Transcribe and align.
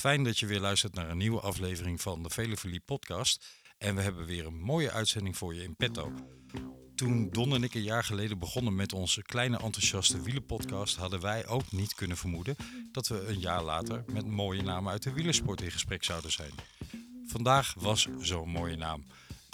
Fijn 0.00 0.24
dat 0.24 0.38
je 0.38 0.46
weer 0.46 0.60
luistert 0.60 0.94
naar 0.94 1.10
een 1.10 1.16
nieuwe 1.16 1.40
aflevering 1.40 2.00
van 2.00 2.22
de 2.22 2.30
Veleverlie 2.30 2.80
podcast. 2.80 3.46
En 3.78 3.94
we 3.94 4.02
hebben 4.02 4.26
weer 4.26 4.46
een 4.46 4.60
mooie 4.60 4.90
uitzending 4.90 5.36
voor 5.36 5.54
je 5.54 5.62
in 5.62 5.76
petto. 5.76 6.12
Toen 6.94 7.30
Don 7.30 7.54
en 7.54 7.62
ik 7.62 7.74
een 7.74 7.82
jaar 7.82 8.04
geleden 8.04 8.38
begonnen 8.38 8.74
met 8.74 8.92
onze 8.92 9.22
kleine 9.22 9.58
enthousiaste 9.58 10.22
wielenpodcast, 10.22 10.96
hadden 10.96 11.20
wij 11.20 11.46
ook 11.46 11.72
niet 11.72 11.94
kunnen 11.94 12.16
vermoeden 12.16 12.56
dat 12.92 13.08
we 13.08 13.26
een 13.26 13.40
jaar 13.40 13.62
later 13.62 14.04
met 14.12 14.26
mooie 14.26 14.62
namen 14.62 14.92
uit 14.92 15.02
de 15.02 15.12
wielersport 15.12 15.60
in 15.60 15.70
gesprek 15.70 16.04
zouden 16.04 16.32
zijn. 16.32 16.52
Vandaag 17.26 17.74
was 17.78 18.08
zo'n 18.18 18.48
mooie 18.48 18.76
naam. 18.76 19.04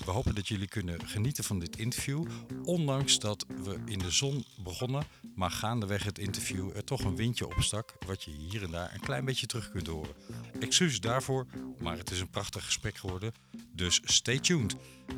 We 0.04 0.10
hopen 0.10 0.34
dat 0.34 0.48
jullie 0.48 0.68
kunnen 0.68 1.08
genieten 1.08 1.44
van 1.44 1.58
dit 1.58 1.76
interview, 1.78 2.26
ondanks 2.64 3.18
dat 3.18 3.46
we 3.64 3.80
in 3.84 3.98
de 3.98 4.10
zon 4.10 4.44
begonnen, 4.58 5.04
maar 5.34 5.50
gaandeweg 5.50 6.02
het 6.02 6.18
interview 6.18 6.76
er 6.76 6.84
toch 6.84 7.00
een 7.00 7.16
windje 7.16 7.46
opstak, 7.46 7.94
wat 8.06 8.22
je 8.22 8.30
hier 8.30 8.62
en 8.62 8.70
daar 8.70 8.94
een 8.94 9.00
klein 9.00 9.24
beetje 9.24 9.46
terug 9.46 9.70
kunt 9.70 9.86
horen. 9.86 10.14
Excuus 10.60 11.00
daarvoor, 11.00 11.46
maar 11.78 11.98
het 11.98 12.10
is 12.10 12.20
een 12.20 12.30
prachtig 12.30 12.64
gesprek 12.64 12.96
geworden, 12.96 13.32
dus 13.76 14.00
stay 14.04 14.38
tuned. 14.38 14.76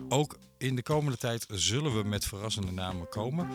Ook 0.08 0.38
in 0.58 0.76
de 0.76 0.82
komende 0.82 1.18
tijd 1.18 1.46
zullen 1.50 1.96
we 1.96 2.08
met 2.08 2.24
verrassende 2.24 2.72
namen 2.72 3.08
komen. 3.08 3.48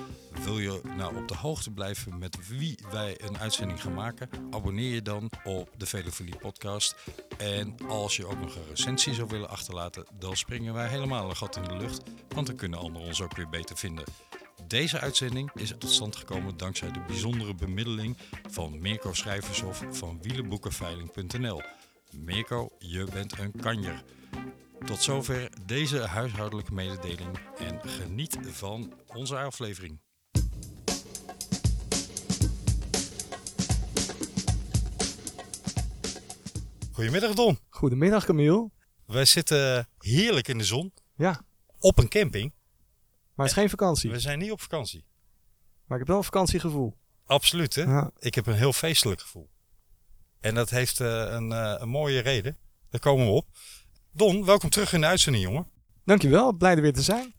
Wil 0.43 0.59
je 0.59 0.81
nou 0.97 1.17
op 1.17 1.27
de 1.27 1.35
hoogte 1.35 1.71
blijven 1.71 2.17
met 2.17 2.47
wie 2.47 2.79
wij 2.91 3.15
een 3.21 3.37
uitzending 3.37 3.81
gaan 3.81 3.93
maken? 3.93 4.29
Abonneer 4.51 4.93
je 4.93 5.01
dan 5.01 5.29
op 5.43 5.69
de 5.77 5.85
Velofilie 5.85 6.37
podcast. 6.37 6.95
En 7.37 7.75
als 7.87 8.15
je 8.15 8.25
ook 8.25 8.39
nog 8.39 8.55
een 8.55 8.67
recensie 8.69 9.13
zou 9.13 9.27
willen 9.27 9.49
achterlaten, 9.49 10.05
dan 10.19 10.37
springen 10.37 10.73
wij 10.73 10.87
helemaal 10.87 11.29
een 11.29 11.35
gat 11.35 11.55
in 11.55 11.63
de 11.63 11.77
lucht. 11.77 12.01
Want 12.27 12.47
dan 12.47 12.55
kunnen 12.55 12.79
anderen 12.79 13.07
ons 13.07 13.21
ook 13.21 13.35
weer 13.35 13.49
beter 13.49 13.77
vinden. 13.77 14.05
Deze 14.67 14.99
uitzending 14.99 15.51
is 15.53 15.73
tot 15.77 15.91
stand 15.91 16.15
gekomen 16.15 16.57
dankzij 16.57 16.91
de 16.91 17.03
bijzondere 17.07 17.55
bemiddeling 17.55 18.17
van 18.49 18.81
Mirko 18.81 19.13
Schrijvershof 19.13 19.83
van 19.91 20.19
wielenboekenveiling.nl. 20.21 21.61
Mirko, 22.11 22.69
je 22.79 23.07
bent 23.13 23.39
een 23.39 23.51
kanjer. 23.61 24.03
Tot 24.85 25.01
zover 25.01 25.49
deze 25.65 25.99
huishoudelijke 25.99 26.73
mededeling 26.73 27.37
en 27.57 27.79
geniet 27.81 28.37
van 28.41 28.93
onze 29.07 29.37
aflevering. 29.37 29.99
Goedemiddag 36.91 37.33
Don. 37.33 37.59
Goedemiddag 37.69 38.25
Camille. 38.25 38.69
Wij 39.05 39.25
zitten 39.25 39.87
heerlijk 39.97 40.47
in 40.47 40.57
de 40.57 40.63
zon 40.63 40.93
Ja, 41.15 41.41
op 41.79 41.97
een 41.97 42.07
camping. 42.07 42.53
maar 43.33 43.45
het 43.45 43.55
is 43.55 43.61
geen 43.61 43.69
vakantie. 43.69 44.11
We 44.11 44.19
zijn 44.19 44.39
niet 44.39 44.51
op 44.51 44.61
vakantie. 44.61 45.05
Maar 45.85 45.97
ik 45.97 45.97
heb 45.97 46.07
wel 46.07 46.17
een 46.17 46.23
vakantiegevoel. 46.23 46.97
Absoluut 47.25 47.75
hè. 47.75 47.83
Ja. 47.83 48.11
Ik 48.19 48.35
heb 48.35 48.45
een 48.45 48.55
heel 48.55 48.73
feestelijk 48.73 49.21
gevoel. 49.21 49.49
En 50.39 50.55
dat 50.55 50.69
heeft 50.69 50.99
eh, 50.99 51.07
een, 51.29 51.51
eh, 51.51 51.75
een 51.77 51.89
mooie 51.89 52.19
reden. 52.19 52.57
Daar 52.89 53.01
komen 53.01 53.25
we 53.25 53.31
op. 53.31 53.47
Don, 54.15 54.45
welkom 54.45 54.69
terug 54.69 54.93
in 54.93 55.01
de 55.01 55.07
uitzending 55.07 55.43
jongen. 55.43 55.67
Dankjewel, 56.05 56.53
blij 56.53 56.75
er 56.75 56.81
weer 56.81 56.93
te 56.93 57.01
zijn. 57.01 57.33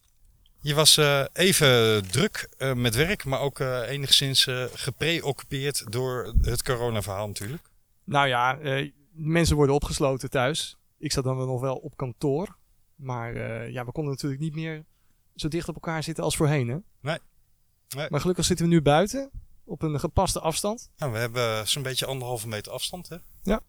Je 0.61 0.75
was 0.75 0.97
eh, 0.97 1.25
even 1.33 2.03
druk 2.11 2.49
eh, 2.57 2.73
met 2.73 2.95
werk, 2.95 3.25
maar 3.25 3.41
ook 3.41 3.61
eh, 3.61 3.89
enigszins 3.89 4.49
gepreoccupeerd 4.73 5.93
door 5.93 6.35
het 6.43 6.63
coronaverhaal 6.63 7.27
natuurlijk. 7.27 7.63
Nou 8.05 8.29
ja, 8.29 8.59
mensen 9.13 9.57
worden 9.57 9.75
opgesloten 9.75 10.31
thuis. 10.31 10.77
Ik 10.99 11.13
zat 11.13 11.25
dan 11.25 11.37
wel 11.37 11.47
nog 11.47 11.61
wel 11.61 11.77
op 11.77 11.97
kantoor. 11.97 12.57
Maar 12.95 13.35
ja, 13.71 13.85
we 13.85 13.93
konden 13.93 14.13
natuurlijk 14.13 14.41
niet 14.41 14.55
meer 14.55 14.85
zo 15.35 15.49
dicht 15.49 15.69
op 15.69 15.75
elkaar 15.75 16.03
zitten 16.03 16.25
als 16.25 16.37
voorheen. 16.37 16.69
Hè? 16.69 16.77
Nee. 17.01 17.19
Nee. 17.97 18.07
Maar 18.11 18.21
gelukkig 18.21 18.45
zitten 18.45 18.67
we 18.67 18.73
nu 18.73 18.83
buiten. 18.83 19.31
Op 19.65 19.83
een 19.83 20.01
gepaste 20.01 20.41
afstand. 20.41 20.91
Nou, 20.97 21.13
we 21.13 21.19
hebben 21.19 21.69
zo'n 21.69 21.83
beetje 21.83 22.07
anderhalve 22.07 22.49
meter 22.49 22.73
afstand. 22.73 23.09
Hè? 23.09 23.17
Ja. 23.43 23.61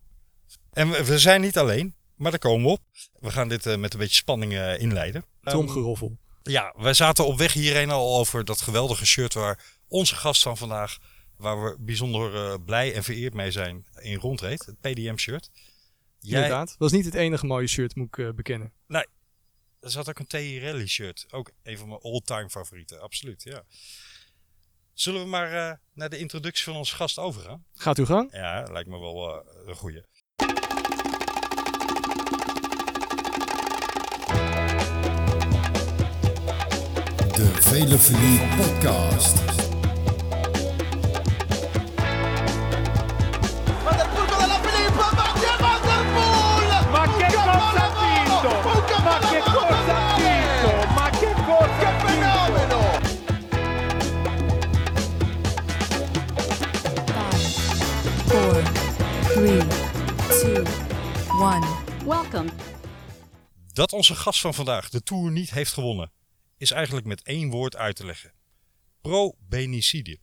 En 0.72 0.90
we, 0.90 1.06
we 1.06 1.20
zijn 1.20 1.42
niet 1.42 1.58
alleen, 1.58 1.96
maar 2.16 2.32
daar 2.32 2.40
komen 2.40 2.66
we 2.66 2.72
op. 2.72 2.82
We 3.20 3.32
gaan 3.32 3.48
dit 3.48 3.66
eh, 3.66 3.78
met 3.78 3.94
een 3.94 4.00
beetje 4.00 4.16
spanning 4.16 4.54
eh, 4.54 4.80
inleiden. 4.80 5.26
Ehm, 5.42 5.50
Tromgeroffel. 5.50 6.18
ja, 6.44 6.74
wij 6.78 6.94
zaten 6.94 7.26
op 7.26 7.38
weg 7.38 7.54
hierheen 7.54 7.90
al 7.90 8.18
over 8.18 8.46
dat 8.46 8.62
geweldige 8.62 9.06
shirt 9.06 9.34
waar 9.34 9.78
onze 9.88 10.16
gast 10.16 10.42
van 10.42 10.58
vandaag, 10.58 10.98
waar 11.38 11.64
we 11.64 11.78
bijzonder 11.80 12.36
eh, 12.36 12.54
blij 12.66 12.94
en 12.94 13.04
vereerd 13.04 13.34
mee 13.34 13.52
zijn, 13.52 13.86
in 14.00 14.18
rondreed. 14.18 14.66
Het 14.66 14.80
PDM-shirt. 14.80 15.50
Jij, 16.20 16.42
Inderdaad. 16.42 16.68
Dat 16.68 16.78
was 16.78 16.92
niet 16.92 17.06
het 17.06 17.14
enige 17.14 17.46
mooie 17.46 17.68
shirt, 17.68 17.96
moet 17.96 18.18
ik 18.18 18.36
bekennen. 18.36 18.74
Er 19.80 19.92
zat 19.92 20.10
ook 20.10 20.20
een 20.20 20.28
T.I. 20.28 20.60
Rally 20.60 20.88
shirt. 20.88 21.26
Ook 21.30 21.52
een 21.64 21.78
van 21.78 21.88
mijn 21.88 22.02
all-time 22.02 22.50
favorieten. 22.50 23.02
Absoluut, 23.02 23.44
ja. 23.44 23.64
Zullen 24.94 25.22
we 25.22 25.28
maar 25.28 25.80
naar 25.94 26.10
de 26.10 26.18
introductie 26.18 26.64
van 26.64 26.76
onze 26.76 26.96
gast 26.96 27.18
overgaan? 27.18 27.66
Gaat 27.74 27.98
uw 27.98 28.06
gang? 28.06 28.32
Ja, 28.32 28.64
lijkt 28.72 28.90
me 28.90 29.00
wel 29.00 29.46
een 29.66 29.76
goeie. 29.76 30.04
De 37.36 37.46
Velefilie 37.70 38.40
Podcast. 38.58 39.38
Ma 46.92 47.06
che 47.18 47.34
cosa 47.34 47.84
ha 47.84 47.90
vinto? 48.00 48.50
Ma 48.62 49.18
che 49.28 49.40
cosa 49.40 49.96
ha 49.96 50.16
vinto? 50.16 50.94
Ma 50.94 51.10
che 51.10 51.34
cosa 51.34 51.76
Che 51.76 51.86
ha 51.86 51.98
vinto? 51.98 52.06
fenomeno! 52.06 52.80
four, 58.28 58.64
three, 59.34 59.62
two, 60.42 60.64
one. 61.40 61.66
Welcome. 62.06 62.50
Dat 63.74 63.94
onze 63.94 64.16
gast 64.16 64.42
van 64.42 64.54
vandaag 64.54 64.90
de 64.90 65.04
Tour 65.04 65.32
niet 65.32 65.50
heeft 65.52 65.74
gewonnen, 65.74 66.12
is 66.58 66.72
eigenlijk 66.72 67.06
met 67.06 67.22
één 67.22 67.50
woord 67.50 67.76
uit 67.76 67.96
te 67.96 68.06
leggen. 68.06 68.34
Pro-benicide. 69.02 70.20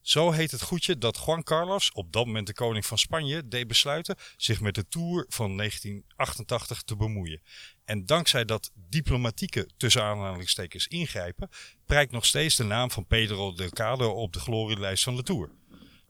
Zo 0.00 0.30
heet 0.30 0.50
het 0.50 0.62
goedje 0.62 0.98
dat 0.98 1.22
Juan 1.26 1.42
Carlos, 1.42 1.92
op 1.92 2.12
dat 2.12 2.26
moment 2.26 2.46
de 2.46 2.52
koning 2.52 2.86
van 2.86 2.98
Spanje, 2.98 3.48
deed 3.48 3.66
besluiten 3.66 4.16
zich 4.36 4.60
met 4.60 4.74
de 4.74 4.88
Tour 4.88 5.26
van 5.28 5.56
1988 5.56 6.82
te 6.82 6.96
bemoeien. 6.96 7.42
En 7.84 8.06
dankzij 8.06 8.44
dat 8.44 8.70
diplomatieke 8.74 9.68
tussen 9.76 10.02
aanhalingstekens 10.02 10.86
ingrijpen, 10.86 11.48
prijkt 11.86 12.12
nog 12.12 12.26
steeds 12.26 12.56
de 12.56 12.64
naam 12.64 12.90
van 12.90 13.06
Pedro 13.06 13.52
Delgado 13.52 14.10
op 14.10 14.32
de 14.32 14.40
glorielijst 14.40 15.04
van 15.04 15.16
de 15.16 15.22
Tour. 15.22 15.50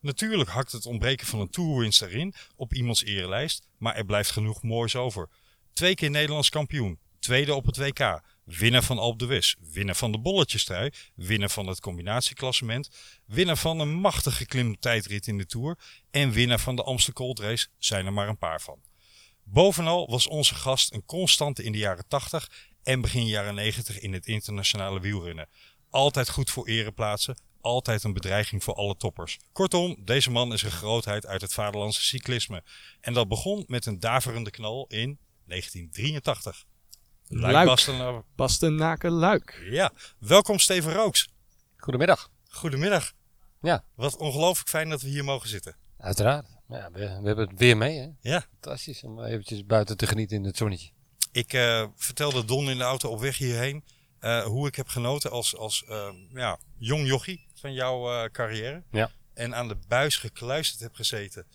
Natuurlijk 0.01 0.51
hakt 0.51 0.73
het 0.73 0.87
ontbreken 0.87 1.27
van 1.27 1.41
een 1.41 1.51
tourwinst 1.51 2.03
erin 2.03 2.35
op 2.57 2.75
iemands 2.75 3.05
erelijst, 3.05 3.69
maar 3.79 3.95
er 3.95 4.05
blijft 4.05 4.31
genoeg 4.31 4.63
moois 4.63 4.97
over. 4.97 5.29
Twee 5.73 5.95
keer 5.95 6.11
Nederlands 6.11 6.49
kampioen, 6.49 6.99
tweede 7.19 7.55
op 7.55 7.67
het 7.67 7.77
WK, 7.77 8.21
winnaar 8.49 8.83
van 8.83 8.99
Alpe 8.99 9.27
d'Huez, 9.27 9.55
winnaar 9.73 9.97
van 9.97 10.13
de 10.13 10.19
bolletjestrui, 10.19 10.91
winnaar 11.15 11.51
van 11.51 11.67
het 11.67 11.81
combinatieklassement, 11.81 12.91
winnaar 13.27 13.57
van 13.57 13.81
een 13.81 13.95
machtige 13.95 14.47
klimtijdrit 14.47 15.27
in 15.27 15.39
de 15.39 15.47
Tour 15.47 15.79
en 16.11 16.31
winnaar 16.31 16.61
van 16.61 16.77
de 16.77 16.83
Amstel 16.83 17.37
zijn 17.79 18.07
er 18.07 18.13
maar 18.13 18.29
een 18.29 18.39
paar 18.39 18.61
van. 18.61 18.81
Bovenal 19.43 20.11
was 20.11 20.27
onze 20.27 20.55
gast 20.55 20.93
een 20.93 21.05
constante 21.05 21.63
in 21.63 21.73
de 21.73 21.79
jaren 21.79 22.09
80 22.09 22.51
en 22.83 23.01
begin 23.01 23.27
jaren 23.27 23.55
90 23.55 23.99
in 23.99 24.13
het 24.13 24.27
internationale 24.27 25.01
wielrennen. 25.01 25.49
Altijd 25.91 26.31
goed 26.31 26.51
voor 26.51 26.67
ereplaatsen, 26.69 27.39
altijd 27.61 28.05
een 28.05 28.13
bedreiging 28.13 28.65
voor 28.65 28.75
alle 28.75 28.97
toppers. 28.97 29.39
Kortom, 29.53 29.97
deze 30.05 30.31
man 30.31 30.53
is 30.53 30.63
een 30.63 30.71
grootheid 30.71 31.27
uit 31.27 31.41
het 31.41 31.53
vaderlandse 31.53 32.03
cyclisme. 32.03 32.63
En 33.01 33.13
dat 33.13 33.29
begon 33.29 33.65
met 33.67 33.87
een 33.87 34.01
daverende 34.01 34.51
knal 34.51 34.87
in 34.89 35.19
1983. 35.45 36.65
Luik 37.29 37.53
Luik. 37.53 37.67
Bastenaken- 37.67 38.25
Bastenaken 38.37 39.11
Luik. 39.11 39.67
Ja, 39.71 39.93
welkom 40.19 40.59
Steven 40.59 40.93
Rooks. 40.93 41.29
Goedemiddag. 41.77 42.31
Goedemiddag. 42.49 43.13
Ja, 43.61 43.85
Wat 43.95 44.17
ongelooflijk 44.17 44.69
fijn 44.69 44.89
dat 44.89 45.03
we 45.03 45.09
hier 45.09 45.25
mogen 45.25 45.49
zitten. 45.49 45.77
uiteraard. 45.99 46.47
Ja, 46.69 46.91
we, 46.93 46.99
we 46.99 47.27
hebben 47.27 47.49
het 47.49 47.59
weer 47.59 47.77
mee, 47.77 47.99
hè? 47.99 48.09
Ja, 48.21 48.45
Fantastisch 48.61 49.03
om 49.05 49.25
eventjes 49.25 49.67
buiten 49.67 49.97
te 49.97 50.07
genieten 50.07 50.37
in 50.37 50.45
het 50.45 50.57
zonnetje. 50.57 50.91
ik 51.33 51.53
eh, 51.53 51.87
vertelde 51.97 52.45
Don 52.45 52.71
in 52.71 52.79
de 52.79 52.85
auto 52.85 53.09
op 53.11 53.21
weg 53.21 53.39
hierheen 53.39 53.85
eh, 54.19 54.43
hoe 54.45 54.67
ik 54.69 54.75
heb 54.75 54.89
genoten 54.89 55.31
als, 55.31 55.57
als 55.57 55.85
eh, 55.85 56.09
ja, 56.33 56.59
jong 56.79 57.07
jochie 57.07 57.47
van 57.55 57.73
jouw 57.73 58.13
eh, 58.13 58.31
carrière. 58.31 58.83
Ja. 58.91 59.11
En 59.35 59.55
aan 59.55 59.69
de 59.69 59.77
buis 59.89 60.17
gekluisterd 60.17 60.81
heb 60.81 60.95
gezeten. 60.95 61.47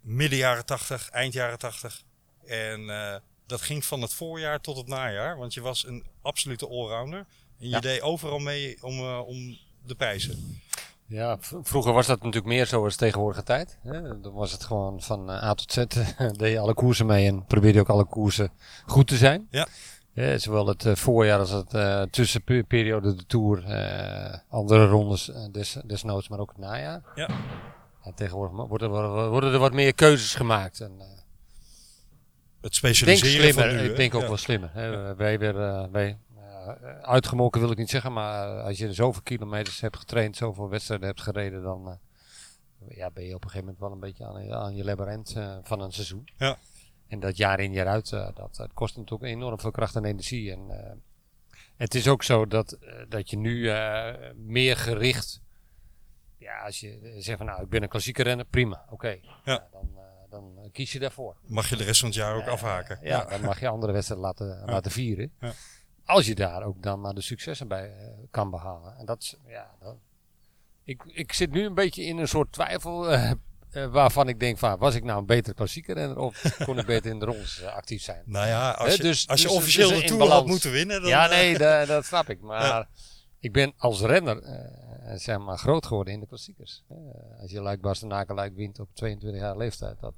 Midden 0.00 0.38
jaren 0.38 0.64
80, 0.66 1.08
eind 1.10 1.32
jaren 1.32 1.58
80. 1.58 2.02
En 2.46 2.90
eh, 2.90 3.16
dat 3.46 3.60
ging 3.60 3.84
van 3.84 4.02
het 4.02 4.12
voorjaar 4.14 4.60
tot 4.60 4.76
het 4.76 4.86
najaar. 4.86 5.36
Want 5.38 5.54
je 5.54 5.60
was 5.60 5.86
een 5.86 6.04
absolute 6.22 6.68
allrounder. 6.68 7.18
En 7.58 7.66
je 7.66 7.68
Ja. 7.68 7.80
deed 7.80 8.00
overal 8.00 8.38
mee 8.38 8.78
om, 8.82 8.98
eh, 8.98 9.20
om 9.26 9.58
de 9.86 9.94
prijzen. 9.94 10.60
Ja, 11.06 11.38
vroeger 11.40 11.92
was 11.92 12.06
dat 12.06 12.16
natuurlijk 12.18 12.46
meer 12.46 12.66
zo 12.66 12.84
als 12.84 12.96
tegenwoordige 12.96 13.42
tijd. 13.42 13.78
Hè? 13.82 14.20
Dan 14.20 14.32
was 14.32 14.52
het 14.52 14.64
gewoon 14.64 15.02
van 15.02 15.30
eh, 15.30 15.42
A 15.44 15.54
tot 15.54 15.72
Z. 15.72 15.76
deed 16.36 16.52
je 16.52 16.58
alle 16.58 16.74
koersen 16.74 17.06
mee 17.06 17.26
en 17.26 17.44
probeerde 17.46 17.74
je 17.78 17.80
ook 17.84 17.90
alle 17.90 18.04
koersen 18.04 18.50
goed 18.86 19.06
te 19.06 19.16
zijn. 19.16 19.46
Ja. 19.50 19.68
Ja, 20.12 20.38
zowel 20.38 20.66
het 20.66 20.84
eh, 20.86 20.94
voorjaar 20.94 21.38
als 21.38 21.50
het 21.50 22.12
tussenperiode 22.12 23.14
de 23.14 23.26
Tour. 23.26 23.64
andere 24.48 24.86
rondes 24.86 25.30
des, 25.52 25.76
desnoods, 25.84 26.28
maar 26.28 26.38
ook 26.38 26.48
het 26.48 26.58
najaar. 26.58 27.02
Ja. 27.14 27.28
Ja, 28.04 28.12
tegenwoordig 28.14 28.88
er- 28.88 29.28
worden 29.30 29.52
er 29.52 29.58
wat 29.58 29.72
meer 29.72 29.94
keuzes 29.94 30.34
gemaakt. 30.34 30.80
En, 30.80 30.92
eh, 32.72 32.82
Het 32.82 32.98
Ik 32.98 33.04
denk 33.04 33.18
slimmer. 33.18 33.52
van 33.52 33.76
nu. 33.76 33.82
ik 33.90 33.96
denk 33.96 34.14
ook 34.14 34.20
Ja. 34.22 34.26
wel 34.28 34.36
slimmer. 34.36 34.70
Hè. 34.72 35.14
Wij 35.14 35.38
weer, 35.38 35.60
eh, 35.60 35.84
wij, 35.90 36.18
eh, 36.36 36.68
uitgemolken 37.00 37.60
wil 37.60 37.70
ik 37.70 37.78
niet 37.78 37.90
zeggen, 37.90 38.12
maar 38.12 38.60
als 38.62 38.78
je 38.78 38.92
zoveel 38.92 39.22
kilometers 39.22 39.80
hebt 39.80 39.96
getraind, 39.96 40.36
zoveel 40.36 40.68
wedstrijden 40.68 41.06
hebt 41.06 41.20
gereden, 41.20 41.62
dan 41.62 41.88
eh, 41.88 42.96
ja, 42.96 43.10
ben 43.10 43.24
je 43.24 43.34
op 43.34 43.44
een 43.44 43.50
gegeven 43.50 43.74
moment 43.74 43.78
wel 43.78 43.92
een 43.92 44.00
beetje 44.00 44.26
aan, 44.26 44.52
aan 44.64 44.74
je 44.76 44.84
labyrinth 44.84 45.32
eh, 45.36 45.56
van 45.62 45.80
een 45.80 45.92
seizoen. 45.92 46.28
Ja. 46.36 46.56
En 47.08 47.20
dat 47.20 47.36
jaar 47.36 47.60
in 47.60 47.72
jaar 47.72 47.86
uit, 47.86 48.12
eh, 48.12 48.28
dat, 48.34 48.56
dat 48.56 48.72
kost 48.72 48.96
natuurlijk 48.96 49.32
enorm 49.32 49.60
veel 49.60 49.70
kracht 49.70 49.96
en 49.96 50.04
energie. 50.04 50.52
En 50.52 50.70
eh, 50.70 50.92
het 51.76 51.94
is 51.94 52.08
ook 52.08 52.22
zo 52.22 52.46
dat, 52.46 52.72
eh, 52.72 52.92
dat 53.08 53.30
je 53.30 53.36
nu 53.36 53.68
eh, 53.70 54.14
meer 54.36 54.76
gericht, 54.76 55.40
ja, 56.38 56.60
als 56.64 56.80
je 56.80 57.14
zegt 57.18 57.36
van 57.38 57.46
nou, 57.46 57.62
ik 57.62 57.68
ben 57.68 57.82
een 57.82 57.88
klassieke 57.88 58.22
renner, 58.22 58.44
prima, 58.46 58.84
oké. 58.90 59.18
Ja. 59.44 59.68
dan, 59.72 59.88
eh, 59.96 60.02
dan 60.34 60.68
kies 60.72 60.92
je 60.92 60.98
daarvoor. 60.98 61.36
Mag 61.46 61.68
je 61.68 61.76
de 61.76 61.84
rest 61.84 62.00
van 62.00 62.08
het 62.08 62.18
jaar 62.18 62.34
ook 62.34 62.42
Eh, 62.46 62.52
afhaken. 62.52 62.98
Ja, 63.02 63.24
dan 63.24 63.40
mag 63.40 63.60
je 63.60 63.68
andere 63.68 63.92
wedstrijden 63.92 64.26
laten, 64.26 64.62
laten 64.66 64.90
vieren. 64.90 65.32
Ja. 65.40 65.52
Als 66.04 66.26
je 66.26 66.34
daar 66.34 66.62
ook 66.62 66.82
dan 66.82 67.00
maar 67.00 67.14
de 67.14 67.20
successen 67.22 67.68
bij 67.68 67.84
eh, 67.92 68.06
kan 68.30 68.50
behalen. 68.50 68.96
En 68.96 69.06
dat 69.06 69.22
is, 69.22 69.36
ja, 69.46 69.70
dat, 69.80 69.96
ik, 70.84 71.02
ik 71.06 71.32
zit 71.32 71.50
nu 71.50 71.64
een 71.64 71.74
beetje 71.74 72.02
in 72.02 72.18
een 72.18 72.28
soort 72.28 72.52
twijfel 72.52 73.10
eh, 73.10 73.30
eh, 73.70 73.86
waarvan 73.92 74.28
ik 74.28 74.40
denk 74.40 74.58
van, 74.58 74.78
was 74.78 74.94
ik 74.94 75.04
nou 75.04 75.18
een 75.18 75.26
betere 75.26 75.54
klassieker 75.54 75.94
renner 75.94 76.18
of 76.18 76.56
kon 76.64 76.78
ik 76.78 76.86
beter 76.86 77.10
in 77.10 77.18
de 77.18 77.24
rondes 77.24 77.60
eh, 77.60 77.72
actief 77.74 78.02
zijn? 78.02 78.22
Nou 78.26 78.46
ja, 78.46 78.70
als 78.70 78.94
je, 78.96 79.02
dus- 79.02 79.28
als 79.28 79.40
je 79.42 79.46
dus- 79.48 79.56
officieel 79.56 79.88
dus 79.88 79.98
de 79.98 80.04
in 80.04 80.10
Tour 80.18 80.30
had 80.32 80.46
moeten 80.46 80.70
winnen, 80.70 81.00
dan... 81.00 81.10
ja, 81.10 81.24
eh, 81.24 81.30
nee, 81.30 81.58
da- 81.58 81.84
dat 81.84 82.04
snap 82.04 82.28
ik. 82.28 82.40
Maar 82.50 82.88
ik 83.38 83.52
ben 83.52 83.72
als 83.76 84.00
renner 84.00 84.42
eh, 84.42 85.16
zeg 85.16 85.38
maar 85.38 85.58
groot 85.58 85.86
geworden 85.86 86.14
in 86.14 86.20
de 86.20 86.26
klassiekers. 86.26 86.82
Eh, 86.88 86.96
als 87.40 87.50
je 87.50 87.60
Luik 87.60 87.80
Bastenaken 87.80 88.34
Luik 88.34 88.54
wint 88.54 88.78
op 88.80 88.88
22 88.94 89.40
jaar 89.40 89.56
leeftijd, 89.56 90.00
dat, 90.00 90.14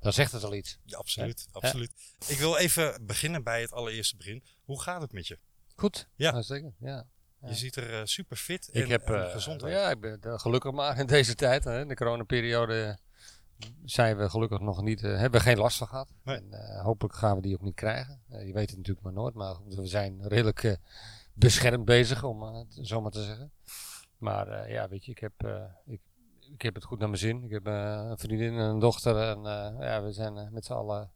dan 0.00 0.12
zegt 0.12 0.32
het 0.32 0.44
al 0.44 0.54
iets. 0.54 0.78
Ja, 0.84 0.98
absoluut, 0.98 1.48
absoluut. 1.52 1.92
Ik 2.26 2.38
wil 2.38 2.56
even 2.56 3.06
beginnen 3.06 3.42
bij 3.42 3.60
het 3.60 3.72
allereerste 3.72 4.16
begin. 4.16 4.42
Hoe 4.64 4.82
gaat 4.82 5.00
het 5.02 5.12
met 5.12 5.26
je? 5.26 5.38
Goed, 5.76 6.08
Ja. 6.14 6.32
hartstikke, 6.32 6.72
ja. 6.78 7.06
Je 7.46 7.54
ziet 7.54 7.76
er 7.76 7.94
eh, 7.94 8.04
super 8.04 8.36
fit 8.36 8.68
en, 8.68 8.82
Ik 8.82 8.88
heb 8.88 9.06
en 9.08 9.24
eh, 9.24 9.30
gezond 9.30 9.62
uit. 9.62 9.72
Ja, 9.72 9.90
ik 9.90 10.00
ben 10.00 10.20
eh, 10.20 10.38
gelukkig 10.38 10.72
maar 10.72 10.98
in 10.98 11.06
deze 11.06 11.34
tijd. 11.34 11.64
Hè, 11.64 11.80
in 11.80 11.88
de 11.88 11.94
coronaperiode 11.94 12.98
zijn 13.84 14.16
we 14.16 14.30
gelukkig 14.30 14.60
nog 14.60 14.82
niet, 14.82 15.00
hebben 15.00 15.30
we 15.30 15.40
geen 15.40 15.58
last 15.58 15.76
van 15.78 15.86
gehad. 15.88 16.08
Nee. 16.22 16.36
En 16.36 16.80
hopelijk 16.82 17.14
gaan 17.14 17.36
we 17.36 17.42
die 17.42 17.54
ook 17.54 17.62
niet 17.62 17.74
krijgen. 17.74 18.20
Je 18.28 18.52
weet 18.52 18.68
het 18.68 18.76
natuurlijk 18.76 19.04
maar 19.04 19.12
nooit, 19.12 19.34
maar 19.34 19.56
we 19.66 19.86
zijn 19.86 20.28
redelijk 20.28 20.78
beschermd 21.32 21.84
bezig, 21.84 22.22
om 22.24 22.42
het 22.42 22.78
zo 22.82 23.00
maar 23.00 23.10
te 23.10 23.24
zeggen. 23.24 23.52
Maar 24.18 24.70
ja, 24.70 24.88
weet 24.88 25.04
je, 25.04 25.10
ik 25.10 25.18
heb, 25.18 25.66
ik, 25.86 26.00
ik 26.52 26.62
heb 26.62 26.74
het 26.74 26.84
goed 26.84 26.98
naar 26.98 27.08
mijn 27.08 27.20
zin. 27.20 27.44
Ik 27.44 27.50
heb 27.50 27.66
eh, 27.66 28.06
een 28.10 28.18
vriendin 28.18 28.52
en 28.52 28.58
een 28.58 28.78
dochter 28.78 29.16
en 29.28 29.36
eh, 29.38 29.86
ja, 29.86 30.02
we 30.02 30.12
zijn 30.12 30.36
eh, 30.36 30.48
met 30.50 30.64
z'n 30.64 30.72
allen 30.72 31.12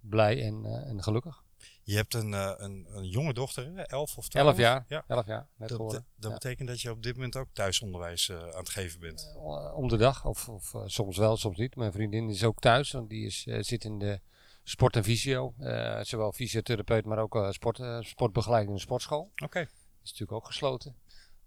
blij 0.00 0.42
en, 0.42 0.64
en 0.86 1.02
gelukkig. 1.02 1.42
Je 1.82 1.96
hebt 1.96 2.14
een, 2.14 2.32
een, 2.32 2.86
een 2.90 3.08
jonge 3.08 3.32
dochter, 3.32 3.66
hè? 3.74 3.82
11 3.82 4.16
of 4.18 4.28
12? 4.28 4.46
Elf 4.48 4.58
jaar, 4.58 4.84
Ja. 4.88 5.04
elf 5.06 5.26
jaar 5.26 5.48
net 5.56 5.68
Dat, 5.68 5.76
geworden. 5.76 6.06
dat, 6.16 6.30
Ja. 6.30 6.36
betekent 6.38 6.68
dat 6.68 6.80
je 6.80 6.90
op 6.90 7.02
dit 7.02 7.14
moment 7.14 7.36
ook 7.36 7.48
thuisonderwijs 7.52 8.32
aan 8.32 8.46
het 8.58 8.68
geven 8.68 9.00
bent. 9.00 9.32
Om 9.74 9.88
de 9.88 9.96
dag, 9.96 10.24
of, 10.24 10.48
of 10.48 10.74
soms 10.84 11.16
wel, 11.16 11.36
soms 11.36 11.56
niet. 11.56 11.76
Mijn 11.76 11.92
vriendin 11.92 12.28
is 12.28 12.44
ook 12.44 12.58
thuis, 12.60 12.90
want 12.90 13.08
die 13.10 13.26
is, 13.26 13.42
zit 13.42 13.84
in 13.84 13.98
de 13.98 14.20
sport 14.62 14.96
en 14.96 15.04
visio. 15.04 15.54
Eh, 15.58 16.00
zowel 16.02 16.32
fysiotherapeut, 16.32 17.04
maar 17.04 17.18
ook 17.18 17.46
sport, 17.50 17.80
sportbegeleiding 18.06 18.70
in 18.70 18.76
de 18.76 18.82
sportschool. 18.82 19.30
Oké. 19.44 19.60
is 20.02 20.10
natuurlijk 20.10 20.32
ook 20.32 20.46
gesloten. 20.46 20.96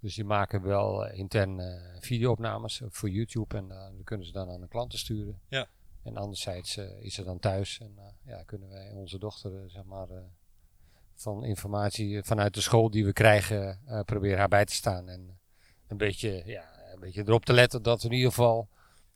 Dus 0.01 0.15
die 0.15 0.23
maken 0.25 0.61
wel 0.61 1.05
eh, 1.05 1.17
intern 1.17 1.59
eh, 1.59 1.81
videoopnames 1.99 2.81
voor 2.89 3.09
YouTube 3.09 3.57
en 3.57 3.71
eh, 3.71 3.87
die 3.95 4.03
kunnen 4.03 4.25
ze 4.25 4.31
dan 4.31 4.49
aan 4.49 4.61
de 4.61 4.67
klanten 4.67 4.99
sturen. 4.99 5.39
Ja. 5.47 5.67
En 6.03 6.17
anderzijds 6.17 6.77
eh, 6.77 6.85
is 7.03 7.13
ze 7.13 7.23
dan 7.23 7.39
thuis 7.39 7.79
en 7.79 7.93
eh, 7.97 8.03
ja, 8.25 8.43
kunnen 8.43 8.69
wij 8.69 8.91
onze 8.91 9.17
dochter, 9.19 9.55
eh, 9.55 9.63
zeg 9.69 9.83
maar, 9.83 10.09
eh, 10.09 10.17
van 11.15 11.43
informatie 11.45 12.23
vanuit 12.23 12.53
de 12.53 12.61
school 12.61 12.89
die 12.89 13.05
we 13.05 13.13
krijgen, 13.13 13.79
eh, 13.85 13.99
proberen 13.99 14.37
haar 14.37 14.47
bij 14.47 14.65
te 14.65 14.73
staan. 14.73 15.09
En 15.09 15.39
een 15.87 15.97
beetje, 15.97 16.41
ja, 16.45 16.65
een 16.93 16.99
beetje 16.99 17.21
erop 17.25 17.45
te 17.45 17.53
letten 17.53 17.81
dat 17.83 18.03
in 18.03 18.11
ieder 18.11 18.29
geval 18.29 18.69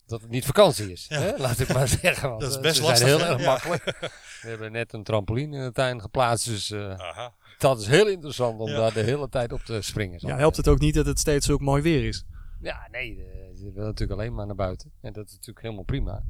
dat 0.06 0.22
het 0.22 0.30
niet 0.30 0.46
vakantie 0.46 0.92
is. 0.92 1.08
Ja. 1.08 1.20
Hè? 1.20 1.38
Laat 1.46 1.60
ik 1.60 1.74
maar 1.74 1.88
zeggen. 1.88 2.30
Want, 2.30 2.42
Dat 2.42 2.50
is 2.50 2.56
eh, 2.56 2.62
best 2.62 2.82
lastig, 2.82 2.98
zijn 3.08 3.10
heel 3.20 3.28
hè? 3.28 3.34
erg 3.34 3.42
Ja. 3.42 3.46
makkelijk. 3.52 3.84
We 4.42 4.48
hebben 4.50 4.72
net 4.72 4.94
een 4.94 5.04
trampoline 5.04 5.58
in 5.58 5.64
de 5.64 5.72
tuin 5.72 6.02
geplaatst, 6.02 6.46
dus 6.46 6.72
eh, 6.72 6.94
Aha. 7.00 7.34
Dat 7.58 7.80
is 7.80 7.88
heel 7.88 8.08
interessant 8.08 8.60
om 8.60 8.70
Ja. 8.70 8.76
daar 8.78 8.94
de 8.94 9.00
hele 9.04 9.30
tijd 9.30 9.52
op 9.52 9.60
te 9.62 9.82
springen. 9.82 10.20
Ja, 10.28 10.38
helpt 10.38 10.58
het 10.58 10.68
ook 10.68 10.80
niet 10.80 10.94
dat 10.96 11.06
het 11.06 11.20
steeds 11.20 11.50
ook 11.50 11.62
mooi 11.62 11.82
weer 11.82 12.04
is. 12.08 12.26
Ja, 12.62 12.88
nee, 12.92 13.24
eh, 13.24 13.56
ze 13.58 13.72
wil 13.72 13.84
natuurlijk 13.86 14.20
alleen 14.20 14.34
maar 14.34 14.46
naar 14.46 14.56
buiten. 14.56 14.92
En 15.02 15.14
dat 15.14 15.26
is 15.26 15.32
natuurlijk 15.32 15.62
helemaal 15.62 15.84
prima. 15.84 16.24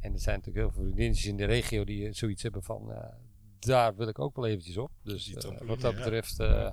En 0.00 0.12
er 0.12 0.20
zijn 0.20 0.36
natuurlijk 0.38 0.64
heel 0.66 0.74
veel 0.74 0.82
vriendinnetjes 0.82 1.26
in 1.26 1.36
de 1.36 1.44
regio 1.44 1.84
die 1.84 2.06
eh, 2.06 2.12
zoiets 2.12 2.42
hebben 2.42 2.62
van, 2.62 2.92
eh, 2.92 3.04
daar 3.58 3.96
wil 3.96 4.08
ik 4.08 4.18
ook 4.18 4.36
wel 4.36 4.46
eventjes 4.46 4.76
op. 4.76 4.90
Dus 5.02 5.34
wat 5.66 5.80
dat 5.80 5.94
betreft, 5.94 6.40
eh 6.40 6.70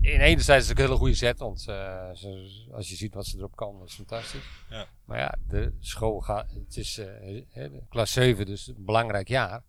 in 0.00 0.20
enerzijds 0.20 0.62
is 0.62 0.68
het 0.68 0.78
een 0.78 0.84
hele 0.84 0.96
goede 0.96 1.14
set, 1.14 1.38
want 1.38 1.60
ze- 1.60 2.68
als 2.72 2.88
je 2.88 2.96
ziet 2.96 3.14
wat 3.14 3.26
ze 3.26 3.38
erop 3.38 3.56
kan, 3.56 3.78
dat 3.78 3.88
is 3.88 3.94
fantastisch. 3.94 4.64
Ja. 4.70 4.86
Maar 5.04 5.18
ja, 5.18 5.34
de 5.48 5.72
school 5.80 6.20
gaat, 6.20 6.50
het 6.52 6.76
is 6.76 7.00
klas 7.88 8.12
7, 8.12 8.46
dus 8.46 8.66
een 8.68 8.84
belangrijk 8.84 9.28
jaar. 9.28 9.62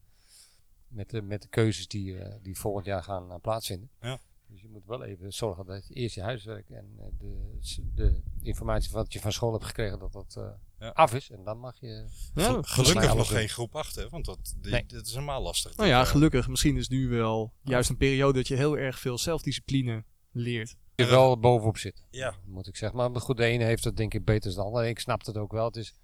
Met 0.89 1.09
de, 1.09 1.21
met 1.21 1.41
de 1.41 1.47
keuzes 1.47 1.87
die, 1.87 2.17
eh, 2.17 2.35
die 2.41 2.57
volgend 2.59 2.85
jaar 2.85 3.03
gaan 3.03 3.31
eh, 3.31 3.37
plaatsvinden. 3.41 3.89
Ja. 4.01 4.19
Dus 4.47 4.61
je 4.61 4.67
moet 4.69 4.85
wel 4.85 5.03
even 5.03 5.33
zorgen 5.33 5.65
dat 5.65 5.87
je 5.87 5.93
eerst 5.93 6.15
je 6.15 6.21
huiswerk 6.21 6.69
en 6.69 6.93
eh, 6.99 7.05
de, 7.19 7.59
de 7.95 8.21
informatie 8.41 8.91
wat 8.91 9.13
je 9.13 9.19
van 9.19 9.31
school 9.31 9.51
hebt 9.51 9.65
gekregen, 9.65 9.99
dat 9.99 10.11
dat 10.11 10.35
eh, 10.37 10.49
Ja. 10.79 10.89
af 10.89 11.13
is. 11.13 11.29
En 11.29 11.43
dan 11.43 11.59
mag 11.59 11.79
je... 11.79 12.05
Ja, 12.33 12.43
Gel- 12.43 12.63
gelukkig 12.63 13.15
nog 13.15 13.27
doen. 13.27 13.37
geen 13.37 13.49
groep 13.49 13.75
8, 13.75 13.95
hè? 13.95 14.09
Want 14.09 14.25
dat, 14.25 14.55
die, 14.57 14.71
Nee. 14.71 14.85
dat 14.85 15.05
is 15.05 15.13
helemaal 15.13 15.41
lastig. 15.41 15.75
nou 15.75 15.89
ja, 15.89 15.99
Dat, 15.99 16.07
gelukkig. 16.07 16.47
Misschien 16.47 16.77
is 16.77 16.87
nu 16.89 17.07
wel 17.07 17.53
juist 17.61 17.89
een 17.89 17.97
periode 17.97 18.37
dat 18.37 18.47
je 18.47 18.55
heel 18.55 18.77
erg 18.77 18.99
veel 18.99 19.17
zelfdiscipline 19.17 20.03
leert. 20.31 20.75
Je 20.95 21.05
wel 21.05 21.39
bovenop 21.39 21.77
zitten, 21.77 22.05
Ja, 22.09 22.35
moet 22.45 22.67
ik 22.67 22.75
zeggen. 22.75 22.97
Maar 23.11 23.21
goed, 23.21 23.37
de 23.37 23.43
ene 23.45 23.63
heeft 23.63 23.83
het 23.83 23.97
denk 23.97 24.13
ik 24.13 24.25
beter 24.25 24.53
dan 24.53 24.59
de 24.63 24.67
ander. 24.69 24.85
Ik 24.89 24.99
snap 24.99 25.25
het 25.25 25.37
ook 25.37 25.51
wel. 25.51 25.65
Het 25.65 25.75
is, 25.75 25.95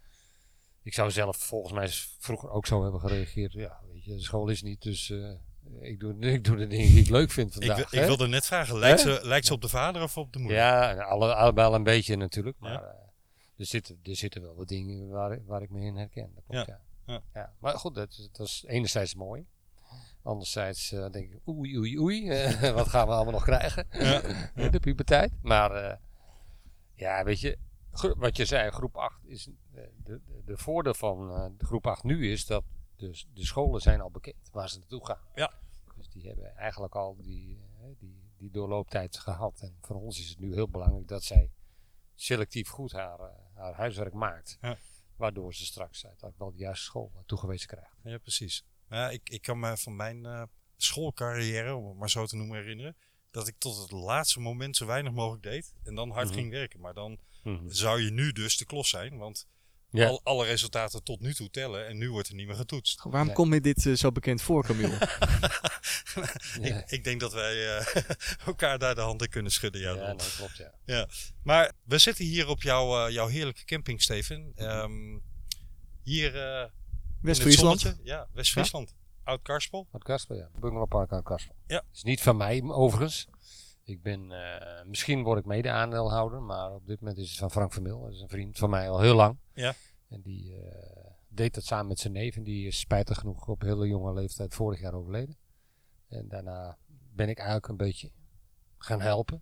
ik 0.83 0.93
zou 0.93 1.11
zelf 1.11 1.37
volgens 1.37 1.73
mij 1.73 1.89
vroeger 2.19 2.49
ook 2.49 2.65
zo 2.65 2.81
hebben 2.83 2.99
gereageerd. 2.99 3.51
Ja, 3.53 3.79
je, 4.05 4.15
de 4.15 4.21
school 4.21 4.47
is 4.49 4.61
niet, 4.61 4.81
dus 4.81 5.09
eh, 5.09 5.31
ik, 5.79 5.99
doe, 5.99 6.15
ik 6.33 6.43
doe 6.43 6.55
de 6.55 6.67
dingen 6.67 6.87
die 6.87 6.99
ik 6.99 7.09
leuk 7.09 7.31
vind 7.31 7.47
ik, 7.47 7.53
vandaag. 7.65 7.79
ik 7.93 7.99
hè? 7.99 8.05
wilde 8.05 8.27
net 8.27 8.45
vragen, 8.45 8.79
lijkt 8.79 8.99
ze, 8.99 9.19
lijkt 9.23 9.45
ze 9.45 9.53
op 9.53 9.61
de 9.61 9.67
vader 9.69 10.01
of 10.01 10.17
op 10.17 10.33
de 10.33 10.39
moeder? 10.39 10.57
Ja, 10.57 10.93
alle, 10.93 11.35
allebei 11.35 11.73
een 11.73 11.83
beetje 11.83 12.15
natuurlijk. 12.15 12.59
Maar 12.59 12.71
Ja. 12.71 12.79
eh, 12.81 12.93
er, 13.57 13.65
zitten, 13.65 13.99
er 14.03 14.15
zitten 14.15 14.41
wel 14.41 14.55
wat 14.55 14.67
dingen 14.67 15.09
waar, 15.09 15.45
waar 15.45 15.61
ik 15.61 15.69
me 15.69 15.81
in 15.81 15.95
herken. 15.95 16.31
Dat 16.35 16.43
klopt, 16.47 16.67
ja. 16.67 16.79
Ja. 17.05 17.21
Ja. 17.33 17.53
Maar 17.59 17.73
goed, 17.77 17.95
dat, 17.95 18.09
is- 18.09 18.29
dat 18.31 18.47
is 18.47 18.63
enerzijds 18.67 19.15
mooi. 19.15 19.45
Anderzijds 20.23 20.91
eh, 20.91 21.09
denk 21.11 21.31
ik, 21.31 21.39
oei, 21.47 21.77
oei, 21.77 21.99
oei. 21.99 22.29
wat 22.73 22.87
gaan 22.87 23.07
we 23.07 23.13
allemaal 23.13 23.33
nog 23.33 23.43
krijgen? 23.43 23.87
Ja. 23.91 24.21
de 24.69 24.79
puberteit. 24.79 25.31
Maar 25.41 25.99
ja, 26.95 27.23
weet 27.23 27.39
je, 27.39 27.57
wat 28.17 28.37
je 28.37 28.45
zei, 28.45 28.71
groep 28.71 28.95
8 28.97 29.19
is. 29.25 29.49
de, 29.71 29.89
de, 30.03 30.19
de 30.45 30.57
voordeel 30.57 30.93
van 30.93 31.51
groep 31.57 31.87
8 31.87 32.03
nu 32.03 32.31
is 32.31 32.45
dat 32.45 32.63
de, 32.97 33.23
de 33.33 33.45
scholen 33.45 33.81
zijn 33.81 34.01
al 34.01 34.11
bekend 34.11 34.49
waar 34.51 34.69
ze 34.69 34.79
naartoe 34.79 35.05
gaan. 35.05 35.21
Ja. 35.35 35.53
Dus 35.95 36.09
die 36.09 36.27
hebben 36.27 36.55
eigenlijk 36.55 36.95
al 36.95 37.15
die, 37.15 37.59
die, 37.99 38.21
die 38.37 38.51
doorlooptijd 38.51 39.17
gehad. 39.17 39.59
En 39.61 39.77
voor 39.81 39.95
ons 39.95 40.19
is 40.19 40.29
het 40.29 40.39
nu 40.39 40.53
heel 40.53 40.69
belangrijk 40.69 41.07
dat 41.07 41.23
zij 41.23 41.51
selectief 42.15 42.69
goed 42.69 42.91
haar, 42.91 43.19
eh, 43.19 43.27
haar 43.53 43.73
huiswerk 43.73 44.13
maakt. 44.13 44.57
Ja. 44.61 44.77
Waardoor 45.15 45.53
ze 45.53 45.65
straks 45.65 46.05
uiteindelijk 46.05 46.39
wel 46.39 46.51
de 46.51 46.57
juiste 46.57 46.83
school 46.85 47.11
eh, 47.15 47.21
toegewezen 47.25 47.67
krijgt. 47.67 47.95
Ja, 48.03 48.17
precies. 48.17 48.63
Ja, 48.89 49.09
ik, 49.09 49.29
ik 49.29 49.41
kan 49.41 49.59
me 49.59 49.77
van 49.77 49.95
mijn 49.95 50.25
eh, 50.25 50.43
schoolcarrière, 50.77 51.75
om 51.75 51.87
het 51.87 51.97
maar 51.97 52.09
zo 52.09 52.25
te 52.25 52.35
noemen, 52.35 52.57
herinneren. 52.57 52.95
Dat 53.31 53.47
ik 53.47 53.55
tot 53.57 53.77
het 53.77 53.91
laatste 53.91 54.39
moment 54.39 54.75
zo 54.75 54.85
weinig 54.85 55.11
mogelijk 55.13 55.43
deed. 55.43 55.73
En 55.83 55.95
dan 55.95 56.09
hard 56.11 56.25
Mhm. 56.27 56.35
ging 56.35 56.49
werken. 56.51 56.79
Maar 56.79 56.93
dan 56.93 57.19
zou 57.67 58.01
je 58.01 58.11
nu 58.11 58.31
dus 58.31 58.57
de 58.57 58.65
klos 58.65 58.89
zijn. 58.89 59.17
Want 59.17 59.47
Ja. 59.95 60.07
al, 60.07 60.21
alle 60.23 60.45
resultaten 60.45 61.03
tot 61.03 61.19
nu 61.19 61.33
toe 61.33 61.49
tellen. 61.49 61.87
En 61.87 61.97
nu 61.97 62.11
wordt 62.11 62.27
er 62.27 62.35
niet 62.35 62.47
meer 62.47 62.55
getoetst. 62.55 63.03
Waarom 63.03 63.25
Nee. 63.25 63.35
komt 63.35 63.49
me 63.49 63.61
dit 63.61 63.85
eh, 63.85 63.93
zo 63.93 64.11
bekend 64.11 64.41
voor, 64.41 64.65
Camille? 64.65 64.97
Ja. 66.61 66.77
Ik, 66.77 66.83
ik 66.91 67.03
denk 67.03 67.19
dat 67.19 67.33
wij 67.33 67.77
eh, 67.77 67.95
elkaar 68.47 68.79
daar 68.79 68.95
de 68.95 69.01
handen 69.01 69.29
kunnen 69.29 69.51
schudden. 69.51 69.81
Ja, 69.81 69.93
Ja, 69.95 70.13
nee, 70.13 70.27
klopt 70.37 70.57
ja. 70.57 70.73
Ja, 70.85 71.07
maar 71.43 71.71
we 71.83 71.97
zitten 71.97 72.25
hier 72.25 72.47
op 72.47 72.61
jouw, 72.61 73.05
eh, 73.05 73.13
jouw 73.13 73.27
heerlijke 73.27 73.65
camping, 73.65 74.01
Steven. 74.01 74.51
Ehm, 74.55 75.19
hier 76.03 76.41
eh, 76.61 76.69
West-Friesland. 77.21 77.95
Ja, 78.03 78.27
West-Friesland. 78.33 78.93
Oud-Karspel. 79.23 79.87
Uit 79.91 80.03
Kaspel, 80.03 80.35
ja. 80.35 80.49
Bungalowpark 80.59 81.11
uit 81.11 81.23
Kaspel. 81.23 81.55
Ja. 81.67 81.83
is 81.93 82.03
niet 82.03 82.21
van 82.21 82.37
mij, 82.37 82.61
overigens. 82.63 83.27
Ik 83.85 84.01
ben, 84.01 84.31
eh, 84.31 84.85
misschien 84.85 85.23
word 85.23 85.39
ik 85.39 85.45
mede-aandeelhouder, 85.45 86.41
maar 86.41 86.73
op 86.73 86.87
dit 86.87 86.99
moment 86.99 87.17
is 87.19 87.29
het 87.29 87.37
van 87.37 87.51
Frank 87.51 87.73
Vermil. 87.73 88.01
Dat 88.01 88.13
is 88.13 88.21
een 88.21 88.29
vriend 88.29 88.57
van 88.57 88.69
mij 88.69 88.89
al 88.89 88.99
heel 88.99 89.15
lang. 89.15 89.37
Ja. 89.53 89.73
En 90.09 90.21
die 90.21 90.55
eh, 90.55 91.11
deed 91.27 91.53
dat 91.53 91.63
samen 91.63 91.87
met 91.87 91.99
zijn 91.99 92.13
neef. 92.13 92.35
En 92.35 92.43
die 92.43 92.67
is 92.67 92.79
spijtig 92.79 93.17
genoeg 93.17 93.47
op 93.47 93.61
hele 93.61 93.87
jonge 93.87 94.13
leeftijd 94.13 94.53
vorig 94.53 94.79
jaar 94.79 94.93
overleden. 94.93 95.37
En 96.07 96.27
daarna 96.27 96.77
ben 97.11 97.29
ik 97.29 97.37
eigenlijk 97.37 97.67
een 97.67 97.77
beetje 97.77 98.11
gaan 98.77 99.01
helpen. 99.01 99.41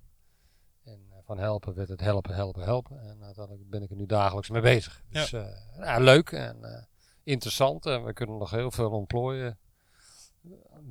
En 0.83 1.05
eh, 1.09 1.17
van 1.23 1.38
helpen 1.38 1.73
werd 1.73 1.89
het 1.89 2.01
helpen, 2.01 2.35
helpen, 2.35 2.63
helpen. 2.63 3.00
En 3.00 3.23
uiteindelijk 3.23 3.69
ben 3.69 3.83
ik 3.83 3.89
er 3.89 3.95
nu 3.95 4.05
dagelijks 4.05 4.50
mee 4.50 4.62
bezig. 4.62 5.03
Dus 5.09 5.29
ja, 5.29 6.00
leuk 6.00 6.31
en 6.31 6.88
interessant. 7.23 7.85
En 7.85 8.03
we 8.03 8.13
kunnen 8.13 8.38
nog 8.38 8.51
heel 8.51 8.71
veel 8.71 8.91
ontplooien 8.91 9.57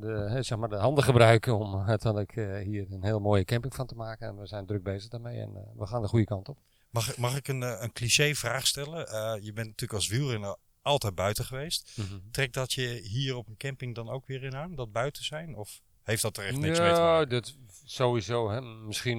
de, 0.01 0.39
zeg 0.41 0.59
maar 0.59 0.69
de 0.69 0.77
handen 0.77 1.05
gebruiken 1.05 1.59
om 1.59 1.83
uiteindelijk 1.87 2.37
eh, 2.37 2.59
hier 2.67 2.87
een 2.91 3.03
heel 3.05 3.21
mooie 3.21 3.45
camping 3.45 3.75
van 3.75 3.87
te 3.87 3.95
maken. 3.95 4.29
En 4.29 4.39
we 4.39 4.47
zijn 4.47 4.67
druk 4.67 4.83
bezig 4.83 5.11
daarmee 5.11 5.41
en 5.41 5.57
eh, 5.57 5.63
we 5.77 5.87
gaan 5.87 6.03
de 6.03 6.09
goede 6.09 6.25
kant 6.25 6.49
op. 6.49 6.59
Mag, 6.91 7.11
ik- 7.11 7.17
mag 7.17 7.37
ik 7.37 7.49
een, 7.49 7.63
eh, 7.63 7.77
een 7.81 7.93
cliché 7.93 8.35
vraag 8.35 8.67
stellen? 8.67 8.99
Je 9.45 9.53
bent 9.53 9.67
natuurlijk 9.67 9.93
als 9.93 10.09
wielrenner 10.09 10.57
altijd 10.83 11.15
buiten 11.15 11.45
geweest. 11.45 11.97
Trekt 12.31 12.55
dat 12.55 12.73
je 12.73 13.01
hier 13.05 13.37
op 13.37 13.49
een 13.49 13.57
camping 13.57 13.95
dan 13.95 14.09
ook 14.09 14.27
weer 14.27 14.43
in 14.43 14.57
aan? 14.57 14.75
Dat 14.75 14.93
buiten 14.93 15.25
zijn? 15.25 15.57
Of 15.57 15.81
heeft 16.03 16.23
dat 16.23 16.37
er 16.37 16.45
echt 16.45 16.57
niks 16.59 16.79
mee 16.79 16.89
te 16.93 16.97
Ja, 16.97 17.03
maken? 17.05 17.29
dat 17.29 17.55
sowieso. 17.85 18.51
Hè. 18.51 18.61
Misschien 18.63 19.19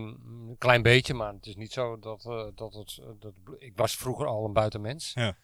een 0.49 0.55
klein 0.57 0.81
beetje, 0.81 1.13
maar 1.13 1.33
het 1.33 1.45
is 1.45 1.55
niet 1.55 1.71
zo 1.71 1.99
dat, 1.99 2.21
dat 2.55 2.73
het. 2.73 2.99
dat, 3.19 3.33
ik 3.57 3.71
was 3.75 3.95
vroeger 3.95 4.25
al 4.27 4.45
een 4.45 4.53
buitenmens. 4.53 5.11
Ja. 5.13 5.35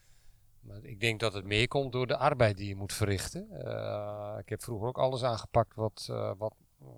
Maar 0.61 0.83
ik 0.83 0.99
denk 0.99 1.19
dat 1.19 1.33
het 1.33 1.45
meer 1.45 1.67
komt 1.67 1.91
door 1.91 2.07
de 2.07 2.17
arbeid 2.17 2.57
die 2.57 2.67
je 2.67 2.75
moet 2.75 2.93
verrichten. 2.93 3.49
Eh, 3.51 4.35
ik 4.39 4.49
heb 4.49 4.63
vroeger 4.63 4.87
ook 4.87 4.97
alles 4.97 5.23
aangepakt 5.23 5.75
wat, 5.75 6.07
eh, 6.09 6.31
wat, 6.37 6.53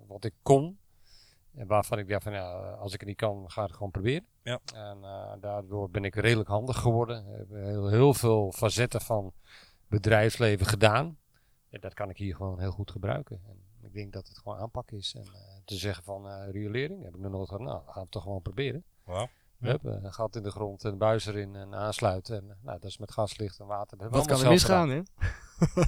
wat 0.06 0.24
ik 0.24 0.34
kon. 0.42 0.78
En 1.54 1.66
waarvan 1.66 1.98
ik 1.98 2.08
dacht 2.08 2.22
van 2.22 2.32
ja, 2.32 2.70
als 2.70 2.92
ik 2.92 3.00
het 3.00 3.08
niet 3.08 3.18
kan, 3.18 3.50
ga 3.50 3.60
ik 3.60 3.66
het 3.66 3.76
gewoon 3.76 3.92
proberen. 3.92 4.26
Ja. 4.42 4.60
En 4.74 5.04
eh, 5.04 5.32
daardoor 5.40 5.90
ben 5.90 6.04
ik 6.04 6.14
redelijk 6.14 6.48
handig 6.48 6.78
geworden. 6.78 7.26
Ik 7.26 7.38
heb 7.38 7.50
heel, 7.50 7.88
heel 7.88 8.14
veel 8.14 8.52
facetten 8.52 9.00
van 9.00 9.32
bedrijfsleven 9.86 10.66
gedaan. 10.66 11.18
En 11.68 11.80
dat 11.80 11.94
kan 11.94 12.10
ik 12.10 12.16
hier 12.16 12.36
gewoon 12.36 12.60
heel 12.60 12.70
goed 12.70 12.90
gebruiken. 12.90 13.40
En 13.48 13.86
ik 13.86 13.92
denk 13.92 14.12
dat 14.12 14.28
het 14.28 14.38
gewoon 14.38 14.58
aanpak 14.58 14.90
is. 14.90 15.14
En 15.14 15.24
te 15.64 15.76
zeggen 15.76 16.04
van 16.04 16.50
riolering, 16.50 17.04
heb 17.04 17.14
ik 17.14 17.20
nog 17.20 17.32
nooit 17.32 17.48
gedaan. 17.48 17.66
Nou, 17.66 17.82
gaan 17.84 17.94
we 17.94 18.00
het 18.00 18.10
toch 18.10 18.22
gewoon 18.22 18.42
proberen. 18.42 18.84
Ja. 19.62 19.70
Hup, 19.70 19.84
eh, 19.84 20.02
een 20.02 20.12
gat 20.12 20.36
in 20.36 20.42
de 20.42 20.50
grond, 20.50 20.84
een 20.84 20.98
buis 20.98 21.26
erin 21.26 21.54
en 21.56 21.74
aansluiten. 21.74 22.36
En, 22.36 22.50
eh, 22.50 22.56
nou, 22.62 22.78
dat 22.80 22.90
is 22.90 22.98
met 22.98 23.12
gaslicht 23.12 23.58
en 23.60 23.66
water. 23.66 23.98
Dat 23.98 24.10
Wat 24.10 24.26
kan 24.26 24.40
er 24.42 24.48
misgaan, 24.48 24.88
hè? 24.88 25.02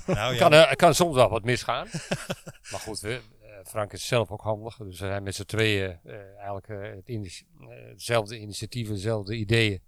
Nou 0.06 0.34
ja, 0.34 0.38
kan, 0.38 0.52
er 0.52 0.76
kan 0.76 0.94
soms 0.94 1.14
wel 1.14 1.28
wat 1.28 1.44
misgaan. 1.44 1.86
maar 2.70 2.80
goed, 2.80 3.00
we, 3.00 3.20
eh, 3.40 3.48
Frank 3.64 3.92
is 3.92 4.06
zelf 4.06 4.30
ook 4.30 4.42
handig. 4.42 4.76
Dus 4.76 4.86
we 5.00 5.06
zijn 5.06 5.22
met 5.22 5.34
z'n 5.34 5.44
tweeën 5.44 5.98
eh, 6.04 6.14
eigenlijk 6.36 6.68
eh, 6.68 6.94
het 6.94 7.08
eh, 7.08 7.88
hetzelfde 7.88 8.38
initiatieven, 8.38 8.94
dezelfde 8.94 9.34
ideeën. 9.36 9.82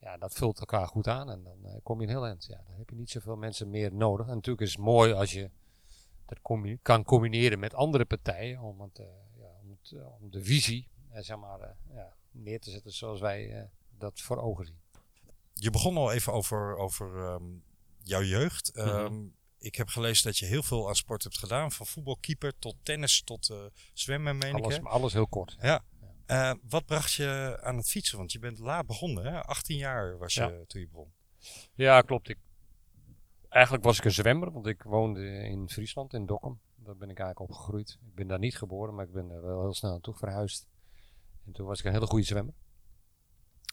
Ja, 0.00 0.16
dat 0.16 0.34
vult 0.34 0.58
elkaar 0.60 0.86
goed 0.86 1.08
aan 1.08 1.30
en 1.30 1.42
dan 1.42 1.58
eh, 1.64 1.74
kom 1.82 2.00
je 2.00 2.06
een 2.06 2.12
heel 2.12 2.26
eind. 2.26 2.44
Ja, 2.44 2.62
dan 2.66 2.74
heb 2.78 2.90
je 2.90 2.96
niet 2.96 3.10
zoveel 3.10 3.36
mensen 3.36 3.70
meer 3.70 3.94
nodig. 3.94 4.26
En 4.28 4.34
natuurlijk 4.34 4.66
is 4.66 4.72
het 4.72 4.80
mooi 4.84 5.12
als 5.12 5.32
je 5.32 5.50
dat 6.26 6.40
combi- 6.40 6.78
kan 6.82 7.04
combineren 7.04 7.58
met 7.58 7.74
andere 7.74 8.04
partijen 8.04 8.60
om, 8.60 8.80
het, 8.80 8.98
eh, 8.98 9.06
ja, 9.38 9.48
om, 9.62 9.70
het, 9.70 9.92
eh, 9.92 10.06
om 10.22 10.30
de 10.30 10.42
visie 10.44 10.88
eh, 10.92 10.99
zeg 11.12 11.36
maar, 11.36 11.60
eh, 11.60 11.94
ja, 11.94 12.16
neer 12.30 12.60
te 12.60 12.70
zetten 12.70 12.92
zoals 12.92 13.20
wij 13.20 13.50
eh, 13.58 13.62
dat 13.98 14.20
voor 14.20 14.38
ogen 14.38 14.64
zien. 14.66 14.78
je 15.54 15.70
begon 15.70 15.96
al 15.96 16.12
even 16.12 16.32
over, 16.32 16.76
over 16.76 17.24
ehm, 17.24 17.44
jouw 18.02 18.22
jeugd. 18.22 18.70
Mhm. 18.74 18.88
Ehm, 18.88 19.24
Ik 19.62 19.74
heb 19.74 19.88
gelezen 19.88 20.24
dat 20.24 20.38
je 20.38 20.46
heel 20.46 20.62
veel 20.62 20.88
aan 20.88 20.94
sport 20.94 21.22
hebt 21.22 21.38
gedaan. 21.38 21.72
Van 21.72 21.86
voetbalkeeper 21.86 22.58
tot 22.58 22.76
tennis 22.82 23.22
tot 23.22 23.50
eh, 23.50 23.64
zwemmen, 23.92 24.38
meen 24.38 24.56
ik. 24.56 24.62
Alles, 24.64 24.76
hè? 24.76 24.82
alles 24.82 25.12
heel 25.12 25.26
kort. 25.28 25.56
Ja. 25.60 25.84
Eh, 26.26 26.52
wat 26.68 26.84
bracht 26.86 27.12
je 27.12 27.58
aan 27.62 27.76
het 27.76 27.88
fietsen? 27.88 28.18
Want 28.18 28.32
je 28.32 28.38
bent 28.38 28.58
laat 28.58 28.86
begonnen, 28.86 29.24
hè? 29.24 29.42
18 29.42 29.76
jaar 29.76 30.18
was 30.18 30.34
je 30.34 30.40
Ja. 30.40 30.64
toen 30.66 30.80
je 30.80 30.88
begon. 30.88 31.12
Ja, 31.74 32.00
klopt. 32.00 32.28
Ik, 32.28 32.38
eigenlijk 33.48 33.84
was 33.84 33.98
ik 33.98 34.04
een 34.04 34.10
zwemmer, 34.10 34.52
want 34.52 34.66
ik 34.66 34.82
woonde 34.82 35.26
in 35.26 35.70
Friesland, 35.70 36.12
in 36.14 36.26
Dokkum. 36.26 36.60
Daar 36.76 36.96
ben 36.96 37.10
ik 37.10 37.18
eigenlijk 37.18 37.50
opgegroeid. 37.50 37.90
Ik 38.06 38.14
ben 38.14 38.26
daar 38.28 38.38
niet 38.38 38.56
geboren, 38.56 38.94
maar 38.94 39.04
ik 39.06 39.12
ben 39.12 39.30
er 39.30 39.42
wel 39.42 39.60
heel 39.60 39.74
snel 39.74 39.90
naartoe 39.90 40.14
verhuisd. 40.14 40.66
En 41.46 41.52
toen 41.52 41.66
was 41.66 41.78
ik 41.78 41.84
een 41.84 41.92
hele 41.92 42.06
goede 42.06 42.24
zwemmer. 42.24 42.54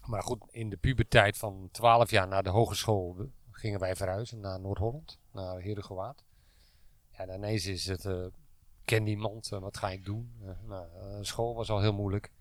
Maar 0.05 0.23
goed, 0.23 0.43
in 0.49 0.69
de 0.69 0.77
puberteit 0.77 1.37
van 1.37 1.69
12 1.71 2.09
jaar 2.09 2.27
naar 2.27 2.43
de 2.43 2.49
hogeschool 2.49 3.29
gingen 3.51 3.79
wij 3.79 3.95
verhuizen 3.95 4.39
naar 4.39 4.59
Noord-Holland, 4.59 5.19
naar 5.31 5.59
Heerdegewaard. 5.59 6.23
Ja, 7.11 7.17
en 7.17 7.33
ineens 7.33 7.65
is 7.65 7.85
het, 7.85 8.05
ik 8.05 8.31
ken 8.85 9.03
niemand, 9.03 9.51
eh, 9.51 9.59
wat 9.59 9.77
ga 9.77 9.89
ik 9.89 10.05
doen? 10.05 10.33
Eh, 10.41 10.49
nou, 10.63 11.25
school 11.25 11.55
was 11.55 11.69
al 11.69 11.81
heel 11.81 11.93
moeilijk. 11.93 12.31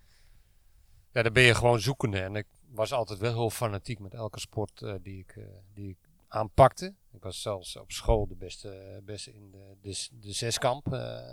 Ja, 1.12 1.22
dan 1.22 1.32
ben 1.32 1.42
je 1.42 1.54
gewoon 1.54 1.80
zoekende. 1.80 2.20
En 2.20 2.36
ik 2.36 2.46
was 2.68 2.92
altijd 2.92 3.18
wel 3.18 3.32
heel 3.32 3.50
fanatiek 3.50 3.98
met 3.98 4.14
elke 4.14 4.40
sport 4.40 4.84
die, 5.02 5.18
ik, 5.18 5.38
die 5.72 5.88
ik 5.88 5.98
aanpakte. 6.28 6.94
Ik 7.12 7.22
was 7.22 7.42
zelfs 7.42 7.76
op 7.76 7.92
school 7.92 8.26
de 8.26 8.36
beste, 8.36 9.00
beste 9.04 9.32
in 9.32 9.50
de, 9.50 9.76
de, 9.80 10.08
de 10.20 10.32
zeskamp 10.32 10.86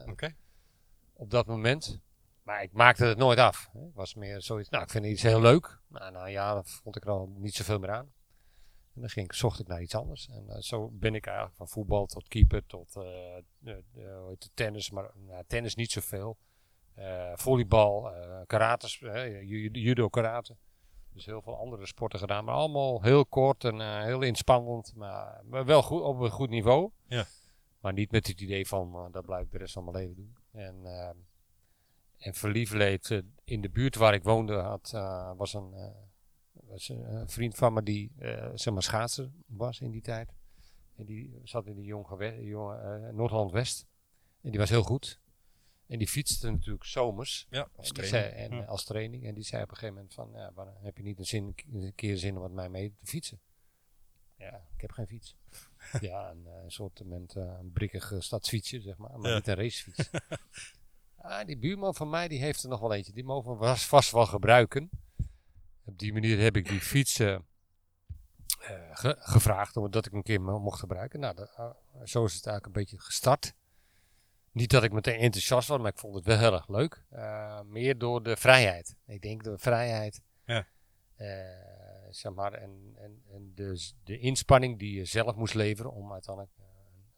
Oké. 0.10 0.36
op 1.14 1.30
dat 1.30 1.46
moment. 1.46 2.00
Maar 2.44 2.64
ik 2.64 2.74
maakte 2.74 3.06
het 3.06 3.18
nooit 3.18 3.40
af. 3.40 3.70
Ik 3.74 3.94
was 3.94 4.14
meer 4.14 4.42
zoiets, 4.42 4.70
nou 4.70 4.84
ik 4.84 4.90
vind 4.90 5.06
iets 5.06 5.22
heel 5.22 5.42
leuk. 5.42 5.80
Nou, 5.88 6.12
na 6.12 6.26
een 6.26 6.32
jaar 6.32 6.64
vond 6.66 6.96
ik 6.96 7.04
er 7.04 7.10
al 7.10 7.28
niet 7.38 7.54
zoveel 7.54 7.80
meer 7.80 7.92
aan. 7.92 8.12
En 8.94 9.02
dan 9.02 9.10
ging 9.10 9.26
ik, 9.26 9.34
zocht 9.34 9.60
ik 9.60 9.68
naar 9.68 9.82
iets 9.82 9.96
anders. 9.96 10.30
En 10.30 10.50
eh, 10.50 10.60
zo 10.60 10.90
ben 10.92 11.16
ik 11.16 11.26
eigenlijk 11.26 11.56
van 11.58 11.68
voetbal 11.68 12.06
tot 12.06 12.28
keeper 12.28 12.66
tot 12.66 12.94
heet 13.64 14.44
het, 14.44 14.50
tennis. 14.54 14.92
Maar 14.92 15.12
nou, 15.16 15.44
tennis 15.48 15.76
niet 15.76 15.92
zoveel. 15.92 16.38
Volleybal, 17.34 18.12
karate, 18.48 18.88
ju- 19.46 19.70
judo, 19.72 20.10
karate. 20.10 20.56
Dus 21.14 21.26
heel 21.26 21.42
veel 21.42 21.58
andere 21.58 21.86
sporten 21.86 22.20
gedaan. 22.20 22.46
Maar 22.46 22.56
allemaal 22.56 23.02
heel 23.02 23.26
kort 23.26 23.64
en 23.64 24.04
heel 24.04 24.22
inspannend. 24.22 24.96
Maar, 24.96 25.42
maar 25.46 25.66
wel 25.66 25.82
goed, 25.84 26.02
op 26.02 26.20
een 26.20 26.30
goed 26.30 26.50
niveau. 26.50 26.92
Ja. 27.08 27.26
Maar 27.80 27.94
niet 27.94 28.12
met 28.12 28.28
het 28.28 28.42
idee 28.42 28.68
van 28.68 29.12
dat 29.12 29.26
blijf 29.26 29.46
ik 29.46 29.52
de 29.52 29.58
rest 29.58 29.74
van 29.74 29.84
mijn 29.84 29.96
leven 29.98 30.16
doen. 30.16 30.36
En, 30.52 30.86
eh, 30.86 31.10
en 32.24 32.34
verliefdheid 32.34 33.12
eh, 33.12 33.20
in 33.44 33.62
de 33.62 33.70
buurt 33.70 33.96
waar 33.96 34.14
ik 34.14 34.24
woonde 34.24 34.54
had, 34.56 34.92
eh, 34.94 35.32
was 35.36 35.54
een, 35.54 35.74
eh, 35.74 35.92
was 36.52 36.90
een 36.90 37.30
vriend 37.30 37.56
van 37.56 37.74
me 37.74 37.84
die 37.84 38.12
zeg 38.54 38.74
maar 38.74 38.84
schaatser 38.84 39.32
was 39.46 39.80
in 39.80 39.92
die 39.92 40.02
tijd. 40.02 40.34
En 40.96 41.06
die 41.06 41.42
zat 41.44 41.66
in 41.68 41.76
de 41.76 41.84
jonge, 41.84 42.44
jonge 42.46 42.78
eh, 42.78 43.14
Noord-Holland-West. 43.14 43.86
En 44.42 44.50
die 44.52 44.60
was 44.60 44.70
heel 44.70 44.84
goed. 44.84 45.20
En 45.88 45.98
die 45.98 46.08
fietste 46.08 46.52
natuurlijk 46.52 46.84
zomers. 46.86 47.48
Ja, 47.50 47.68
als 47.76 47.88
zei- 47.94 48.32
en, 48.32 48.56
Ja. 48.56 48.64
als 48.64 48.84
training. 48.84 49.26
En 49.26 49.34
die 49.34 49.44
zei 49.44 49.64
op 49.64 49.70
een 49.70 49.76
gegeven 49.76 49.96
moment 49.96 50.14
van, 50.14 50.30
ja, 50.34 50.52
waarom 50.54 50.76
heb 50.82 50.98
je 50.98 51.04
niet 51.04 51.20
een, 51.20 51.26
zin, 51.26 51.56
een 51.74 51.96
keer 51.96 52.18
zin 52.18 52.36
om 52.36 52.42
met 52.42 52.52
mij 52.52 52.70
mee 52.70 52.90
te 53.00 53.06
fietsen? 53.06 53.40
Ja, 54.38 54.68
ik 54.76 54.82
heb 54.82 54.92
geen 54.92 55.08
fiets. 55.08 55.36
ja, 56.02 56.30
een, 56.32 56.46
een 56.46 56.72
soort 56.72 57.00
moment, 57.04 57.36
een 57.36 57.72
brikkig 57.72 58.14
stadsfietsje, 58.20 58.82
zeg 58.82 58.98
maar. 58.98 59.20
Maar 59.20 59.30
Ja. 59.30 59.36
niet 59.36 59.48
een 59.48 59.56
racefiets. 59.56 60.10
ah, 61.24 61.46
die 61.46 61.58
buurman 61.58 61.96
van 61.96 62.10
mij, 62.10 62.28
die 62.28 62.40
heeft 62.40 62.64
er 62.64 62.70
nog 62.70 62.80
wel 62.80 62.94
eentje. 62.94 63.14
Die 63.14 63.24
mogen 63.24 63.58
we 63.60 63.76
vast 63.76 64.12
wel 64.12 64.26
gebruiken. 64.26 64.90
Op 65.86 66.00
die 66.00 66.14
manier 66.14 66.40
heb 66.40 66.56
ik 66.58 66.68
die 66.70 66.80
fiets 66.82 67.20
eh, 67.20 67.34
eh, 67.34 67.42
ge- 68.92 69.16
gevraagd, 69.20 69.78
omdat 69.78 70.06
ik 70.06 70.12
hem 70.12 70.20
een 70.20 70.26
keer 70.26 70.42
mo- 70.42 70.60
mocht 70.60 70.80
gebruiken. 70.80 71.20
Nou, 71.20 71.36
dat, 71.36 71.56
ah, 71.56 71.76
zo 72.04 72.26
is 72.26 72.34
het 72.36 72.46
eigenlijk 72.46 72.66
een 72.66 72.82
beetje 72.84 73.00
gestart. 73.00 73.54
Niet 74.52 74.70
dat 74.70 74.84
ik 74.84 74.92
meteen 74.92 75.20
enthousiast 75.20 75.68
was, 75.68 75.78
maar 75.78 75.92
ik 75.92 75.98
vond 76.00 76.16
het 76.16 76.26
wel 76.26 76.38
heel 76.38 76.54
erg 76.54 76.68
leuk. 76.68 77.06
Eh, 77.10 77.62
meer 77.62 77.98
door 77.98 78.24
de 78.24 78.38
vrijheid. 78.38 78.96
Ik 79.06 79.22
denk 79.22 79.44
de 79.44 79.58
vrijheid. 79.58 80.22
Ja. 80.46 80.68
eh, 81.16 81.28
zeg 82.10 82.34
maar, 82.34 82.54
en, 82.54 82.94
en, 82.98 83.24
en 83.32 83.52
de, 83.56 83.92
de 84.04 84.20
inspanning 84.20 84.80
die 84.80 84.94
je 84.96 85.06
zelf 85.06 85.36
moest 85.36 85.54
leveren 85.54 85.92
om 85.92 86.12
uiteindelijk 86.12 86.54
een 86.58 86.64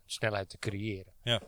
snelheid 0.05 0.49
te 0.49 0.57
creëren. 0.59 1.13
Ja. 1.23 1.41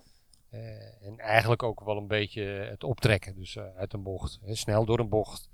Eh, 0.49 1.07
en 1.07 1.17
eigenlijk 1.17 1.63
ook 1.63 1.83
wel 1.83 1.97
een 1.97 2.07
beetje 2.07 2.41
het 2.41 2.83
optrekken. 2.83 3.35
Dus 3.35 3.55
eh, 3.55 3.75
uit 3.75 3.93
een 3.93 4.03
bocht. 4.03 4.39
hè, 4.41 4.55
snel 4.55 4.85
door 4.85 4.99
een 4.99 5.09
bocht 5.09 5.49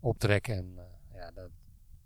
optrekken. 0.00 0.54
En 0.54 0.72
eh, 0.76 1.16
ja, 1.18 1.30
dat, 1.30 1.50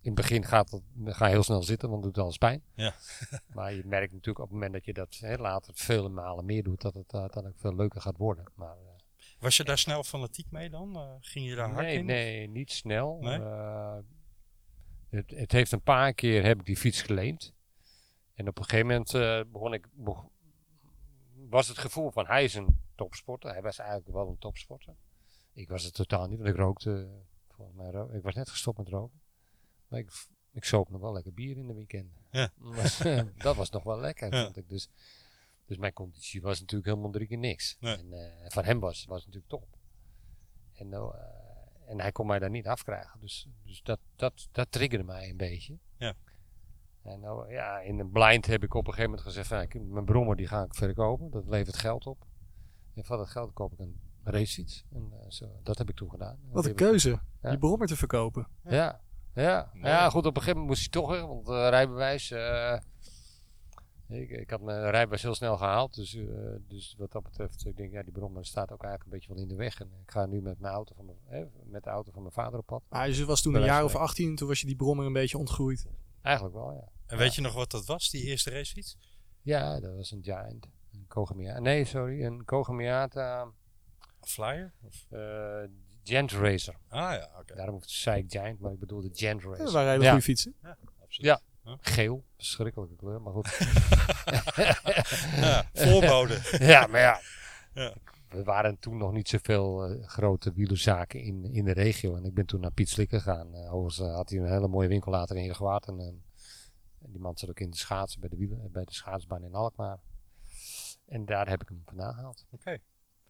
in 0.00 0.10
het 0.10 0.14
begin 0.14 0.44
gaat 0.44 0.70
het, 0.70 0.82
ga 1.04 1.26
je 1.26 1.32
heel 1.32 1.42
snel 1.42 1.62
zitten, 1.62 1.90
want 1.90 2.04
het 2.04 2.14
doet 2.14 2.22
alles 2.22 2.38
pijn. 2.38 2.62
Ja. 2.74 2.94
maar 3.54 3.74
je 3.74 3.82
merkt 3.84 4.12
natuurlijk 4.12 4.38
op 4.38 4.44
het 4.44 4.52
moment 4.52 4.72
dat 4.72 4.84
je 4.84 4.92
dat 4.92 5.16
hè, 5.20 5.36
later 5.36 5.74
vele 5.74 6.08
malen 6.08 6.44
meer 6.44 6.62
doet, 6.62 6.80
dat 6.80 6.94
het 6.94 7.14
uiteindelijk 7.14 7.60
veel 7.60 7.74
leuker 7.74 8.00
gaat 8.00 8.16
worden. 8.16 8.44
Maar, 8.54 8.76
Was 9.38 9.56
je 9.56 9.64
daar 9.64 9.78
snel 9.78 10.02
fanatiek 10.02 10.50
mee 10.50 10.70
dan? 10.70 11.18
Ging 11.20 11.48
je 11.48 11.54
daar 11.54 11.70
hard 11.70 11.86
in? 11.86 12.04
Nee, 12.04 12.48
niet 12.48 12.70
snel. 12.70 13.18
Nee? 13.20 13.40
Het, 15.08 15.30
het, 15.30 15.52
heeft 15.52 15.72
een 15.72 15.82
paar 15.82 16.12
keer 16.12 16.44
heb 16.44 16.58
ik 16.58 16.66
die 16.66 16.76
fiets 16.76 17.02
geleend. 17.02 17.54
En 18.34 18.48
op 18.48 18.58
een 18.58 18.64
gegeven 18.64 18.86
moment 18.86 19.12
begon 19.52 19.72
ik, 19.72 19.86
begon, 19.92 20.30
was 21.50 21.68
het 21.68 21.78
gevoel 21.78 22.10
van 22.10 22.26
hij 22.26 22.44
is 22.44 22.54
een 22.54 22.80
topsporter. 22.94 23.52
Hij 23.52 23.62
was 23.62 23.78
eigenlijk 23.78 24.10
wel 24.10 24.28
een 24.28 24.38
topsporter. 24.38 24.94
Ik 25.52 25.68
was 25.68 25.82
het 25.82 25.94
totaal 25.94 26.28
niet, 26.28 26.38
want 26.38 26.50
ik 26.50 26.56
rookte. 26.56 27.08
Volgens 27.48 27.76
mij 27.76 27.90
ro 27.90 28.08
ik 28.08 28.22
was 28.22 28.34
net 28.34 28.48
gestopt 28.48 28.78
met 28.78 28.88
roken. 28.88 29.20
Maar 29.88 29.98
ik, 29.98 30.10
ik 30.52 30.64
zoop 30.64 30.90
nog 30.90 31.00
wel 31.00 31.12
lekker 31.12 31.32
bier 31.32 31.56
in 31.56 31.66
de 31.66 31.74
weekend. 31.74 32.12
Ja. 32.30 32.50
Was, 32.56 32.98
dat 33.36 33.56
was 33.56 33.70
nog 33.70 33.82
wel 33.82 33.98
lekker, 33.98 34.34
ja. 34.34 34.44
vond 34.44 34.56
ik. 34.56 34.68
Dus, 34.68 34.88
dus 35.66 35.76
mijn 35.76 35.92
conditie 35.92 36.42
was 36.42 36.60
natuurlijk 36.60 36.88
helemaal 36.88 37.10
drie 37.10 37.26
keer 37.26 37.38
niks. 37.38 37.76
Nee. 37.80 37.96
En 37.96 38.06
uh, 38.12 38.50
van 38.50 38.64
hem 38.64 38.80
was 38.80 39.04
was 39.04 39.24
natuurlijk 39.24 39.50
top. 39.50 39.78
En, 40.72 40.86
uh, 40.90 41.14
en 41.86 42.00
hij 42.00 42.12
kon 42.12 42.26
mij 42.26 42.38
daar 42.38 42.50
niet 42.50 42.66
afkrijgen. 42.66 43.20
Dus, 43.20 43.48
dus 43.64 43.82
dat, 43.82 44.00
dat, 44.16 44.48
dat 44.52 44.72
triggerde 44.72 45.04
mij 45.04 45.30
een 45.30 45.36
beetje. 45.36 45.78
En 47.02 47.20
nou, 47.20 47.52
ja, 47.52 47.78
in 47.78 47.98
een 47.98 48.10
blind 48.10 48.46
heb 48.46 48.62
ik 48.62 48.74
op 48.74 48.86
een 48.86 48.92
gegeven 48.92 49.10
moment 49.10 49.28
gezegd: 49.28 49.50
nou, 49.50 49.62
ik, 49.62 49.82
mijn 49.82 50.04
brommer 50.04 50.36
die 50.36 50.46
ga 50.46 50.62
ik 50.62 50.74
verkopen. 50.74 51.30
Dat 51.30 51.48
levert 51.48 51.76
geld 51.76 52.06
op. 52.06 52.26
En 52.94 53.04
van 53.04 53.18
dat 53.18 53.28
geld 53.28 53.52
koop 53.52 53.72
ik 53.72 53.78
een 53.78 54.00
racefiets. 54.24 54.84
En 54.92 55.10
uh, 55.12 55.18
zo, 55.28 55.46
dat 55.62 55.78
heb 55.78 55.88
ik 55.88 55.96
toen 55.96 56.10
gedaan. 56.10 56.38
Wat 56.50 56.66
een 56.66 56.74
keuze. 56.74 57.20
Ja. 57.42 57.50
Je 57.50 57.58
brommer 57.58 57.86
te 57.86 57.96
verkopen. 57.96 58.46
Ja. 58.64 59.00
Ja, 59.34 59.70
ja. 59.74 59.88
ja 59.88 60.10
goed, 60.10 60.26
op 60.26 60.36
een 60.36 60.42
gegeven 60.42 60.60
moment 60.60 60.68
moest 60.68 60.94
hij 60.94 61.02
toch, 61.02 61.10
hè, 61.16 61.26
want 61.26 61.48
uh, 61.48 61.68
rijbewijs. 61.68 62.30
Uh, 62.30 62.76
Ik, 64.10 64.30
ik 64.30 64.50
had 64.50 64.60
mijn 64.60 64.90
rijbewijs 64.90 65.22
heel 65.22 65.34
snel 65.34 65.56
gehaald. 65.56 65.94
Dus, 65.94 66.14
eh, 66.14 66.24
dus 66.68 66.94
wat 66.98 67.12
dat 67.12 67.22
betreft, 67.22 67.66
ik 67.66 67.76
denk, 67.76 67.92
ja, 67.92 68.02
die 68.02 68.12
brommer 68.12 68.46
staat 68.46 68.72
ook 68.72 68.82
eigenlijk 68.82 69.04
een 69.04 69.10
beetje 69.10 69.34
wel 69.34 69.42
in 69.42 69.48
de 69.48 69.54
weg. 69.54 69.80
En 69.80 69.90
ik 70.02 70.10
ga 70.10 70.26
nu 70.26 70.40
met, 70.40 70.60
mijn 70.60 70.74
auto 70.74 70.94
van 70.96 71.04
mijn, 71.04 71.18
eh, 71.28 71.48
met 71.64 71.84
de 71.84 71.90
auto 71.90 72.12
van 72.12 72.22
mijn 72.22 72.34
vader 72.34 72.58
op 72.58 72.66
pad. 72.66 72.82
Maar 72.88 73.10
je 73.10 73.24
was 73.24 73.42
toen 73.42 73.54
een 73.54 73.64
jaar 73.64 73.84
of 73.84 73.92
van 73.92 74.00
18, 74.00 74.36
toen 74.36 74.48
was 74.48 74.60
je 74.60 74.66
die 74.66 74.76
brommer 74.76 75.06
een 75.06 75.12
beetje 75.12 75.38
ontgroeid. 75.38 75.86
Eigenlijk 76.22 76.54
wel, 76.56 76.72
ja. 76.72 76.88
En 77.06 77.18
weet 77.18 77.34
je 77.34 77.40
nog 77.40 77.54
wat 77.54 77.70
dat 77.70 77.86
was, 77.86 78.10
die 78.10 78.22
eerste 78.24 78.50
racefiets? 78.50 78.96
Ja, 79.42 79.80
dat 79.80 79.94
was 79.96 80.10
een 80.10 80.22
Giant. 80.22 80.66
Een 80.92 81.04
Kogamiata. 81.08 81.60
Nee, 81.60 81.84
sorry. 81.84 82.24
Een 82.24 82.44
Kogamiata 82.44 83.46
Flyer? 84.20 84.72
Of? 84.82 85.06
eh 85.10 85.62
Gent 86.04 86.32
Racer. 86.32 86.74
Ah 86.88 87.12
ja, 87.12 87.30
oké. 87.38 87.54
Daarom 87.54 87.78
zei 87.82 88.18
ik 88.22 88.30
Giant, 88.30 88.60
maar 88.60 88.72
ik 88.72 88.78
bedoelde 88.78 89.10
Gent 89.12 89.42
Racer. 89.42 89.64
Dat 89.64 89.72
waren 89.72 89.90
hele 89.90 90.02
Ja. 90.04 90.08
goede 90.10 90.24
fietsen. 90.24 90.54
Absoluut. 91.02 91.26
Ja. 91.26 91.40
Geel, 91.80 92.24
verschrikkelijke 92.36 92.96
kleur, 92.96 93.20
maar 93.22 93.32
goed. 93.32 93.58
Ja, 95.36 95.64
voorbode. 95.74 96.40
ja, 96.74 96.86
maar 96.86 97.00
ja. 97.00 97.20
Ja. 97.74 97.94
We 98.30 98.42
waren 98.44 98.78
toen 98.78 98.96
nog 98.96 99.12
niet 99.12 99.28
zoveel 99.28 99.84
eh, 99.84 100.06
grote 100.08 100.52
wielerzaken 100.52 101.20
in, 101.20 101.44
in 101.44 101.64
de 101.64 101.72
regio. 101.72 102.16
En 102.16 102.24
ik 102.24 102.34
ben 102.34 102.46
toen 102.46 102.60
naar 102.60 102.72
Piet 102.72 102.88
Slikker 102.88 103.20
gegaan. 103.20 103.54
Eh, 103.54 103.74
overigens 103.74 104.08
eh, 104.08 104.14
had 104.14 104.30
hij 104.30 104.38
een 104.38 104.50
hele 104.52 104.68
mooie 104.68 104.88
winkel 104.88 105.10
later 105.12 105.36
in 105.36 105.54
Gewaard. 105.54 105.86
En, 105.86 105.98
eh, 106.00 106.06
en 107.04 107.10
die 107.10 107.20
man 107.20 107.36
zat 107.36 107.48
ook 107.48 107.60
in 107.60 107.70
de 107.70 107.76
schaatsen 107.76 108.20
bij 108.20 108.28
de, 108.28 108.36
wielen, 108.36 108.70
bij 108.72 108.84
de 108.84 108.92
schaatsbaan 108.92 109.44
in 109.44 109.54
Alkmaar. 109.54 109.98
En 111.06 111.24
daar 111.24 111.48
heb 111.48 111.62
ik 111.62 111.68
hem 111.68 111.82
vandaan 111.84 112.14
gehaald. 112.14 112.46
Oké. 112.50 112.78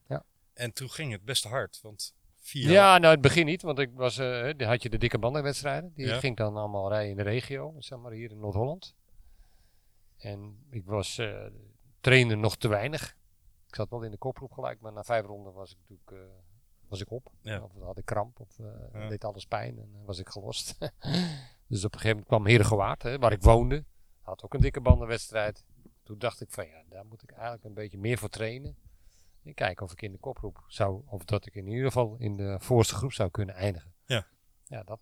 Ja. 0.09 0.25
En 0.52 0.73
toen 0.73 0.90
ging 0.90 1.12
het 1.12 1.25
best 1.25 1.45
hard, 1.45 1.80
want 1.83 2.14
vier 2.35 2.71
Ja, 2.71 2.99
nou 2.99 3.12
het 3.12 3.21
begin 3.23 3.47
niet, 3.47 3.62
want 3.62 3.78
ik 3.78 3.90
was, 3.95 4.16
dan 4.16 4.62
had 4.62 4.83
je 4.83 4.88
de 4.90 4.99
dikke 4.99 5.19
bandenwedstrijden. 5.19 5.92
Die 5.95 6.07
Ja. 6.07 6.19
ging 6.19 6.37
dan 6.37 6.57
allemaal 6.57 6.88
rijden 6.88 7.11
in 7.11 7.16
de 7.16 7.23
regio, 7.23 7.75
zeg 7.78 7.99
maar 7.99 8.12
hier 8.12 8.30
in 8.30 8.38
Noord-Holland. 8.38 8.95
En 10.16 10.66
ik 10.71 10.85
was, 10.85 11.21
trainde 12.00 12.35
nog 12.35 12.57
te 12.57 12.69
weinig. 12.69 13.16
Ik 13.70 13.76
zat 13.76 13.90
wel 13.90 14.02
in 14.02 14.10
de 14.10 14.16
kopgroep 14.16 14.52
gelijk, 14.52 14.80
maar 14.80 14.92
na 14.92 15.02
vijf 15.04 15.26
ronden 15.26 15.52
was 15.52 15.70
ik 15.70 15.76
natuurlijk 15.78 16.10
eh, 16.10 16.36
was 16.88 17.00
ik 17.00 17.10
op. 17.10 17.32
Ja. 17.40 17.62
Of 17.62 17.72
had 17.82 17.98
ik 17.98 18.04
kramp, 18.04 18.40
of 18.40 18.58
eh, 18.58 18.66
Ja. 18.92 19.08
deed 19.08 19.24
alles 19.24 19.46
pijn 19.46 19.78
en 19.78 19.90
eh, 19.94 20.04
was 20.04 20.18
ik 20.18 20.28
gelost. 20.28 20.78
dus 21.68 21.84
op 21.84 21.94
een 21.94 22.00
gegeven 22.00 22.08
moment 22.08 22.26
kwam 22.26 22.46
Herengewaard, 22.46 23.02
hè, 23.02 23.18
waar 23.18 23.32
ik 23.32 23.42
woonde. 23.42 23.84
Had 24.20 24.42
ook 24.44 24.54
een 24.54 24.60
dikke 24.60 24.80
bandenwedstrijd. 24.80 25.64
Toen 26.02 26.18
dacht 26.18 26.40
ik 26.40 26.50
van 26.50 26.66
ja, 26.66 26.82
daar 26.88 27.06
moet 27.06 27.22
ik 27.22 27.30
eigenlijk 27.30 27.64
een 27.64 27.74
beetje 27.74 27.98
meer 27.98 28.18
voor 28.18 28.28
trainen. 28.28 28.76
En 29.42 29.54
kijken 29.54 29.84
of 29.84 29.92
ik 29.92 30.02
in 30.02 30.12
de 30.12 30.18
kopgroep 30.18 30.64
zou, 30.66 31.02
of 31.06 31.24
dat 31.24 31.46
ik 31.46 31.54
in 31.54 31.66
ieder 31.66 31.84
geval 31.84 32.16
in 32.18 32.36
de 32.36 32.56
voorste 32.60 32.94
groep 32.94 33.12
zou 33.12 33.30
kunnen 33.30 33.54
eindigen. 33.54 33.94
Ja. 34.04 34.26
Ja, 34.64 34.82
dat. 34.82 35.00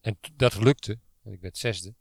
En 0.00 0.18
dat 0.36 0.54
lukte. 0.54 0.98
En 1.22 1.32
ik 1.32 1.40
werd 1.40 1.58
zesde. 1.58 1.94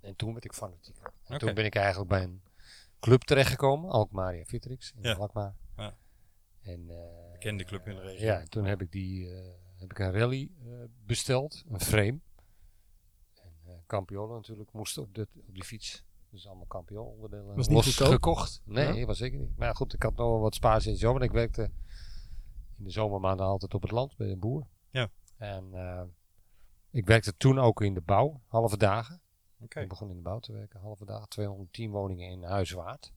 En 0.00 0.16
toen 0.16 0.32
werd 0.32 0.44
ik 0.44 0.52
fanatiek. 0.52 0.96
En 1.22 1.38
toen 1.38 1.54
ben 1.54 1.64
ik 1.64 1.74
eigenlijk 1.74 2.08
bij 2.08 2.22
een 2.22 2.42
club 3.02 3.22
terechtgekomen, 3.22 3.90
Alkmaria 3.90 4.44
Vitrix 4.44 4.92
in 4.96 5.02
Ja. 5.02 5.14
Alkmaar. 5.14 5.54
Ja. 5.76 5.96
En, 6.62 6.90
eh, 6.90 7.32
Bekende 7.32 7.64
club 7.64 7.86
in 7.86 7.94
de 7.94 8.00
regio. 8.00 8.24
Ja, 8.26 8.42
toen 8.48 8.64
heb 8.64 8.80
ik, 8.82 8.92
die, 8.92 9.34
eh, 9.34 9.52
heb 9.76 9.90
ik 9.90 9.98
een 9.98 10.12
rally 10.12 10.50
eh, 10.64 10.72
besteld, 11.06 11.64
een 11.68 11.80
frame. 11.80 12.20
En 13.34 13.52
eh 13.64 13.72
Campiolo 13.86 14.34
natuurlijk 14.34 14.72
moest 14.72 14.98
op, 14.98 15.14
de, 15.14 15.28
op 15.46 15.54
die 15.54 15.64
fiets. 15.64 16.04
Dus 16.30 16.46
allemaal 16.46 16.66
Campiolo 16.66 17.04
onderdelen 17.10 17.56
Was 17.56 17.68
niet 17.68 17.76
los 17.76 17.96
gekocht. 17.96 18.62
Nee, 18.64 18.92
Ja. 18.92 19.06
was 19.06 19.18
zeker 19.18 19.38
niet. 19.38 19.56
Maar 19.56 19.68
ja, 19.68 19.72
goed, 19.74 19.94
ik 19.94 20.02
had 20.02 20.16
nog 20.16 20.28
wel 20.28 20.40
wat 20.40 20.54
spaarcentjes 20.54 21.04
over. 21.04 21.18
want 21.20 21.30
Ik 21.30 21.36
werkte 21.36 21.62
in 22.78 22.84
de 22.84 22.90
zomermaanden 22.90 23.46
altijd 23.46 23.74
op 23.74 23.82
het 23.82 23.90
land 23.90 24.16
bij 24.16 24.30
een 24.30 24.38
boer. 24.38 24.66
Ja. 24.90 25.10
En 25.36 25.74
eh, 25.74 26.02
ik 26.90 27.06
werkte 27.06 27.36
toen 27.36 27.58
ook 27.58 27.82
in 27.82 27.94
de 27.94 28.00
bouw, 28.00 28.42
halve 28.46 28.76
dagen. 28.76 29.21
Oké. 29.62 29.80
Ik 29.80 29.88
begon 29.88 30.10
in 30.10 30.16
de 30.16 30.22
bouw 30.22 30.38
te 30.38 30.52
werken, 30.52 30.80
halve 30.80 31.04
dagen, 31.04 31.28
210 31.28 31.90
woningen 31.90 32.30
in 32.30 32.42
Huiswaard. 32.42 33.12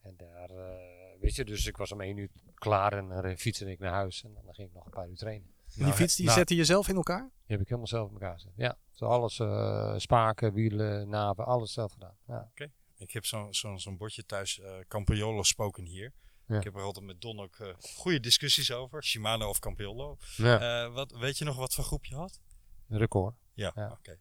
En 0.00 0.14
daar, 0.16 0.50
eh, 0.50 1.20
weet 1.20 1.34
je, 1.34 1.44
dus 1.44 1.66
ik 1.66 1.76
was 1.76 1.92
om 1.92 2.00
één 2.00 2.16
uur 2.16 2.28
klaar 2.54 2.92
en 2.92 3.08
dan 3.08 3.36
fietste 3.36 3.70
ik 3.70 3.78
naar 3.78 3.92
huis 3.92 4.24
en 4.24 4.34
dan 4.44 4.54
ging 4.54 4.68
ik 4.68 4.74
nog 4.74 4.84
een 4.84 4.90
paar 4.90 5.08
uur 5.08 5.16
trainen. 5.16 5.46
En 5.46 5.62
die 5.74 5.82
Nou, 5.82 5.94
fiets 5.96 6.16
die 6.16 6.24
nou, 6.26 6.38
zette 6.38 6.54
je 6.54 6.64
zelf 6.64 6.88
in 6.88 6.96
elkaar? 6.96 7.20
Die 7.22 7.30
heb 7.56 7.60
ik 7.60 7.66
helemaal 7.66 7.86
zelf 7.86 8.06
in 8.08 8.12
elkaar 8.14 8.34
gezet. 8.34 8.52
Ja, 8.56 8.78
zo 8.90 9.04
alles, 9.04 9.38
eh, 9.38 9.94
spaken, 9.96 10.52
wielen, 10.52 11.08
naven, 11.08 11.46
alles 11.46 11.72
zelf 11.72 11.92
gedaan. 11.92 12.16
Ja. 12.26 12.50
Ik 12.96 13.10
heb 13.10 13.24
zo'n 13.24 13.54
zo'n 13.54 13.78
zo'n 13.80 13.96
bordje 13.96 14.24
thuis, 14.26 14.60
eh 14.60 14.78
Campiolo 14.88 15.42
spoken 15.42 15.84
hier. 15.84 16.12
Ja. 16.46 16.56
Ik 16.56 16.64
heb 16.64 16.74
er 16.76 16.82
altijd 16.82 17.04
met 17.06 17.20
Don 17.20 17.40
ook 17.40 17.58
eh, 17.58 17.68
goede 17.80 18.20
discussies 18.20 18.72
over, 18.72 19.04
Shimano 19.04 19.48
of 19.48 19.58
Campiolo. 19.58 20.16
Ja. 20.36 20.84
Eh, 20.84 20.92
wat, 20.94 21.12
weet 21.12 21.38
je 21.38 21.44
nog 21.44 21.56
wat 21.56 21.74
voor 21.74 21.84
groep 21.84 22.04
je 22.04 22.14
had? 22.14 22.40
Een 22.88 22.98
record. 22.98 23.34
Ja, 23.54 23.72
Ja. 23.74 23.90
oké. 23.90 24.10
Ja. 24.10 24.16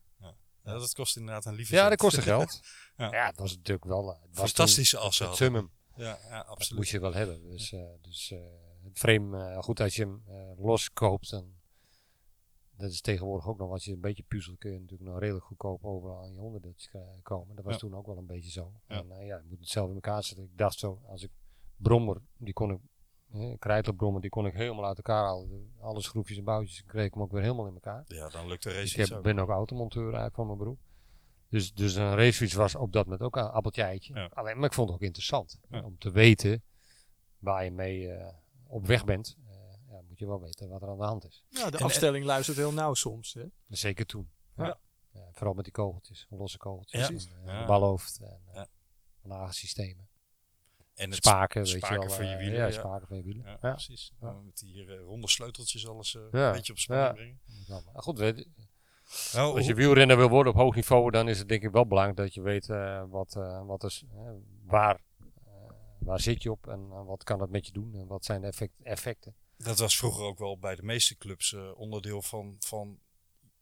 Ja, 0.63 0.73
dat 0.77 0.93
kost 0.93 1.17
inderdaad 1.17 1.45
een 1.45 1.53
lieve 1.53 1.75
Ja, 1.75 1.89
dat 1.89 1.97
kostte 1.97 2.21
geld. 2.21 2.59
Ja. 2.97 3.11
ja. 3.11 3.25
het 3.25 3.37
was 3.39 3.55
natuurlijk 3.55 3.85
wel... 3.85 4.13
eh, 4.13 4.21
Het 4.21 4.37
was 4.37 4.51
Fantastische 4.51 4.97
assen 4.97 5.27
Het 5.27 5.35
summum. 5.35 5.71
Ja, 5.95 6.19
ja 6.29 6.37
Dat 6.37 6.47
absoluut. 6.47 6.79
moest 6.79 6.91
je 6.91 6.99
wel 6.99 7.13
hebben. 7.13 7.41
Dus, 7.49 7.71
eh, 7.71 7.81
dus 8.01 8.31
eh, 8.31 8.39
het 8.83 8.97
frame, 8.99 9.49
eh, 9.51 9.57
goed 9.61 9.79
als 9.79 9.95
je 9.95 10.01
hem 10.01 10.23
eh, 10.27 10.51
los 10.63 10.91
koopt, 10.93 11.29
dan 11.29 11.59
dat 12.71 12.91
is 12.91 13.01
tegenwoordig 13.01 13.47
ook 13.47 13.57
nog, 13.57 13.71
als 13.71 13.85
je 13.85 13.91
een 13.93 13.99
beetje 14.01 14.23
puzzelt, 14.23 14.57
kun 14.57 14.71
je 14.71 14.79
natuurlijk 14.79 15.09
nog 15.09 15.19
redelijk 15.19 15.45
goedkoop 15.45 15.83
overal 15.85 16.21
aan 16.23 16.33
je 16.33 16.39
onderdeeltjes 16.39 16.91
komen. 17.23 17.55
Dat 17.55 17.65
was 17.65 17.73
Ja. 17.73 17.79
toen 17.79 17.95
ook 17.95 18.05
wel 18.05 18.17
een 18.17 18.25
beetje 18.25 18.51
zo. 18.51 18.73
Ja. 18.87 18.95
En 19.09 19.25
ja, 19.25 19.37
je 19.37 19.43
moet 19.49 19.59
het 19.59 19.69
zelf 19.69 19.87
in 19.89 19.95
elkaar 19.95 20.23
zetten. 20.23 20.45
Ik 20.45 20.57
dacht 20.57 20.79
zo, 20.79 21.01
als 21.07 21.23
ik 21.23 21.31
brommer, 21.75 22.21
die 22.37 22.53
kon 22.53 22.71
ik, 22.71 22.79
eh, 23.33 23.53
krijtelbrommer, 23.59 24.21
die 24.21 24.29
kon 24.29 24.45
ik 24.45 24.53
helemaal 24.53 24.85
uit 24.85 24.97
elkaar 24.97 25.23
halen. 25.25 25.71
Alle 25.79 26.01
schroefjes 26.01 26.37
en 26.37 26.43
boutjes 26.43 26.83
kreeg 26.85 27.05
ik 27.05 27.13
hem 27.13 27.23
ook 27.23 27.31
weer 27.31 27.41
helemaal 27.41 27.67
in 27.67 27.73
elkaar. 27.73 28.03
Ja, 28.07 28.29
dan 28.29 28.47
lukt 28.47 28.63
de 28.63 28.69
Ik 28.69 28.75
race 28.75 29.01
heb, 29.01 29.11
ook. 29.11 29.23
ben 29.23 29.39
ook 29.39 29.49
automonteur 29.49 30.03
eigenlijk 30.03 30.35
van 30.35 30.45
mijn 30.45 30.57
beroep. 30.57 30.79
Dus, 31.49 31.73
dus 31.73 31.95
een 31.95 32.15
racefiets 32.15 32.53
was 32.53 32.75
op 32.75 32.91
dat 32.91 33.03
moment 33.05 33.21
ook 33.23 33.35
een 33.35 33.49
appeltje 33.49 33.83
eitje. 33.83 34.13
Ja. 34.13 34.29
Alleen, 34.33 34.55
maar 34.57 34.65
ik 34.65 34.73
vond 34.73 34.87
het 34.87 34.97
ook 34.97 35.03
interessant. 35.03 35.57
Ja. 35.69 35.81
Om 35.83 35.97
te 35.97 36.11
weten 36.11 36.63
waar 37.39 37.63
je 37.63 37.71
mee 37.71 38.11
eh, 38.11 38.33
op 38.67 38.85
weg 38.85 39.05
bent. 39.05 39.37
eh, 39.47 39.55
ja, 39.89 40.01
moet 40.07 40.19
je 40.19 40.27
wel 40.27 40.41
weten 40.41 40.69
wat 40.69 40.81
er 40.81 40.87
aan 40.89 40.97
de 40.97 41.03
hand 41.03 41.25
is. 41.25 41.43
Ja, 41.49 41.69
de 41.69 41.77
En- 41.77 41.83
afstelling 41.83 42.25
luistert 42.25 42.57
heel 42.57 42.73
nauw 42.73 42.93
soms. 42.93 43.33
Hè? 43.33 43.43
Zeker 43.67 44.05
toen. 44.05 44.29
Ja. 44.55 44.77
Ja, 45.13 45.27
vooral 45.31 45.53
met 45.53 45.63
die 45.63 45.73
kogeltjes, 45.73 46.27
losse 46.29 46.57
kogeltjes. 46.57 47.01
Ja. 47.07 47.07
En, 47.53 47.59
de 47.61 47.65
balhoofd 47.67 48.19
en 48.21 48.39
uh, 48.49 48.53
Ja. 48.53 48.67
lage 49.21 49.53
systemen. 49.53 50.07
En 50.95 51.09
het 51.09 51.15
Spaken, 51.15 51.63
weet 51.63 51.69
spaken 51.71 51.99
je 52.01 52.05
wel. 52.07 52.15
voor 52.15 52.23
je 52.23 52.31
eh, 52.31 52.37
wielen, 52.37 52.55
Ja, 52.59 52.65
ja. 52.65 52.71
spaken 52.71 53.07
voor 53.07 53.15
je 53.17 53.23
wielen. 53.23 53.45
Ja, 53.45 53.57
Ja. 53.61 53.71
precies. 53.71 54.11
Ja. 54.21 54.31
Met 54.31 54.57
die 54.57 54.85
eh, 54.85 54.99
ronde 54.99 55.29
sleuteltjes 55.29 55.87
alles 55.87 56.15
eh, 56.15 56.21
Ja. 56.31 56.47
een 56.47 56.53
beetje 56.53 56.71
op 56.71 56.77
spanning 56.79 57.37
Ja. 57.67 57.79
brengen. 57.83 58.01
Goed, 58.03 58.19
weet, 58.19 58.47
Nou, 59.33 59.57
als 59.57 59.65
je 59.65 59.73
wielrenner 59.73 60.17
wil 60.17 60.29
worden 60.29 60.53
op 60.53 60.59
hoog 60.59 60.75
niveau, 60.75 61.11
dan 61.11 61.27
is 61.29 61.39
het 61.39 61.47
denk 61.47 61.63
ik 61.63 61.71
wel 61.71 61.87
belangrijk 61.87 62.17
dat 62.17 62.33
je 62.33 62.41
weet 62.41 62.69
eh, 62.69 63.03
wat, 63.09 63.35
eh, 63.35 63.65
wat 63.65 63.83
is, 63.83 64.03
eh, 64.11 64.31
waar, 64.65 65.01
eh, 65.45 65.51
waar 65.99 66.19
zit 66.19 66.43
je 66.43 66.51
op 66.51 66.67
en 66.67 66.87
eh, 66.91 67.05
wat 67.05 67.23
kan 67.23 67.39
dat 67.39 67.49
met 67.49 67.65
je 67.65 67.71
doen 67.71 67.95
en 67.95 68.07
wat 68.07 68.25
zijn 68.25 68.41
de 68.41 68.47
effect, 68.47 68.73
effecten. 68.83 69.35
dat 69.57 69.79
was 69.79 69.97
vroeger 69.97 70.23
ook 70.23 70.39
wel 70.39 70.57
bij 70.57 70.75
de 70.75 70.83
meeste 70.83 71.17
clubs 71.17 71.53
eh, 71.53 71.71
onderdeel 71.79 72.21
van, 72.21 72.55
van 72.59 72.99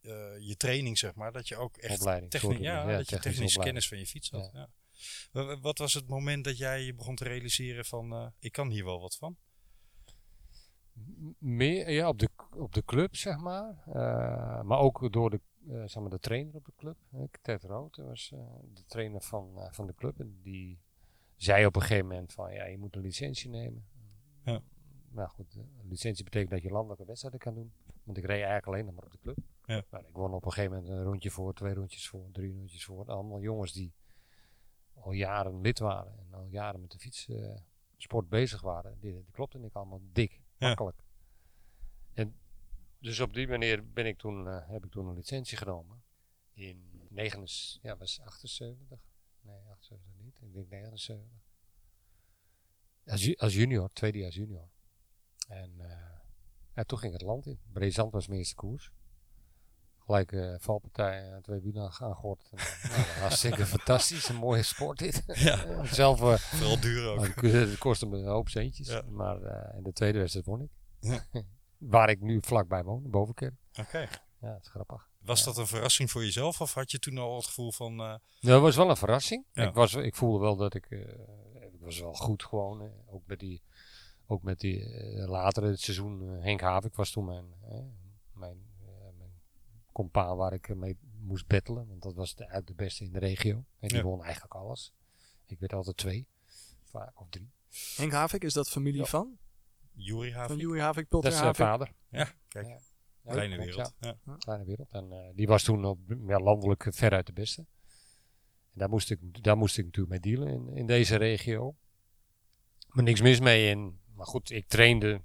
eh, 0.02 0.12
je 0.40 0.56
training, 0.58 0.98
zeg 0.98 1.16
maar. 1.16 1.32
Dat 1.32 1.48
je 1.48 1.56
ook 1.56 1.78
echt 1.78 2.00
Opleiding, 2.00 2.32
techni- 2.32 2.50
soort 2.50 2.62
ja. 2.64 2.90
Ja, 2.90 2.98
dat 2.98 3.10
je 3.10 3.20
technische 3.20 3.60
kennis 3.60 3.88
van 3.88 3.98
je 3.98 4.06
fiets 4.08 4.30
had. 4.32 4.50
Ja. 4.54 4.70
Wa- 5.32 5.60
Wat 5.60 5.78
was 5.78 5.94
het 5.94 6.08
moment 6.08 6.44
dat 6.44 6.58
jij 6.58 6.82
je 6.84 6.94
begon 6.96 7.16
te 7.16 7.24
realiseren 7.24 7.86
van, 7.86 8.12
eh, 8.14 8.28
ik 8.40 8.52
kan 8.52 8.70
hier 8.70 8.86
wel 8.86 9.00
wat 9.02 9.16
van? 9.16 9.38
Meer 11.38 11.92
ja, 11.92 12.08
op, 12.08 12.20
de, 12.20 12.30
op 12.58 12.74
de 12.74 12.84
club, 12.86 13.16
zeg 13.16 13.38
maar. 13.38 13.84
Eh, 13.86 14.62
maar 14.62 14.80
ook 14.80 15.12
door 15.14 15.30
de, 15.30 15.42
eh, 15.68 15.84
zeg 15.86 16.02
maar 16.02 16.10
de 16.10 16.20
trainer 16.20 16.56
op 16.56 16.66
de 16.66 16.74
club. 16.76 16.98
Ted 17.42 17.64
Rood 17.64 17.96
was 17.96 18.30
de 18.74 18.84
trainer 18.86 19.22
van, 19.22 19.68
van 19.72 19.88
de 19.88 19.96
club. 19.96 20.20
En 20.20 20.40
die 20.42 20.80
zei 21.36 21.66
op 21.66 21.76
een 21.76 21.82
gegeven 21.82 22.08
moment 22.08 22.34
van 22.34 22.54
ja, 22.54 22.66
je 22.66 22.78
moet 22.78 22.96
een 22.96 23.02
licentie 23.02 23.50
nemen. 23.50 23.88
Ja. 24.44 24.62
Nou 25.12 25.30
goed, 25.30 25.56
een 25.56 25.88
licentie 25.88 26.24
betekent 26.24 26.52
dat 26.52 26.62
je 26.62 26.70
landelijke 26.70 27.06
wedstrijden 27.06 27.40
kan 27.40 27.54
doen. 27.54 27.74
Want 28.04 28.18
ik 28.18 28.24
reed 28.24 28.32
eigenlijk 28.36 28.66
alleen 28.68 28.86
nog 28.86 28.94
maar 28.96 29.04
op 29.06 29.12
de 29.12 29.20
club. 29.22 29.38
Ja. 29.66 29.84
Nou, 29.92 30.06
ik 30.08 30.16
won 30.16 30.34
op 30.34 30.46
een 30.46 30.52
gegeven 30.52 30.76
moment 30.76 30.92
een 30.94 31.04
rondje 31.04 31.30
voor, 31.32 31.54
twee 31.54 31.74
rondjes 31.74 32.08
voor, 32.08 32.30
drie 32.32 32.54
rondjes 32.54 32.86
voor. 32.86 33.06
Allemaal 33.06 33.42
jongens 33.42 33.74
die 33.74 33.94
al 35.00 35.12
jaren 35.12 35.62
lid 35.62 35.80
waren 35.80 36.18
en 36.20 36.34
al 36.34 36.46
jaren 36.46 36.82
met 36.82 36.92
de 36.92 37.00
fietssport 37.00 38.30
bezig 38.30 38.62
waren. 38.62 39.00
Die, 39.00 39.14
die 39.14 39.32
klopte 39.32 39.60
ik 39.60 39.74
allemaal 39.74 40.02
dik, 40.12 40.42
Ja. 40.58 40.68
makkelijk. 40.68 41.04
En 42.14 42.38
dus 43.00 43.20
op 43.20 43.34
die 43.34 43.48
manier 43.48 43.92
ben 43.94 44.06
ik 44.06 44.18
toen, 44.18 44.48
eh, 44.48 44.68
heb 44.70 44.86
ik 44.86 44.92
toen 44.92 45.08
een 45.08 45.16
licentie 45.16 45.58
genomen. 45.58 46.04
In 46.54 47.08
79, 47.10 47.82
ja, 47.82 47.98
was 47.98 48.20
78. 48.20 49.00
Nee, 49.42 49.60
78 49.70 50.14
niet. 50.18 50.40
Ik 50.42 50.54
denk 50.54 50.70
79. 50.70 51.42
Als, 53.06 53.24
ju- 53.26 53.36
als 53.38 53.54
junior, 53.54 53.90
tweedejaars 53.90 54.36
junior. 54.36 54.70
En 55.48 55.80
eh, 55.80 56.20
ja, 56.76 56.84
toen 56.84 56.98
ging 57.00 57.14
het 57.14 57.22
land 57.22 57.46
in. 57.46 57.60
Brezant 57.72 58.12
was 58.12 58.28
mijn 58.28 58.40
eerste 58.40 58.56
koers. 58.56 58.92
Gelijk 60.10 60.32
eh, 60.32 60.56
valpartij, 60.58 61.32
eh, 61.32 61.38
twee 61.38 61.60
wielen 61.60 61.84
aangegord. 61.84 62.50
Nou, 62.52 63.02
hartstikke 63.20 63.66
fantastisch, 63.76 64.30
een 64.30 64.36
mooie 64.36 64.64
sport 64.64 64.98
dit. 65.00 65.24
Ja. 65.28 65.84
Zelf, 65.86 66.22
eh, 66.22 66.34
Vooral 66.36 66.80
duur 66.80 67.08
ook. 67.10 67.22
het 67.26 67.34
ko- 67.34 67.48
Het 67.48 67.78
kostte 67.78 68.06
me 68.06 68.18
een 68.18 68.26
hoop 68.28 68.50
centjes. 68.50 68.88
Ja. 68.88 69.02
Maar 69.10 69.36
in 69.76 69.84
de 69.84 69.94
tweede 69.94 70.18
wedstrijd 70.20 70.46
won 70.46 70.62
ik. 70.62 70.70
Ja. 71.00 71.24
Waar 71.78 72.10
ik 72.10 72.22
nu 72.22 72.40
vlakbij 72.42 72.84
woon, 72.84 73.04
in 73.04 73.10
Bovenkerk. 73.12 73.54
Oké. 73.80 73.98
Ja, 74.42 74.52
dat 74.54 74.62
is 74.62 74.68
grappig. 74.68 75.10
Was 75.20 75.44
dat 75.44 75.58
een 75.58 75.68
verrassing 75.68 76.12
voor 76.12 76.24
jezelf 76.24 76.62
of 76.62 76.74
had 76.74 76.92
je 76.92 77.00
toen 77.00 77.18
al 77.18 77.36
het 77.36 77.46
gevoel 77.46 77.72
van... 77.72 77.96
Nou, 77.96 78.20
dat 78.40 78.62
was 78.62 78.76
wel 78.76 78.90
een 78.90 78.98
verrassing. 78.98 79.46
Ja. 79.52 79.68
Ik, 79.68 79.74
was, 79.74 79.94
ik 79.94 80.16
voelde 80.16 80.40
wel 80.40 80.56
dat 80.56 80.74
ik, 80.74 80.86
ik 81.72 81.80
was 81.80 82.00
wel 82.00 82.14
goed 82.14 82.44
gewoon. 82.44 82.92
ook 83.06 83.24
met 83.26 83.40
die, 83.40 83.62
ook 84.28 84.44
met 84.44 84.60
die 84.60 84.88
later 85.28 85.64
in 85.64 85.70
het 85.70 85.80
seizoen, 85.82 86.22
Henk 86.42 86.62
Havik 86.62 86.96
was 86.96 87.12
toen 87.12 87.26
mijn, 87.26 87.46
mijn 88.34 88.58
compaan 90.04 90.38
waar 90.38 90.54
ik 90.54 90.70
eh, 90.70 90.76
mee 90.76 90.98
moest 91.20 91.48
battelen. 91.48 91.88
Want 91.88 92.02
dat 92.02 92.14
was 92.16 92.36
de, 92.36 92.40
eigenlijk 92.44 92.68
de 92.78 92.84
beste 92.84 93.04
in 93.04 93.12
de 93.12 93.20
regio. 93.20 93.56
En 93.80 93.88
die 93.88 93.98
Ja. 93.98 94.04
won 94.04 94.24
eigenlijk 94.24 94.54
alles. 94.54 94.94
Ik 95.46 95.60
werd 95.60 95.74
altijd 95.74 95.98
twee, 95.98 96.28
vaak 96.84 97.22
of 97.22 97.30
drie. 97.30 97.52
Henk 97.96 98.12
Havik, 98.12 98.44
is 98.44 98.54
dat 98.54 98.70
familie 98.70 99.00
Ja. 99.00 99.06
van? 99.06 99.38
Van 99.96 100.32
Havik? 100.32 100.60
Joey 100.62 100.80
Havik, 100.82 100.96
Dat 100.96 101.08
Pulter 101.10 101.30
is 101.30 101.36
zijn 101.38 101.46
Havik? 101.46 101.62
vader. 101.66 101.94
Ja, 102.10 102.32
kijk. 102.48 102.68
Ja. 102.68 102.80
Ja, 103.24 103.32
Kleine 103.32 103.58
wereld. 103.58 103.94
ja. 104.00 104.18
Ja. 104.26 104.36
kleine 104.38 104.66
wereld. 104.66 104.88
En 104.92 105.12
eh, 105.12 105.30
die 105.36 105.48
was 105.48 105.64
toen 105.64 105.86
op, 105.86 106.00
ja, 106.28 106.40
landelijk 106.40 106.88
veruit 106.90 107.26
de 107.26 107.34
beste. 107.34 107.62
En 108.74 108.80
daar 108.80 108.90
moest 108.90 109.12
ik, 109.12 109.44
daar 109.44 109.58
moest 109.58 109.78
ik 109.78 109.86
natuurlijk 109.86 110.24
mee 110.24 110.36
dealen 110.36 110.54
in, 110.54 110.76
in 110.76 110.86
deze 110.86 111.16
regio. 111.16 111.76
Maar 112.88 113.04
niks 113.04 113.22
mis 113.22 113.40
mee. 113.40 113.72
En, 113.72 114.00
maar 114.14 114.26
goed, 114.26 114.52
ik 114.52 114.68
trainde 114.68 115.22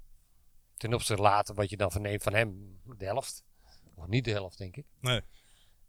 ten 0.77 0.93
opzichte 0.93 1.21
later 1.21 1.55
wat 1.55 1.69
je 1.69 1.77
dan 1.77 1.91
verneemt 1.91 2.23
van 2.23 2.33
hem, 2.33 2.79
de 2.97 3.05
helft. 3.05 3.43
Of 3.95 4.07
niet 4.07 4.25
de 4.25 4.31
helft, 4.31 4.57
denk 4.57 4.77
ik. 4.77 4.85
Nee. 4.99 5.21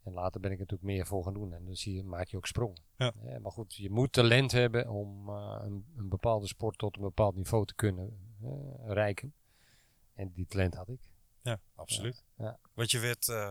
En 0.07 0.13
later 0.13 0.41
ben 0.41 0.51
ik 0.51 0.57
er 0.57 0.63
natuurlijk 0.63 0.91
meer 0.91 1.07
voor 1.07 1.25
gaan 1.25 1.35
doen. 1.35 1.53
En 1.53 1.65
dan 1.65 1.77
zie 1.77 1.95
je, 1.95 2.05
maak 2.05 2.29
je 2.29 2.37
ook 2.37 2.47
sprongen. 2.47 2.83
Ja. 2.97 3.13
maar 3.43 3.53
goed, 3.53 3.75
je 3.75 3.91
moet 3.91 4.13
talent 4.13 4.53
hebben 4.53 4.89
om 4.89 5.29
eh, 5.29 5.61
een, 5.63 5.87
een 5.97 6.09
bepaalde 6.09 6.47
sport 6.47 6.79
tot 6.79 6.97
een 6.97 7.03
bepaald 7.03 7.37
niveau 7.37 7.67
te 7.67 7.75
kunnen 7.75 8.35
eh, 8.43 8.93
reiken. 8.93 9.35
En 10.15 10.33
die 10.33 10.47
talent 10.47 10.75
had 10.75 10.89
ik. 10.89 11.01
Ja, 11.43 11.61
absoluut. 11.75 12.25
Ja. 12.39 12.59
Want 12.75 12.91
je 12.91 12.99
werd 12.99 13.29
eh, 13.29 13.51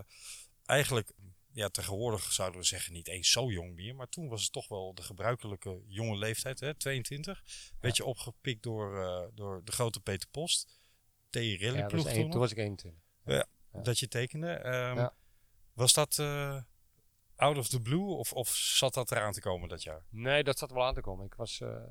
eigenlijk, 0.65 1.12
ja, 1.52 1.70
tegenwoordig 1.70 2.32
zouden 2.32 2.60
we 2.60 2.65
zeggen 2.65 2.94
niet 2.94 3.08
eens 3.08 3.32
zo 3.32 3.52
jong 3.52 3.76
meer, 3.76 3.96
maar 3.96 4.10
toen 4.10 4.28
was 4.28 4.44
het 4.44 4.52
toch 4.52 4.68
wel 4.68 4.94
de 4.94 5.02
gebruikelijke 5.02 5.82
jonge 5.88 6.18
leeftijd, 6.18 6.60
hè, 6.60 6.76
22. 6.76 7.44
Werd 7.80 7.98
je 7.98 8.06
opgepikt 8.06 8.63
door, 8.63 9.32
door 9.34 9.62
de 9.63 9.72
grote 9.72 10.00
Peter 10.00 10.28
Post, 10.30 10.80
T. 11.30 11.36
Rally 11.36 11.78
Ja, 11.78 11.88
was 11.88 12.04
toen, 12.04 12.28
nog, 12.28 12.38
was 12.38 12.52
ik 12.52 12.58
21. 12.58 13.02
Ja. 13.26 13.48
Dat 13.84 14.00
je 14.00 14.08
tekende. 14.08 14.52
Ehm, 14.52 14.96
Ja. 14.98 15.14
Was 15.74 15.94
dat 15.94 16.20
eh, 16.20 16.62
out 17.36 17.58
of 17.58 17.68
the 17.68 17.82
blue 17.82 18.06
of, 18.06 18.34
of 18.34 18.50
zat 18.50 18.94
dat 18.94 19.12
eraan 19.12 19.32
te 19.32 19.42
komen 19.42 19.70
dat 19.70 19.84
jaar? 19.84 20.04
Nee, 20.10 20.44
dat 20.44 20.58
zat 20.58 20.72
wel 20.72 20.86
aan 20.86 20.94
te 20.94 21.02
komen. 21.02 21.26
Ik 21.26 21.34
was, 21.34 21.62
eh, 21.62 21.84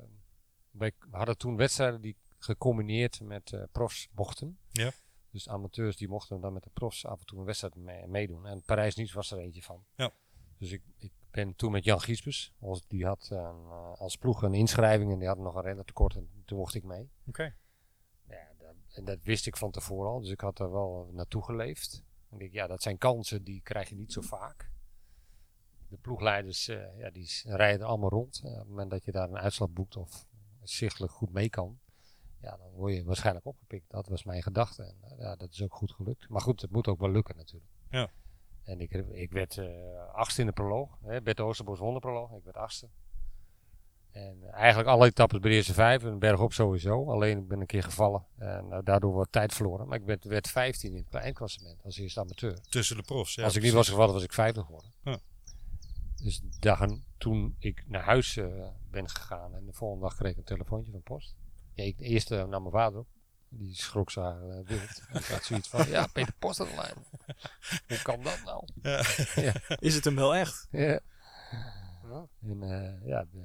wij 0.71 0.91
we 1.11 1.17
hadden 1.17 1.37
toen 1.37 1.55
wedstrijden 1.55 2.01
die 2.01 2.17
gecombineerd 2.37 3.21
met 3.21 3.53
eh 3.53 3.63
profs 3.71 4.07
mochten. 4.15 4.59
Ja. 4.69 4.91
Dus 5.31 5.49
amateurs 5.49 5.95
die 5.97 6.07
mochten 6.07 6.41
dan 6.41 6.53
met 6.53 6.63
de 6.63 6.69
profs 6.73 7.05
af 7.05 7.19
en 7.19 7.25
toe 7.25 7.39
een 7.39 7.45
wedstrijd 7.45 7.75
mee- 7.75 8.07
meedoen. 8.07 8.45
En 8.47 8.61
Parijs-Nice 8.63 9.13
was 9.15 9.31
er 9.31 9.37
eentje 9.39 9.61
van. 9.61 9.85
Ja. 9.95 10.11
Dus 10.57 10.71
ik, 10.71 10.81
ik 10.97 11.11
ben 11.31 11.55
toen 11.55 11.71
met 11.71 11.83
Jan 11.83 12.01
Giesbus, 12.01 12.53
als, 12.59 12.87
die 12.87 13.05
had 13.05 13.27
een, 13.31 13.65
eh, 13.69 13.93
als 13.99 14.15
ploeg 14.17 14.41
een 14.43 14.53
inschrijving 14.53 15.11
en 15.11 15.19
die 15.19 15.27
had 15.27 15.37
nog 15.37 15.55
een 15.55 15.61
rennertekort 15.61 16.15
en 16.15 16.29
toen 16.45 16.57
mocht 16.57 16.73
ik 16.75 16.83
mee. 16.83 17.09
Oké. 17.27 17.55
En 18.95 19.05
dat 19.05 19.19
wist 19.23 19.47
ik 19.47 19.57
van 19.57 19.71
tevoren 19.71 20.11
al, 20.11 20.19
dus 20.19 20.29
ik 20.29 20.41
had 20.41 20.59
er 20.59 20.71
wel 20.71 21.09
naartoe 21.13 21.43
geleefd. 21.43 22.03
En 22.29 22.33
ik 22.33 22.39
denk, 22.39 22.53
ja, 22.53 22.67
dat 22.67 22.81
zijn 22.81 22.97
kansen 22.97 23.43
die 23.43 23.61
krijg 23.61 23.89
je 23.89 23.95
niet 23.95 24.11
zo 24.11 24.21
vaak. 24.21 24.71
De 25.87 25.97
ploegleiders, 25.97 26.67
eh, 26.67 26.97
ja, 26.97 27.09
die 27.09 27.29
rijden 27.43 27.87
allemaal 27.87 28.09
rond. 28.09 28.41
Op 28.43 28.51
het 28.51 28.67
moment 28.67 28.89
dat 28.89 29.05
je 29.05 29.11
daar 29.11 29.29
een 29.29 29.37
uitslag 29.37 29.69
boekt 29.69 29.95
of 29.95 30.27
zichtelijk 30.63 31.13
goed 31.13 31.31
mee 31.31 31.49
kan, 31.49 31.79
ja, 32.41 32.57
dan 32.57 32.71
word 32.71 32.93
je 32.93 33.03
waarschijnlijk 33.03 33.45
opgepikt. 33.45 33.89
Dat 33.89 34.07
was 34.07 34.23
mijn 34.23 34.43
gedachte. 34.43 34.83
En 34.83 34.97
eh, 35.01 35.17
ja, 35.17 35.35
dat 35.35 35.51
is 35.51 35.63
ook 35.63 35.75
goed 35.75 35.91
gelukt. 35.91 36.29
Maar 36.29 36.41
goed, 36.41 36.61
het 36.61 36.71
moet 36.71 36.87
ook 36.87 36.99
wel 36.99 37.11
lukken 37.11 37.35
natuurlijk. 37.35 37.71
Ja. 37.89 38.11
En 38.63 38.79
ik, 38.79 38.91
ik 38.91 39.31
werd 39.31 39.57
eh 39.57 40.13
achtste 40.13 40.41
in 40.41 40.47
de 40.47 40.53
proloog. 40.53 40.97
Hè. 41.01 41.21
Bert 41.21 41.39
Oosterbos 41.39 41.79
won 41.79 41.93
de 41.93 41.99
proloog. 41.99 42.31
Ik 42.31 42.43
werd 42.43 42.57
achtste. 42.57 42.89
En 44.15 44.51
eigenlijk 44.51 44.89
alle 44.89 45.05
etappes 45.05 45.39
bij 45.39 45.49
de 45.49 45.55
eerste 45.55 45.73
vijf. 45.73 46.03
En 46.03 46.19
bergop 46.19 46.53
sowieso. 46.53 47.11
Alleen 47.11 47.37
ik 47.37 47.47
ben 47.47 47.59
een 47.59 47.65
keer 47.65 47.83
gevallen. 47.83 48.25
En 48.37 48.71
eh, 48.71 48.79
daardoor 48.83 49.11
wordt 49.11 49.31
tijd 49.31 49.53
verloren. 49.53 49.87
Maar 49.87 49.97
ik 49.97 50.05
werd, 50.05 50.23
werd 50.23 50.47
15 50.47 50.95
in 50.95 51.05
het 51.09 51.13
eindklassement 51.13 51.83
als 51.83 51.97
eerste 51.97 52.19
amateur. 52.19 52.61
Tussen 52.69 52.95
de 52.95 53.03
profs. 53.03 53.35
Ja, 53.35 53.43
als 53.43 53.55
ik 53.55 53.61
niet 53.61 53.73
was 53.73 53.89
gevallen 53.89 54.13
was 54.13 54.23
ik 54.23 54.33
vijfde 54.33 54.61
geworden. 54.61 54.91
Ja. 55.03 55.19
Dus 56.15 56.41
daar, 56.59 56.89
toen 57.17 57.55
ik 57.59 57.83
naar 57.87 58.03
huis 58.03 58.37
eh, 58.37 58.67
ben 58.91 59.09
gegaan. 59.09 59.55
En 59.55 59.65
de 59.65 59.73
volgende 59.73 60.03
dag 60.03 60.15
kreeg 60.15 60.31
ik 60.31 60.37
een 60.37 60.43
telefoontje 60.43 60.91
van 60.91 61.01
post. 61.01 61.35
Ja, 61.73 61.83
ik, 61.83 61.99
eerst 61.99 62.31
eh, 62.31 62.45
nam 62.45 62.61
mijn 62.61 62.73
vader 62.73 62.99
op. 62.99 63.07
Die 63.49 63.75
schrok 63.75 64.11
zo 64.11 64.21
uh, 64.21 64.59
wild. 64.67 65.01
ik 65.13 65.25
had 65.25 65.43
zoiets 65.43 65.67
van, 65.67 65.87
ja, 65.87 66.07
Peter 66.07 66.33
Post 66.39 66.59
aan 66.59 66.67
de 66.67 66.75
lijn. 66.75 66.95
Hoe 67.87 68.01
kan 68.01 68.23
dat 68.23 68.41
nou? 68.45 68.67
Is 69.79 69.95
het 69.95 70.03
hem 70.03 70.15
wel 70.15 70.35
echt? 70.35 70.67
Ja. 70.71 70.99
En 72.41 72.63
eh, 72.63 73.07
ja, 73.07 73.25
eh, 73.33 73.41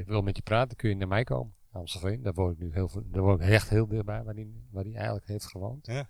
ik 0.00 0.06
wil 0.06 0.22
met 0.22 0.36
je 0.36 0.42
praten, 0.42 0.76
kun 0.76 0.88
je 0.88 0.96
naar 0.96 1.08
mij 1.08 1.24
komen. 1.24 1.54
Amstelveen, 1.70 2.22
daar 2.22 2.32
woon 2.32 2.52
ik 2.52 2.58
nu 2.58 2.72
heel, 2.72 2.88
veel- 2.88 3.02
daar 3.06 3.22
woon 3.22 3.40
ik 3.40 3.48
echt 3.48 3.68
heel 3.68 3.86
dichtbij, 3.86 4.22
waar 4.22 4.34
hij 4.34 4.48
waar 4.70 4.84
die 4.84 4.94
eigenlijk 4.96 5.26
heeft 5.26 5.46
gewoond. 5.46 5.86
Ja. 5.86 6.08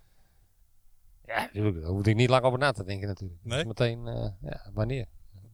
Ja, 1.25 1.41
natuurlijk, 1.41 1.81
daar 1.81 1.89
hoefde 1.89 2.09
ik 2.09 2.15
niet 2.15 2.29
lang 2.29 2.43
over 2.43 2.59
na 2.59 2.71
te 2.71 2.83
denken 2.83 3.07
natuurlijk. 3.07 3.39
Nee? 3.43 3.57
Dus 3.57 3.67
meteen, 3.67 4.07
eh, 4.07 4.31
ja, 4.41 4.69
wanneer? 4.73 5.05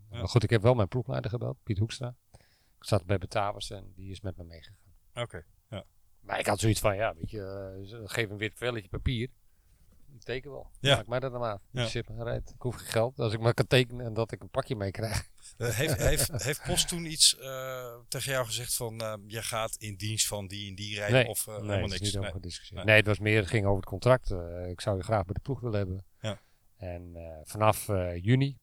Ja. 0.09 0.17
Maar 0.17 0.27
goed, 0.27 0.43
ik 0.43 0.49
heb 0.49 0.61
wel 0.61 0.73
mijn 0.73 0.87
ploegleider 0.87 1.29
gebeld, 1.31 1.57
Piet 1.63 1.77
Hoekstra. 1.77 2.15
Ik 2.77 2.87
zat 2.87 3.05
bij 3.05 3.17
Betavers 3.17 3.69
en 3.69 3.91
die 3.95 4.11
is 4.11 4.21
met 4.21 4.37
me 4.37 4.43
meegegaan. 4.43 4.77
Oké. 5.13 5.45
Maar 6.21 6.39
ik 6.39 6.45
had 6.45 6.59
zoiets 6.59 6.79
van, 6.79 6.95
ja, 6.95 7.15
weet 7.15 7.29
je, 7.29 7.41
eh, 7.41 7.99
geef 8.09 8.29
een 8.29 8.37
wit 8.37 8.53
velletje 8.55 8.89
papier. 8.89 9.29
Ik 10.13 10.23
teken 10.23 10.51
wel. 10.51 10.69
Ja. 10.79 10.95
Maak 10.95 11.07
mij 11.07 11.19
dat 11.19 11.31
dan 11.31 11.39
maar. 11.39 11.59
Ja. 11.71 11.81
Ja. 11.81 11.87
Shit, 11.87 12.07
rijdt. 12.17 12.49
Ik 12.49 12.61
hoef 12.61 12.75
geen 12.75 12.87
geld. 12.87 13.19
Als 13.19 13.33
ik 13.33 13.39
maar 13.39 13.53
kan 13.53 13.67
tekenen 13.67 14.05
en 14.05 14.13
dat 14.13 14.31
ik 14.31 14.41
een 14.41 14.49
pakje 14.49 14.75
mee 14.75 14.91
krijg. 14.91 15.29
Eh, 15.57 15.69
heeft, 15.69 15.97
heeft, 16.09 16.43
heeft 16.43 16.63
Post 16.63 16.87
toen 16.87 17.05
iets 17.05 17.37
eh, 17.37 17.95
tegen 18.07 18.31
jou 18.31 18.45
gezegd 18.45 18.73
van 18.75 19.01
eh, 19.01 19.13
je 19.27 19.41
gaat 19.41 19.75
in 19.75 19.95
dienst 19.95 20.27
van 20.27 20.47
die 20.47 20.69
en 20.69 20.75
die 20.75 20.95
rijden 20.95 21.15
Nee, 21.17 21.27
of 21.27 21.45
nee, 21.45 21.55
helemaal 21.55 21.79
niks? 21.79 21.99
niet 21.99 22.13
Nee. 22.13 22.21
over 22.21 22.33
gediscussieerd. 22.33 22.75
Nee. 22.75 22.85
Nee. 22.85 22.95
het 22.95 23.07
was 23.07 23.19
meer, 23.19 23.39
het 23.39 23.49
ging 23.49 23.65
over 23.65 23.79
het 23.79 23.89
contract. 23.89 24.31
Ik 24.69 24.81
zou 24.81 24.97
je 24.97 25.03
graag 25.03 25.25
bij 25.25 25.33
de 25.33 25.39
ploeg 25.39 25.59
willen 25.59 25.77
hebben. 25.77 26.05
Ja. 26.21 26.39
En 26.77 27.15
vanaf 27.43 27.87
juni, 28.21 28.57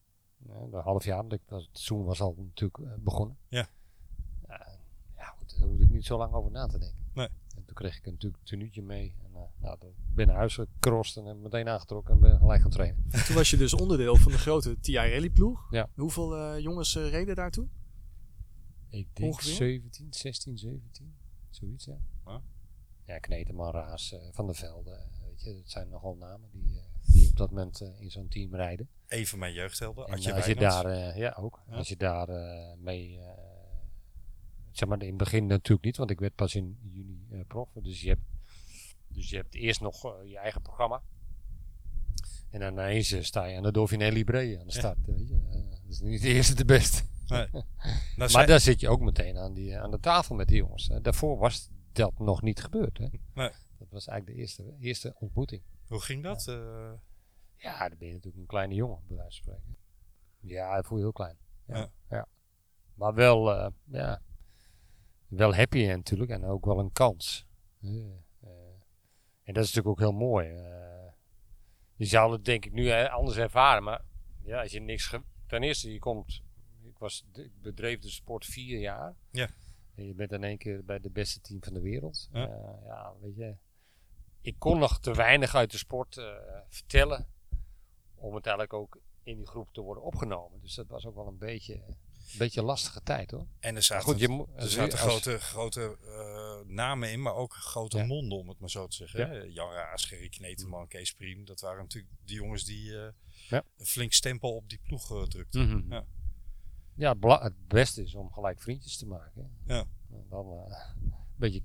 een 0.49 0.81
half 0.83 1.05
jaar, 1.05 1.17
want 1.17 1.33
ik, 1.33 1.41
het 1.47 1.69
seizoen 1.73 2.05
was 2.05 2.21
al 2.21 2.35
natuurlijk 2.39 3.03
begonnen. 3.05 3.39
Ja. 3.49 3.69
Ja, 4.49 4.77
daar 5.17 5.67
hoefde 5.67 5.85
ik 5.85 5.91
niet 5.91 6.05
zo 6.07 6.19
lang 6.19 6.33
over 6.33 6.51
na 6.51 6.67
te 6.67 6.79
denken. 6.79 7.11
Nee. 7.15 7.29
En 7.69 7.75
toen 7.75 7.85
kreeg 7.89 7.97
ik 7.97 8.05
natuurlijk 8.05 8.43
een 8.43 8.49
tenuutje 8.49 8.83
mee. 8.83 9.15
En 9.25 9.31
uh, 9.35 9.41
nou, 9.63 9.79
dan 9.79 9.91
ben 10.15 10.27
naar 10.27 10.37
huis 10.37 10.55
gecrossed 10.55 11.17
en 11.17 11.29
heb 11.29 11.37
meteen 11.37 11.69
aangetrokken 11.69 12.15
en 12.15 12.21
ben 12.21 12.39
gelijk 12.39 12.61
gaan 12.63 12.71
trainen. 12.71 13.05
Toen 13.27 13.35
was 13.35 13.51
je 13.51 13.57
dus 13.57 13.75
onderdeel 13.75 14.17
van 14.17 14.33
de 14.33 14.39
grote 14.39 14.81
TI 14.81 14.93
Rally 14.97 15.31
ploeg. 15.31 15.67
Ja. 15.71 15.89
Hoeveel 15.95 16.37
eh, 16.37 16.59
jongens 16.63 16.97
eh, 16.97 17.11
reden 17.11 17.35
daartoe? 17.37 17.67
Ik 18.91 19.07
denk 19.17 19.33
Ongeveer? 19.33 19.55
17, 19.55 20.07
16, 20.11 20.59
17. 20.59 21.15
Zoiets, 21.51 21.85
ja. 21.85 21.99
Ja. 22.27 22.43
Ja, 23.05 23.19
Kneteman, 23.19 23.73
Raas, 23.73 24.13
eh, 24.13 24.19
Van 24.33 24.47
der 24.47 24.55
Velde. 24.55 25.01
weet 25.25 25.43
je, 25.43 25.55
dat 25.55 25.71
zijn 25.71 25.89
nogal 25.89 26.15
namen 26.17 26.49
die, 26.53 26.79
eh, 26.79 26.85
die 27.15 27.29
op 27.31 27.37
dat 27.37 27.51
moment 27.51 27.81
eh, 27.81 28.01
in 28.01 28.11
zo'n 28.11 28.29
team 28.29 28.55
rijden. 28.55 28.89
Een 29.09 29.27
van 29.27 29.39
mijn 29.39 29.53
jeugdhelden, 29.53 30.07
En 30.07 30.13
als 30.13 30.25
je 30.25 30.33
Wijnands. 30.33 30.59
daar, 30.83 30.87
eh, 30.87 31.17
ja 31.17 31.37
ook, 31.39 31.61
als 31.71 31.89
je 31.89 31.97
daar 31.97 32.29
eh, 32.29 32.77
mee, 32.79 33.19
eh, 33.19 33.48
zeg 34.79 34.89
maar 34.89 35.03
in 35.03 35.09
het 35.09 35.17
begin 35.17 35.47
natuurlijk 35.47 35.85
niet, 35.85 35.97
want 35.97 36.11
ik 36.11 36.21
werd 36.21 36.35
pas 36.35 36.55
in 36.55 36.79
juni 36.83 37.27
eh, 37.31 37.41
prof. 37.47 37.69
Dus 37.75 38.01
je 38.01 38.09
hebt, 38.09 38.23
dus 39.09 39.31
je 39.31 39.37
hebt 39.37 39.55
eerst 39.55 39.81
nog 39.81 40.05
eh, 40.05 40.31
je 40.31 40.39
eigen 40.39 40.63
programma. 40.63 41.03
En 42.51 42.61
dan 42.61 42.73
ineens 42.73 43.11
eh, 43.13 43.23
sta 43.23 43.45
je 43.45 43.57
aan 43.57 43.63
de 43.63 43.73
Dauphiné 43.73 44.09
Libre 44.09 44.39
aan 44.39 44.67
de 44.67 44.73
Ja. 44.73 44.79
start, 44.79 44.99
weet 45.07 45.29
je. 45.29 45.39
Dat 45.83 45.91
is 45.91 46.01
niet 46.01 46.23
de 46.23 46.29
eerste 46.29 46.55
de 46.55 46.65
beste. 46.65 47.03
Nee. 47.27 47.49
Maar 48.33 48.47
daar 48.47 48.61
zit 48.61 48.81
je 48.81 48.89
ook 48.89 49.01
meteen 49.01 49.37
aan, 49.39 49.55
die, 49.55 49.79
aan 49.79 49.91
de 49.91 50.01
tafel 50.01 50.35
met 50.35 50.49
die 50.49 50.57
jongens. 50.57 50.91
Daarvoor 51.03 51.39
was 51.39 51.71
dat 51.93 52.19
nog 52.19 52.43
niet 52.43 52.61
gebeurd. 52.61 52.99
Hè? 52.99 53.07
Nee. 53.35 53.51
Dat 53.79 53.89
was 53.91 54.07
eigenlijk 54.07 54.27
de 54.27 54.43
eerste, 54.43 54.75
eerste 54.81 55.15
ontmoeting. 55.19 55.63
hoe 55.87 56.01
ging 56.01 56.23
dat? 56.23 56.47
Eh, 56.49 56.93
Ja, 57.57 57.89
dan 57.89 57.99
ben 57.99 58.09
je 58.09 58.15
natuurlijk 58.15 58.43
een 58.43 58.47
kleine 58.47 58.75
jongen, 58.75 59.03
bij 59.07 59.17
wijze 59.17 59.43
van 59.43 59.53
spreken. 59.55 59.77
Ja, 60.41 60.75
dat 60.77 60.87
voel 60.87 60.97
je 60.99 61.03
heel 61.05 61.13
klein. 61.13 61.37
Ja. 61.67 61.77
Ja. 61.77 61.91
ja. 62.11 62.27
Maar 62.95 63.15
wel, 63.15 63.53
ja, 63.85 64.23
wel 65.29 65.55
happy 65.55 65.87
natuurlijk 65.87 66.31
en 66.31 66.45
ook 66.45 66.65
wel 66.65 66.79
een 66.79 66.93
kans. 66.93 67.47
Eh, 67.81 67.91
eh, 68.41 68.51
en 69.43 69.55
dat 69.55 69.65
is 69.65 69.75
natuurlijk 69.75 69.89
ook 69.89 69.99
heel 69.99 70.19
mooi. 70.19 70.49
eh. 70.49 71.13
je 71.95 72.05
zou 72.05 72.33
het 72.33 72.45
denk 72.45 72.65
ik 72.65 72.73
nu 72.73 72.91
eh, 72.91 73.13
anders 73.13 73.37
ervaren, 73.37 73.83
maar 73.83 74.05
ja, 74.43 74.61
als 74.61 74.73
je 74.73 74.81
niks... 74.81 75.17
Ten 75.47 75.63
eerste, 75.63 75.93
je 75.93 75.99
komt... 75.99 76.43
Ik, 76.83 76.99
was, 76.99 77.25
ik 77.33 77.63
bedreef 77.63 77.99
de 78.01 78.09
sport 78.09 78.45
vier 78.45 78.79
jaar. 78.81 79.15
Ja. 79.31 79.49
En 79.95 80.07
je 80.07 80.15
bent 80.15 80.33
in 80.33 80.45
één 80.45 80.59
keer 80.59 80.85
bij 80.85 81.01
de 81.01 81.11
beste 81.11 81.41
team 81.41 81.63
van 81.65 81.75
de 81.75 81.81
wereld. 81.81 82.29
Ja. 82.33 82.41
Ja, 82.47 82.79
ja 82.85 83.15
weet 83.21 83.37
je... 83.37 83.57
Ik 84.41 84.59
kon 84.59 84.79
nog 84.79 85.01
te 85.01 85.15
weinig 85.15 85.55
uit 85.55 85.71
de 85.71 85.79
sport 85.79 86.17
eh, 86.17 86.37
vertellen 86.69 87.27
om 88.15 88.33
uiteindelijk 88.33 88.73
ook 88.73 89.01
in 89.23 89.37
die 89.37 89.47
groep 89.47 89.73
te 89.73 89.81
worden 89.81 90.03
opgenomen. 90.03 90.61
Dus 90.61 90.75
dat 90.75 90.87
was 90.89 91.07
ook 91.07 91.15
wel 91.15 91.27
een 91.27 91.39
beetje, 91.39 91.83
beetje 92.39 92.63
lastige 92.63 93.03
tijd 93.03 93.31
hoor. 93.31 93.47
en 93.61 93.77
er 93.77 93.83
zaten, 93.83 94.05
goed, 94.05 94.19
je 94.21 94.47
er 94.57 94.69
zaten 94.69 94.99
grote, 94.99 95.39
grote 95.39 95.99
eh, 96.05 96.67
namen 96.75 97.11
in, 97.13 97.23
maar 97.23 97.35
ook 97.35 97.55
grote 97.55 97.97
Ja. 97.99 98.05
monden, 98.05 98.39
om 98.39 98.49
het 98.49 98.59
maar 98.59 98.71
zo 98.71 98.87
te 98.87 98.97
zeggen. 98.97 99.35
Ja. 99.35 99.45
Jan 99.45 99.73
Raas, 99.73 100.05
Gerry 100.05 100.29
Kneteman, 100.29 100.89
Kees 100.89 101.13
Priem. 101.15 101.45
Dat 101.45 101.61
waren 101.61 101.83
natuurlijk 101.83 102.15
die 102.25 102.37
jongens 102.37 102.65
die 102.65 102.99
eh, 103.01 103.09
Ja. 103.49 103.63
een 103.79 103.87
flink 103.87 104.13
stempel 104.13 104.55
op 104.55 104.69
die 104.69 104.81
ploeg 104.83 105.11
eh, 105.11 105.23
drukten. 105.23 105.69
Mhm. 105.69 105.93
Ja. 105.93 106.05
Ja, 106.95 107.15
het, 107.21 107.43
het 107.43 107.69
beste 107.69 108.03
is 108.03 108.15
om 108.15 108.33
gelijk 108.33 108.61
vriendjes 108.63 108.97
te 108.97 109.07
maken. 109.07 109.51
Ja. 109.67 109.85
En 110.11 110.27
Dan 110.29 110.47
een 110.47 110.75
beetje, 111.37 111.63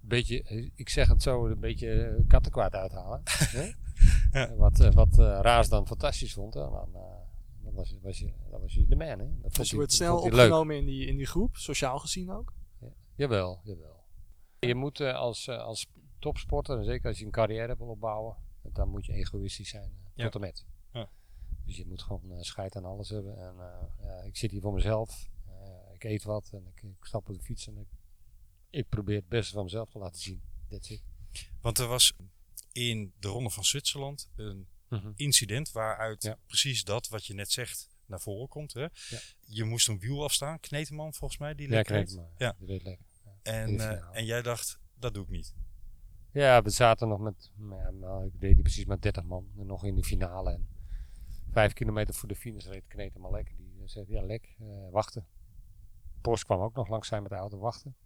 beetje, 0.00 0.70
ik 0.74 0.88
zeg 0.88 1.08
het 1.08 1.22
zo, 1.22 1.46
een 1.46 1.60
beetje 1.60 2.24
kattenkwaad 2.28 2.74
uithalen. 2.74 3.22
Ja. 4.32 4.54
Wat, 4.54 4.78
wat 4.78 5.16
Raas 5.18 5.68
dan 5.68 5.86
fantastisch 5.86 6.32
vond, 6.32 6.52
dan, 6.52 6.88
dan 7.70 7.78
was, 7.78 7.90
je- 7.90 8.00
was, 8.00 8.18
je, 8.18 8.32
dan 8.50 8.60
was 8.60 8.74
je 8.74 8.86
de 8.86 8.96
man. 8.96 9.18
Hè? 9.18 9.40
Dat 9.40 9.54
Dus 9.54 9.70
je 9.70 9.76
wordt 9.76 9.90
dat 9.90 9.98
snel 9.98 10.22
leuk. 10.22 10.32
opgenomen 10.32 10.76
in 10.76 10.84
die, 10.84 11.06
in 11.06 11.16
die 11.16 11.26
groep, 11.26 11.56
sociaal 11.56 11.98
gezien 11.98 12.30
ook. 12.30 12.52
Jawel, 13.14 13.60
jawel. 13.64 14.04
Je 14.58 14.74
moet 14.74 15.00
eh, 15.00 15.14
als, 15.14 15.46
eh, 15.48 15.58
als 15.58 15.86
topsporter, 16.18 16.78
en 16.78 16.84
zeker 16.84 17.08
als 17.08 17.18
je 17.18 17.24
een 17.24 17.30
carrière 17.30 17.76
wil 17.76 17.86
opbouwen, 17.86 18.36
dan 18.72 18.88
moet 18.88 19.06
je 19.06 19.12
egoïstisch 19.12 19.68
zijn 19.68 19.90
eh, 20.04 20.10
Ja. 20.14 20.24
tot 20.24 20.34
en 20.34 20.40
met. 20.40 20.66
Ja. 20.92 21.10
Dus 21.66 21.76
je 21.76 21.86
moet 21.86 22.02
gewoon 22.02 22.30
eh, 22.32 22.40
scheid 22.40 22.76
aan 22.76 22.84
alles 22.84 23.08
hebben. 23.08 23.36
En 23.38 23.54
eh, 23.58 24.06
ja, 24.06 24.22
ik 24.22 24.36
zit 24.36 24.50
hier 24.50 24.60
voor 24.60 24.72
mezelf. 24.72 25.28
Eh, 25.46 25.94
ik 25.94 26.04
eet 26.04 26.22
wat 26.22 26.50
en 26.52 26.66
ik, 26.66 26.82
ik 26.82 27.04
stap 27.04 27.28
op 27.28 27.34
de 27.34 27.42
fiets 27.42 27.66
en 27.66 27.76
ik, 27.78 27.88
ik 28.70 28.88
probeer 28.88 29.16
het 29.16 29.28
beste 29.28 29.52
van 29.54 29.64
mezelf 29.64 29.90
te 29.90 29.98
laten 29.98 30.20
zien. 30.20 30.42
That's 30.68 30.90
it. 30.90 31.02
Want 31.60 31.78
er 31.78 31.86
was 31.86 32.12
in 32.72 33.12
de 33.18 33.28
Ronde 33.28 33.50
van 33.50 33.64
Zwitserland 33.64 34.30
een 34.36 34.68
incident 35.14 35.72
waaruit 35.72 36.22
Ja. 36.22 36.36
precies 36.46 36.84
dat 36.84 37.08
wat 37.08 37.26
je 37.26 37.34
net 37.34 37.50
zegt 37.50 37.88
naar 38.06 38.20
voren 38.20 38.48
komt. 38.48 38.72
Hè? 38.72 38.86
Je 39.40 39.64
moest 39.64 39.88
een 39.88 39.98
wiel 39.98 40.22
afstaan, 40.24 40.60
Kneteman 40.60 41.14
volgens 41.14 41.40
mij, 41.40 41.54
die 41.54 41.70
Ja, 41.70 41.78
ik 41.78 41.88
lekker. 41.88 42.24
Ja. 42.36 42.56
Weet 42.58 42.82
lekker. 42.82 43.06
En, 43.42 43.80
eh, 43.80 44.08
en 44.12 44.24
jij 44.24 44.42
dacht, 44.42 44.78
dat 44.94 45.14
doe 45.14 45.22
ik 45.22 45.28
niet. 45.30 45.54
Ja, 46.32 46.62
we 46.62 46.70
zaten 46.70 47.08
nog 47.08 47.20
met, 47.20 47.50
nou 47.54 47.80
ja, 47.80 47.90
nou, 47.90 48.26
ik 48.26 48.40
deed 48.40 48.52
niet 48.54 48.62
precies 48.62 48.84
met 48.84 49.02
30 49.02 49.24
man. 49.24 49.48
En 49.58 49.66
nog 49.66 49.84
in 49.84 49.94
de 49.94 50.04
finale. 50.04 50.50
En 50.50 50.68
vijf 51.50 51.72
kilometer 51.72 52.14
voor 52.14 52.28
de 52.28 52.36
finish 52.36 52.66
reed 52.66 52.84
Kneten 52.86 53.20
maar 53.20 53.30
lekker. 53.30 53.56
Die 53.56 53.74
eh, 53.80 53.88
zei, 53.88 54.04
ja 54.08 54.22
lek, 54.22 54.54
eh, 54.60 54.90
wachten. 54.90 55.26
Post 56.20 56.44
kwam 56.44 56.60
ook 56.60 56.74
nog 56.74 56.88
langs 56.88 57.08
zijn 57.08 57.22
met 57.22 57.30
de 57.30 57.36
auto 57.36 57.58
wachten. 57.58 57.96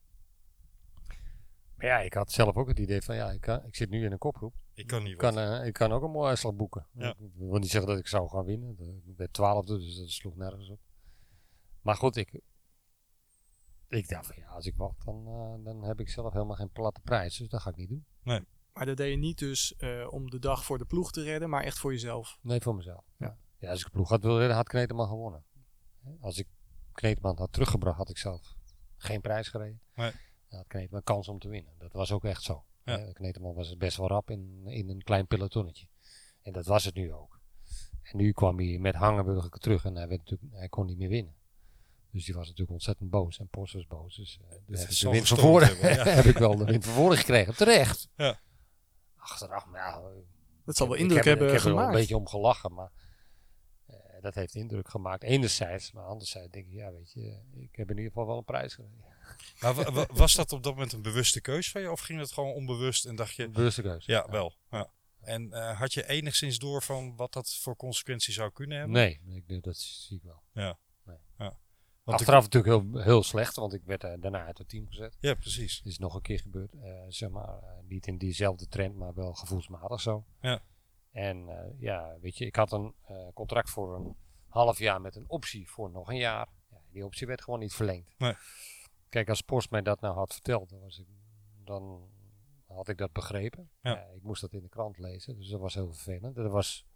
Maar 1.76 1.86
ja, 1.86 1.98
ik 1.98 2.14
had 2.14 2.32
zelf 2.32 2.56
ook 2.56 2.68
het 2.68 2.78
idee 2.78 3.02
van, 3.02 3.14
ja, 3.14 3.30
ik, 3.30 3.40
kan, 3.40 3.64
ik 3.64 3.76
zit 3.76 3.90
nu 3.90 4.04
in 4.04 4.12
een 4.12 4.18
kopgroep. 4.18 4.54
Ik 4.74 4.86
kan 4.86 5.02
niet 5.02 5.12
Ik 5.12 5.18
kan, 5.18 5.38
eh, 5.38 5.66
ik 5.66 5.72
kan 5.72 5.92
ook 5.92 6.02
een 6.02 6.10
mooie 6.10 6.28
uitslag 6.28 6.54
boeken. 6.54 6.86
Ja. 6.92 7.14
Ik 7.18 7.30
wil 7.34 7.58
niet 7.58 7.70
zeggen 7.70 7.90
dat 7.90 7.98
ik 7.98 8.06
zou 8.06 8.28
gaan 8.28 8.44
winnen. 8.44 9.02
Ik 9.06 9.16
werd 9.16 9.32
twaalfde, 9.32 9.78
dus 9.78 9.96
dat 9.96 10.10
sloeg 10.10 10.36
nergens 10.36 10.70
op. 10.70 10.78
Maar 11.82 11.96
goed, 11.96 12.16
ik, 12.16 12.40
ik 13.88 14.08
dacht 14.08 14.26
van 14.26 14.36
ja, 14.38 14.48
als 14.48 14.66
ik 14.66 14.76
wacht, 14.76 15.04
dan, 15.04 15.26
eh, 15.26 15.64
dan 15.64 15.84
heb 15.84 16.00
ik 16.00 16.08
zelf 16.08 16.32
helemaal 16.32 16.56
geen 16.56 16.70
platte 16.70 17.00
prijs. 17.00 17.36
Dus 17.36 17.48
dat 17.48 17.60
ga 17.60 17.70
ik 17.70 17.76
niet 17.76 17.88
doen. 17.88 18.04
Maar 18.72 18.86
dat 18.86 18.96
deed 18.96 19.10
je 19.10 19.16
niet 19.16 19.38
dus 19.38 19.76
eh, 19.76 20.06
om 20.12 20.30
de 20.30 20.38
dag 20.38 20.64
voor 20.64 20.78
de 20.78 20.84
ploeg 20.84 21.12
te 21.12 21.22
redden, 21.22 21.50
maar 21.50 21.62
echt 21.62 21.78
voor 21.78 21.92
jezelf. 21.92 22.38
Nee, 22.40 22.60
voor 22.60 22.74
mezelf. 22.74 23.04
Ja. 23.18 23.36
Ja, 23.58 23.70
als 23.70 23.80
ik 23.80 23.86
een 23.86 23.92
ploeg 23.92 24.08
had 24.08 24.22
willen 24.22 24.38
redden, 24.38 24.56
had 24.56 24.68
Kneteman 24.68 25.08
gewonnen. 25.08 25.44
Hè, 26.02 26.10
Als 26.20 26.38
ik 26.38 26.46
Kneteman 26.92 27.38
had 27.38 27.52
teruggebracht, 27.52 27.96
had 27.96 28.10
ik 28.10 28.18
zelf 28.18 28.54
geen 28.96 29.20
prijs 29.20 29.48
gereden. 29.48 29.80
Nee. 29.94 30.12
Had 30.54 30.66
Kneteman 30.66 31.02
kans 31.02 31.28
om 31.28 31.38
te 31.38 31.48
winnen. 31.48 31.72
Dat 31.78 31.92
was 31.92 32.12
ook 32.12 32.24
echt 32.24 32.42
zo. 32.42 32.64
Ja. 32.84 32.98
Hè, 32.98 33.12
Kneteman 33.12 33.54
was 33.54 33.76
best 33.76 33.96
wel 33.96 34.08
rap 34.08 34.30
in, 34.30 34.66
in 34.66 34.88
een 34.88 35.02
klein 35.02 35.26
pelotonnetje. 35.26 35.86
En 36.42 36.52
dat 36.52 36.66
was 36.66 36.84
het 36.84 36.94
nu 36.94 37.12
ook. 37.12 37.40
En 38.02 38.16
nu 38.16 38.32
kwam 38.32 38.58
hij 38.58 38.78
met 38.78 38.94
Hangenburger 38.94 39.50
terug 39.50 39.84
en 39.84 39.94
hij, 39.96 40.08
werd 40.08 40.20
natuurlijk, 40.20 40.52
hij 40.54 40.68
kon 40.68 40.86
niet 40.86 40.98
meer 40.98 41.08
winnen. 41.08 41.34
Dus 42.10 42.24
die 42.24 42.34
was 42.34 42.44
natuurlijk 42.44 42.72
ontzettend 42.72 43.10
boos. 43.10 43.38
En 43.38 43.48
Post 43.48 43.72
was 43.74 43.86
boos. 43.86 44.16
Dus 44.16 44.38
eh, 44.42 44.48
heb 44.50 44.88
de 44.88 45.10
wind 45.10 45.28
van 45.28 45.62
hebben, 45.62 45.94
ja. 45.94 46.04
heb 46.20 46.24
ik 46.24 46.38
wel 46.38 46.56
de 46.56 46.64
wind 46.64 46.84
van 46.84 46.94
voren 46.94 47.16
gekregen. 47.16 47.56
Terecht. 47.56 48.08
Ja. 48.16 48.40
Achteraf, 49.16 49.66
maar 49.66 49.80
ja, 49.80 50.02
Dat 50.64 50.76
zal 50.76 50.88
wel 50.88 50.96
indruk 50.96 51.24
heb, 51.24 51.26
er- 51.26 51.30
hebben 51.30 51.46
ik 51.48 51.52
heb 51.54 51.62
er 51.62 51.68
wel 51.68 51.76
gemaakt. 51.78 51.94
een 51.94 52.00
beetje 52.00 52.16
om 52.16 52.26
gelachen, 52.28 52.74
maar 52.74 52.92
eh, 53.86 53.96
dat 54.20 54.34
heeft 54.34 54.54
indruk 54.54 54.88
gemaakt. 54.88 55.22
Enerzijds, 55.22 55.92
maar 55.92 56.04
anderzijds 56.04 56.50
denk 56.52 56.66
ik, 56.66 56.72
ja, 56.72 56.92
weet 56.92 57.12
je, 57.12 57.40
ik 57.52 57.76
heb 57.76 57.90
in 57.90 57.96
ieder 57.96 58.12
geval 58.12 58.26
wel 58.26 58.36
een 58.38 58.44
prijs 58.44 58.74
gereden. 58.74 59.04
Maar 59.60 59.74
wa- 59.74 59.92
wa- 59.92 60.06
was 60.12 60.34
dat 60.34 60.52
op 60.52 60.62
dat 60.62 60.72
moment 60.72 60.92
een 60.92 61.02
bewuste 61.02 61.40
keus 61.40 61.70
van 61.70 61.80
je? 61.80 61.90
Of 61.90 62.00
ging 62.00 62.20
het 62.20 62.32
gewoon 62.32 62.52
onbewust 62.54 63.04
en 63.04 63.16
dacht 63.16 63.34
je, 63.34 63.48
Bewuste 63.48 63.82
keuze. 63.82 64.10
ja, 64.12 64.28
wel. 64.30 64.54
Ja. 64.70 64.90
En 65.20 65.52
eh, 65.52 65.78
had 65.78 65.92
je 65.94 66.06
enigszins 66.08 66.58
door 66.58 66.82
van 66.82 67.16
wat 67.16 67.32
dat 67.32 67.54
voor 67.56 67.76
consequenties 67.76 68.34
zou 68.34 68.50
kunnen 68.52 68.76
hebben? 68.78 68.94
Nee, 68.96 69.20
ik, 69.46 69.62
dat 69.62 69.76
zie 69.76 70.16
ik 70.16 70.22
wel. 70.22 70.42
Ja. 70.52 70.78
Nee. 71.04 71.16
ja. 71.38 71.44
Want 72.04 72.20
ik- 72.20 72.26
Achteraf 72.26 72.42
natuurlijk 72.50 72.92
heel, 72.92 73.02
heel 73.02 73.22
slecht, 73.22 73.56
want 73.56 73.72
ik 73.74 73.82
werd 73.84 74.04
eh, 74.04 74.12
daarna 74.20 74.44
uit 74.44 74.58
het 74.58 74.68
team 74.68 74.86
gezet. 74.86 75.16
ja, 75.20 75.34
precies. 75.34 75.80
Is 75.84 75.98
nog 75.98 76.14
een 76.14 76.22
keer 76.22 76.40
gebeurd, 76.40 76.72
eh, 76.72 77.02
zeg 77.08 77.30
maar, 77.30 77.62
niet 77.88 78.06
in 78.06 78.18
diezelfde 78.18 78.68
trend, 78.68 78.94
maar 78.96 79.14
wel 79.14 79.32
gevoelsmatig 79.34 80.00
zo. 80.00 80.24
Ja. 80.40 80.62
En 81.12 81.46
ja, 81.78 82.16
weet 82.20 82.38
je, 82.38 82.46
ik 82.46 82.56
had 82.56 82.72
een 82.72 82.94
contract 83.34 83.70
voor 83.70 83.94
een 83.94 84.16
half 84.48 84.78
jaar 84.78 85.00
met 85.00 85.16
een 85.16 85.28
optie 85.28 85.68
voor 85.70 85.90
nog 85.90 86.08
een 86.08 86.16
jaar. 86.16 86.48
Ja, 86.70 86.76
die 86.90 87.04
optie 87.04 87.26
werd 87.26 87.42
gewoon 87.42 87.58
niet 87.60 87.74
verlengd. 87.74 88.14
Nee. 88.18 88.34
Kijk, 89.14 89.28
als 89.28 89.40
Post 89.40 89.70
mij 89.70 89.82
dat 89.82 90.00
nou 90.00 90.14
had 90.14 90.32
verteld, 90.32 90.70
dan, 90.70 90.80
was 90.80 90.98
ik, 90.98 91.06
dan 91.64 92.08
had 92.66 92.88
ik 92.88 92.98
dat 92.98 93.12
begrepen. 93.12 93.70
Ja. 93.80 94.06
Ik 94.14 94.22
moest 94.22 94.40
dat 94.40 94.52
in 94.52 94.62
de 94.62 94.68
krant 94.68 94.98
lezen, 94.98 95.36
dus 95.36 95.48
dat 95.48 95.60
was 95.60 95.74
heel 95.74 95.92
vervelend. 95.92 96.34
Dat 96.34 96.50
was 96.50 96.86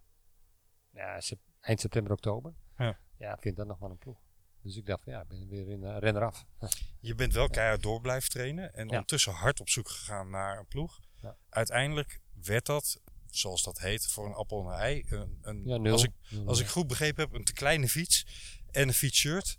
ja, 0.91 1.21
sep- 1.21 1.41
eind 1.61 1.81
september, 1.81 2.13
oktober. 2.13 2.55
Ja. 2.77 2.99
ja, 3.17 3.35
ik 3.35 3.41
vind 3.41 3.57
dat 3.57 3.67
nog 3.67 3.79
maar 3.79 3.91
een 3.91 3.99
ploeg. 3.99 4.19
Dus 4.63 4.77
ik 4.77 4.87
dacht 4.87 5.03
van 5.03 5.13
ja, 5.13 5.21
ik 5.21 5.29
ben 5.29 5.49
weer 5.49 5.69
in 5.69 5.83
uh, 5.83 5.99
ren 5.99 6.17
eraf. 6.17 6.47
Je 7.01 7.15
bent 7.15 7.33
wel 7.33 7.49
keihard 7.49 7.83
door 7.83 8.01
blijven 8.01 8.31
trainen 8.31 8.75
en 8.75 8.89
ondertussen 8.89 9.33
hard 9.33 9.61
op 9.61 9.69
zoek 9.69 9.89
gegaan 9.89 10.31
naar 10.31 10.59
een 10.59 10.67
ploeg. 10.67 11.01
Ja. 11.23 11.37
Uiteindelijk 11.49 12.21
werd 12.43 12.67
dat, 12.67 13.01
zoals 13.27 13.63
dat 13.63 13.79
heet, 13.79 14.07
voor 14.07 14.27
een 14.27 14.35
appel 14.35 14.61
en 14.61 14.67
een 14.67 14.79
ei. 14.81 15.05
Een, 15.09 15.39
een, 15.43 15.87
als, 15.87 16.05
ik, 16.05 16.13
als 16.47 16.61
ik 16.61 16.67
goed 16.67 16.87
begrepen 16.87 17.25
heb, 17.25 17.33
een 17.33 17.45
te 17.45 17.53
kleine 17.53 17.89
fiets 17.89 18.27
en 18.71 18.89
een 18.89 18.95
fietsshirt. 18.95 19.59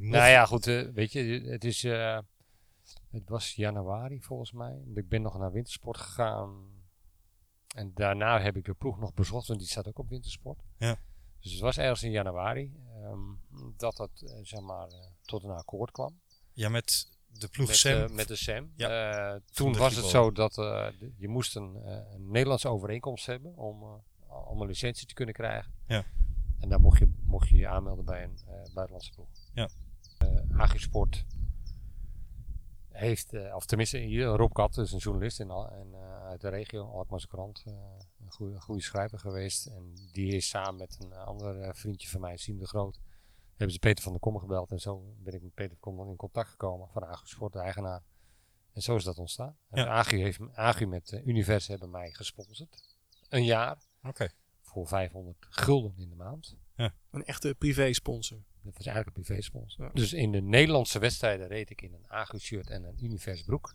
Nou 0.00 0.28
ja, 0.28 0.44
goed, 0.46 0.66
eh, 0.66 0.88
weet 0.94 1.12
je, 1.12 1.20
het 1.46 1.64
is. 1.64 1.84
eh, 1.84 2.18
het 3.10 3.28
was 3.28 3.54
januari 3.54 4.20
volgens 4.22 4.52
mij. 4.52 4.82
Ik 4.94 5.08
ben 5.08 5.22
nog 5.22 5.38
naar 5.38 5.52
wintersport 5.52 5.96
gegaan. 5.96 6.76
En 7.74 7.92
daarna 7.94 8.40
heb 8.40 8.56
ik 8.56 8.64
de 8.64 8.74
ploeg 8.74 8.98
nog 8.98 9.14
bezocht, 9.14 9.46
want 9.46 9.60
die 9.60 9.68
staat 9.68 9.88
ook 9.88 9.98
op 9.98 10.08
wintersport. 10.08 10.58
Ja. 10.76 10.96
Dus 11.40 11.52
het 11.52 11.60
was 11.60 11.78
ergens 11.78 12.02
in 12.02 12.10
januari 12.10 12.72
ehm, 13.02 13.20
dat 13.76 13.96
dat 13.96 14.10
eh, 14.26 14.38
zeg 14.42 14.60
maar 14.60 14.86
tot 15.22 15.42
een 15.44 15.50
akkoord 15.50 15.90
kwam. 15.90 16.20
Ja, 16.52 16.68
met 16.68 17.08
de 17.28 17.48
ploeg 17.48 17.66
Met, 17.66 17.76
Sam. 17.76 18.14
met 18.14 18.28
de 18.28 18.36
SAM. 18.36 18.72
Ja, 18.76 19.40
toen 19.52 19.76
was 19.76 19.96
het 19.96 20.04
zo 20.04 20.32
dat 20.32 20.54
je 21.16 21.28
moest 21.28 21.56
een, 21.56 21.74
een 22.14 22.30
Nederlandse 22.30 22.68
overeenkomst 22.68 23.26
hebben 23.26 23.56
om, 23.56 24.02
om 24.46 24.60
een 24.60 24.66
licentie 24.66 25.06
te 25.06 25.14
kunnen 25.14 25.34
krijgen. 25.34 25.72
Ja. 25.86 26.04
En 26.60 26.68
dan 26.68 26.80
mocht 26.80 26.98
je 26.98 27.12
mocht 27.24 27.48
je, 27.48 27.56
je 27.56 27.68
aanmelden 27.68 28.04
bij 28.04 28.22
een 28.22 28.38
buitenlandse 28.74 29.12
ploeg. 29.12 29.28
Ja. 30.32 30.42
Eh, 30.48 30.60
Agisport 30.60 31.24
heeft, 32.98 33.32
eh, 33.32 33.54
of 33.54 33.66
tenminste 33.66 33.98
hier, 33.98 34.26
Rob 34.26 34.52
Kat, 34.52 34.78
is 34.78 34.92
een 34.92 34.98
journalist 34.98 35.40
in, 35.40 35.50
en, 35.50 35.94
eh, 35.94 36.26
uit 36.26 36.40
de 36.40 36.48
regio, 36.48 36.90
Alkmaarse 36.90 37.28
krant, 37.28 37.62
eh, 37.66 37.72
een 38.20 38.30
goede, 38.30 38.60
goede 38.60 38.82
schrijver 38.82 39.18
geweest. 39.18 39.66
En 39.66 39.92
die 40.12 40.32
is 40.32 40.48
samen 40.48 40.76
met 40.76 40.96
een 41.00 41.12
ander 41.12 41.74
vriendje 41.76 42.08
van 42.08 42.20
mij, 42.20 42.36
Siem 42.36 42.58
de 42.58 42.66
Groot, 42.66 43.00
hebben 43.48 43.72
ze 43.72 43.78
Peter 43.78 44.02
van 44.02 44.12
der 44.12 44.20
Kommer 44.20 44.40
gebeld. 44.40 44.70
En 44.70 44.80
zo 44.80 45.14
ben 45.18 45.34
ik 45.34 45.42
met 45.42 45.54
Peter 45.54 45.76
van 45.76 45.80
der 45.80 45.92
Kommer 45.94 46.08
in 46.08 46.16
contact 46.16 46.50
gekomen 46.50 46.88
van 46.88 47.04
Agisport, 47.04 47.52
de 47.52 47.58
eigenaar. 47.58 48.02
En 48.72 48.82
zo 48.82 48.96
is 48.96 49.04
dat 49.04 49.18
ontstaan. 49.18 49.56
Ja. 49.70 49.86
Agi, 49.86 50.16
heeft, 50.16 50.86
met 50.86 51.20
Univers 51.24 51.66
hebben 51.66 51.90
mij 51.90 52.10
gesponsord. 52.10 52.96
Een 53.28 53.44
jaar 53.44 53.78
Oké. 54.02 54.28
voor 54.60 54.86
500 54.86 55.36
gulden 55.40 55.94
in 55.96 56.08
de 56.08 56.14
maand. 56.14 56.56
Een 57.10 57.24
echte 57.24 57.54
privé-sponsor. 57.58 58.38
Dat 58.68 58.76
was 58.76 58.86
eigenlijk 58.86 59.16
een 59.16 59.22
privé-sponsor. 59.22 59.90
Dus 59.94 60.12
in 60.12 60.32
de 60.32 60.40
Nederlandse 60.42 60.98
wedstrijden 60.98 61.46
reed 61.46 61.70
ik 61.70 61.82
in 61.82 61.92
een 61.94 62.10
Agu-shirt 62.10 62.70
en 62.70 62.84
een 62.84 63.04
Univers 63.04 63.42
broek. 63.42 63.74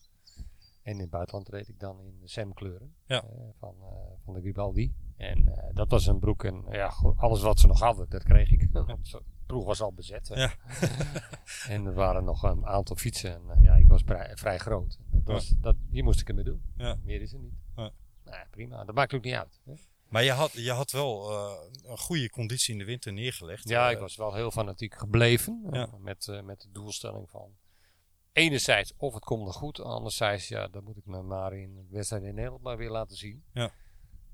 En 0.81 0.93
in 0.93 0.99
het 0.99 1.09
buitenland 1.09 1.49
reed 1.49 1.67
ik 1.67 1.79
dan 1.79 2.01
in 2.01 2.19
de 2.21 2.27
SEM-kleuren 2.27 2.95
Ja. 3.05 3.23
eh, 3.23 3.29
van, 3.59 3.75
eh, 3.81 3.87
van 4.23 4.33
de 4.33 4.39
Gribaldi. 4.39 4.93
En 5.17 5.47
eh, 5.47 5.69
dat 5.73 5.91
was 5.91 6.05
een 6.05 6.19
broek 6.19 6.43
en 6.43 6.63
ja, 6.71 6.93
alles 7.15 7.41
wat 7.41 7.59
ze 7.59 7.67
nog 7.67 7.79
hadden, 7.79 8.09
dat 8.09 8.23
kreeg 8.23 8.51
ik. 8.51 8.67
Want 8.71 9.11
de 9.11 9.21
ploeg 9.45 9.65
was 9.65 9.81
al 9.81 9.93
bezet. 9.93 10.27
Ja. 10.27 10.53
en 11.73 11.85
er 11.85 11.93
waren 11.93 12.23
nog 12.23 12.43
een 12.43 12.65
aantal 12.65 12.95
fietsen. 12.95 13.49
En 13.49 13.61
ja, 13.61 13.75
ik 13.75 13.87
was 13.87 14.01
vrij, 14.35 14.57
groot. 14.57 14.99
Dat 15.11 15.21
was, 15.23 15.49
dat, 15.57 15.75
hier 15.89 16.03
moest 16.03 16.19
ik 16.21 16.29
ermee 16.29 16.43
doen. 16.43 16.61
Ja. 16.77 16.97
Meer 17.03 17.21
is 17.21 17.33
er 17.33 17.39
niet. 17.39 17.53
Ja. 17.75 17.91
Nou 18.23 18.45
prima. 18.49 18.83
Dat 18.83 18.95
maakt 18.95 19.13
ook 19.13 19.23
niet 19.23 19.33
uit. 19.33 19.61
Hè? 19.65 19.73
Maar 20.13 20.23
je 20.23 20.31
had, 20.31 20.51
je 20.51 20.71
had 20.71 20.91
wel 20.91 21.31
eh, 21.31 21.53
een 21.83 21.97
goede 21.97 22.29
conditie 22.29 22.73
in 22.73 22.79
de 22.79 22.85
winter 22.85 23.13
neergelegd. 23.13 23.69
Ja, 23.69 23.85
Eh, 23.87 23.93
ik 23.93 23.99
was 23.99 24.15
wel 24.15 24.33
heel 24.33 24.51
fanatiek 24.51 24.95
gebleven. 24.95 25.67
Ja. 25.71 25.87
eh, 25.87 25.93
met, 25.93 26.27
eh, 26.27 26.41
met 26.41 26.61
de 26.61 26.71
doelstelling 26.71 27.29
van. 27.29 27.55
Enerzijds 28.31 28.93
of 28.97 29.13
het 29.13 29.23
komt 29.23 29.43
nog 29.45 29.55
goed. 29.55 29.79
Anderzijds, 29.79 30.47
ja, 30.47 30.67
dan 30.67 30.83
moet 30.83 30.97
ik 30.97 31.05
me 31.05 31.21
maar 31.21 31.53
in 31.53 31.75
de 31.75 31.85
wedstrijd 31.89 32.23
in 32.23 32.35
Nederland 32.35 32.63
maar 32.63 32.77
weer 32.77 32.89
laten 32.89 33.17
zien. 33.17 33.43
Ja. 33.53 33.71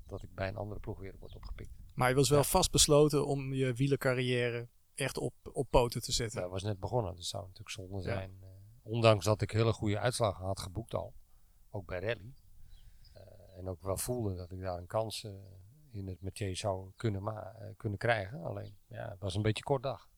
Dat 0.06 0.22
ik 0.22 0.34
bij 0.34 0.48
een 0.48 0.56
andere 0.56 0.80
ploeg 0.80 0.98
weer 0.98 1.14
word 1.18 1.34
opgepikt. 1.34 1.70
Maar 1.94 2.08
je 2.08 2.14
was 2.14 2.28
wel 2.28 2.38
Ja. 2.38 2.44
vastbesloten 2.44 3.26
om 3.26 3.52
je 3.54 3.72
wielercarrière 3.74 4.68
echt 4.94 5.18
op, 5.18 5.34
op 5.52 5.66
poten 5.70 6.02
te 6.02 6.12
zetten. 6.12 6.40
Dat 6.40 6.50
was 6.50 6.62
net 6.62 6.80
begonnen. 6.80 7.16
Dus 7.16 7.28
zou 7.28 7.42
natuurlijk 7.42 7.70
zonde 7.70 7.96
Ja. 7.96 8.02
zijn. 8.02 8.36
eh, 8.42 8.48
ondanks 8.82 9.24
dat 9.24 9.42
ik 9.42 9.50
hele 9.50 9.72
goede 9.72 9.98
uitslagen 9.98 10.44
had 10.44 10.60
geboekt 10.60 10.94
al, 10.94 11.14
ook 11.70 11.86
bij 11.86 12.00
rally. 12.00 12.34
eh, 13.12 13.58
en 13.58 13.68
ook 13.68 13.82
wel 13.82 13.96
voelde 13.96 14.36
dat 14.36 14.50
ik 14.52 14.60
daar 14.60 14.78
een 14.78 14.86
kans 14.86 15.24
eh, 15.24 15.32
in 15.92 16.06
het 16.08 16.20
métier 16.22 16.56
zou 16.56 16.90
kunnen, 16.96 17.22
ma- 17.22 17.54
eh, 17.58 17.68
kunnen 17.76 17.98
krijgen. 17.98 18.42
Alleen, 18.42 18.76
ja, 18.86 19.08
het 19.10 19.20
was 19.20 19.34
een 19.34 19.42
beetje 19.42 19.62
kort 19.62 19.82
dag. 19.82 20.08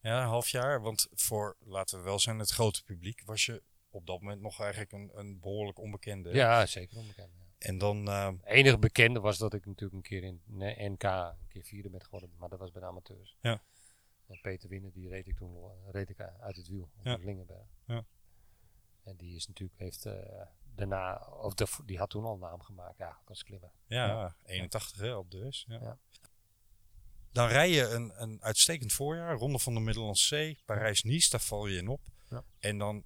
Ja, 0.00 0.20
een 0.22 0.26
half 0.28 0.48
jaar. 0.48 0.80
Want 0.80 1.08
voor, 1.12 1.56
laten 1.60 1.98
we 1.98 2.04
wel 2.04 2.18
zijn, 2.18 2.38
het 2.38 2.50
grote 2.50 2.84
publiek 2.84 3.22
was 3.24 3.46
je 3.46 3.62
op 3.90 4.06
dat 4.06 4.20
moment 4.20 4.40
nog 4.40 4.60
eigenlijk 4.60 4.92
een, 4.92 5.10
een 5.14 5.40
behoorlijk 5.40 5.78
onbekende. 5.78 6.30
Ja, 6.34 6.66
zeker 6.66 6.96
onbekend. 6.98 7.32
ja. 7.38 7.44
En 7.58 7.78
dan, 7.78 8.08
eh, 8.08 8.26
Het 8.26 8.44
enige 8.44 8.78
bekende 8.78 9.20
was 9.20 9.38
dat 9.38 9.54
ik 9.54 9.66
natuurlijk 9.66 9.92
een 9.96 10.02
keer 10.02 10.22
in 10.22 10.42
NK 10.92 11.02
een 11.02 11.48
keer 11.48 11.64
vierde 11.64 11.90
ben 11.90 12.02
geworden, 12.04 12.30
maar 12.36 12.48
dat 12.48 12.58
was 12.58 12.70
bij 12.70 12.80
de 12.80 12.86
amateurs. 12.88 13.36
Ja. 13.40 13.62
En 14.26 14.40
Peter 14.40 14.68
Winnen, 14.68 14.92
die 14.92 15.08
reed 15.08 15.26
ik 15.26 15.36
toen 15.36 15.52
lo- 15.52 15.90
reed 15.90 16.08
ik 16.10 16.20
uit 16.20 16.56
het 16.56 16.68
wiel 16.68 16.82
op 16.96 17.04
Ja. 17.04 17.16
Lingenberg. 17.16 17.66
Ja. 17.86 18.04
En 19.02 19.16
die 19.16 19.36
is 19.36 19.46
natuurlijk, 19.46 19.78
heeft 19.78 20.04
eh, 20.06 20.46
daarna, 20.78 21.16
of 21.40 21.54
de, 21.54 21.66
die 21.84 21.98
had 21.98 22.10
toen 22.10 22.24
al 22.24 22.34
een 22.34 22.40
naam 22.40 22.62
gemaakt, 22.62 22.98
ja, 22.98 23.18
als 23.24 23.42
klimmer. 23.42 23.70
ja, 23.86 24.36
81 24.44 25.00
hè, 25.00 25.14
op 25.14 25.30
de. 25.30 25.64
Ja. 25.66 25.78
Ja. 25.80 25.98
Dan 27.32 27.48
rij 27.48 27.70
je 27.70 27.88
een, 27.88 28.12
een 28.22 28.42
uitstekend 28.42 28.92
voorjaar. 28.92 29.36
Ronde 29.36 29.58
van 29.58 29.74
de 29.74 29.80
Middellandse 29.80 30.26
Zee, 30.26 30.58
Parijs-Nice, 30.64 31.30
daar 31.30 31.40
val 31.40 31.66
je 31.66 31.78
in 31.78 31.88
op. 31.88 32.00
Ja. 32.30 32.44
En 32.58 32.78
dan 32.78 33.04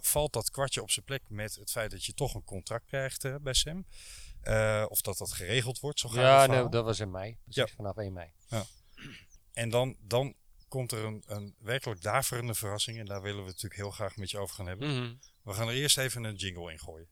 valt 0.00 0.32
dat 0.32 0.50
kwartje 0.50 0.82
op 0.82 0.90
zijn 0.90 1.04
plek 1.04 1.22
met 1.28 1.54
het 1.54 1.70
feit 1.70 1.90
dat 1.90 2.04
je 2.04 2.14
toch 2.14 2.34
een 2.34 2.44
contract 2.44 2.86
krijgt 2.86 3.24
eh, 3.24 3.34
bij 3.40 3.54
Sam. 3.54 3.86
Eh, 4.40 4.84
of 4.88 5.00
dat 5.00 5.18
dat 5.18 5.32
geregeld 5.32 5.80
wordt, 5.80 5.98
zo 6.00 6.08
gaat 6.08 6.40
het 6.40 6.50
Ja, 6.50 6.60
nee, 6.60 6.68
dat 6.68 6.84
was 6.84 7.00
in 7.00 7.10
mei, 7.10 7.38
precies 7.44 7.62
Ja. 7.70 7.76
vanaf 7.76 7.96
1 7.96 8.12
mei. 8.12 8.32
En 9.52 9.68
dan, 9.68 9.96
dan 10.00 10.34
komt 10.74 10.92
er 10.92 11.04
een, 11.04 11.22
een 11.26 11.54
werkelijk 11.58 12.02
daverende 12.02 12.54
verrassing. 12.54 12.98
En 12.98 13.06
daar 13.06 13.22
willen 13.22 13.44
we 13.44 13.50
het 13.50 13.62
natuurlijk 13.62 13.80
heel 13.80 13.90
graag 13.90 14.16
met 14.16 14.30
je 14.30 14.38
over 14.38 14.54
gaan 14.54 14.66
hebben. 14.66 14.88
Mhm. 14.88 15.14
We 15.42 15.52
gaan 15.52 15.68
er 15.68 15.74
eerst 15.74 15.98
even 15.98 16.24
een 16.24 16.34
jingle 16.34 16.72
in 16.72 16.78
gooien. 16.78 17.08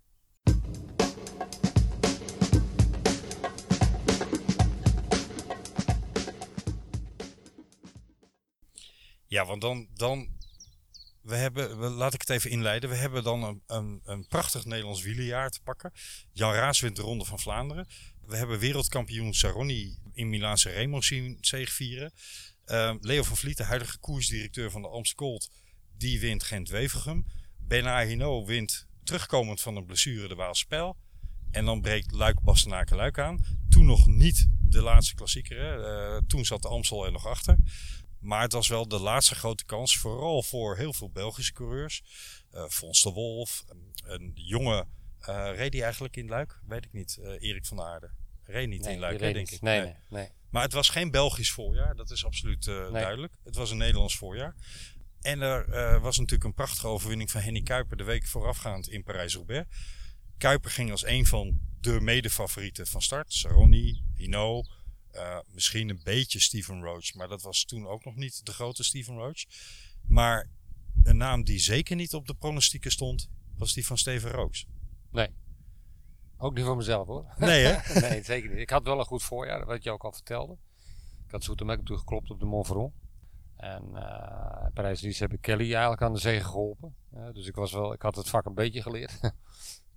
Ja, 9.27 9.45
want 9.47 9.61
dan, 9.61 9.89
dan 9.95 10.29
we 11.21 11.37
hebben, 11.37 11.81
we, 11.81 11.89
laat 11.89 12.15
ik 12.15 12.21
het 12.21 12.31
even 12.31 12.51
inleiden. 12.51 12.91
We 12.91 12.97
hebben 12.97 13.23
dan 13.23 13.43
een, 13.43 13.63
een, 13.67 14.01
een 14.05 14.27
prachtig 14.27 14.65
Nederlands 14.65 15.03
wielerjaar 15.03 15.51
te 15.51 15.61
pakken. 15.63 15.93
Jan 16.33 16.53
Raas 16.53 16.81
wint 16.81 16.97
de 16.97 17.03
Ronde 17.03 17.25
van 17.25 17.39
Vlaanderen. 17.39 17.87
We 18.27 18.37
hebben 18.37 18.59
wereldkampioen 18.59 19.35
Saronni 19.35 19.99
in 20.13 20.29
Milaanse 20.29 20.71
Remo 20.71 21.01
zien 21.01 21.39
zegevieren. 21.41 22.13
Ehm, 22.65 22.97
Leo 23.01 23.23
van 23.23 23.37
Vliet, 23.37 23.57
de 23.57 23.65
huidige 23.65 23.99
koersdirecteur 23.99 24.71
van 24.71 24.83
de 24.83 24.89
Amstel 24.89 25.27
Gold, 25.27 25.51
die 25.97 26.21
wint 26.21 26.43
Gent-Wevelgem. 26.43 27.27
Ben 27.59 28.07
Hinault 28.07 28.47
wint 28.47 28.87
terugkomend 29.05 29.61
van 29.61 29.77
een 29.77 29.87
blessure 29.87 30.29
de 30.29 30.35
Waalspel. 30.35 30.97
En 31.51 31.65
dan 31.65 31.81
breekt 31.81 32.13
Luik 32.13 32.41
Bastenaken 32.41 32.97
Luik 32.97 33.19
aan. 33.19 33.45
Toen 33.69 33.87
nog 33.87 34.07
niet 34.07 34.47
de 34.61 34.83
laatste 34.83 35.15
klassieker. 35.15 35.59
Hè. 35.59 35.87
Eh, 36.17 36.23
toen 36.27 36.45
zat 36.45 36.63
de 36.63 36.69
Amstel 36.69 37.05
er 37.05 37.13
nog 37.13 37.27
achter. 37.27 37.57
Maar 38.21 38.43
het 38.43 38.53
was 38.53 38.69
wel 38.69 38.89
de 38.89 38.99
laatste 38.99 39.35
grote 39.35 39.65
kans. 39.65 39.97
Vooral 39.97 40.43
voor 40.43 40.77
heel 40.77 40.93
veel 40.93 41.11
Belgische 41.11 41.53
coureurs. 41.53 42.03
Eh 42.51 42.69
Fons 42.69 43.03
de 43.03 43.11
Wolf. 43.11 43.65
Een, 44.05 44.33
jonge. 44.35 44.87
eh 45.21 45.51
reed 45.55 45.73
die 45.73 45.83
eigenlijk 45.83 46.17
in 46.17 46.29
Luik? 46.29 46.61
Weet 46.67 46.85
ik 46.85 46.93
niet. 46.93 47.19
Erik 47.39 47.67
van 47.67 47.77
der 47.77 47.87
Aarde. 47.87 48.11
Reed 48.53 48.69
niet 48.69 48.85
Nee, 48.85 48.95
in 48.95 49.01
Luik, 49.01 49.19
denk 49.19 49.51
ik. 49.51 49.61
Nee, 49.61 49.81
nee, 49.81 49.95
nee. 50.09 50.29
Maar 50.51 50.63
het 50.63 50.73
was 50.73 50.89
geen 50.89 51.11
Belgisch 51.11 51.51
voorjaar, 51.51 51.97
dat 51.97 52.11
is 52.11 52.25
absoluut 52.25 52.67
eh, 52.67 52.93
duidelijk. 52.93 53.35
Het 53.45 53.55
was 53.55 53.71
een 53.71 53.77
Nederlands 53.77 54.17
voorjaar. 54.17 54.55
En 55.21 55.41
er 55.41 55.69
eh, 55.69 56.03
was 56.03 56.19
natuurlijk 56.19 56.45
een 56.45 56.55
prachtige 56.55 56.87
overwinning 56.87 57.31
van 57.31 57.41
Henny 57.41 57.63
Kuiper 57.63 57.97
de 57.97 58.05
week 58.05 58.27
voorafgaand 58.27 58.89
in 58.89 59.03
Parijs-Roubaix. 59.03 59.69
Kuiper 60.39 60.71
ging 60.71 60.91
als 60.91 61.07
een 61.07 61.27
van 61.27 61.59
de 61.81 62.01
medefavorieten 62.01 62.87
van 62.87 63.03
start. 63.03 63.33
Saroni, 63.33 64.03
Hino, 64.15 64.63
eh, 65.11 65.39
misschien 65.49 65.89
een 65.89 66.01
beetje 66.05 66.41
Steven 66.41 66.83
Roach, 66.83 67.15
maar 67.15 67.29
dat 67.29 67.43
was 67.43 67.65
toen 67.65 67.87
ook 67.87 68.05
nog 68.05 68.17
niet 68.17 68.47
de 68.47 68.53
grote 68.53 68.85
Steven 68.85 69.15
Roach. 69.15 69.45
Maar 70.07 70.51
een 71.03 71.17
naam 71.17 71.45
die 71.45 71.59
zeker 71.59 71.97
niet 71.97 72.15
op 72.15 72.27
de 72.27 72.35
pronostieken 72.35 72.91
stond, 72.91 73.29
was 73.57 73.73
die 73.73 73.87
van 73.87 73.99
Steven 73.99 74.31
Rooks. 74.31 74.67
Ook 76.43 76.55
niet 76.55 76.65
voor 76.65 76.77
mezelf 76.77 77.07
hoor. 77.07 77.25
Nee 77.39 77.65
hè? 77.65 78.01
nee, 78.09 78.23
zeker 78.23 78.51
niet. 78.51 78.59
Ik 78.59 78.71
had 78.71 78.85
wel 78.85 78.99
een 78.99 79.05
goed 79.05 79.23
voorjaar, 79.23 79.67
wat 79.67 79.83
je 79.83 79.91
ook 79.91 80.05
al 80.05 80.13
vertelde. 80.13 80.57
Ik 81.27 81.31
had 81.31 81.45
Zoetemelk 81.45 81.85
toen 81.85 81.99
geklopt 81.99 82.31
op 82.31 82.41
de 82.41 82.47
Montferrand. 82.47 82.93
En 83.57 83.97
eh 83.97 84.67
Parijs-Nice 84.75 85.23
heb 85.23 85.33
ik 85.33 85.41
Kelly 85.41 85.73
eigenlijk 85.73 86.03
aan 86.03 86.13
de 86.13 86.19
zege 86.19 86.45
geholpen. 86.45 86.95
Eh, 87.11 87.33
dus 87.33 87.47
ik, 87.47 87.55
was 87.55 87.73
wel, 87.73 87.93
ik 87.93 88.03
had 88.03 88.17
het 88.17 88.29
vak 88.29 88.45
een 88.47 88.55
beetje 88.55 88.83
geleerd. 88.83 89.21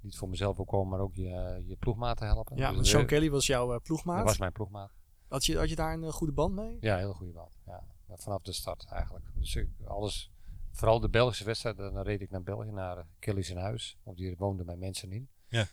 niet 0.01 0.17
voor 0.17 0.29
mezelf 0.29 0.59
ook 0.59 0.67
komen, 0.67 0.89
maar 0.89 0.99
ook 0.99 1.15
je, 1.15 1.63
je 1.65 1.75
ploegmaat 1.75 2.17
te 2.17 2.25
helpen. 2.25 2.57
Ja, 2.57 2.71
Dus, 2.71 2.89
Sean 2.89 3.01
eh, 3.01 3.07
Kelly 3.07 3.29
was 3.29 3.45
jouw 3.45 3.65
eh, 3.65 3.71
Dat 3.71 3.83
ploegmaat. 3.83 4.23
was 4.23 4.37
mijn 4.37 4.51
ploegmaat. 4.51 4.91
Had, 5.27 5.45
je, 5.45 5.57
had 5.57 5.69
je 5.69 5.75
daar 5.75 5.93
een 5.93 6.03
eh, 6.03 6.11
goede 6.11 6.33
band 6.33 6.55
mee? 6.55 6.77
Ja, 6.79 6.97
heel 6.97 7.13
goede 7.13 7.33
band. 7.33 7.59
Ja, 7.65 7.83
vanaf 8.07 8.41
de 8.41 8.51
start 8.51 8.85
eigenlijk. 8.89 9.25
Dus 9.35 9.55
ik, 9.55 9.69
alles, 9.85 10.31
vooral 10.71 10.99
de 10.99 11.09
Belgische 11.09 11.43
wedstrijden, 11.43 11.93
dan 11.93 12.03
reed 12.03 12.21
ik 12.21 12.29
naar 12.29 12.43
België, 12.43 12.71
naar 12.71 12.97
uh, 12.97 13.03
Kelly's 13.19 13.49
in 13.49 13.57
huis. 13.57 13.97
Want 14.03 14.17
die 14.17 14.35
woonden 14.37 14.65
mijn 14.65 14.79
mensen 14.79 15.11
in. 15.11 15.29
Ja. 15.47 15.65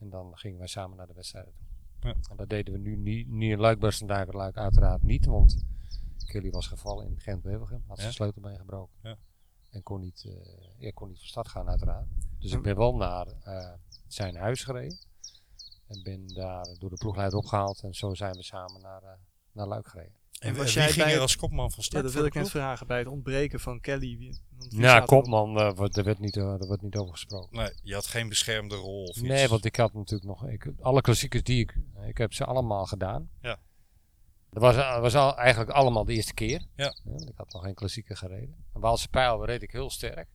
En 0.00 0.10
dan 0.10 0.38
gingen 0.38 0.58
wij 0.58 0.66
samen 0.66 0.96
naar 0.96 1.06
de 1.06 1.14
wedstrijden 1.14 1.52
toe. 1.54 1.66
Ja. 2.00 2.14
En 2.30 2.36
dat 2.36 2.48
deden 2.48 2.72
we 2.72 2.78
nu 2.78 2.96
niet, 2.96 3.28
niet 3.28 3.50
in 3.50 3.60
Luik, 3.60 4.02
Luik 4.32 4.56
uiteraard 4.56 5.02
niet, 5.02 5.26
want 5.26 5.64
Kelly 6.26 6.50
was 6.50 6.66
gevallen 6.66 7.06
in 7.06 7.20
Gent-Wevelgem, 7.20 7.84
had 7.86 7.98
zijn 7.98 8.12
sleutelbeen 8.12 8.58
gebroken. 8.58 8.96
Ja. 9.02 9.16
En 9.70 9.82
kon 9.82 10.00
niet, 10.00 10.26
ja, 10.78 10.90
kon 10.90 11.08
niet 11.08 11.18
van 11.18 11.26
start 11.26 11.48
gaan 11.48 11.68
uiteraard. 11.68 12.08
Dus 12.38 12.52
ik 12.52 12.62
ben 12.62 12.76
wel 12.76 12.96
naar 12.96 13.26
eh, 13.26 13.72
zijn 14.06 14.36
huis 14.36 14.64
gereden. 14.64 14.98
En 15.86 16.02
ben 16.02 16.26
daar 16.26 16.76
door 16.78 16.90
de 16.90 16.96
ploegleider 16.96 17.38
opgehaald. 17.38 17.82
En 17.82 17.94
zo 17.94 18.14
zijn 18.14 18.32
we 18.32 18.42
samen 18.42 18.80
naar, 18.80 19.02
eh, 19.02 19.12
naar 19.52 19.66
Luik 19.66 19.86
gereden. 19.88 20.12
En 20.40 20.56
was 20.56 20.64
wie 20.64 20.82
jij 20.82 20.90
ging 20.92 21.04
bij- 21.04 21.14
er 21.14 21.20
als 21.20 21.36
kopman 21.36 21.70
van 21.70 21.82
start? 21.82 21.96
Ja, 22.02 22.08
dat 22.08 22.16
wil 22.16 22.26
ik 22.26 22.34
net 22.34 22.50
vragen. 22.50 22.86
Bij 22.86 22.98
het 22.98 23.06
ontbreken 23.08 23.60
van 23.60 23.80
Kelly. 23.80 24.34
Ja, 24.68 24.94
er 24.96 25.00
op? 25.02 25.08
kopman, 25.08 25.58
eh, 25.58 25.72
wordt- 25.72 25.94
daar 25.94 26.04
werd 26.04 26.18
niet, 26.18 26.36
eh, 26.36 26.42
daar 26.58 26.66
wordt 26.66 26.82
niet 26.82 26.96
over 26.96 27.12
gesproken. 27.12 27.56
Nee, 27.56 27.72
je 27.82 27.94
had 27.94 28.06
geen 28.06 28.28
beschermde 28.28 28.74
rol 28.74 29.02
of 29.04 29.16
iets. 29.16 29.26
Nee, 29.28 29.48
want 29.48 29.64
ik 29.64 29.76
had 29.76 29.92
natuurlijk 29.94 30.28
nog. 30.28 30.46
Ik, 30.48 30.72
alle 30.80 31.00
klassiekers 31.00 31.42
die 31.42 31.60
ik. 31.60 31.76
Ik 32.06 32.18
heb 32.18 32.32
ze 32.32 32.44
allemaal 32.44 32.86
gedaan. 32.86 33.30
Ja. 33.40 33.58
Dat 34.50 34.62
was, 34.62 34.74
dat 34.76 35.00
was 35.00 35.14
al, 35.14 35.36
eigenlijk 35.36 35.70
allemaal 35.70 36.04
de 36.04 36.12
eerste 36.12 36.34
keer. 36.34 36.66
Ja. 36.76 36.94
want 37.04 37.28
ik 37.28 37.36
had 37.36 37.52
nog 37.52 37.62
geen 37.62 37.74
klassieker 37.74 38.16
gereden. 38.16 38.64
En 38.74 38.80
Waalse 38.80 39.08
Pijl 39.08 39.44
reed 39.44 39.62
ik 39.62 39.70
heel 39.72 39.90
sterk. 39.90 40.28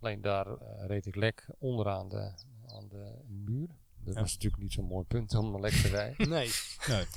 Alleen 0.00 0.20
daar 0.20 0.46
eh, 0.46 0.86
reed 0.86 1.06
ik 1.06 1.14
lek 1.16 1.48
onderaan 1.58 2.08
de, 2.08 2.32
aan 2.66 2.88
de 2.88 3.14
muur. 3.26 3.68
Dat 4.04 4.14
Ja. 4.14 4.20
was 4.20 4.32
natuurlijk 4.32 4.62
niet 4.62 4.72
zo'n 4.72 4.84
mooi 4.84 5.04
punt 5.06 5.34
om 5.34 5.54
een 5.54 5.60
lek 5.60 5.72
te 5.72 5.88
rijden. 5.88 6.28
Nee. 6.28 6.46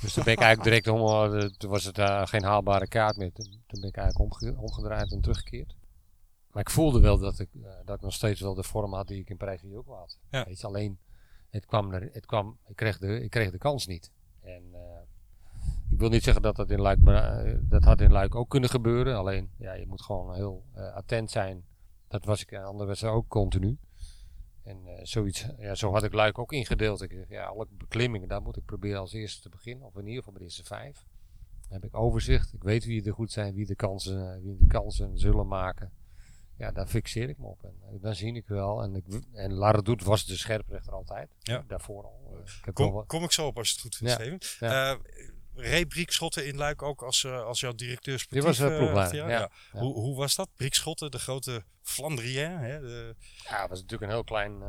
dus 0.00 0.12
toen 0.12 0.24
ben 0.24 0.32
ik 0.32 0.40
eigenlijk 0.40 0.62
direct 0.62 0.88
om. 0.88 1.00
eh, 1.34 1.44
toen 1.46 1.70
was 1.70 1.84
het 1.84 1.98
eh, 1.98 2.26
geen 2.26 2.42
haalbare 2.42 2.88
kaart 2.88 3.16
meer. 3.16 3.32
Toen, 3.32 3.62
toen 3.66 3.80
ben 3.80 3.88
ik 3.88 3.96
eigenlijk 3.96 4.32
omge- 4.32 4.56
omgedraaid 4.60 5.12
en 5.12 5.20
teruggekeerd. 5.20 5.74
Maar 6.50 6.62
ik 6.62 6.70
voelde 6.70 7.00
wel 7.00 7.18
dat 7.18 7.38
ik, 7.38 7.48
eh, 7.62 7.70
dat 7.84 7.96
ik 7.96 8.02
nog 8.02 8.12
steeds 8.12 8.40
wel 8.40 8.54
de 8.54 8.62
vorm 8.62 8.92
had 8.94 9.08
die 9.08 9.20
ik 9.20 9.30
in 9.30 9.36
Parijs 9.36 9.64
ook 9.64 9.86
wel 9.86 9.96
had. 9.96 10.18
Ja. 10.30 10.44
Weet 10.44 10.60
je, 10.60 10.66
alleen, 10.66 10.98
het 11.50 11.66
kwam 11.66 11.92
er, 11.92 12.08
het 12.12 12.26
kwam, 12.26 12.58
ik, 12.68 12.76
kreeg 12.76 12.98
de, 12.98 13.20
ik 13.22 13.30
kreeg 13.30 13.50
de 13.50 13.58
kans 13.58 13.86
niet. 13.86 14.10
En 14.40 14.62
eh, 14.72 14.80
ik 15.90 15.98
wil 15.98 16.08
niet 16.08 16.22
zeggen 16.22 16.42
dat 16.42 16.56
dat 16.56 16.70
in 16.70 16.80
Luik, 16.80 17.00
maar, 17.00 17.44
dat 17.68 17.84
had 17.84 18.00
in 18.00 18.12
Luik 18.12 18.34
ook 18.34 18.48
kunnen 18.48 18.70
gebeuren. 18.70 19.16
Alleen, 19.16 19.50
ja, 19.56 19.72
je 19.72 19.86
moet 19.86 20.02
gewoon 20.02 20.34
heel 20.34 20.64
eh, 20.74 20.92
attent 20.94 21.30
zijn. 21.30 21.64
Dat 22.08 22.24
was 22.24 22.42
ik 22.42 22.50
in 22.50 22.62
andere 22.62 22.86
wedstrijden 22.86 23.18
ook 23.20 23.28
continu. 23.28 23.78
En 24.64 24.86
eh, 24.86 24.98
zoiets, 25.02 25.46
ja, 25.58 25.74
zo 25.74 25.92
had 25.92 26.02
ik 26.04 26.12
Luik 26.12 26.38
ook 26.38 26.52
ingedeeld. 26.52 27.02
Ik 27.02 27.10
zeg, 27.10 27.28
ja, 27.28 27.44
alle 27.44 27.66
beklimmingen, 27.70 28.28
daar 28.28 28.42
moet 28.42 28.56
ik 28.56 28.64
proberen 28.64 29.00
als 29.00 29.12
eerste 29.12 29.40
te 29.42 29.48
beginnen. 29.48 29.86
Of 29.86 29.94
in 29.94 30.00
ieder 30.06 30.16
geval 30.18 30.32
bij 30.32 30.40
de 30.42 30.46
eerste 30.48 30.64
vijf. 30.64 31.04
Dan 31.62 31.80
heb 31.80 31.84
ik 31.84 31.96
overzicht. 31.96 32.52
Ik 32.52 32.62
weet 32.62 32.84
wie 32.84 33.04
er 33.04 33.12
goed 33.14 33.32
zijn, 33.32 33.54
wie 33.54 33.66
de 33.66 33.74
kansen, 33.74 34.42
wie 34.42 34.56
de 34.56 34.66
kansen 34.66 35.18
zullen 35.18 35.46
maken. 35.48 35.92
Ja, 36.56 36.72
daar 36.72 36.86
fixeer 36.86 37.28
ik 37.28 37.38
me 37.38 37.46
op. 37.46 37.62
En 37.64 37.74
eh, 37.80 38.02
dan 38.02 38.14
zie 38.14 38.34
ik 38.34 38.46
wel. 38.46 38.82
En, 38.82 38.94
ik, 38.94 39.04
en 39.32 39.52
Lara 39.52 39.80
Doet 39.80 40.02
was 40.04 40.26
de 40.26 40.36
scherprechter 40.36 40.92
altijd. 40.92 41.34
Ja. 41.38 41.64
Daarvoor 41.66 42.04
al. 42.04 42.20
Ik 42.58 42.64
heb 42.64 42.76
wel 42.78 42.90
Kom, 42.92 43.06
kom 43.06 43.22
ik 43.22 43.32
zo 43.32 43.46
op 43.46 43.58
als 43.58 43.68
je 43.68 43.74
het 43.74 43.82
goed 43.82 43.96
vindt, 43.96 44.12
Ja, 44.12 44.18
Steven. 44.38 44.68
ja. 44.68 44.92
Eh, 44.92 44.98
reed 45.54 45.88
Briek 45.88 46.10
Schotten 46.10 46.46
in 46.46 46.56
Luik 46.56 46.82
ook 46.82 47.02
als, 47.02 47.26
als 47.26 47.60
jouw 47.60 47.72
directeur 47.74 48.16
Die 48.16 48.22
sportief? 48.22 48.44
was 48.44 48.58
uh, 48.70 48.76
ploegleider. 48.76 49.28
ja. 49.30 49.50
Hoe, 49.70 49.94
hoe 49.94 50.16
was 50.16 50.34
dat? 50.34 50.48
Briek 50.56 50.74
Schotten, 50.74 51.10
de 51.10 51.18
grote 51.18 51.64
Flandrien. 51.82 52.50
Hè? 52.50 52.80
De, 52.80 53.14
Ja, 53.48 53.68
was 53.68 53.80
natuurlijk 53.80 54.02
een 54.02 54.16
heel 54.16 54.24
klein 54.24 54.62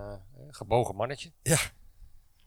gebogen 0.50 0.96
mannetje. 0.96 1.32
Ja. 1.42 1.58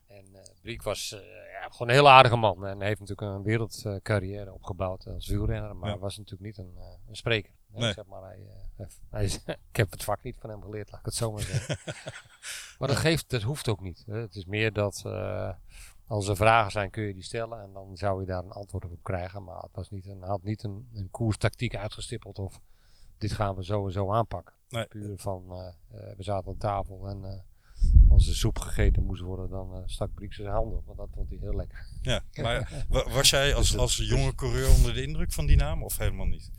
En 0.07 0.25
eh 0.35 0.41
Briek 0.63 0.83
was 0.83 1.09
ja, 1.53 1.69
gewoon 1.71 1.89
een 1.89 1.95
heel 1.95 2.09
aardige 2.09 2.37
man. 2.37 2.67
En 2.67 2.83
heeft 2.83 3.01
natuurlijk 3.01 3.37
een 3.37 3.43
wereldcarrière 3.43 4.53
opgebouwd 4.53 5.07
als 5.07 5.27
wielrenner. 5.27 5.77
Maar 5.77 5.99
was 5.99 6.17
natuurlijk 6.17 6.57
niet 6.57 6.67
een, 6.67 6.77
een 7.09 7.17
spreker. 7.17 7.53
Zeg 7.75 8.05
maar, 8.07 8.37
hij, 9.11 9.25
ik 9.71 9.77
heb 9.77 9.91
het 9.91 10.05
vak 10.05 10.23
niet 10.23 10.37
van 10.41 10.51
hem 10.51 10.63
geleerd, 10.63 10.91
laat 10.91 11.01
ik 11.01 11.07
het 11.07 11.15
zo 11.15 11.33
maar 11.33 11.43
zeggen. 11.43 11.79
maar 12.79 12.89
dat, 12.89 12.97
geeft, 12.97 13.31
dat 13.31 13.43
hoeft 13.43 13.69
ook 13.69 13.81
niet. 13.81 14.05
Het 14.07 14.35
is 14.35 14.45
meer 14.45 14.73
dat 14.73 15.03
als 16.07 16.29
er 16.29 16.37
vragen 16.37 16.71
zijn, 16.73 16.91
kun 16.91 17.03
je 17.03 17.15
die 17.15 17.23
stellen. 17.23 17.61
En 17.63 17.73
dan 17.73 17.97
zou 17.97 18.21
je 18.21 18.27
daar 18.27 18.45
een 18.45 18.51
antwoord 18.51 18.85
op 18.85 19.03
krijgen. 19.03 19.45
Maar 19.45 19.61
het 19.63 19.75
was 19.75 19.91
niet 19.91 20.07
een, 20.07 20.23
had 20.23 20.43
niet 20.43 20.63
een, 20.63 20.89
een 20.95 21.11
koerstactiek 21.11 21.77
uitgestippeld 21.77 22.39
of 22.39 22.61
dit 23.19 23.33
gaan 23.33 23.55
we 23.55 23.65
zo 23.65 23.87
en 23.87 23.93
zo 23.93 24.13
aanpakken. 24.13 24.55
Nee. 24.69 24.87
Puur 24.87 25.19
van, 25.19 25.45
eh, 25.51 25.67
eh, 26.11 26.17
we 26.17 26.23
zaten 26.23 26.49
aan 26.51 26.57
tafel 26.59 27.09
en 27.09 27.25
eh, 27.25 27.41
als 28.11 28.27
de 28.27 28.35
soep 28.35 28.59
gegeten 28.59 29.03
moest 29.05 29.23
worden, 29.23 29.49
dan 29.51 29.83
stak 29.87 30.15
Briek 30.15 30.33
zijn 30.33 30.49
handen 30.49 30.79
op. 30.79 30.87
Want 30.87 30.99
dat 30.99 31.09
vond 31.15 31.29
hij 31.29 31.39
heel 31.39 31.55
lekker. 31.55 31.87
Ja, 32.03 32.23
maar 32.43 32.85
wa- 32.89 33.11
was 33.11 33.31
jij 33.31 33.55
als, 33.55 33.71
Dus- 33.71 33.81
als 33.81 33.97
jonge 33.97 34.35
coureur 34.35 34.71
onder 34.75 34.95
de 34.95 35.03
indruk 35.03 35.33
van 35.33 35.47
die 35.47 35.57
naam 35.57 35.83
of 35.83 35.99
helemaal 35.99 36.27
niet? 36.27 36.51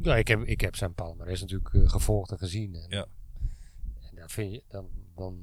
Ja, 0.00 0.16
ik 0.16 0.28
heb, 0.28 0.42
ik 0.42 0.60
heb 0.60 0.76
zijn 0.76 0.94
palmarès 0.94 1.40
natuurlijk 1.40 1.90
gevolgd 1.90 2.30
en 2.30 2.38
gezien. 2.38 2.74
En, 2.74 2.86
Ja. 2.88 3.06
en 4.10 4.16
dan, 4.16 4.28
vind 4.28 4.52
je, 4.52 4.62
dan, 4.68 4.88
dan 5.14 5.38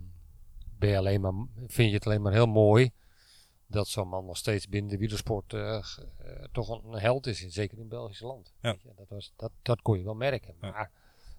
ben 0.77 0.89
je 0.89 0.97
alleen 0.97 1.21
maar, 1.21 1.34
vind 1.67 1.89
je 1.89 1.95
het 1.95 2.05
alleen 2.05 2.21
maar 2.21 2.34
heel 2.34 2.45
mooi 2.47 2.91
dat 3.74 3.88
zo'n 3.88 4.07
man 4.07 4.26
nog 4.26 4.38
steeds 4.38 4.67
binnen 4.67 4.91
de 4.91 4.97
wielersport 4.97 5.53
eh, 5.53 5.76
eh, 5.76 6.43
toch 6.51 6.84
een, 6.84 6.99
held 6.99 7.28
is, 7.28 7.39
zeker 7.39 7.74
in 7.74 7.80
het 7.80 7.89
Belgische 7.89 8.26
land. 8.26 8.53
Ja. 8.61 8.71
Weet 8.71 8.82
je, 8.82 8.93
dat, 8.95 9.09
was, 9.09 9.34
dat, 9.36 9.51
dat 9.61 9.82
kon 9.82 9.97
je 9.97 10.03
wel 10.03 10.13
merken. 10.13 10.55
Ja. 10.61 10.71
Maar 10.71 10.91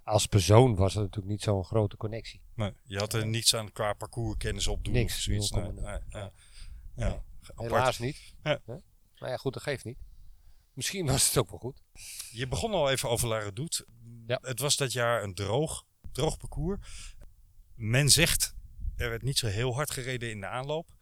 als 0.05 0.27
persoon 0.27 0.75
was 0.75 0.95
er 0.95 1.01
natuurlijk 1.01 1.29
niet 1.29 1.43
zo'n 1.43 1.65
grote 1.65 1.97
connectie. 1.97 2.41
Nee, 2.55 2.73
je 2.83 2.99
had 2.99 3.13
er 3.13 3.27
niets 3.27 3.55
aan 3.55 3.73
qua 3.73 3.93
parcourskennis 3.93 4.67
opdoen 4.67 4.93
Niks, 4.93 5.15
of 5.15 5.21
zoiets. 5.21 5.51
Nee, 5.51 5.71
0,0. 5.71 5.75
nee, 5.75 6.31
ja. 6.97 7.25
Helaas 7.55 7.99
niet. 7.99 8.35
Ja. 8.43 8.61
Maar 9.19 9.31
ja, 9.31 9.37
goed, 9.37 9.53
dat 9.53 9.63
geeft 9.63 9.85
niet. 9.85 9.99
Misschien 10.73 11.07
was 11.07 11.27
het 11.27 11.39
ook 11.39 11.51
wel 11.51 11.59
goed. 11.59 11.83
Je 12.31 12.49
begon 12.49 12.73
al 12.73 12.91
even 12.91 13.09
over 13.09 13.29
La 13.29 13.39
Redoute. 13.39 13.87
Ja. 14.27 14.39
Het 14.43 14.61
was 14.61 14.77
dat 14.77 14.93
jaar 14.93 15.23
een 15.23 15.35
droog, 15.35 15.85
droog 16.13 16.37
parcours. 16.37 17.17
Men 17.75 18.11
zegt, 18.11 18.55
er 18.97 19.09
werd 19.09 19.23
niet 19.23 19.39
zo 19.39 19.47
heel 19.47 19.75
hard 19.75 19.91
gereden 19.91 20.31
in 20.31 20.41
de 20.41 20.47
aanloop. 20.47 20.94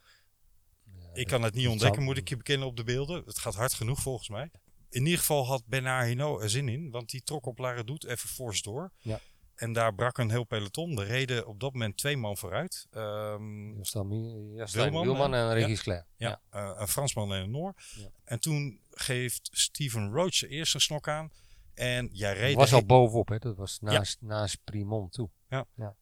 Ik 1.12 1.26
kan 1.26 1.42
het 1.42 1.54
niet 1.54 1.68
ontdekken, 1.68 2.02
moet 2.02 2.16
ik 2.16 2.28
je 2.28 2.36
bekennen 2.36 2.66
op 2.66 2.76
de 2.76 2.84
beelden. 2.84 3.22
Het 3.24 3.38
gaat 3.38 3.54
hard 3.54 3.72
genoeg 3.72 4.00
volgens 4.00 4.28
mij. 4.28 4.50
In 4.88 5.04
ieder 5.04 5.18
geval 5.18 5.46
had 5.46 5.66
Bernard 5.66 6.06
Hinault 6.06 6.42
er 6.42 6.50
zin 6.50 6.68
in, 6.68 6.90
want 6.90 7.10
die 7.10 7.22
trok 7.22 7.46
op 7.46 7.58
La 7.58 7.70
Redoute 7.70 8.10
even 8.10 8.28
fors 8.28 8.62
door. 8.62 8.92
Ja. 8.98 9.20
En 9.54 9.72
daar 9.72 9.94
brak 9.94 10.18
een 10.18 10.30
heel 10.30 10.44
peloton. 10.44 10.98
Er 10.98 11.06
reden 11.06 11.46
op 11.46 11.60
dat 11.60 11.72
moment 11.72 11.96
twee 11.96 12.16
man 12.16 12.36
vooruit. 12.36 12.86
Wielman 15.02 15.32
hè? 15.32 15.38
en 15.38 15.46
Ja. 15.46 15.52
Regis 15.52 15.82
Claire. 15.82 16.06
ja, 16.16 16.40
eh, 16.50 16.72
een 16.76 16.88
Fransman 16.88 17.34
en 17.34 17.42
een 17.42 17.50
Noor. 17.50 17.74
Ja. 17.96 18.10
En 18.24 18.40
toen 18.40 18.80
geeft 18.90 19.48
Steven 19.52 20.12
Roach 20.12 20.34
zijn 20.34 20.50
eerste 20.50 20.78
snok 20.78 21.08
aan. 21.08 21.30
En 21.74 22.08
jij 22.12 22.34
reed... 22.34 22.54
was 22.54 22.72
al 22.72 22.86
bovenop, 22.86 23.28
hè? 23.28 23.38
dat 23.38 23.56
was 23.56 23.78
naast, 23.80 24.20
naast 24.20 24.58
Primont 24.64 25.12
toe. 25.12 25.30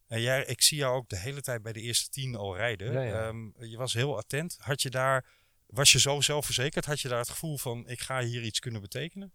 En 0.07 0.21
jij, 0.21 0.45
ik 0.45 0.61
zie 0.61 0.77
jou 0.77 0.95
ook 0.95 1.09
de 1.09 1.17
hele 1.17 1.41
tijd 1.41 1.61
bij 1.61 1.73
de 1.73 1.81
eerste 1.81 2.09
tien 2.09 2.35
al 2.35 2.55
rijden. 2.55 2.93
Ja, 2.93 3.01
ja. 3.01 3.27
Ehm, 3.27 3.63
je 3.65 3.77
was 3.77 3.93
heel 3.93 4.17
attent. 4.17 4.57
Had 4.59 4.81
je 4.81 4.89
daar, 4.89 5.25
was 5.65 5.91
je 5.91 5.99
zo 5.99 6.21
zelfverzekerd? 6.21 6.85
Had 6.85 6.99
je 6.99 7.07
daar 7.07 7.19
het 7.19 7.29
gevoel 7.29 7.57
van, 7.57 7.87
ik 7.87 7.99
ga 7.99 8.21
hier 8.21 8.43
iets 8.43 8.59
kunnen 8.59 8.81
betekenen? 8.81 9.31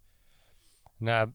Nou, 0.97 1.33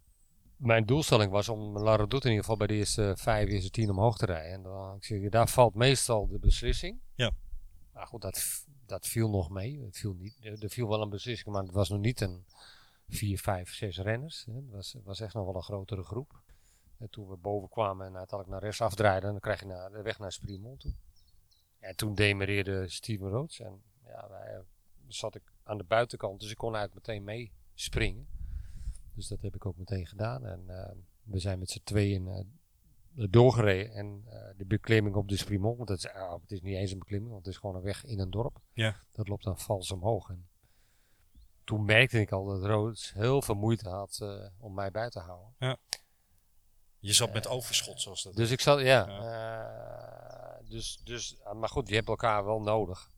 mijn 0.56 0.86
doelstelling 0.86 1.32
was 1.32 1.50
om 1.50 1.78
La 1.78 1.96
Redoute 1.96 2.28
in 2.28 2.34
ieder 2.34 2.40
geval 2.40 2.58
bij 2.58 2.68
de 2.68 2.74
eerste 2.74 3.14
vijf, 3.18 3.50
eerste 3.50 3.70
tien 3.70 3.90
omhoog 3.90 4.18
te 4.18 4.26
rijden. 4.26 4.52
En 4.52 4.64
dan, 4.64 4.96
ik 4.96 5.04
zeg, 5.04 5.30
daar 5.30 5.50
valt 5.50 5.76
meestal 5.76 6.28
de 6.28 6.40
beslissing. 6.40 7.00
Ja. 7.16 7.32
Maar 7.94 8.08
goed, 8.08 8.22
dat, 8.22 8.66
dat 8.86 9.08
viel 9.08 9.30
nog 9.30 9.50
mee. 9.50 9.82
Het 9.82 9.98
viel 9.98 10.14
niet, 10.14 10.38
er 10.42 10.70
viel 10.70 10.88
wel 10.88 11.02
een 11.02 11.10
beslissing, 11.10 11.54
maar 11.54 11.64
het 11.64 11.72
was 11.72 11.90
nog 11.90 12.00
niet 12.00 12.22
een 12.22 12.46
vier, 13.10 13.40
vijf, 13.40 13.74
zes 13.74 13.98
renners. 13.98 14.46
Het 14.46 14.70
was, 14.70 14.94
het 14.94 15.04
was 15.04 15.20
echt 15.20 15.34
nog 15.34 15.46
wel 15.46 15.56
een 15.56 15.64
grotere 15.64 16.04
groep. 16.04 16.42
En 17.02 17.10
toen 17.10 17.28
we 17.28 17.36
boven 17.36 17.70
kwamen 17.70 18.06
en 18.06 18.18
uiteindelijk 18.18 18.50
naar 18.50 18.62
rechts 18.62 18.82
afdraaiden, 18.82 19.32
dan 19.32 19.40
krijg 19.40 19.60
je 19.60 19.66
naar, 19.66 19.92
de 19.92 20.02
weg 20.02 20.20
naar 20.20 20.32
Sprimont 20.32 20.80
toe. 20.80 20.94
En 21.80 21.96
toen 21.96 22.16
demereerde 22.16 22.90
Steven 22.90 23.30
Roods. 23.30 23.60
En 23.60 23.82
ja, 24.06 24.30
wij, 24.30 24.62
zat 25.08 25.36
ik 25.36 25.44
aan 25.64 25.78
de 25.78 25.84
buitenkant, 25.84 26.40
dus 26.40 26.52
ik 26.52 26.58
kon 26.58 26.76
eigenlijk 26.76 27.08
meteen 27.08 27.24
meespringen. 27.24 28.28
Dus 29.14 29.28
dat 29.28 29.42
heb 29.42 29.56
ik 29.56 29.66
ook 29.66 29.78
meteen 29.78 30.08
gedaan. 30.08 30.46
En 30.46 30.64
eh, 30.68 30.92
we 31.24 31.40
zijn 31.40 31.60
met 31.60 31.70
z'n 31.70 31.82
tweeën 31.84 32.28
eh, 32.28 32.46
doorgereden. 33.30 33.94
En 33.94 34.24
eh, 34.26 34.58
de 34.58 34.66
beklimming 34.66 35.16
op 35.16 35.28
de 35.28 35.38
Sprimont, 35.38 35.78
want 35.78 35.90
dat 35.90 35.98
is, 35.98 36.04
het 36.42 36.52
is 36.52 36.62
niet 36.62 36.76
eens 36.76 36.92
een 36.92 37.00
beklimming, 37.00 37.32
want 37.32 37.46
het 37.46 37.54
is 37.54 37.60
gewoon 37.60 37.76
een 37.76 37.82
weg 37.82 38.06
in 38.06 38.20
een 38.20 38.32
dorp. 38.32 38.62
Ja. 38.74 38.96
Dat 39.12 39.28
loopt 39.28 39.44
dan 39.44 39.60
vals 39.60 39.92
omhoog. 39.92 40.30
En 40.30 40.50
toen 41.64 41.86
merkte 41.86 42.20
ik 42.20 42.32
al 42.32 42.46
dat 42.46 42.66
Roods 42.66 43.14
heel 43.14 43.42
veel 43.42 43.56
moeite 43.56 43.90
had 43.90 44.20
eh, 44.22 44.46
om 44.58 44.74
mij 44.74 44.92
bij 44.92 45.10
te 45.10 45.20
houden. 45.20 45.78
Je 47.02 47.14
zat 47.14 47.34
met 47.34 47.48
overschot, 47.48 48.02
zoals 48.02 48.24
dat 48.24 48.36
Dus 48.36 48.52
ik 48.52 48.62
zat, 48.62 48.80
ja. 48.80 49.08
eh, 49.08 50.70
dus, 50.70 51.02
dus, 51.04 51.36
ah, 51.44 51.60
maar 51.60 51.70
goed, 51.70 51.90
je 51.90 51.96
hebt 51.96 52.08
elkaar 52.08 52.46
wel 52.46 52.62
nodig. 52.62 53.12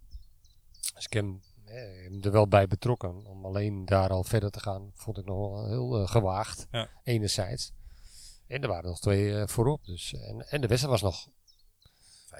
Dus 0.95 1.05
ik 1.05 1.13
heb 1.13 1.23
hem, 1.23 1.41
eh, 1.65 2.03
hem 2.03 2.23
er 2.23 2.31
wel 2.31 2.47
bij 2.47 2.67
betrokken. 2.67 3.25
Om 3.25 3.45
alleen 3.45 3.86
daar 3.86 4.09
al 4.09 4.23
verder 4.23 4.51
te 4.51 4.59
gaan, 4.59 4.91
vond 4.93 5.17
ik 5.17 5.25
nog 5.25 5.38
wel 5.51 5.67
heel 5.67 6.01
eh, 6.01 6.07
gewaagd. 6.07 6.67
Ja. 6.71 6.89
Enerzijds. 7.03 7.71
En 8.47 8.61
er 8.61 8.67
waren 8.67 8.89
nog 8.89 8.99
twee 8.99 9.39
eh, 9.39 9.47
voorop. 9.47 9.86
Dus, 9.86 10.13
en, 10.13 10.49
en 10.49 10.61
de 10.61 10.67
wedstrijd 10.67 11.01
was 11.01 11.11
nog. 11.11 11.27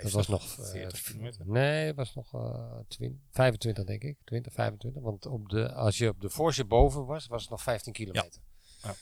Dat 0.04 0.12
was 0.12 0.28
nog. 0.28 0.60
eh, 0.60 0.66
40 0.66 1.02
kilometer. 1.04 1.48
Nee, 1.48 1.86
het 1.86 1.96
was 1.96 2.14
nog 2.16 2.34
eh 2.34 2.80
20, 2.88 3.20
25 3.32 3.84
denk 3.86 4.04
ik. 4.04 4.18
20, 4.24 4.54
25. 4.54 5.02
Want 5.02 5.26
op 5.26 5.50
de, 5.50 5.74
als 5.74 5.98
je 5.98 6.10
op 6.10 6.22
de 6.22 6.30
voorste 6.30 6.66
boven 6.66 7.06
was, 7.06 7.28
was 7.28 7.42
het 7.42 7.52
nog 7.52 7.62
15 7.62 7.94
kilometer. 7.94 8.42
Ja. 8.84 8.96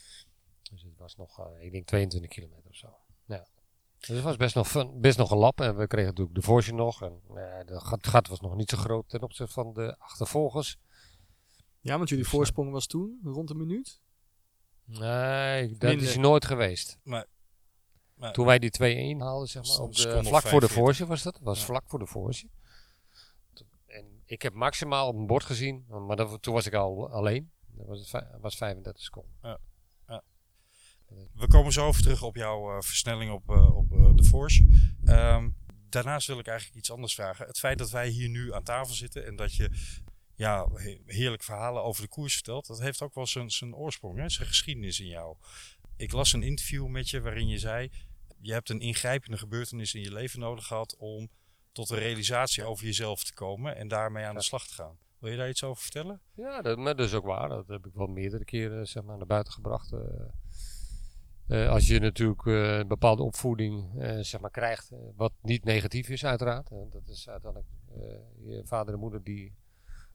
Dus 0.72 0.82
het 0.82 0.98
was 0.98 1.16
nog, 1.16 1.38
eh, 1.40 1.64
ik 1.64 1.72
denk 1.72 1.86
22 1.86 2.30
kilometer 2.30 2.70
of 2.70 2.76
zo. 2.76 2.96
Ja. 3.26 3.46
Dus 3.98 4.08
het 4.08 4.22
was 4.22 4.36
best 4.36 4.54
nog, 4.54 4.68
fun- 4.68 5.00
best 5.00 5.18
nog 5.18 5.30
een 5.30 5.38
lap. 5.38 5.60
En 5.60 5.76
we 5.76 5.86
kregen 5.86 6.08
natuurlijk 6.08 6.36
de 6.36 6.42
voorste 6.42 6.74
nog. 6.74 7.02
En 7.02 7.20
eh, 7.28 7.66
de 7.66 7.80
gat, 7.80 8.06
gat 8.06 8.28
was 8.28 8.40
nog 8.40 8.56
niet 8.56 8.70
zo 8.70 8.76
groot 8.76 9.08
ten 9.08 9.22
opzichte 9.22 9.52
van 9.52 9.72
de 9.72 9.96
achtervolgers. 9.98 10.76
Ja, 11.80 11.96
want 11.96 12.08
jullie 12.08 12.26
voorsprong 12.28 12.70
was 12.72 12.86
toen 12.86 13.20
rond 13.24 13.50
een 13.50 13.56
minuut. 13.56 14.00
Nee, 14.84 15.68
dat 15.68 15.90
Minder. 15.90 16.08
is 16.08 16.16
nooit 16.16 16.44
geweest. 16.44 16.98
Maar, 17.02 17.26
maar 18.14 18.32
Toen 18.32 18.46
wij 18.46 18.58
die 18.58 18.70
2-1 19.16 19.20
haalden, 19.20 19.48
zeg 19.48 19.66
maar, 19.66 19.78
op 19.78 19.94
de, 19.94 20.02
vlak 20.02 20.42
voor 20.42 20.60
de 20.60 20.68
45. 20.68 20.72
voorste 20.72 21.06
was 21.06 21.22
dat. 21.22 21.38
was 21.42 21.58
Ja. 21.58 21.64
vlak 21.64 21.84
voor 21.86 21.98
de 21.98 22.06
voorste. 22.06 22.48
En 23.86 24.22
ik 24.24 24.42
heb 24.42 24.52
maximaal 24.54 25.08
op 25.08 25.14
een 25.14 25.26
bord 25.26 25.44
gezien, 25.44 25.84
maar 26.06 26.16
dat, 26.16 26.42
toen 26.42 26.54
was 26.54 26.66
ik 26.66 26.74
al 26.74 27.10
alleen. 27.10 27.50
Dat 27.66 27.86
was, 27.86 28.10
was 28.40 28.56
35 28.56 29.02
seconden. 29.02 29.60
We 31.34 31.46
komen 31.46 31.72
zo 31.72 31.86
over 31.86 32.02
terug 32.02 32.22
op 32.22 32.36
jouw 32.36 32.70
eh, 32.70 32.82
versnelling 32.82 33.32
op, 33.32 33.50
eh, 33.50 33.76
op 33.76 33.92
eh, 33.92 34.10
de 34.14 34.24
Forge. 34.24 34.66
Ehm, 35.04 35.50
daarnaast 35.88 36.26
wil 36.26 36.38
ik 36.38 36.46
eigenlijk 36.46 36.78
iets 36.78 36.90
anders 36.90 37.14
vragen. 37.14 37.46
Het 37.46 37.58
feit 37.58 37.78
dat 37.78 37.90
wij 37.90 38.08
hier 38.08 38.28
nu 38.28 38.54
aan 38.54 38.62
tafel 38.62 38.94
zitten 38.94 39.26
en 39.26 39.36
dat 39.36 39.54
je 39.54 39.70
ja, 40.34 40.68
he- 40.74 41.00
heerlijk 41.06 41.42
verhalen 41.42 41.82
over 41.82 42.02
de 42.02 42.08
koers 42.08 42.34
vertelt, 42.34 42.66
dat 42.66 42.80
heeft 42.80 43.02
ook 43.02 43.14
wel 43.14 43.26
zijn, 43.26 43.50
zijn 43.50 43.74
oorsprong, 43.74 44.18
hè? 44.18 44.28
zijn 44.28 44.48
geschiedenis 44.48 45.00
in 45.00 45.06
jou. 45.06 45.36
Ik 45.96 46.12
las 46.12 46.32
een 46.32 46.42
interview 46.42 46.86
met 46.86 47.10
je 47.10 47.20
waarin 47.20 47.48
je 47.48 47.58
zei, 47.58 47.90
je 48.40 48.52
hebt 48.52 48.68
een 48.68 48.80
ingrijpende 48.80 49.38
gebeurtenis 49.38 49.94
in 49.94 50.02
je 50.02 50.12
leven 50.12 50.40
nodig 50.40 50.66
gehad 50.66 50.96
om 50.96 51.30
tot 51.72 51.90
een 51.90 51.98
realisatie 51.98 52.64
over 52.64 52.84
jezelf 52.84 53.24
te 53.24 53.34
komen 53.34 53.76
en 53.76 53.88
daarmee 53.88 54.24
aan 54.24 54.34
de 54.34 54.42
slag 54.42 54.66
te 54.66 54.74
gaan. 54.74 54.98
Wil 55.18 55.30
je 55.30 55.36
daar 55.36 55.48
iets 55.48 55.64
over 55.64 55.82
vertellen? 55.82 56.20
Ja, 56.34 56.62
dat, 56.62 56.98
is 56.98 57.14
ook 57.14 57.24
waar. 57.24 57.48
Dat 57.48 57.68
heb 57.68 57.86
ik 57.86 57.94
wel 57.94 58.06
meerdere 58.06 58.44
keren 58.44 58.86
zeg 58.86 59.02
maar, 59.02 59.16
naar 59.16 59.26
buiten 59.26 59.52
gebracht. 59.52 59.92
Eh, 61.46 61.68
als 61.68 61.86
je 61.86 61.98
natuurlijk 61.98 62.46
eh, 62.46 62.78
een 62.78 62.88
bepaalde 62.88 63.22
opvoeding 63.22 64.00
eh, 64.00 64.18
zeg 64.18 64.40
maar, 64.40 64.50
krijgt, 64.50 64.90
wat 65.16 65.32
niet 65.40 65.64
negatief 65.64 66.08
is 66.08 66.24
uiteraard. 66.24 66.68
Dat 66.68 67.08
is 67.08 67.28
uiteindelijk 67.28 67.70
je 68.44 68.62
vader 68.64 68.94
en 68.94 69.00
moeder 69.00 69.22
die 69.22 69.54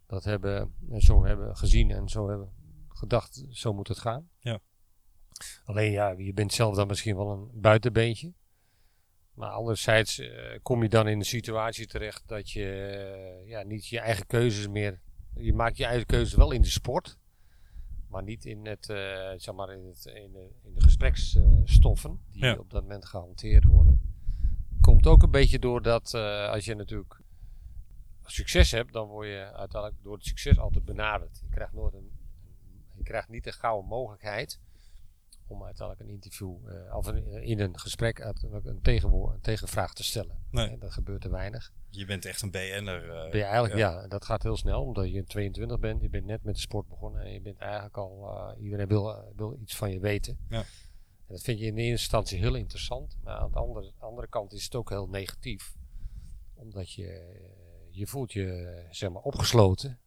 dat 0.06 0.24
hebben, 0.24 0.74
en 0.90 1.02
zo 1.02 1.26
hebben 1.26 1.58
gezien 1.58 1.92
en 1.92 2.10
zo 2.10 2.30
hebben 2.30 2.52
gedacht, 2.88 3.44
zo 3.50 3.74
moet 3.74 3.88
het 3.88 4.00
gaan. 4.00 4.30
Ja. 4.40 4.60
Alleen 5.66 5.92
ja, 5.92 6.10
je 6.18 6.34
bent 6.34 6.54
zelf 6.54 6.76
dan 6.76 6.88
misschien 6.88 7.16
wel 7.16 7.32
een 7.32 7.50
buitenbeentje. 7.54 8.34
Maar 9.34 9.50
anderzijds 9.50 10.22
kom 10.62 10.84
je 10.84 10.90
dan 10.90 11.08
in 11.08 11.18
een 11.18 11.26
situatie 11.26 11.88
terecht 11.88 12.24
dat 12.28 12.52
je 12.52 13.44
ja, 13.46 13.64
niet 13.64 13.88
je 13.88 14.00
eigen 14.00 14.26
keuzes 14.26 14.68
meer. 14.68 15.02
Je 15.36 15.54
maakt 15.54 15.78
je 15.78 15.86
eigen 15.86 16.06
keuzes 16.06 16.34
wel 16.34 16.52
in 16.52 16.62
de 16.62 16.70
sport, 16.70 17.18
maar 18.08 18.24
niet 18.24 18.46
in, 18.46 18.66
het, 18.66 18.90
eh, 18.90 19.32
zeg 19.36 19.56
maar 19.56 19.72
in, 19.74 19.86
het, 19.86 20.06
in, 20.06 20.32
de, 20.32 20.50
in 20.64 20.74
de 20.74 20.82
gespreksstoffen 20.82 22.20
die 22.32 22.46
Ja. 22.46 22.56
op 22.56 22.70
dat 22.70 22.82
moment 22.82 23.06
gehanteerd 23.06 23.64
worden. 23.64 24.02
Komt 24.82 25.08
ook 25.08 25.24
een 25.24 25.32
beetje 25.32 25.60
doordat 25.60 26.14
eh, 26.14 26.50
als 26.50 26.66
je 26.66 26.76
natuurlijk 26.76 27.22
succes 28.26 28.72
hebt, 28.72 28.94
dan 28.94 29.08
word 29.08 29.28
je 29.28 29.54
uiteindelijk 29.54 30.04
door 30.04 30.14
het 30.14 30.26
succes 30.26 30.60
altijd 30.60 30.86
benaderd. 30.86 31.40
Je 31.44 31.50
krijgt, 31.50 31.74
nooit 31.74 31.94
een, 31.94 32.12
je 32.94 33.04
krijgt 33.04 33.30
niet 33.30 33.44
de 33.44 33.52
gouden 33.52 33.90
mogelijkheid 33.90 34.60
om 35.48 35.64
uiteindelijk 35.64 36.08
een 36.08 36.14
interview 36.16 36.56
eh, 36.70 36.96
of 36.96 37.06
een, 37.08 37.26
in 37.44 37.60
een 37.60 37.80
gesprek 37.80 38.22
uiteindelijk 38.22 38.66
een, 38.86 38.96
een 39.34 39.42
tegenvraag 39.42 39.94
te 39.94 40.04
stellen. 40.04 40.38
Nee. 40.52 40.78
Dat 40.78 40.92
gebeurt 40.92 41.22
te 41.22 41.30
weinig. 41.30 41.72
Je 41.90 42.06
bent 42.06 42.26
echt 42.26 42.42
een 42.42 42.52
BN'er. 42.52 43.10
eh, 43.10 43.30
Ben 43.32 43.40
je 43.40 43.44
eigenlijk, 43.44 43.76
ja. 43.76 43.92
ja. 44.02 44.08
dat 44.08 44.26
gaat 44.26 44.44
heel 44.44 44.58
snel, 44.58 44.84
omdat 44.84 45.12
je 45.12 45.24
22 45.24 45.80
bent. 45.80 46.02
Je 46.02 46.10
bent 46.10 46.26
net 46.26 46.44
met 46.44 46.56
de 46.56 46.62
sport 46.62 46.88
begonnen 46.88 47.22
en 47.22 47.32
je 47.34 47.42
bent 47.42 47.58
eigenlijk 47.58 47.98
al, 47.98 48.30
eh, 48.38 48.64
iedereen 48.64 48.88
wil, 48.88 49.16
eh, 49.16 49.24
wil 49.36 49.58
iets 49.62 49.76
van 49.76 49.92
je 49.92 50.00
weten. 50.00 50.38
Ja. 50.50 50.58
En 51.28 51.34
dat 51.34 51.42
vind 51.42 51.60
je 51.60 51.66
in 51.66 51.76
de 51.76 51.82
eerste 51.82 52.02
instantie 52.02 52.40
heel 52.40 52.56
interessant, 52.56 53.18
maar 53.24 53.36
aan 53.36 53.52
de 53.52 53.58
andere, 53.60 53.92
andere 53.98 54.28
kant 54.28 54.54
is 54.54 54.64
het 54.64 54.76
ook 54.76 54.90
heel 54.90 55.08
negatief. 55.08 55.76
Omdat 56.54 56.92
je, 56.92 57.08
eh, 57.08 57.40
je 57.90 58.08
voelt 58.08 58.34
je, 58.34 58.86
zeg 58.90 59.10
maar, 59.12 59.22
opgesloten 59.22 60.00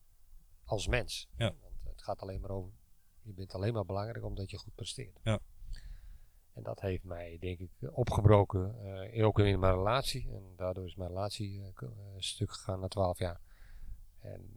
als 0.64 0.86
mens. 0.86 1.28
Ja. 1.36 1.54
Want 1.82 1.96
het 1.96 2.02
gaat 2.02 2.20
alleen 2.20 2.40
maar 2.40 2.50
over, 2.50 2.70
je 3.22 3.32
bent 3.32 3.54
alleen 3.54 3.72
maar 3.72 3.84
belangrijk 3.84 4.24
omdat 4.24 4.50
je 4.50 4.58
goed 4.58 4.74
presteert. 4.74 5.18
Ja. 5.22 5.38
En 6.52 6.62
dat 6.62 6.80
heeft 6.80 7.04
mij, 7.04 7.36
denk 7.40 7.58
ik, 7.58 7.70
opgebroken. 7.92 8.80
eh, 9.12 9.26
ook 9.26 9.38
in 9.38 9.58
mijn 9.60 9.74
relatie. 9.74 10.30
En 10.32 10.52
daardoor 10.56 10.84
is 10.84 10.94
mijn 10.94 11.08
relatie 11.08 11.62
een 11.80 12.22
stuk 12.22 12.52
gegaan 12.52 12.80
na 12.80 12.88
twaalf 12.88 13.18
jaar. 13.18 13.40
En, 14.18 14.48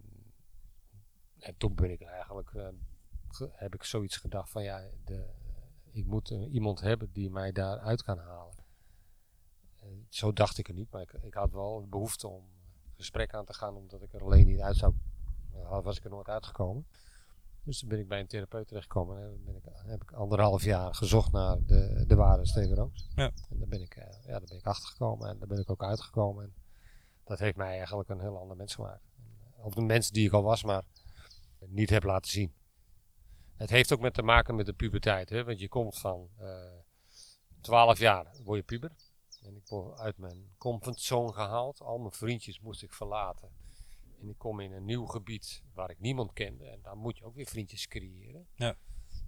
en 1.39 1.57
toen 1.57 1.75
ben 1.75 1.91
ik 1.91 2.01
eigenlijk, 2.01 2.49
ge- 3.27 3.49
heb 3.51 3.73
ik 3.73 3.83
zoiets 3.83 4.17
gedacht 4.17 4.49
van 4.49 4.63
ja, 4.63 4.89
de, 5.05 5.29
ik 5.91 6.05
moet 6.05 6.29
iemand 6.29 6.79
hebben 6.79 7.11
die 7.11 7.29
mij 7.29 7.51
daaruit 7.51 8.03
kan 8.03 8.17
halen. 8.17 8.55
Zo 10.09 10.33
dacht 10.33 10.57
ik 10.57 10.67
er 10.67 10.73
niet, 10.73 10.91
maar 10.91 11.01
ik, 11.01 11.13
ik 11.13 11.33
had 11.33 11.51
wel 11.51 11.87
behoefte 11.89 12.27
om 12.27 12.45
gesprek 12.95 13.33
aan 13.33 13.45
te 13.45 13.53
gaan, 13.53 13.75
omdat 13.75 14.01
ik 14.01 14.13
er 14.13 14.21
alleen 14.21 14.45
niet 14.45 14.59
uit 14.59 14.75
zou. 14.75 14.93
was 15.83 15.97
ik 15.97 16.03
er 16.03 16.09
nooit 16.09 16.27
uitgekomen. 16.27 16.85
Dus 17.63 17.79
toen 17.79 17.89
ben 17.89 17.99
ik 17.99 18.07
bij 18.07 18.19
een 18.19 18.27
therapeut 18.27 18.67
terechtgekomen. 18.67 19.17
En 19.17 19.43
ben 19.45 19.55
ik, 19.55 19.63
heb 19.85 20.01
ik 20.01 20.11
anderhalf 20.11 20.63
jaar 20.63 20.95
gezocht 20.95 21.31
naar 21.31 21.57
de, 21.65 22.03
de 22.07 22.15
ware 22.15 22.45
Steven 22.45 22.75
Rooks. 22.75 23.09
Ja. 23.15 23.31
En 23.49 23.59
daar 23.59 23.67
ben, 23.67 23.81
ik, 23.81 23.95
eh, 23.95 24.25
ja, 24.25 24.31
daar 24.31 24.47
ben 24.47 24.57
ik 24.57 24.65
achtergekomen 24.65 25.29
en 25.29 25.39
daar 25.39 25.47
ben 25.47 25.59
ik 25.59 25.69
ook 25.69 25.83
uitgekomen. 25.83 26.43
En 26.43 26.53
dat 27.23 27.39
heeft 27.39 27.57
mij 27.57 27.77
eigenlijk 27.77 28.09
een 28.09 28.19
heel 28.19 28.37
ander 28.37 28.57
mens 28.57 28.75
gemaakt. 28.75 29.03
Of 29.57 29.73
de 29.73 29.81
mens 29.81 30.09
die 30.09 30.25
ik 30.25 30.33
al 30.33 30.43
was, 30.43 30.63
maar 30.63 30.83
niet 31.59 31.89
heb 31.89 32.03
laten 32.03 32.31
zien. 32.31 32.53
Het 33.55 33.69
heeft 33.69 33.93
ook 33.93 33.99
met 33.99 34.13
te 34.13 34.21
maken 34.21 34.55
met 34.55 34.65
de 34.65 34.73
puberteit. 34.73 35.29
Hè? 35.29 35.43
Want 35.43 35.59
je 35.59 35.67
komt 35.67 35.99
van 35.99 36.29
eh 36.37 36.81
12 37.63 37.99
jaar, 37.99 38.27
word 38.43 38.57
je 38.57 38.63
puber. 38.63 38.91
En 39.41 39.55
ik 39.55 39.67
word 39.67 39.99
uit 39.99 40.17
mijn 40.17 40.53
comfortzone 40.57 41.33
gehaald. 41.33 41.81
Al 41.81 41.97
mijn 41.97 42.11
vriendjes 42.11 42.59
moest 42.59 42.83
ik 42.83 42.93
verlaten. 42.93 43.49
En 44.23 44.29
ik 44.29 44.37
kom 44.37 44.59
in 44.59 44.71
een 44.71 44.85
nieuw 44.85 45.05
gebied 45.05 45.63
waar 45.73 45.89
ik 45.89 45.99
niemand 45.99 46.33
kende. 46.33 46.65
En 46.65 46.79
daar 46.81 46.97
moet 46.97 47.17
je 47.17 47.23
ook 47.23 47.35
weer 47.35 47.45
vriendjes 47.45 47.87
creëren. 47.87 48.47
Ja. 48.53 48.77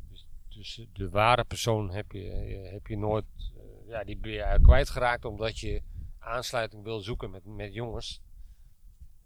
Dus, 0.09 0.27
dus 0.47 0.87
de 0.93 1.09
ware 1.09 1.43
persoon 1.43 1.91
heb 1.91 2.11
je, 2.11 2.31
eh, 2.31 2.71
heb 2.71 2.87
je 2.87 2.97
nooit... 2.97 3.25
eh, 3.57 3.87
ja, 3.87 4.03
die 4.03 4.17
ben 4.17 4.31
je 4.31 4.59
kwijtgeraakt 4.61 5.25
omdat 5.25 5.59
je 5.59 5.81
aansluiting 6.19 6.83
wil 6.83 6.99
zoeken 6.99 7.31
met, 7.31 7.45
met 7.45 7.73
jongens. 7.73 8.21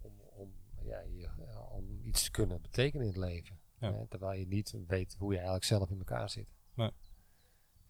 Om, 0.00 0.20
om, 0.20 0.52
ja, 0.82 1.00
je, 1.00 1.26
eh, 1.26 1.72
om 1.72 2.00
iets 2.04 2.24
te 2.24 2.30
kunnen 2.30 2.62
betekenen 2.62 3.06
in 3.06 3.12
het 3.12 3.20
leven. 3.20 3.58
Ja. 3.78 3.92
Hè, 3.92 4.06
terwijl 4.06 4.38
je 4.38 4.46
niet 4.46 4.74
weet 4.86 5.16
hoe 5.18 5.30
je 5.30 5.36
eigenlijk 5.36 5.66
zelf 5.66 5.90
in 5.90 5.98
elkaar 5.98 6.30
zit. 6.30 6.48
Nee. 6.74 6.90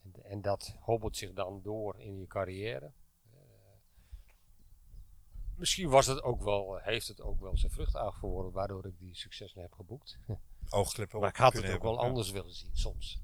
En, 0.03 0.25
en 0.25 0.41
dat 0.41 0.77
hobbelt 0.81 1.17
zich 1.17 1.33
dan 1.33 1.63
door 1.63 2.01
in 2.01 2.19
je 2.19 2.27
carrière. 2.27 2.93
Eh, 5.61 5.67
misschien 5.67 5.89
was 5.89 6.07
het 6.07 6.23
ook 6.23 6.43
wel, 6.43 6.79
heeft 6.83 7.09
het 7.09 7.21
ook 7.21 7.41
wel 7.41 7.57
zijn 7.57 7.73
vrucht 7.73 7.95
afgeworpen, 7.95 8.53
waardoor 8.53 8.87
ik 8.87 8.99
die 8.99 9.15
successen 9.17 9.61
heb 9.61 9.73
geboekt. 9.73 10.19
Oogklippen 10.71 11.21
maar 11.21 11.29
ik 11.29 11.37
had 11.37 11.53
het 11.53 11.63
ook 11.63 11.69
hebben. 11.71 11.89
wel 11.91 12.01
Ja. 12.01 12.07
anders 12.09 12.31
willen 12.31 12.55
zien 12.55 12.71
soms. 12.77 13.21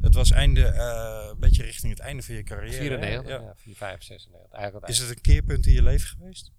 Het 0.00 0.14
was 0.14 0.30
einde, 0.30 0.64
eh, 0.66 1.28
een 1.30 1.38
beetje 1.38 1.62
richting 1.62 1.92
het 1.92 2.00
einde 2.02 2.22
van 2.22 2.34
je 2.34 2.42
carrière. 2.42 2.72
hè? 2.76 2.78
94, 2.98 3.28
Ja. 3.30 3.40
ja. 3.40 3.54
4, 3.56 3.76
5, 3.76 4.02
96. 4.02 4.52
Eigenlijk 4.52 4.88
Is 4.88 4.98
het 4.98 5.10
een 5.10 5.20
keerpunt 5.20 5.66
in 5.66 5.72
je 5.72 5.82
leven 5.82 6.08
geweest? 6.08 6.52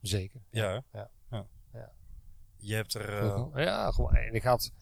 zeker. 0.00 0.40
Ja. 0.50 0.84
Ja. 0.92 1.10
ja. 1.30 1.46
Ja. 1.72 1.92
Je 2.56 2.74
hebt 2.74 2.94
er. 2.94 3.18
eh, 3.54 3.64
Ja, 3.64 3.90
gewoon. 3.90 4.14
En 4.14 4.34
ik 4.34 4.42
had, 4.42 4.72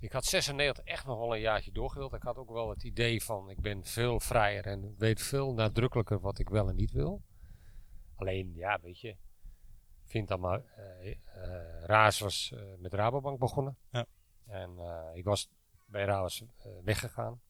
ik 0.00 0.12
had 0.12 0.24
96 0.24 0.84
echt 0.84 1.06
nog 1.06 1.18
wel 1.18 1.34
een 1.34 1.40
jaartje 1.40 1.72
doorgewild. 1.72 2.12
Ik 2.14 2.22
had 2.22 2.36
ook 2.36 2.50
wel 2.50 2.70
het 2.70 2.82
idee 2.82 3.22
van 3.22 3.50
ik 3.50 3.60
ben 3.60 3.84
veel 3.84 4.20
vrijer 4.20 4.66
en 4.66 4.94
weet 4.98 5.22
veel 5.22 5.54
nadrukkelijker 5.54 6.20
wat 6.20 6.38
ik 6.38 6.48
wel 6.48 6.68
en 6.68 6.76
niet 6.76 6.90
wil. 6.92 7.22
Alleen, 8.22 8.52
ja, 8.54 8.78
weet 8.82 9.00
je, 9.00 9.08
ik 9.08 9.16
vind 10.10 10.28
dan 10.28 10.40
maar. 10.40 10.64
eh 10.76 11.10
eh, 11.10 11.84
Raas 11.84 12.18
was 12.18 12.52
eh, 12.54 12.62
met 12.78 12.94
Rabobank 12.94 13.38
begonnen. 13.38 13.76
Ja. 13.90 14.06
En 14.46 14.70
ik 15.14 15.24
was 15.24 15.48
bij 15.86 16.04
Raas 16.04 16.44
weggegaan. 16.84 17.40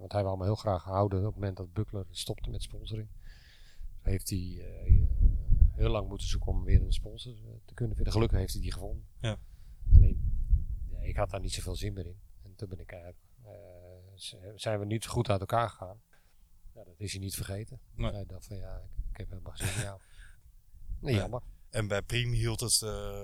Want 0.00 0.12
hij 0.12 0.22
wou 0.24 0.38
me 0.38 0.44
heel 0.44 0.54
graag 0.54 0.84
houden 0.84 1.18
op 1.18 1.24
het 1.24 1.34
moment 1.34 1.56
dat 1.56 1.72
Buckler 1.72 2.06
stopte 2.10 2.50
met 2.50 2.62
sponsoring. 2.62 3.08
Heeft 4.02 4.30
hij 4.30 4.64
heel 5.74 5.90
lang 5.90 6.08
moeten 6.08 6.26
zoeken 6.28 6.50
om 6.52 6.64
weer 6.64 6.82
een 6.82 6.92
sponsor 6.92 7.32
te 7.64 7.74
kunnen 7.74 7.94
vinden. 7.94 8.12
Gelukkig 8.12 8.38
heeft 8.38 8.52
hij 8.52 8.62
die 8.62 8.72
gevonden. 8.72 9.06
Ja. 9.20 9.36
Alleen, 9.94 10.48
ja, 10.90 10.98
ik 11.00 11.16
had 11.16 11.30
daar 11.30 11.40
niet 11.40 11.52
zoveel 11.52 11.76
zin 11.76 11.92
meer 11.92 12.06
in. 12.06 12.20
En 12.42 12.54
toen 12.56 12.68
ben 12.68 12.78
ik 12.80 12.92
eigenlijk, 12.92 13.22
z- 14.14 14.34
zijn 14.54 14.78
we 14.78 14.84
niet 14.84 15.06
goed 15.06 15.28
uit 15.30 15.40
elkaar 15.40 15.68
gegaan. 15.68 16.00
Ja, 16.80 16.86
dat 16.86 17.00
is 17.00 17.12
hij 17.12 17.20
niet 17.20 17.34
vergeten. 17.34 17.80
Nee. 17.94 18.12
Hij 18.12 18.24
dacht 18.26 18.46
van 18.46 18.56
ja, 18.56 18.74
ik, 18.76 18.90
ik 19.12 19.16
heb 19.16 19.28
helemaal 19.28 19.52
geen 19.52 19.66
zin 19.66 19.76
in 19.76 19.82
jou. 19.82 20.00
Nee, 21.00 21.12
Nee. 21.12 21.14
jammer. 21.20 21.42
En 21.70 21.88
bij 21.88 22.02
Priem 22.02 22.32
hield 22.32 22.60
het. 22.60 22.82
eh, 22.82 23.22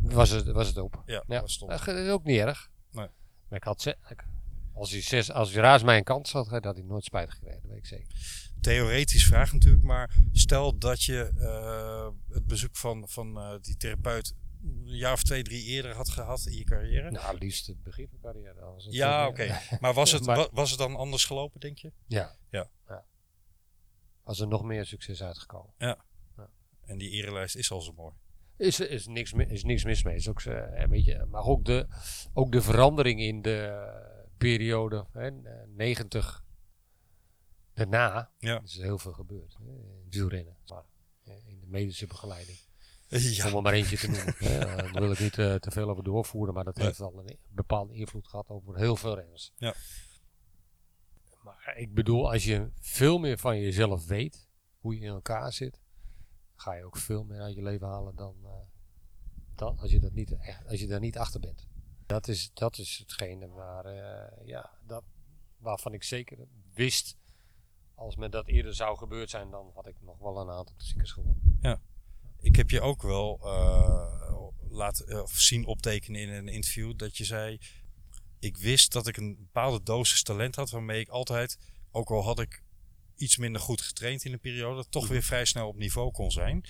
Was 0.00 0.30
het, 0.30 0.46
was 0.46 0.66
het 0.68 0.76
op. 0.78 1.02
ja, 1.06 1.24
Ja, 1.26 1.40
was 1.40 1.52
stond. 1.52 1.70
dat 1.70 1.86
is 1.96 2.10
ook 2.10 2.24
niet 2.24 2.38
erg. 2.38 2.70
Nee. 2.90 3.08
Maar 3.48 3.58
ik 3.58 3.64
had 3.64 3.82
ze, 3.82 3.96
ik- 4.08 4.24
als 4.72 4.90
hij 4.90 5.00
zes, 5.02 5.30
als 5.30 5.52
hij 5.52 5.62
Raas 5.62 5.82
mij 5.82 5.96
een 5.96 6.04
kans 6.04 6.32
had, 6.32 6.48
had 6.48 6.64
hij 6.64 6.82
nooit 6.84 7.04
spijt 7.04 7.30
gekregen, 7.30 7.60
dat 7.60 7.70
weet 7.70 7.78
ik 7.78 7.86
zeker. 7.86 8.08
Theoretisch 8.60 9.26
vraag 9.26 9.52
natuurlijk, 9.52 9.82
maar 9.82 10.16
stel 10.32 10.78
dat 10.78 11.02
je 11.02 11.32
eh, 11.38 12.34
het 12.34 12.46
bezoek 12.46 12.76
van, 12.76 13.08
van 13.08 13.38
eh, 13.38 13.54
die 13.60 13.76
therapeut 13.76 14.34
een 14.64 14.96
jaar 14.96 15.12
of 15.12 15.22
twee, 15.22 15.42
drie 15.42 15.62
eerder 15.64 15.94
had 15.94 16.08
gehad 16.08 16.46
in 16.46 16.56
je 16.56 16.64
carrière. 16.64 17.10
Nou, 17.10 17.38
liefst 17.38 17.66
het 17.66 17.82
begin 17.82 18.08
van 18.08 18.18
carrière. 18.20 18.60
was 18.60 18.84
het 18.84 18.94
ja, 18.94 19.26
oké. 19.28 19.58
Maar, 19.80 19.94
was 19.94 20.12
het, 20.12 20.26
Maar- 20.26 20.48
was 20.52 20.70
het 20.70 20.78
dan 20.78 20.96
anders 20.96 21.24
gelopen, 21.24 21.60
denk 21.60 21.78
je? 21.78 21.92
Ja. 22.06 22.36
Ja. 22.50 22.70
Was 24.22 24.40
er 24.40 24.48
nog 24.48 24.62
meer 24.62 24.84
succes 24.86 25.22
uitgekomen. 25.22 25.74
En 26.84 26.98
die 26.98 27.10
erelijst 27.10 27.56
is 27.56 27.70
al 27.70 27.80
zo 27.80 27.92
mooi. 27.92 28.14
Is, 28.56 28.80
is, 28.80 29.06
niks, 29.06 29.32
is 29.32 29.64
niks 29.64 29.84
mis 29.84 30.02
mee. 30.02 30.14
Is 30.16 30.28
ook, 30.28 30.40
eh, 30.42 30.84
weet 30.88 31.04
je, 31.04 31.24
maar 31.24 31.42
ook 31.44 31.64
de, 31.64 31.86
ook 32.32 32.52
de 32.52 32.62
verandering 32.62 33.20
in 33.20 33.42
de 33.42 33.88
periode 34.36 35.06
hè, 35.12 35.26
eh, 35.26 35.68
90 35.68 36.44
daarna 37.74 38.30
Ja. 38.38 38.60
is 38.62 38.76
er 38.78 38.82
heel 38.84 38.98
veel 38.98 39.12
gebeurd. 39.12 39.56
Hè, 39.58 39.64
in 39.64 40.00
het 40.04 40.14
wielrennen. 40.14 40.56
Maar 40.66 40.84
eh, 41.24 41.46
in 41.46 41.60
de 41.60 41.66
medische 41.66 42.06
begeleiding. 42.06 42.58
Ja, 43.08 43.48
Om 43.48 43.56
er 43.56 43.62
maar 43.62 43.72
eentje 43.72 43.96
te 43.96 44.06
noemen. 44.10 44.36
Eh, 44.38 44.92
Daar 44.92 45.00
wil 45.02 45.10
ik 45.10 45.18
niet 45.18 45.38
eh, 45.38 45.54
te 45.54 45.70
veel 45.70 45.88
over 45.90 46.04
doorvoeren. 46.04 46.54
Maar 46.54 46.64
dat 46.64 46.76
heeft 46.76 46.98
wel 46.98 47.22
een 47.26 47.38
bepaalde 47.48 47.94
invloed 47.94 48.28
gehad 48.28 48.48
over 48.48 48.76
heel 48.76 48.96
veel 48.96 49.14
renners. 49.14 49.52
Ja. 49.56 49.74
Maar 51.42 51.72
ik 51.76 51.94
bedoel, 51.94 52.32
als 52.32 52.44
je 52.44 52.70
veel 52.80 53.18
meer 53.18 53.38
van 53.38 53.60
jezelf 53.60 54.06
weet. 54.06 54.48
Hoe 54.78 54.94
je 54.94 55.00
in 55.00 55.12
elkaar 55.12 55.52
zit. 55.52 55.80
Ga 56.54 56.72
je 56.74 56.84
ook 56.84 56.96
veel 56.96 57.24
meer 57.24 57.40
uit 57.40 57.54
je 57.54 57.62
leven 57.62 57.86
halen 57.86 58.16
dan, 58.16 58.34
eh, 58.44 58.50
dan 59.54 59.78
als, 59.78 59.90
je 59.90 60.00
dat 60.00 60.12
niet, 60.12 60.36
echt, 60.36 60.66
als 60.68 60.80
je 60.80 60.86
daar 60.86 61.00
niet 61.00 61.18
achter 61.18 61.40
bent. 61.40 61.66
Dat 62.06 62.28
is, 62.28 62.50
dat 62.54 62.78
is 62.78 62.98
hetgene 62.98 63.48
waar, 63.48 63.94
ja, 64.46 64.70
dat, 64.86 65.02
waarvan 65.58 65.92
ik 65.92 66.02
zeker 66.02 66.38
wist. 66.74 67.16
Als 67.94 68.16
me 68.16 68.28
dat 68.28 68.46
eerder 68.46 68.74
zou 68.74 68.96
gebeurd 68.96 69.30
zijn, 69.30 69.50
dan 69.50 69.70
had 69.74 69.86
ik 69.86 69.96
nog 70.00 70.18
wel 70.18 70.40
een 70.40 70.50
aantal 70.50 70.74
klassiekers 70.76 71.12
gewonnen. 71.12 71.58
Ik 72.44 72.56
heb 72.56 72.70
je 72.70 72.80
ook 72.80 73.02
wel 73.02 73.40
eh, 73.42 74.48
laten 74.68 75.06
eh, 75.06 75.22
of 75.22 75.32
zien 75.32 75.66
optekenen 75.66 76.20
in 76.20 76.28
een 76.28 76.48
interview 76.48 76.96
dat 76.96 77.16
je 77.16 77.24
zei: 77.24 77.58
Ik 78.38 78.56
wist 78.56 78.92
dat 78.92 79.06
ik 79.06 79.16
een 79.16 79.36
bepaalde 79.36 79.82
dosis 79.82 80.22
talent 80.22 80.56
had 80.56 80.70
waarmee 80.70 81.00
ik 81.00 81.08
altijd, 81.08 81.58
ook 81.90 82.10
al 82.10 82.22
had 82.22 82.38
ik 82.38 82.62
iets 83.16 83.36
minder 83.36 83.60
goed 83.60 83.80
getraind 83.80 84.24
in 84.24 84.32
een 84.32 84.40
periode, 84.40 84.88
toch 84.88 85.08
weer 85.08 85.22
vrij 85.22 85.44
snel 85.44 85.68
op 85.68 85.76
niveau 85.76 86.10
kon 86.10 86.30
zijn. 86.30 86.64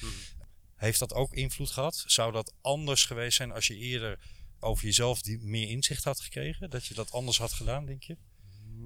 Heeft 0.75 0.99
dat 0.99 1.14
ook 1.14 1.35
invloed 1.35 1.70
gehad? 1.70 2.05
Zou 2.07 2.33
dat 2.33 2.55
anders 2.61 3.05
geweest 3.05 3.37
zijn 3.37 3.53
als 3.53 3.66
je 3.66 3.77
eerder 3.77 4.18
over 4.61 4.85
jezelf 4.85 5.22
die 5.22 5.39
meer 5.39 5.68
inzicht 5.68 6.05
had 6.05 6.20
gekregen? 6.20 6.70
Dat 6.70 6.87
je 6.87 6.95
dat 6.95 7.12
anders 7.12 7.39
had 7.39 7.53
gedaan, 7.53 7.87
denk 7.87 8.03
je? 8.03 8.16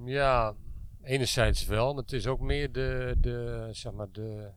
Ja, 0.05 0.55
enerzijds 1.03 1.65
wel, 1.65 1.93
maar 1.93 2.03
het 2.03 2.13
is 2.13 2.27
ook 2.27 2.39
meer 2.39 2.71
de, 2.71 3.15
de, 3.17 3.67
zeg 3.71 3.93
maar 3.93 4.11
de 4.11 4.51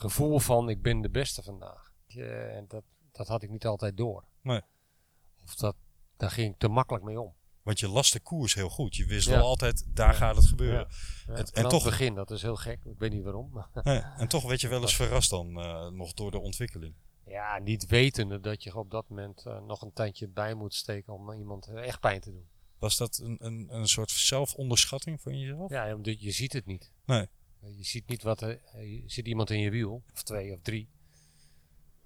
gevoel 0.00 0.38
van 0.38 0.68
ik 0.68 0.82
ben 0.82 1.00
de 1.00 1.10
beste 1.10 1.42
vandaag. 1.42 1.92
Eh, 2.06 2.56
en 2.56 2.64
dat, 2.68 2.84
dat 3.12 3.28
had 3.28 3.42
ik 3.42 3.50
niet 3.50 3.66
altijd 3.66 3.96
door. 3.96 4.24
Nee. 4.42 4.60
Of 5.44 5.54
dat, 5.54 5.76
daar 6.16 6.30
ging 6.30 6.52
ik 6.52 6.58
te 6.58 6.68
makkelijk 6.68 7.04
mee 7.04 7.20
om. 7.20 7.34
Want 7.62 7.78
je 7.78 7.88
las 7.88 8.10
de 8.10 8.20
koers 8.20 8.54
heel 8.54 8.68
goed. 8.68 8.96
Je 8.96 9.06
wist 9.06 9.26
Ja. 9.28 9.32
wel 9.36 9.44
altijd, 9.46 9.86
daar 9.96 10.14
gaat 10.14 10.36
het 10.36 10.46
gebeuren. 10.46 10.86
Ja, 11.26 11.34
en 11.34 11.44
en 11.44 11.68
toch- 11.68 11.84
begin, 11.84 12.14
dat 12.14 12.30
is 12.30 12.42
heel 12.42 12.56
gek. 12.56 12.84
Ik 12.84 12.98
weet 12.98 13.12
niet 13.12 13.22
waarom. 13.24 13.66
en 14.18 14.28
toch 14.28 14.44
werd 14.44 14.60
je 14.60 14.68
wel 14.68 14.80
eens 14.82 14.96
verrast 15.02 15.30
dan 15.30 15.60
eh, 15.60 15.88
nog 15.88 16.12
door 16.12 16.30
de 16.30 16.38
ontwikkeling. 16.38 16.94
ja, 17.24 17.58
niet 17.58 17.86
wetende 17.86 18.40
dat 18.40 18.62
je 18.62 18.76
op 18.76 18.90
dat 18.90 19.08
moment 19.08 19.46
eh, 19.46 19.60
nog 19.60 19.82
een 19.82 19.92
tandje 19.92 20.28
bij 20.28 20.54
moet 20.54 20.74
steken 20.74 21.12
om 21.12 21.32
iemand 21.32 21.66
echt 21.68 22.00
pijn 22.00 22.20
te 22.20 22.30
doen. 22.30 22.48
Was 22.78 22.96
dat 22.96 23.18
een, 23.18 23.36
een, 23.46 23.66
een 23.74 23.88
soort 23.88 24.10
zelfonderschatting 24.10 25.20
van 25.20 25.38
jezelf? 25.38 25.70
Ja, 25.70 25.94
omdat 25.94 26.20
je 26.20 26.30
ziet 26.30 26.52
het 26.52 26.66
niet. 26.66 26.92
Nee. 27.04 27.26
Je 27.76 27.84
ziet 27.84 28.08
niet 28.08 28.22
wat 28.22 28.40
er, 28.40 28.60
eh, 28.62 28.92
je 28.92 29.02
zit 29.06 29.26
iemand 29.26 29.50
in 29.50 29.60
je 29.60 29.70
wiel, 29.70 30.02
of 30.12 30.22
twee 30.22 30.52
of 30.52 30.60
drie. 30.60 30.88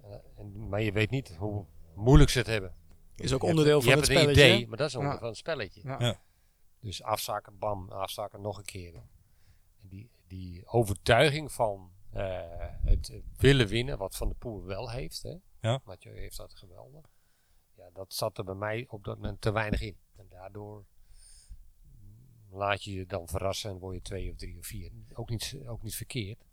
Eh, 0.01 0.15
en, 0.35 0.69
maar 0.69 0.81
je 0.81 0.91
weet 0.91 1.09
niet 1.09 1.35
hoe 1.35 1.65
moeilijk 1.95 2.29
ze 2.29 2.37
het 2.37 2.47
hebben. 2.47 2.75
Is 3.15 3.33
ook 3.33 3.41
Je 3.41 3.47
onderdeel 3.47 3.81
hebt, 3.81 3.85
van 3.85 3.93
je 3.93 3.99
het 3.99 4.07
hebt 4.07 4.19
een 4.19 4.31
spelletje. 4.33 4.53
idee, 4.55 4.67
maar 4.67 4.77
dat 4.77 4.87
is 4.87 4.95
onderdeel 4.95 5.13
Ja. 5.19 5.19
van 5.21 5.29
het 5.29 5.37
spelletje. 5.37 5.81
Ja. 5.83 5.99
Ja. 5.99 6.21
Dus 6.79 7.03
afzakken, 7.03 7.57
bam, 7.57 7.89
afzakken, 7.91 8.41
nog 8.41 8.57
een 8.57 8.65
keer. 8.65 8.95
En 8.95 9.09
die, 9.81 10.09
die 10.27 10.67
overtuiging 10.67 11.51
van 11.51 11.91
eh, 12.11 12.39
het 12.83 13.21
willen 13.37 13.67
winnen, 13.67 13.97
wat 13.97 14.15
Van 14.15 14.27
de 14.29 14.35
Poel 14.35 14.63
wel 14.63 14.89
heeft, 14.91 15.23
hè? 15.23 15.35
Ja. 15.59 15.81
Mathieu 15.85 16.17
heeft 16.17 16.37
dat 16.37 16.53
geweldig. 16.55 17.05
Ja, 17.75 17.89
dat 17.93 18.13
zat 18.13 18.37
er 18.37 18.43
bij 18.43 18.55
mij 18.55 18.85
op 18.89 19.03
dat 19.03 19.15
moment 19.17 19.41
te 19.41 19.51
weinig 19.51 19.81
in. 19.81 19.97
En 20.15 20.25
daardoor 20.29 20.85
laat 22.51 22.83
je 22.83 22.93
je 22.93 23.05
dan 23.05 23.27
verrassen 23.27 23.69
en 23.69 23.77
word 23.79 23.95
je 23.95 24.01
twee 24.01 24.31
of 24.31 24.37
drie 24.37 24.57
of 24.57 24.65
vier. 24.65 24.91
Ook 25.13 25.29
niet, 25.29 25.55
ook 25.65 25.83
niet 25.83 25.95
verkeerd. 25.95 26.43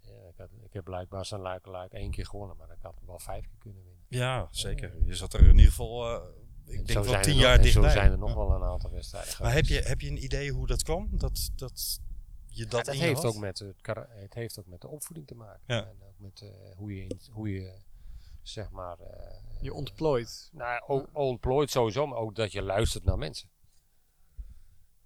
Ja, 0.00 0.12
ik, 0.28 0.36
had, 0.36 0.48
ik 0.64 0.72
heb 0.72 0.84
blijkbaar 0.84 1.24
zijn 1.26 1.40
luik 1.40 1.66
luik 1.66 1.92
één 1.92 2.10
keer 2.10 2.26
gewonnen, 2.26 2.56
maar 2.56 2.70
ik 2.70 2.82
had 2.82 2.94
wel 3.06 3.18
vijf 3.18 3.44
keer 3.44 3.58
kunnen 3.58 3.82
winnen. 3.84 4.04
Ja, 4.08 4.48
zeker. 4.50 5.04
Je 5.04 5.14
zat 5.14 5.32
er 5.34 5.40
in 5.40 5.46
ieder 5.50 5.64
geval, 5.70 6.08
eh, 6.20 6.28
ik 6.66 6.76
zo 6.78 6.82
denk 6.84 6.88
wel 6.98 7.04
zijn 7.04 7.22
tien 7.22 7.30
er 7.32 7.38
nog- 7.38 7.46
jaar 7.46 7.62
dichtbij. 7.62 7.88
Zo 7.90 7.96
zijn 7.98 8.10
er 8.12 8.18
nog 8.18 8.28
Ja. 8.28 8.36
wel 8.36 8.50
een 8.50 8.62
aantal 8.62 8.90
wedstrijden 8.90 9.34
Maar 9.42 9.52
heb 9.52 9.64
je, 9.64 9.80
heb 9.80 10.00
je 10.00 10.08
een 10.10 10.22
idee 10.24 10.50
hoe 10.52 10.66
dat 10.66 10.82
kwam? 10.82 11.08
Dat, 11.12 11.50
dat 11.54 12.00
je 12.46 12.62
Ja, 12.64 12.68
dat, 12.70 12.86
je 12.86 12.92
heeft 13.02 13.22
had? 13.22 13.34
ook 13.34 13.40
met 13.40 13.58
het, 13.58 13.76
het 14.08 14.34
heeft 14.34 14.58
ook 14.58 14.66
met 14.66 14.80
de 14.80 14.88
opvoeding 14.88 15.26
te 15.26 15.34
maken. 15.34 15.62
Ja. 15.66 15.86
En 15.86 15.96
ook 16.02 16.18
met 16.18 16.40
eh, 16.42 16.76
hoe, 16.76 16.96
je 16.96 17.02
in- 17.06 17.20
hoe 17.30 17.52
je, 17.52 17.78
zeg 18.42 18.70
maar... 18.70 18.98
eh, 19.00 19.36
Je 19.60 19.72
ontplooit. 19.74 20.50
Nou, 20.52 21.06
ontplooit 21.12 21.70
sowieso, 21.70 22.06
maar 22.06 22.18
ook 22.18 22.34
dat 22.34 22.52
je 22.52 22.62
luistert 22.62 23.04
naar 23.04 23.18
mensen. 23.18 23.48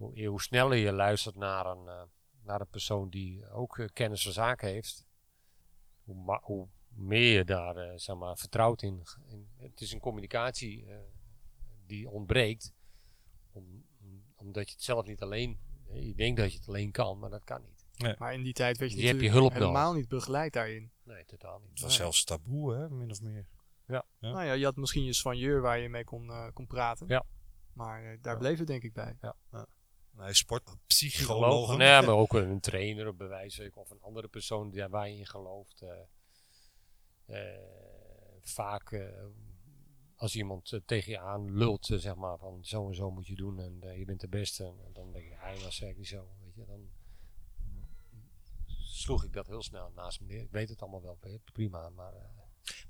Hoe, 0.01 0.27
hoe 0.27 0.43
sneller 0.43 0.77
je 0.79 0.93
luistert 0.93 1.35
naar 1.37 1.67
een, 1.67 1.89
eh, 1.89 2.03
naar 2.43 2.61
een 2.61 2.69
persoon 2.71 3.09
die 3.11 3.51
ook 3.51 3.79
eh, 3.79 3.87
kennis 3.93 4.23
van 4.23 4.33
zaken 4.33 4.69
heeft, 4.69 5.07
hoe, 6.05 6.15
ma- 6.25 6.41
hoe 6.43 6.69
meer 6.89 7.33
je 7.37 7.45
daar 7.45 7.77
eh, 7.77 7.93
zeg 7.97 8.17
maar, 8.17 8.37
vertrouwt 8.37 8.83
in, 8.83 9.03
in. 9.29 9.49
Het 9.57 9.81
is 9.81 9.93
een 9.93 10.01
communicatie 10.01 10.87
eh, 10.87 10.97
die 11.87 12.09
ontbreekt, 12.09 12.73
om, 13.53 13.85
om- 14.01 14.25
omdat 14.37 14.69
je 14.69 14.75
het 14.75 14.83
zelf 14.85 15.07
niet 15.07 15.23
alleen. 15.23 15.59
Je 15.93 16.15
denkt 16.15 16.41
dat 16.41 16.53
je 16.53 16.59
het 16.59 16.69
alleen 16.69 16.91
kan, 16.91 17.19
maar 17.19 17.31
dat 17.31 17.45
kan 17.45 17.63
niet. 17.63 17.79
Maar 18.19 18.35
in 18.35 18.43
die 18.43 18.53
tijd 18.53 18.79
werd 18.79 18.91
je, 18.93 18.97
Je 19.01 19.07
hebt 19.07 19.21
je 19.21 19.27
natuurlijk 19.27 19.55
hulp 19.55 19.63
helemaal 19.67 19.93
niet 19.95 20.09
begeleid 20.09 20.53
daarin. 20.53 20.91
Nee, 21.03 21.25
totaal 21.25 21.59
niet. 21.59 21.71
Het 21.71 21.81
was 21.81 21.95
zelfs 21.95 22.25
taboe, 22.25 22.75
hè, 22.75 22.91
min 22.91 23.11
of 23.11 23.21
meer. 23.23 23.47
Ja. 23.87 24.05
Nou 24.19 24.45
ja, 24.45 24.53
je 24.53 24.65
had 24.65 24.77
misschien 24.77 25.05
je 25.05 25.13
soigneur 25.13 25.61
waar 25.61 25.79
je 25.79 25.89
mee 25.89 26.05
kon, 26.05 26.31
eh, 26.31 26.47
kon 26.53 26.67
praten. 26.67 27.07
Ja. 27.09 27.25
Maar 27.73 28.19
daar 28.21 28.33
Ja. 28.33 28.39
bleef 28.39 28.59
het 28.59 28.67
denk 28.67 28.83
ik 28.83 28.93
bij. 28.93 29.17
Nee, 29.21 29.65
sport, 30.31 30.63
Psycholoog. 30.87 30.87
psycholoog. 30.87 31.77
Nee, 31.77 32.01
maar 32.07 32.15
ook 32.15 32.33
een 32.33 32.61
trainer 32.61 33.07
op 33.09 33.19
bewijs 33.19 33.61
of 33.75 33.91
een 33.91 34.01
andere 34.01 34.29
persoon 34.29 34.71
die, 34.71 34.87
waar 34.89 35.09
je 35.09 35.17
in 35.17 35.27
gelooft. 35.27 35.83
eh, 35.83 37.55
eh, 37.55 37.61
vaak 38.41 38.93
eh, 38.93 39.25
als 40.15 40.37
iemand 40.37 40.81
tegen 40.87 41.13
je 41.13 41.19
aan 41.19 41.55
lult, 41.57 41.87
zeg 41.93 42.15
maar, 42.15 42.39
van 42.39 42.65
zo 42.65 42.89
en 42.89 42.95
zo 42.95 43.11
moet 43.11 43.27
je 43.27 43.35
doen 43.35 43.59
en 43.61 43.79
eh, 43.83 43.99
je 43.99 44.05
bent 44.05 44.21
de 44.21 44.29
beste. 44.29 44.65
En 44.65 44.93
dan 44.93 45.13
denk 45.13 45.25
ik, 45.25 45.37
hij 45.37 45.59
was 45.59 45.81
ik 45.81 45.97
niet 45.97 46.09
zo. 46.09 46.29
Weet 46.45 46.55
je, 46.55 46.65
dan 46.65 46.91
sloeg 48.83 49.25
ik 49.25 49.33
dat 49.33 49.47
heel 49.47 49.63
snel 49.63 49.91
naast 49.95 50.21
me 50.21 50.27
neer. 50.27 50.43
Ik 50.43 50.51
weet 50.51 50.69
het 50.69 50.81
allemaal 50.83 51.03
wel, 51.03 51.19
prima, 51.53 51.89
maar 51.89 52.15
eh, 52.15 52.23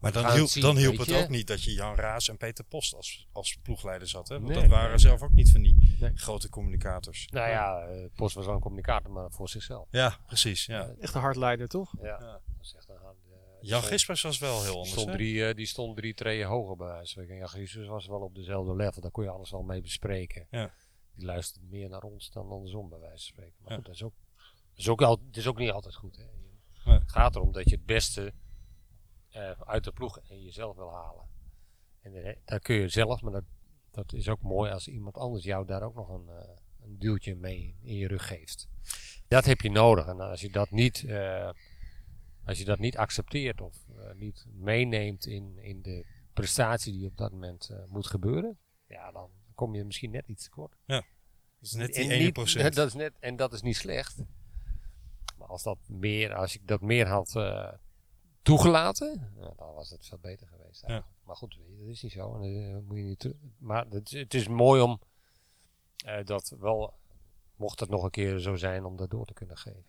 Maar 0.00 0.12
dan 0.12 0.32
hielp, 0.32 0.48
zien, 0.48 0.62
dan 0.62 0.76
hielp 0.76 0.96
het 0.96 1.06
je. 1.08 1.16
ook 1.22 1.28
niet 1.28 1.46
dat 1.46 1.62
je 1.62 1.72
Jan 1.72 1.94
Raas 1.94 2.28
en 2.28 2.36
Peter 2.36 2.64
Post 2.64 2.94
als, 2.94 3.28
als 3.32 3.56
ploegleiders 3.62 4.12
had. 4.12 4.28
Hè? 4.28 4.34
Want 4.40 4.48
Nee, 4.52 4.60
dat 4.60 4.70
waren 4.70 4.88
nee. 4.88 4.98
zelf 4.98 5.22
ook 5.22 5.32
niet 5.32 5.50
van 5.50 5.62
die 5.62 5.96
Nee. 6.00 6.10
grote 6.16 6.48
communicators. 6.48 7.26
nou 7.30 7.48
ja, 7.48 7.86
eh, 7.86 8.04
Post 8.14 8.34
was 8.34 8.46
wel 8.46 8.54
een 8.54 8.60
communicator, 8.60 9.10
maar 9.12 9.30
voor 9.30 9.48
zichzelf. 9.48 9.88
Ja, 9.90 10.18
precies. 10.26 10.66
Ja. 10.66 10.90
Echt 11.00 11.14
een 11.14 11.20
hardleider 11.20 11.68
toch? 11.68 11.94
Ja, 12.00 12.06
Ja. 12.06 12.18
dat 12.18 12.40
is 12.60 12.74
echt 12.76 12.88
een 12.88 12.96
hard, 13.02 13.16
eh, 13.30 13.36
Jan 13.60 13.82
Gispers 13.82 14.22
was 14.22 14.38
wel 14.38 14.62
heel 14.62 14.72
anders. 14.72 14.90
stond, 14.90 15.12
drie, 15.12 15.46
eh, 15.46 15.54
die 15.54 15.66
stond 15.66 15.96
drie 15.96 16.14
treden 16.14 16.46
hoger 16.46 16.76
bij 16.76 16.86
wijze 16.86 17.14
van 17.14 17.22
spreken. 17.24 17.36
Ja, 17.36 17.48
Jezus 17.58 17.86
was 17.86 18.06
wel 18.06 18.20
op 18.20 18.34
dezelfde 18.34 18.76
level. 18.76 19.02
Daar 19.02 19.10
kon 19.10 19.24
je 19.24 19.30
alles 19.30 19.50
wel 19.50 19.62
mee 19.62 19.80
bespreken. 19.80 20.46
Ja. 20.50 20.74
Die 21.14 21.24
luisterde 21.26 21.66
meer 21.70 21.88
naar 21.88 22.02
ons 22.02 22.30
dan 22.30 22.48
andersom 22.50 22.88
bij 22.88 22.98
wijze 22.98 23.16
van 23.16 23.32
spreken. 23.34 23.54
Maar 23.60 23.70
Ja. 23.70 23.76
goed, 23.76 23.86
dat 23.86 23.94
is 23.94 24.02
ook, 24.02 24.14
dat 24.70 24.78
is 24.78 24.88
ook, 24.88 25.02
al, 25.02 25.16
dat 25.26 25.36
is 25.36 25.46
ook 25.46 25.58
niet 25.58 25.70
altijd 25.70 25.94
goed. 25.94 26.16
Hè. 26.16 26.24
Nee. 26.90 26.98
Het 26.98 27.10
gaat 27.12 27.34
erom 27.36 27.52
dat 27.52 27.68
je 27.68 27.74
het 27.76 27.86
beste 27.86 28.32
eh, 29.30 29.50
uit 29.50 29.84
de 29.84 29.92
ploeg 29.92 30.18
en 30.28 30.42
jezelf 30.42 30.76
wil 30.76 30.92
halen. 30.92 31.24
En 32.00 32.24
eh, 32.24 32.36
dat 32.44 32.62
kun 32.62 32.74
je 32.74 32.88
zelf, 32.88 33.22
maar 33.22 33.32
dat, 33.32 33.44
dat 33.90 34.12
is 34.12 34.28
ook 34.28 34.42
mooi 34.42 34.70
als 34.72 34.88
iemand 34.88 35.16
anders 35.16 35.44
jou 35.44 35.66
daar 35.66 35.82
ook 35.82 35.94
nog 35.94 36.08
een, 36.08 36.28
eh, 36.28 36.48
een 36.80 36.98
duwtje 36.98 37.34
mee 37.36 37.76
in 37.82 37.94
je 37.96 38.06
rug 38.08 38.26
geeft. 38.26 38.68
Dat 39.28 39.44
heb 39.44 39.60
je 39.60 39.70
nodig. 39.70 40.06
En 40.06 40.20
als 40.20 40.40
je 40.40 40.50
dat 40.50 40.70
niet, 40.70 41.06
als 42.44 42.58
je 42.58 42.64
dat 42.64 42.78
niet 42.78 42.96
accepteert 42.96 43.60
of 43.60 43.76
niet 44.14 44.46
meeneemt 44.52 45.26
in, 45.26 45.58
in 45.58 45.82
de 45.82 46.06
prestatie 46.32 46.92
die 46.92 47.06
op 47.06 47.16
dat 47.16 47.32
moment 47.32 47.70
moet 47.88 48.06
gebeuren, 48.06 48.58
ja, 48.86 49.12
dan 49.12 49.30
kom 49.54 49.74
je 49.74 49.84
misschien 49.84 50.10
net 50.10 50.28
iets 50.28 50.44
tekort. 50.44 50.76
Dat 50.86 51.04
is 51.60 51.72
net 51.72 51.94
En 51.96 52.02
die 52.02 52.10
niet- 52.10 52.20
1 52.20 52.32
procent. 52.32 52.74
Dat 52.80 52.86
is 52.86 52.94
net, 52.94 53.12
en 53.18 53.36
dat 53.36 53.52
is 53.52 53.62
niet 53.62 53.76
slecht. 53.76 54.22
Maar 55.38 55.48
als, 55.48 55.62
dat 55.62 55.78
meer, 55.88 56.34
als 56.34 56.54
ik 56.54 56.66
dat 56.66 56.80
meer 56.80 57.06
had 57.06 57.32
toegelaten, 58.42 59.32
ja, 59.36 59.52
dan 59.56 59.74
was 59.74 59.90
het 59.90 60.06
veel 60.06 60.18
beter 60.18 60.46
geweest. 60.46 60.82
eigenlijk. 60.82 61.18
Maar 61.24 61.36
goed, 61.36 61.56
weet 61.56 61.68
je, 61.68 61.78
dat 61.78 61.88
is 61.88 62.02
niet 62.02 62.12
zo. 62.12 62.34
En, 62.34 62.42
eh, 62.42 62.78
moet 62.88 62.96
je 62.96 63.02
niet 63.02 63.34
maar 63.58 63.86
het, 63.86 64.10
het 64.10 64.34
is 64.34 64.48
mooi 64.48 64.82
om 64.82 65.00
eh, 66.04 66.24
dat 66.24 66.54
wel, 66.58 66.94
mocht 67.56 67.80
het 67.80 67.88
nog 67.88 68.02
een 68.02 68.10
keer 68.10 68.38
zo 68.38 68.56
zijn, 68.56 68.84
om 68.84 68.96
dat 68.96 69.10
door 69.10 69.26
te 69.26 69.32
kunnen 69.32 69.56
geven. 69.56 69.84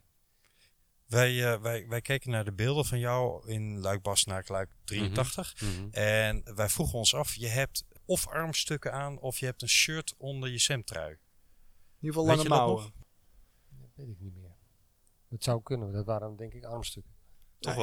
Wij, 1.05 1.53
eh, 1.53 1.61
wij, 1.61 1.87
wij 1.87 2.01
keken 2.01 2.31
naar 2.31 2.45
de 2.45 2.53
beelden 2.53 2.85
van 2.85 2.99
jou 2.99 3.47
in 3.47 3.79
Luik 3.79 4.01
Bastenaak, 4.01 4.47
Luik 4.47 4.69
83. 4.83 5.55
En 5.91 6.55
wij 6.55 6.69
vroegen 6.69 6.97
ons 6.97 7.15
af, 7.15 7.33
je 7.33 7.47
hebt 7.47 7.85
of 8.05 8.27
armstukken 8.27 8.93
aan 8.93 9.19
of 9.19 9.37
je 9.37 9.45
hebt 9.45 9.61
een 9.61 9.69
shirt 9.69 10.13
onder 10.17 10.49
je 10.49 10.59
semtrui. 10.59 11.11
In 11.11 11.17
ieder 11.99 12.21
geval 12.21 12.35
lange 12.35 12.49
mouwen. 12.49 12.93
Dat 13.69 13.89
weet 13.95 14.07
ik 14.07 14.19
niet 14.19 14.35
meer. 14.35 14.55
Dat 15.27 15.43
zou 15.43 15.61
kunnen, 15.63 15.91
dat 15.91 16.05
waren 16.05 16.35
denk 16.35 16.53
ik 16.53 16.63
armstukken. 16.63 17.13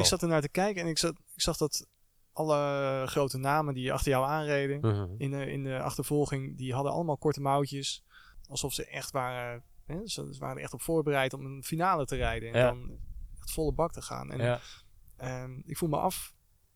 Ik 0.01 0.05
zat 0.05 0.23
er 0.23 0.29
naar 0.29 0.41
te 0.41 0.49
kijken 0.49 0.83
en 0.83 0.89
ik, 0.89 0.99
zat, 0.99 1.13
ik 1.35 1.41
zag 1.41 1.57
dat 1.57 1.87
alle 2.33 3.03
grote 3.07 3.39
namen 3.39 3.75
die 3.75 3.93
achter 3.93 4.11
jou 4.11 4.27
aanreden 4.27 4.81
in, 5.19 5.31
de, 5.31 5.51
in 5.51 5.65
de 5.65 5.81
achtervolging, 5.81 6.57
die 6.57 6.75
hadden 6.75 6.93
allemaal 6.93 7.17
korte 7.17 7.41
mouwtjes. 7.41 8.05
Alsof 8.49 8.73
ze 8.73 8.87
echt 8.87 9.11
waren, 9.11 9.65
hè, 9.87 10.07
ze 10.09 10.29
ze 10.35 10.39
waren 10.41 10.63
echt 10.63 10.73
op 10.73 10.83
voorbereid 10.83 11.33
om 11.33 11.45
een 11.45 11.65
finale 11.65 12.05
te 12.07 12.17
rijden. 12.17 12.53
En 12.53 12.59
Ja. 12.61 12.67
dan 12.67 12.99
echt 13.39 13.51
volle 13.53 13.73
bak 13.73 13.93
te 13.93 14.03
gaan. 14.03 14.31
En 14.31 14.39
Ja. 14.39 14.61
ehm, 15.17 15.61
ik 15.65 15.77
voel 15.77 15.89
me 15.89 15.97
af 15.97 16.35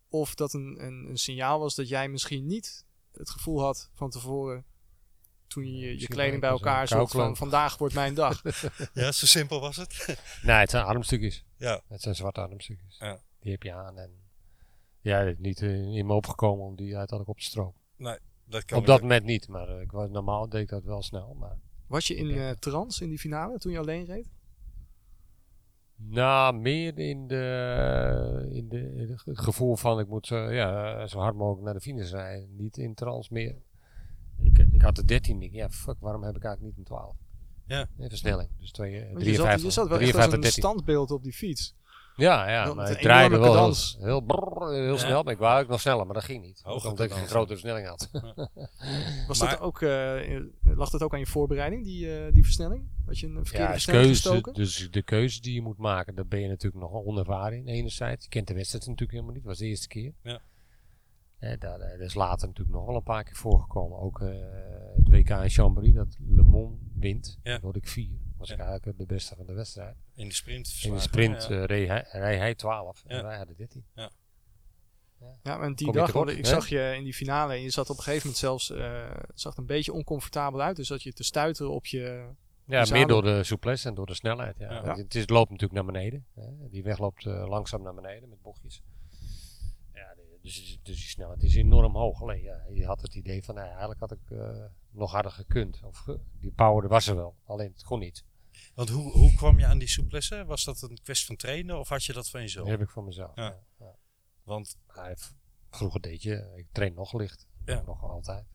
of 0.09 0.35
dat 0.35 0.53
een, 0.53 0.85
een, 0.85 1.07
een 1.09 1.17
signaal 1.19 1.59
was 1.59 1.75
dat 1.75 1.89
jij 1.89 2.09
misschien 2.09 2.47
niet 2.47 2.87
het 3.13 3.31
gevoel 3.31 3.61
had 3.63 3.91
van 3.95 4.11
tevoren. 4.11 4.65
Toen 5.53 5.77
je 5.77 6.01
je 6.01 6.07
kleding 6.07 6.41
bij 6.41 6.51
elkaar 6.51 6.89
zocht 6.89 7.13
van 7.13 7.37
vandaag 7.37 7.79
wordt 7.79 7.95
mijn 7.95 8.15
dag. 8.15 8.43
Ja, 8.95 9.13
zo 9.13 9.27
simpel 9.27 9.61
was 9.61 9.77
het. 9.77 10.17
Nee, 10.43 10.57
het 10.57 10.71
zijn 10.71 10.85
armstukjes. 10.85 11.45
ja. 11.57 11.83
Het 11.89 12.03
zijn 12.03 12.15
zwarte 12.15 12.41
armstukjes. 12.41 12.97
Ja. 12.99 13.21
Die 13.41 13.53
heb 13.53 13.63
je 13.63 13.73
aan. 13.73 13.99
En 13.99 14.11
ja, 15.01 15.35
niet 15.39 15.63
eh, 15.63 15.97
in 15.97 16.07
me 16.07 16.13
opgekomen 16.13 16.65
om 16.65 16.77
die 16.77 16.97
uiteindelijk 16.97 17.29
op 17.29 17.39
te 17.39 17.45
stropen. 17.45 17.81
Dat 18.45 18.65
kan 18.65 18.79
Op 18.79 18.87
dat 18.87 19.01
moment 19.01 19.25
niet, 19.25 19.49
maar 19.49 19.69
eh, 19.69 19.81
ik 19.81 19.91
was, 19.91 20.11
normaal 20.11 20.49
deed 20.49 20.63
ik 20.63 20.69
dat 20.69 20.85
wel 20.85 21.03
snel. 21.03 21.35
Maar, 21.35 21.59
Was 21.87 22.07
je 22.07 22.15
in 22.15 22.31
eh 22.31 22.51
trance 22.51 23.03
in 23.03 23.09
die 23.09 23.19
finale 23.19 23.59
toen 23.59 23.73
je 23.73 23.79
alleen 23.79 24.05
reed? 24.05 24.31
nou, 25.97 26.57
meer 26.57 26.99
in, 26.99 27.27
de, 27.27 28.49
in, 28.53 28.69
de, 28.69 28.95
in 28.97 29.11
het 29.11 29.41
gevoel 29.41 29.77
van 29.77 30.01
ik 30.01 30.09
moet 30.09 30.31
eh, 30.31 30.55
ja, 30.55 31.07
zo 31.07 31.19
hard 31.19 31.37
mogelijk 31.37 31.65
naar 31.65 31.75
de 31.75 31.81
finish 31.81 32.11
rijden. 32.11 32.57
Niet 32.57 32.77
in 32.77 32.95
trans 32.95 33.29
meer. 33.29 33.57
Ik, 34.45 34.67
ik 34.73 34.83
had 34.83 34.97
de 34.97 35.05
13. 35.05 35.43
Ik, 35.43 35.53
ja, 35.53 35.71
fuck, 35.71 35.97
waarom 36.01 36.23
heb 36.23 36.37
ik 36.37 36.45
eigenlijk 36.45 36.77
niet 36.77 36.87
een 36.89 36.95
12? 36.95 37.17
Ja. 37.67 37.87
Versnelling. 37.99 38.49
Dus 38.59 38.71
twee, 38.71 39.01
eh, 39.01 39.13
Want 39.13 39.25
je, 39.25 39.35
zat, 39.35 39.45
53, 39.45 39.63
je 39.65 39.71
zat 39.71 39.89
wel 39.89 39.99
echt 39.99 40.07
als 40.07 40.25
53, 40.25 40.35
een 40.35 40.41
13. 40.41 40.63
standbeeld 40.63 41.11
op 41.11 41.23
die 41.23 41.33
fiets. 41.33 41.75
Ja, 42.17 42.51
ja, 42.51 42.75
maar 42.75 42.91
een 42.91 42.97
draaide 42.97 43.39
wel 43.39 43.55
heel, 43.55 43.75
heel, 43.99 44.21
brrr, 44.21 44.73
heel 44.73 44.93
Ja. 44.93 44.97
snel. 44.99 45.23
Maar 45.23 45.33
ik 45.33 45.39
wou 45.39 45.63
ook 45.63 45.69
nog 45.69 45.81
sneller, 45.81 46.05
maar 46.07 46.15
dat 46.15 46.25
ging 46.25 46.43
niet. 46.43 46.63
Ook 46.65 46.85
omdat 46.85 47.01
ik 47.07 47.11
een 47.11 47.27
grotere 47.27 47.59
versnelling 47.59 47.87
had. 47.89 48.09
Was 49.29 49.39
Maar- 49.41 49.51
dat 49.51 49.61
ook, 49.61 49.81
eh, 49.83 50.41
lag 50.63 50.91
dat 50.91 51.03
ook 51.03 51.13
aan 51.13 51.19
je 51.19 51.27
voorbereiding, 51.27 51.85
die, 51.85 52.17
eh, 52.19 52.33
die 52.33 52.45
versnelling? 52.45 52.85
Had 53.07 53.19
je 53.19 53.27
een 53.27 53.33
verkeerde 53.35 53.63
Ja, 53.67 53.71
versnelling 53.73 54.05
keuze, 54.07 54.23
gestoken? 54.23 54.55
dus 54.55 54.89
de 54.91 55.03
keuze 55.03 55.41
die 55.41 55.55
je 55.55 55.63
moet 55.63 55.79
maken, 55.79 56.15
daar 56.15 56.27
ben 56.27 56.41
je 56.41 56.49
natuurlijk 56.49 56.83
nog 56.83 56.93
onervaren 56.93 57.59
in 57.59 57.67
enerzijds. 57.67 58.25
Je 58.25 58.31
kent 58.31 58.47
de 58.47 58.55
wedstrijd 58.55 58.85
natuurlijk 58.87 59.11
helemaal 59.13 59.35
niet, 59.35 59.43
dat 59.43 59.53
was 59.53 59.61
de 59.61 59.67
eerste 59.67 59.89
keer. 59.89 60.13
Ja. 60.23 60.41
Hè, 61.43 61.57
daar, 61.59 61.81
eh, 61.81 61.91
dat 61.99 62.07
is 62.07 62.15
later 62.15 62.47
natuurlijk 62.49 62.77
nog 62.77 62.87
wel 62.87 62.97
een 62.97 63.03
paar 63.03 63.25
keer 63.25 63.37
voorgekomen. 63.37 63.99
Ook 63.99 64.21
eh, 64.21 64.29
het 64.97 65.09
WK 65.09 65.29
in 65.31 65.51
Chambéry, 65.51 65.93
dat 65.93 66.17
Le 66.27 66.43
Mans 66.43 66.79
wint. 66.95 67.39
Ja. 67.43 67.53
Ja. 67.53 67.61
word 67.61 67.77
ik 67.77 67.89
vier. 67.89 68.19
Was 68.37 68.49
Ja. 68.49 68.55
ik 68.55 68.61
eigenlijk 68.61 68.99
de 68.99 69.07
beste 69.07 69.35
van 69.37 69.47
de 69.47 69.53
wedstrijd. 69.53 69.97
In 70.15 70.29
de 70.29 70.35
sprint 70.35 70.81
In 70.83 70.93
de 70.95 71.01
sprint 71.01 71.43
ja. 71.43 71.49
eh, 71.49 71.65
reed, 71.65 71.89
hij, 71.89 72.07
reed 72.11 72.39
hij 72.39 72.55
12 72.55 73.03
Ja. 73.07 73.17
en 73.17 73.25
wij 73.25 73.37
hadden 73.37 73.57
13. 73.57 73.85
Ja, 75.43 75.57
maar 75.59 75.75
die 75.75 75.93
dag, 75.93 76.15
ik 76.15 76.37
hè? 76.37 76.45
zag 76.45 76.69
je 76.69 76.95
in 76.97 77.05
die 77.05 77.15
finale 77.15 77.53
en 77.55 77.63
je 77.63 77.71
zat 77.71 77.91
op 77.91 77.97
een 77.97 78.03
gegeven 78.03 78.23
moment 78.27 78.41
zelfs, 78.41 78.71
eh, 78.71 79.11
het 79.27 79.41
zag 79.41 79.53
er 79.53 79.59
een 79.59 79.67
beetje 79.67 79.93
oncomfortabel 79.93 80.61
uit. 80.61 80.77
Dus 80.77 80.89
dat 80.89 81.03
je 81.03 81.13
te 81.13 81.25
stuiteren 81.25 81.73
op 81.73 81.87
je... 81.87 82.29
Ja, 82.67 82.87
meer 82.91 83.07
door 83.07 83.23
de 83.23 83.45
souplesse 83.45 83.89
en 83.89 83.95
door 83.95 84.07
de 84.07 84.15
snelheid. 84.15 84.59
Ja. 84.59 84.73
Ja. 84.73 84.97
Het, 84.97 85.15
is, 85.15 85.21
het 85.21 85.31
loopt 85.31 85.51
natuurlijk 85.51 85.85
naar 85.85 85.93
beneden. 85.93 86.27
Hè. 86.35 86.69
Die 86.69 86.83
weg 86.83 86.99
loopt 86.99 87.25
langzaam 87.25 87.83
naar 87.83 87.95
beneden 87.95 88.29
met 88.29 88.43
bochtjes. 88.43 88.83
Dus, 90.43 90.79
dus 90.83 90.97
die 90.97 91.09
snelheid 91.09 91.43
is 91.43 91.55
enorm 91.55 91.97
hoog. 91.97 92.23
Alleen 92.23 92.43
ja, 92.43 92.67
je 92.73 92.87
had 92.87 93.01
het 93.01 93.15
idee 93.15 93.45
van, 93.45 93.55
nou, 93.55 93.67
eigenlijk 93.69 94.01
had 94.01 94.13
ik 94.13 94.31
eh, 94.31 94.65
nog 94.91 95.11
harder 95.13 95.31
gekund. 95.33 95.81
Of, 95.83 95.97
ge- 95.99 96.21
die 96.41 96.53
power 96.53 96.89
was 96.89 97.07
er 97.07 97.17
wel, 97.17 97.37
alleen 97.45 97.73
het 97.73 97.85
kon 97.85 97.99
niet. 97.99 98.25
Want 98.75 98.89
hoe, 98.89 99.13
hoe 99.13 99.35
kwam 99.35 99.59
je 99.59 99.67
aan 99.67 99.79
die 99.79 99.89
souplesse? 99.89 100.45
Was 100.45 100.65
dat 100.65 100.83
een 100.83 100.99
kwestie 101.03 101.27
van 101.27 101.37
trainen 101.37 101.79
of 101.79 101.89
had 101.89 102.05
je 102.05 102.13
dat 102.13 102.29
van 102.31 102.41
jezelf? 102.41 102.69
Dat 102.69 102.79
heb 102.79 102.87
ik 102.87 102.93
voor 102.93 103.05
mezelf. 103.05 103.37
Ja. 103.37 103.59
Want 104.43 104.79
vroeger 105.71 106.01
deed 106.01 106.23
je, 106.23 106.53
ik 106.57 106.67
train 106.73 106.95
nog 106.95 107.13
licht. 107.13 107.47
Ja. 107.65 107.83
Nog 107.87 108.03
altijd. 108.03 108.47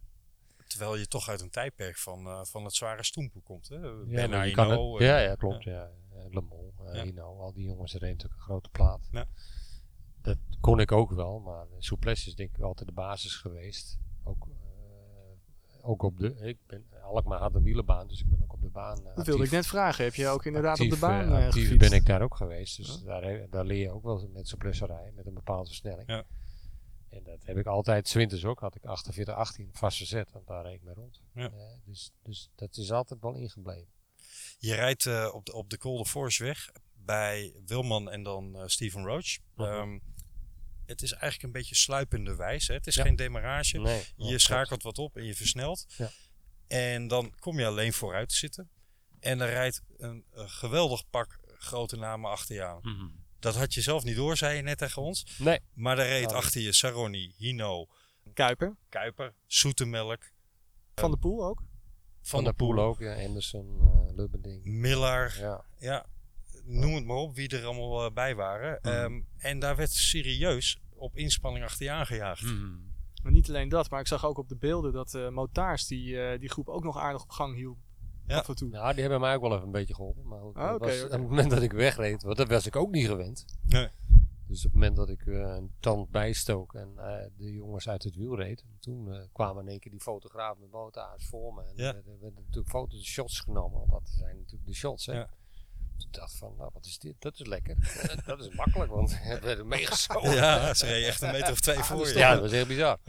terwijl 0.67 0.95
je 0.95 1.07
toch 1.07 1.29
uit 1.29 1.41
een 1.41 1.49
tijdperk 1.49 1.97
van, 1.97 2.25
eh, 2.27 2.43
van 2.43 2.63
het 2.63 2.75
zware 2.75 3.03
stoempen 3.03 3.43
komt. 3.43 3.67
Hè? 3.69 3.75
Ja, 3.75 4.27
kan 4.51 4.69
het, 4.69 4.79
eh, 4.79 5.07
ja, 5.07 5.17
ja, 5.19 5.35
klopt. 5.35 5.63
Ja. 5.63 5.83
Eh, 6.11 6.25
Le 6.29 6.43
eh, 6.87 6.95
Ja. 6.95 7.03
Hino, 7.03 7.39
al 7.39 7.53
die 7.53 7.63
jongens 7.65 7.93
reden 7.93 8.09
natuurlijk 8.09 8.35
een 8.39 8.45
grote 8.45 8.69
plaat. 8.69 9.07
Ja. 9.11 9.25
Dat 10.27 10.37
kon 10.61 10.79
ik 10.79 10.91
ook 10.91 11.11
wel, 11.11 11.39
maar 11.39 11.65
souplesse 11.79 12.27
is 12.29 12.35
denk 12.35 12.57
ik 12.57 12.63
altijd 12.63 12.87
de 12.87 12.93
basis 12.93 13.35
geweest. 13.35 13.97
Ook, 14.23 14.47
eh, 14.47 15.89
ook 15.89 16.03
op 16.03 16.19
de, 16.19 16.35
ik 16.41 16.57
ben, 16.67 16.85
Alkmaar 17.03 17.39
had 17.39 17.55
een 17.55 17.63
wielenbaan, 17.63 18.07
dus 18.07 18.19
ik 18.21 18.29
ben 18.29 18.41
ook 18.43 18.53
op 18.53 18.61
de 18.61 18.69
baan. 18.69 18.97
eh, 18.97 19.03
Dat 19.03 19.13
wilde 19.15 19.31
ik 19.31 19.33
actief- 19.39 19.51
net 19.51 19.65
vragen. 19.67 20.03
Heb 20.03 20.13
je 20.15 20.27
ook 20.27 20.45
inderdaad 20.45 20.79
op 20.79 20.85
actief, 20.85 20.99
de 20.99 21.05
baan 21.05 21.21
eh, 21.31 21.37
eh, 21.39 21.45
actief 21.45 21.63
gefietst? 21.63 21.89
ben 21.89 21.99
ik 21.99 22.05
daar 22.05 22.21
ook 22.21 22.35
geweest, 22.35 22.77
dus 22.77 23.03
daar, 23.03 23.49
daar 23.49 23.65
leer 23.65 23.81
je 23.81 23.91
ook 23.91 24.03
wel 24.03 24.29
met 24.33 24.47
souplesse 24.47 24.85
rijden, 24.85 25.13
met 25.15 25.25
een 25.25 25.33
bepaalde 25.33 25.67
versnelling. 25.67 26.07
Ja. 26.09 26.23
En 27.09 27.23
dat 27.23 27.43
heb 27.45 27.57
ik 27.57 27.65
altijd, 27.65 28.07
's 28.07 28.13
winters 28.13 28.45
ook, 28.45 28.59
had 28.59 28.75
ik 28.75 28.83
48, 28.85 29.33
18 29.35 29.69
vast 29.73 29.97
verzet, 29.97 30.31
want 30.31 30.47
daar 30.47 30.63
reed 30.63 30.73
ik 30.73 30.83
mee 30.83 30.93
rond. 30.93 31.21
Ja. 31.33 31.51
Dus, 31.85 32.11
dus 32.23 32.49
dat 32.55 32.77
is 32.77 32.91
altijd 32.91 33.21
wel 33.21 33.33
ingebleven. 33.35 33.87
Je 34.59 34.73
rijdt 34.75 35.05
eh, 35.05 35.29
op, 35.33 35.45
de, 35.45 35.53
op 35.53 35.69
de 35.69 35.77
Col 35.77 35.97
de 35.97 36.05
Force 36.05 36.43
weg 36.43 36.69
bij 36.93 37.53
Wilman 37.65 38.09
en 38.09 38.23
dan 38.23 38.55
eh, 38.55 38.63
Steven 38.65 39.05
Roach. 39.05 39.37
Mhm. 39.55 39.67
Ehm, 39.67 39.97
het 40.87 41.01
is 41.01 41.11
eigenlijk 41.11 41.43
een 41.43 41.51
beetje 41.59 41.75
sluipende 41.75 42.35
wijze. 42.35 42.71
Hè? 42.71 42.77
Het 42.77 42.87
is 42.87 42.95
Ja. 42.95 43.03
geen 43.03 43.15
demarrage. 43.15 43.77
Nee, 43.79 44.03
Je 44.15 44.39
schakelt 44.39 44.83
wat 44.83 44.97
op 44.97 45.15
en 45.17 45.23
je 45.25 45.35
versnelt. 45.35 45.85
Ja. 45.97 46.09
En 46.67 47.07
dan 47.07 47.33
kom 47.39 47.59
je 47.59 47.65
alleen 47.65 47.93
vooruit 47.93 48.29
te 48.29 48.35
zitten. 48.35 48.69
En 49.19 49.37
dan 49.37 49.47
rijdt 49.47 49.81
een, 49.97 50.25
een 50.31 50.49
geweldig 50.49 51.09
pak 51.09 51.39
grote 51.57 51.95
namen 51.97 52.29
achter 52.31 52.55
je 52.55 52.63
aan. 52.63 52.79
Mhm. 52.81 53.07
Dat 53.39 53.55
had 53.55 53.73
je 53.73 53.81
zelf 53.81 54.03
niet 54.03 54.15
door, 54.15 54.37
zei 54.37 54.55
je 54.55 54.61
net 54.61 54.77
tegen 54.77 55.01
ons. 55.01 55.35
Nee. 55.37 55.59
Maar 55.73 55.95
daar 55.95 56.07
reed 56.07 56.27
Oh. 56.29 56.35
achter 56.35 56.61
je 56.61 56.73
Saroni, 56.73 57.33
Hino, 57.37 57.87
Kuiper. 58.33 58.77
Kuiper, 58.89 59.33
Zoetemelk, 59.45 60.31
Van 60.95 61.11
de 61.11 61.17
Poel 61.17 61.45
ook. 61.45 61.63
Van 62.21 62.43
der 62.43 62.53
Poel 62.53 62.79
ook, 62.79 62.99
ja, 62.99 63.15
Anderson, 63.25 63.79
eh 63.81 64.15
Lubberding. 64.15 64.63
Miller. 64.63 65.35
Ja. 65.39 65.65
Ja, 65.79 66.05
noem 66.67 66.95
het 66.95 67.05
maar 67.05 67.17
op, 67.17 67.35
wie 67.35 67.49
er 67.49 67.65
allemaal 67.65 68.05
eh, 68.05 68.11
bij 68.13 68.35
waren. 68.35 68.79
Mhm. 68.81 68.93
Ehm, 68.93 69.21
en 69.37 69.59
daar 69.59 69.75
werd 69.75 69.91
serieus 69.91 70.79
op 70.95 71.15
inspanning 71.15 71.65
achter 71.65 71.85
je 71.85 71.91
aangejaagd. 71.91 72.41
Mhm. 72.43 72.75
Maar 73.23 73.31
niet 73.31 73.49
alleen 73.49 73.69
dat, 73.69 73.89
maar 73.89 73.99
ik 73.99 74.07
zag 74.07 74.25
ook 74.25 74.37
op 74.37 74.49
de 74.49 74.55
beelden 74.55 74.93
dat 74.93 75.13
eh 75.13 75.29
Motaars 75.29 75.87
die, 75.87 76.21
eh, 76.21 76.39
die 76.39 76.49
groep 76.49 76.67
ook 76.69 76.83
nog 76.83 76.97
aardig 76.97 77.21
op 77.23 77.29
gang 77.29 77.55
hield. 77.55 77.77
Ja. 78.27 78.37
Af 78.37 78.47
en 78.49 78.55
toe. 78.55 78.69
Nou, 78.69 78.91
die 78.91 79.01
hebben 79.01 79.19
mij 79.19 79.35
ook 79.35 79.41
wel 79.41 79.51
even 79.53 79.65
een 79.65 79.71
beetje 79.71 79.93
geholpen. 79.95 80.27
Maar 80.27 80.39
Ah, 80.39 80.79
was, 80.79 81.03
op 81.03 81.11
het 81.11 81.21
moment 81.21 81.49
dat 81.49 81.61
ik 81.61 81.71
wegreed, 81.71 82.23
want 82.23 82.37
dat 82.37 82.47
was 82.49 82.65
ik 82.65 82.75
ook 82.75 82.91
niet 82.91 83.07
gewend. 83.07 83.45
Nee. 83.61 83.87
Dus 84.47 84.57
op 84.57 84.63
het 84.63 84.73
moment 84.73 84.95
dat 84.95 85.09
ik 85.09 85.25
eh, 85.25 85.33
een 85.39 85.71
tand 85.79 86.09
bijstook 86.09 86.73
en 86.73 86.91
eh, 86.97 87.25
de 87.37 87.51
jongens 87.51 87.89
uit 87.89 88.03
het 88.03 88.15
wiel 88.15 88.35
reed, 88.35 88.65
toen 88.79 89.13
eh, 89.13 89.21
kwamen 89.33 89.63
in 89.63 89.69
één 89.69 89.79
keer 89.79 89.91
die 89.91 89.99
fotograaf 90.01 90.57
met 90.57 90.71
motorhuis 90.71 91.25
voor 91.27 91.53
me. 91.53 91.61
En 91.63 91.73
Ja. 91.75 91.87
er 91.87 91.93
werden 91.93 92.19
werden 92.19 92.39
natuurlijk 92.41 92.69
foto's, 92.69 93.03
shots 93.05 93.39
genomen, 93.39 93.79
want 93.79 93.91
dat 93.91 94.09
zijn 94.09 94.37
natuurlijk 94.37 94.65
de 94.65 94.75
shots. 94.75 95.05
Hè. 95.05 95.13
Ja. 95.13 95.29
Toen 95.97 96.07
dacht 96.11 96.35
van, 96.35 96.53
nou 96.57 96.69
wat 96.73 96.85
is 96.85 96.97
dit? 96.99 97.15
Dat 97.19 97.39
is 97.39 97.45
lekker. 97.47 97.75
Dat 98.25 98.39
is 98.39 98.49
makkelijk, 98.55 98.91
want 98.91 99.17
het 99.19 99.43
werd 99.43 99.65
meegeschoten. 99.65 100.33
Ja, 100.35 100.73
ze 100.73 100.85
reden 100.85 101.07
echt 101.07 101.21
een 101.21 101.31
meter 101.31 101.51
of 101.51 101.59
twee 101.59 101.77
voor 101.83 102.07
je. 102.07 102.17
Ja, 102.17 102.31
dat 102.33 102.41
was 102.41 102.51
echt 102.51 102.67
bizar. 102.67 102.99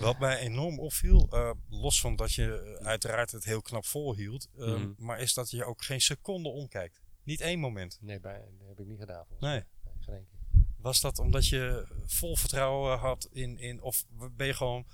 Wat 0.00 0.18
mij 0.18 0.38
enorm 0.38 0.78
opviel, 0.78 1.26
eh, 1.30 1.50
los 1.68 2.00
van 2.00 2.16
dat 2.16 2.32
je 2.34 2.76
eh, 2.80 2.86
uiteraard 2.86 3.30
het 3.30 3.44
heel 3.44 3.60
knap 3.62 3.86
volhield, 3.86 4.48
eh, 4.58 4.66
Mhm. 4.66 4.88
maar 4.96 5.20
is 5.20 5.34
dat 5.34 5.50
je 5.50 5.64
ook 5.64 5.82
geen 5.84 6.00
seconde 6.00 6.48
omkijkt. 6.48 7.00
Niet 7.22 7.40
één 7.40 7.58
moment. 7.58 7.98
Nee, 8.00 8.20
bij, 8.20 8.44
dat 8.58 8.68
heb 8.68 8.80
ik 8.80 8.86
niet 8.86 8.98
gedaan. 9.00 9.24
volgens 9.28 9.40
Nee. 9.40 9.50
mij. 9.50 9.92
Nee, 9.94 10.04
geen 10.04 10.14
één 10.14 10.26
keer. 10.26 10.36
Was 10.78 11.00
dat 11.00 11.18
omdat 11.18 11.48
je 11.48 11.86
vol 12.06 12.36
vertrouwen 12.36 12.98
had 12.98 13.28
in, 13.32 13.58
in 13.58 13.80
of 13.82 14.04
ben 14.36 14.46
je 14.46 14.54
gewoon 14.54 14.86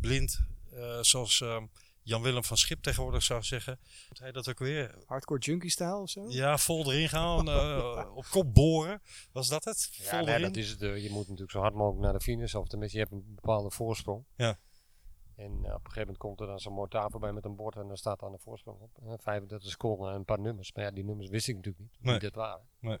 blind, 0.00 0.40
eh, 0.72 0.98
zoals 1.00 1.40
ehm, 1.40 1.66
Jan-Willem 2.04 2.44
van 2.44 2.56
Schip 2.56 2.82
tegenwoordig 2.82 3.22
zou 3.22 3.42
zeggen. 3.42 3.78
Moet 4.08 4.18
hij 4.18 4.32
dat 4.32 4.48
ook 4.48 4.58
weer? 4.58 4.94
Hardcore 5.06 5.40
junkie 5.40 5.70
stijl 5.70 6.00
of 6.00 6.10
zo? 6.10 6.24
Ja, 6.28 6.58
vol 6.58 6.92
erin 6.92 7.08
gaan, 7.08 7.48
eh, 7.48 8.10
op 8.16 8.24
kop 8.30 8.54
boren. 8.54 9.02
Was 9.32 9.48
dat 9.48 9.64
het? 9.64 9.88
Ja, 9.92 10.04
Vol 10.04 10.18
nee, 10.24 10.28
erin? 10.34 10.42
dat 10.42 10.56
is 10.56 10.70
het. 10.70 10.82
eh, 10.82 11.02
je 11.02 11.10
moet 11.10 11.22
natuurlijk 11.22 11.50
zo 11.50 11.60
hard 11.60 11.74
mogelijk 11.74 12.02
naar 12.02 12.12
de 12.12 12.20
finish. 12.20 12.54
Of 12.54 12.68
tenminste, 12.68 12.98
je 12.98 13.02
hebt 13.04 13.14
een 13.16 13.34
bepaalde 13.34 13.70
voorsprong. 13.70 14.24
Ja. 14.36 14.58
En 15.36 15.50
eh, 15.50 15.54
op 15.54 15.64
een 15.64 15.70
gegeven 15.74 15.98
moment 16.00 16.18
komt 16.18 16.40
er 16.40 16.46
dan 16.46 16.58
zo'n 16.58 16.72
mortaar 16.72 17.10
voorbij 17.10 17.32
met 17.32 17.44
een 17.44 17.56
bord 17.56 17.76
en 17.76 17.86
daar 17.88 17.96
staat 17.98 18.20
dan 18.20 18.32
de 18.32 18.38
voorsprong 18.38 18.80
op. 18.80 18.90
Eh, 19.02 19.12
35 19.18 19.70
seconden 19.70 20.08
en 20.10 20.14
een 20.16 20.24
paar 20.24 20.40
nummers. 20.40 20.72
Maar 20.72 20.84
ja, 20.84 20.90
die 20.90 21.04
nummers 21.04 21.28
wist 21.28 21.48
ik 21.48 21.54
natuurlijk 21.56 21.82
niet, 21.84 21.96
Nee. 22.02 22.12
wie 22.12 22.22
dat 22.30 22.34
waren. 22.34 22.66
Nee. 22.80 22.98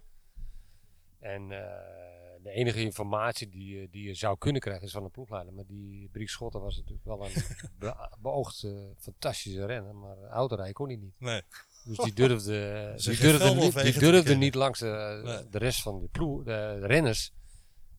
En 1.18 1.52
eh, 1.52 2.23
de 2.44 2.50
enige 2.50 2.80
informatie 2.80 3.48
die, 3.48 3.78
je- 3.80 3.88
die 3.90 4.06
je 4.06 4.14
zou 4.14 4.38
kunnen 4.38 4.60
krijgen 4.60 4.84
is 4.86 4.92
van 4.92 5.02
de 5.02 5.08
ploegleider. 5.08 5.52
Maar 5.54 5.66
die 5.66 6.08
Brie 6.12 6.28
Schotten 6.28 6.60
was 6.60 6.76
natuurlijk 6.76 7.04
wel 7.04 7.24
een 7.24 7.32
be- 7.78 8.16
beoogd 8.20 8.62
eh, 8.62 8.70
fantastische 8.98 9.66
renner. 9.66 9.94
Maar 9.94 10.16
uh, 10.18 10.28
autorijden 10.28 10.74
kon 10.74 10.86
hij 10.86 10.96
niet. 10.96 11.14
Nee. 11.18 11.42
Dus 11.84 11.96
die 11.98 12.12
durfde, 12.12 12.92
die 13.04 13.16
durfde, 13.16 13.54
niet, 13.54 13.82
die 13.82 13.98
durfde 13.98 14.34
niet 14.36 14.54
langs 14.54 14.78
de, 14.78 15.20
Nee. 15.24 15.48
de 15.50 15.58
rest 15.58 15.82
van 15.82 16.00
de, 16.00 16.08
ploeg, 16.08 16.38
de, 16.44 16.76
de 16.80 16.86
renners. 16.86 17.32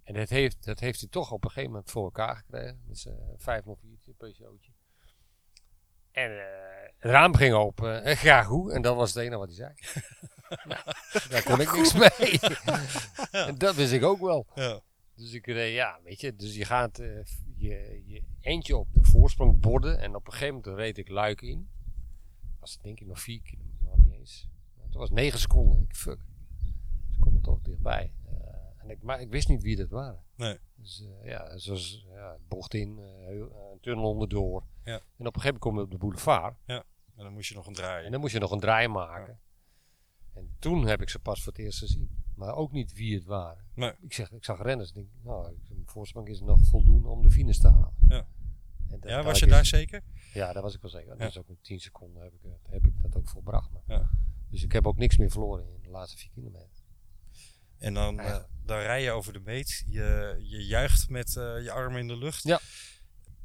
En 0.03 0.13
dat 0.13 0.29
heeft, 0.29 0.65
dat 0.65 0.79
heeft 0.79 0.99
hij 0.99 1.09
toch 1.09 1.31
op 1.31 1.43
een 1.43 1.49
gegeven 1.49 1.71
moment 1.71 1.91
voor 1.91 2.03
elkaar 2.03 2.35
gekregen. 2.35 2.81
Met 2.87 2.97
zijn 2.99 3.17
504 3.37 4.13
Peugeotje. 4.17 4.71
En 6.11 6.31
eh, 6.31 6.45
het 6.97 7.11
raam 7.11 7.35
ging 7.35 7.53
open. 7.53 8.03
En 8.03 8.17
ga 8.17 8.43
goed. 8.43 8.71
En 8.71 8.81
dat 8.81 8.95
was 8.95 9.13
het 9.13 9.23
enige 9.23 9.37
wat 9.37 9.47
hij 9.47 9.55
zei. 9.55 9.73
nou, 10.49 10.81
daar 11.29 11.43
kon 11.43 11.61
ik 11.61 11.73
niks 11.75 11.93
mee. 11.93 12.39
en 13.47 13.57
dat 13.57 13.75
wist 13.75 13.91
ik 13.91 14.03
ook 14.03 14.19
wel. 14.19 14.47
Ja. 14.55 14.81
Dus 15.15 15.33
ik 15.33 15.45
reed, 15.45 15.73
ja, 15.73 15.99
weet 16.03 16.21
je. 16.21 16.35
Dus 16.35 16.55
je 16.55 16.65
gaat 16.65 16.99
eh, 16.99 17.23
je, 17.55 18.01
je 18.05 18.23
eentje 18.41 18.77
op 18.77 18.87
de 18.93 19.03
voorsprong 19.03 19.59
borden. 19.59 19.99
En 19.99 20.15
op 20.15 20.25
een 20.25 20.33
gegeven 20.33 20.55
moment 20.55 20.75
reed 20.75 20.97
ik 20.97 21.09
luik 21.09 21.41
in. 21.41 21.69
Was 22.59 22.73
het 22.73 22.83
denk 22.83 22.99
ik 22.99 23.07
nog 23.07 23.21
vier 23.21 23.41
kilometer, 23.41 23.83
nog 23.83 23.97
niet 23.97 24.13
eens. 24.13 24.49
Het 24.83 24.93
was 24.93 25.09
negen 25.09 25.39
seconden. 25.39 25.83
Ik 25.89 25.95
fuck. 25.95 26.19
Dus 26.59 26.69
ik 27.11 27.19
kom 27.19 27.35
er 27.35 27.41
toch 27.41 27.59
dichtbij. 27.61 28.13
Eh, 28.25 28.33
en 28.77 28.89
ik, 28.89 29.01
maar 29.01 29.21
ik 29.21 29.29
wist 29.29 29.47
niet 29.47 29.63
wie 29.63 29.75
dat 29.75 29.89
waren. 29.89 30.23
Nee. 30.35 30.57
Dus 30.75 31.03
eh, 31.21 31.29
ja, 31.29 31.57
zoals 31.57 32.05
ja, 32.13 32.37
bocht 32.47 32.73
in, 32.73 32.99
eh, 32.99 33.29
eh, 33.31 33.39
een 33.71 33.79
tunnel 33.81 34.09
onderdoor. 34.09 34.63
Ja. 34.83 34.93
En 34.93 35.27
op 35.27 35.35
een 35.35 35.41
gegeven 35.41 35.43
moment 35.43 35.59
kom 35.59 35.75
je 35.75 35.81
op 35.81 35.91
de 35.91 35.97
boulevard. 35.97 36.55
En 36.65 36.83
dan 37.23 37.33
moest 37.33 37.49
je 37.49 37.55
nog 37.55 37.65
een 37.65 37.73
En 37.73 37.77
draaien. 37.77 38.11
dan 38.11 38.19
moest 38.19 38.33
je 38.33 38.39
nog 38.39 38.51
een 38.51 38.59
draai 38.59 38.87
maken. 38.87 39.39
En 40.35 40.55
toen 40.59 40.87
heb 40.87 41.01
ik 41.01 41.09
ze 41.09 41.19
pas 41.19 41.43
voor 41.43 41.51
het 41.53 41.61
eerst 41.61 41.79
gezien. 41.79 42.23
Maar 42.35 42.55
ook 42.55 42.71
niet 42.71 42.93
wie 42.93 43.15
het 43.15 43.23
waren. 43.25 43.65
Nee. 43.75 43.91
Ik, 44.01 44.13
zeg, 44.13 44.31
ik 44.31 44.43
zag 44.45 44.61
renners. 44.61 44.91
Denk, 44.91 45.07
nou, 45.23 45.55
mijn 45.67 45.81
voorsprong 45.85 46.27
is 46.27 46.39
nog 46.41 46.59
voldoende 46.67 47.07
om 47.07 47.21
de 47.21 47.31
finish 47.31 47.57
te 47.57 47.67
halen. 47.67 47.93
Ja. 48.07 48.27
En 48.89 48.99
Ja, 49.09 49.23
was 49.23 49.39
je 49.39 49.45
is- 49.45 49.51
daar 49.51 49.65
zeker? 49.65 50.01
Ja, 50.33 50.53
daar 50.53 50.61
was 50.63 50.75
ik 50.75 50.81
wel 50.81 50.91
zeker. 50.91 51.17
Ja. 51.17 51.25
Dus 51.25 51.37
ook 51.37 51.49
in 51.49 51.57
10 51.61 51.79
seconden 51.79 52.23
heb 52.23 52.33
ik, 52.33 52.39
het- 52.41 52.67
heb 52.69 52.85
ik 52.85 53.01
dat 53.01 53.15
ook 53.15 53.27
volbracht. 53.29 53.71
Maar. 53.71 53.81
Ja. 53.87 54.09
Dus 54.49 54.63
ik 54.63 54.71
heb 54.71 54.87
ook 54.87 54.97
niks 54.97 55.17
meer 55.17 55.31
verloren 55.31 55.65
in 55.75 55.81
de 55.81 55.89
laatste 55.89 56.17
vier 56.17 56.29
kilometer. 56.33 56.83
En 57.77 57.93
dan, 57.93 58.19
eh, 58.19 58.43
dan 58.63 58.77
rij 58.79 59.03
je 59.03 59.11
over 59.11 59.33
de 59.33 59.39
meet. 59.39 59.83
Je, 59.87 60.37
je 60.43 60.65
juicht 60.65 61.09
met 61.09 61.35
eh, 61.37 61.63
je 61.63 61.71
armen 61.71 61.99
in 61.99 62.07
de 62.07 62.17
lucht. 62.17 62.43
Ja. 62.43 62.59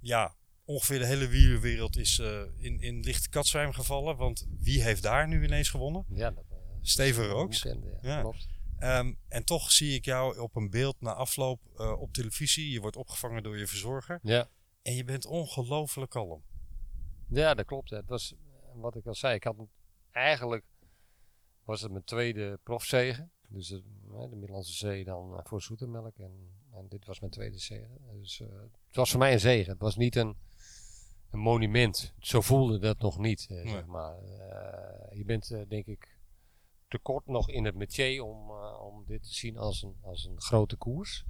Ja, 0.01 0.35
ongeveer 0.65 0.99
de 0.99 1.07
hele 1.07 1.29
wielerwereld 1.29 1.97
is 1.97 2.19
eh, 2.19 2.41
in, 2.57 2.81
in 2.81 3.01
licht 3.01 3.29
katzwijm 3.29 3.73
gevallen. 3.73 4.17
Want 4.17 4.47
wie 4.59 4.83
heeft 4.83 5.03
daar 5.03 5.29
nu 5.29 5.45
ineens 5.45 5.69
gewonnen? 5.69 6.05
Ja, 6.09 6.31
dat, 6.31 6.45
eh, 6.50 6.50
Steven 6.83 7.27
Rooks. 7.27 7.67
ja. 8.03 8.21
Klopt. 8.21 8.49
Ehm, 8.79 9.15
en 9.29 9.45
toch 9.45 9.71
zie 9.73 9.95
ik 9.95 10.05
jou 10.05 10.39
op 10.39 10.57
een 10.57 10.71
beeld 10.71 11.01
na 11.01 11.13
afloop 11.15 11.61
eh, 11.77 12.01
op 12.01 12.13
televisie. 12.13 12.71
Je 12.71 12.81
wordt 12.81 12.97
opgevangen 12.97 13.43
door 13.43 13.59
je 13.59 13.67
verzorger. 13.67 14.19
Ja. 14.23 14.49
En 14.83 14.95
je 14.95 15.05
bent 15.05 15.27
ongelooflijk 15.27 16.11
kalm. 16.11 16.43
Ja, 17.29 17.55
dat 17.55 17.67
klopt. 17.67 17.91
Het 17.91 18.09
was 18.09 18.33
eh, 18.33 18.39
wat 18.75 18.97
ik 18.97 19.07
al 19.07 19.15
zei. 19.15 19.35
Ik 19.35 19.45
had 19.45 19.57
eigenlijk 20.11 20.65
was 21.65 21.81
het 21.81 21.91
mijn 21.93 22.05
tweede 22.05 22.59
profzege. 22.63 23.29
Dus 23.49 23.69
het, 23.69 23.83
hè, 24.13 24.29
de 24.29 24.37
Middellandse 24.37 24.73
Zee 24.73 25.05
dan 25.05 25.37
eh, 25.37 25.45
voor 25.45 25.63
zoetermelk. 25.63 26.19
En, 26.19 26.51
en 26.73 26.87
dit 26.89 27.07
was 27.07 27.21
mijn 27.21 27.33
tweede 27.33 27.59
zege. 27.59 27.99
Dus 28.13 28.41
eh, 28.41 28.49
het 28.87 28.97
was 28.97 29.11
voor 29.11 29.19
mij 29.19 29.33
een 29.33 29.41
zege. 29.41 29.71
Het 29.71 29.81
was 29.81 29.97
niet 29.97 30.17
een, 30.17 30.37
een 31.31 31.39
monument. 31.39 32.15
Zo 32.19 32.41
voelde 32.41 32.79
dat 32.79 32.99
nog 32.99 33.19
niet. 33.19 33.47
eh, 33.51 33.57
Nee. 33.57 33.69
zeg 33.69 33.87
maar. 33.87 34.19
Eh, 34.19 35.17
je 35.19 35.25
bent 35.25 35.51
eh, 35.51 35.61
denk 35.69 35.87
ik 35.87 36.19
te 36.91 36.99
kort 36.99 37.27
nog 37.27 37.49
in 37.49 37.65
het 37.65 37.75
métier 37.75 38.23
om, 38.23 38.51
eh, 38.51 38.81
om 38.83 39.05
dit 39.07 39.23
te 39.23 39.35
zien 39.35 39.57
als 39.59 39.83
een, 39.83 39.97
als 40.01 40.25
een 40.25 40.41
grote 40.41 40.77
koers. 40.77 41.25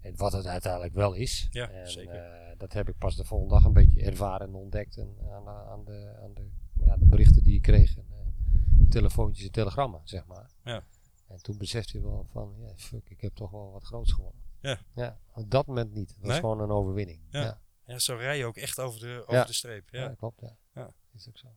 En 0.00 0.16
wat 0.16 0.32
het 0.32 0.46
uiteindelijk 0.46 0.94
wel 0.94 1.14
is. 1.14 1.48
Ja, 1.50 1.68
en, 1.70 1.90
zeker. 1.90 2.14
eh, 2.14 2.58
dat 2.58 2.72
heb 2.72 2.88
ik 2.88 2.98
pas 2.98 3.16
de 3.16 3.24
volgende 3.24 3.54
dag 3.54 3.64
een 3.64 3.72
beetje 3.72 4.02
ervaren 4.02 4.46
en 4.48 4.54
ontdekt. 4.54 4.96
En 4.96 5.16
aan, 5.30 5.44
de- 5.44 5.50
aan, 5.50 5.84
de, 5.84 6.18
aan 6.22 6.34
de, 6.34 6.48
ja, 6.84 6.96
de 6.96 7.06
berichten 7.06 7.42
die 7.42 7.54
ik 7.54 7.62
kreeg. 7.62 7.96
En, 7.96 8.06
eh, 8.10 8.88
telefoontjes 8.90 9.46
en 9.46 9.52
telegrammen, 9.52 10.00
zeg 10.04 10.26
maar. 10.26 10.50
Ja. 10.64 10.84
En 11.28 11.42
toen 11.42 11.58
besefte 11.58 11.98
je 11.98 12.04
wel 12.04 12.26
van, 12.32 12.54
ja, 12.58 12.72
fuck, 12.76 13.10
ik 13.10 13.20
heb 13.20 13.34
toch 13.34 13.50
wel 13.50 13.70
wat 13.72 13.84
groots 13.84 14.12
gewonnen. 14.12 14.42
Ja. 14.60 14.78
ja 14.94 15.18
op 15.34 15.50
dat 15.50 15.66
moment 15.66 15.92
niet. 15.94 16.08
Het 16.10 16.18
was 16.20 16.28
Nee? 16.28 16.40
gewoon 16.40 16.60
een 16.60 16.70
overwinning. 16.70 17.20
Ja. 17.30 17.40
Ja, 17.42 17.60
Ja, 17.84 17.98
zo 17.98 18.14
rij 18.16 18.38
je 18.38 18.44
ook 18.44 18.56
echt 18.56 18.78
over 18.80 19.00
de, 19.00 19.22
over 19.26 19.46
de 19.46 19.52
streep. 19.52 19.88
ja. 19.90 20.00
Ja. 20.00 20.14
klopt. 20.14 20.40
Ja. 20.40 20.56
Ja. 20.74 20.92
Is 21.14 21.28
ook 21.28 21.38
zo. 21.38 21.48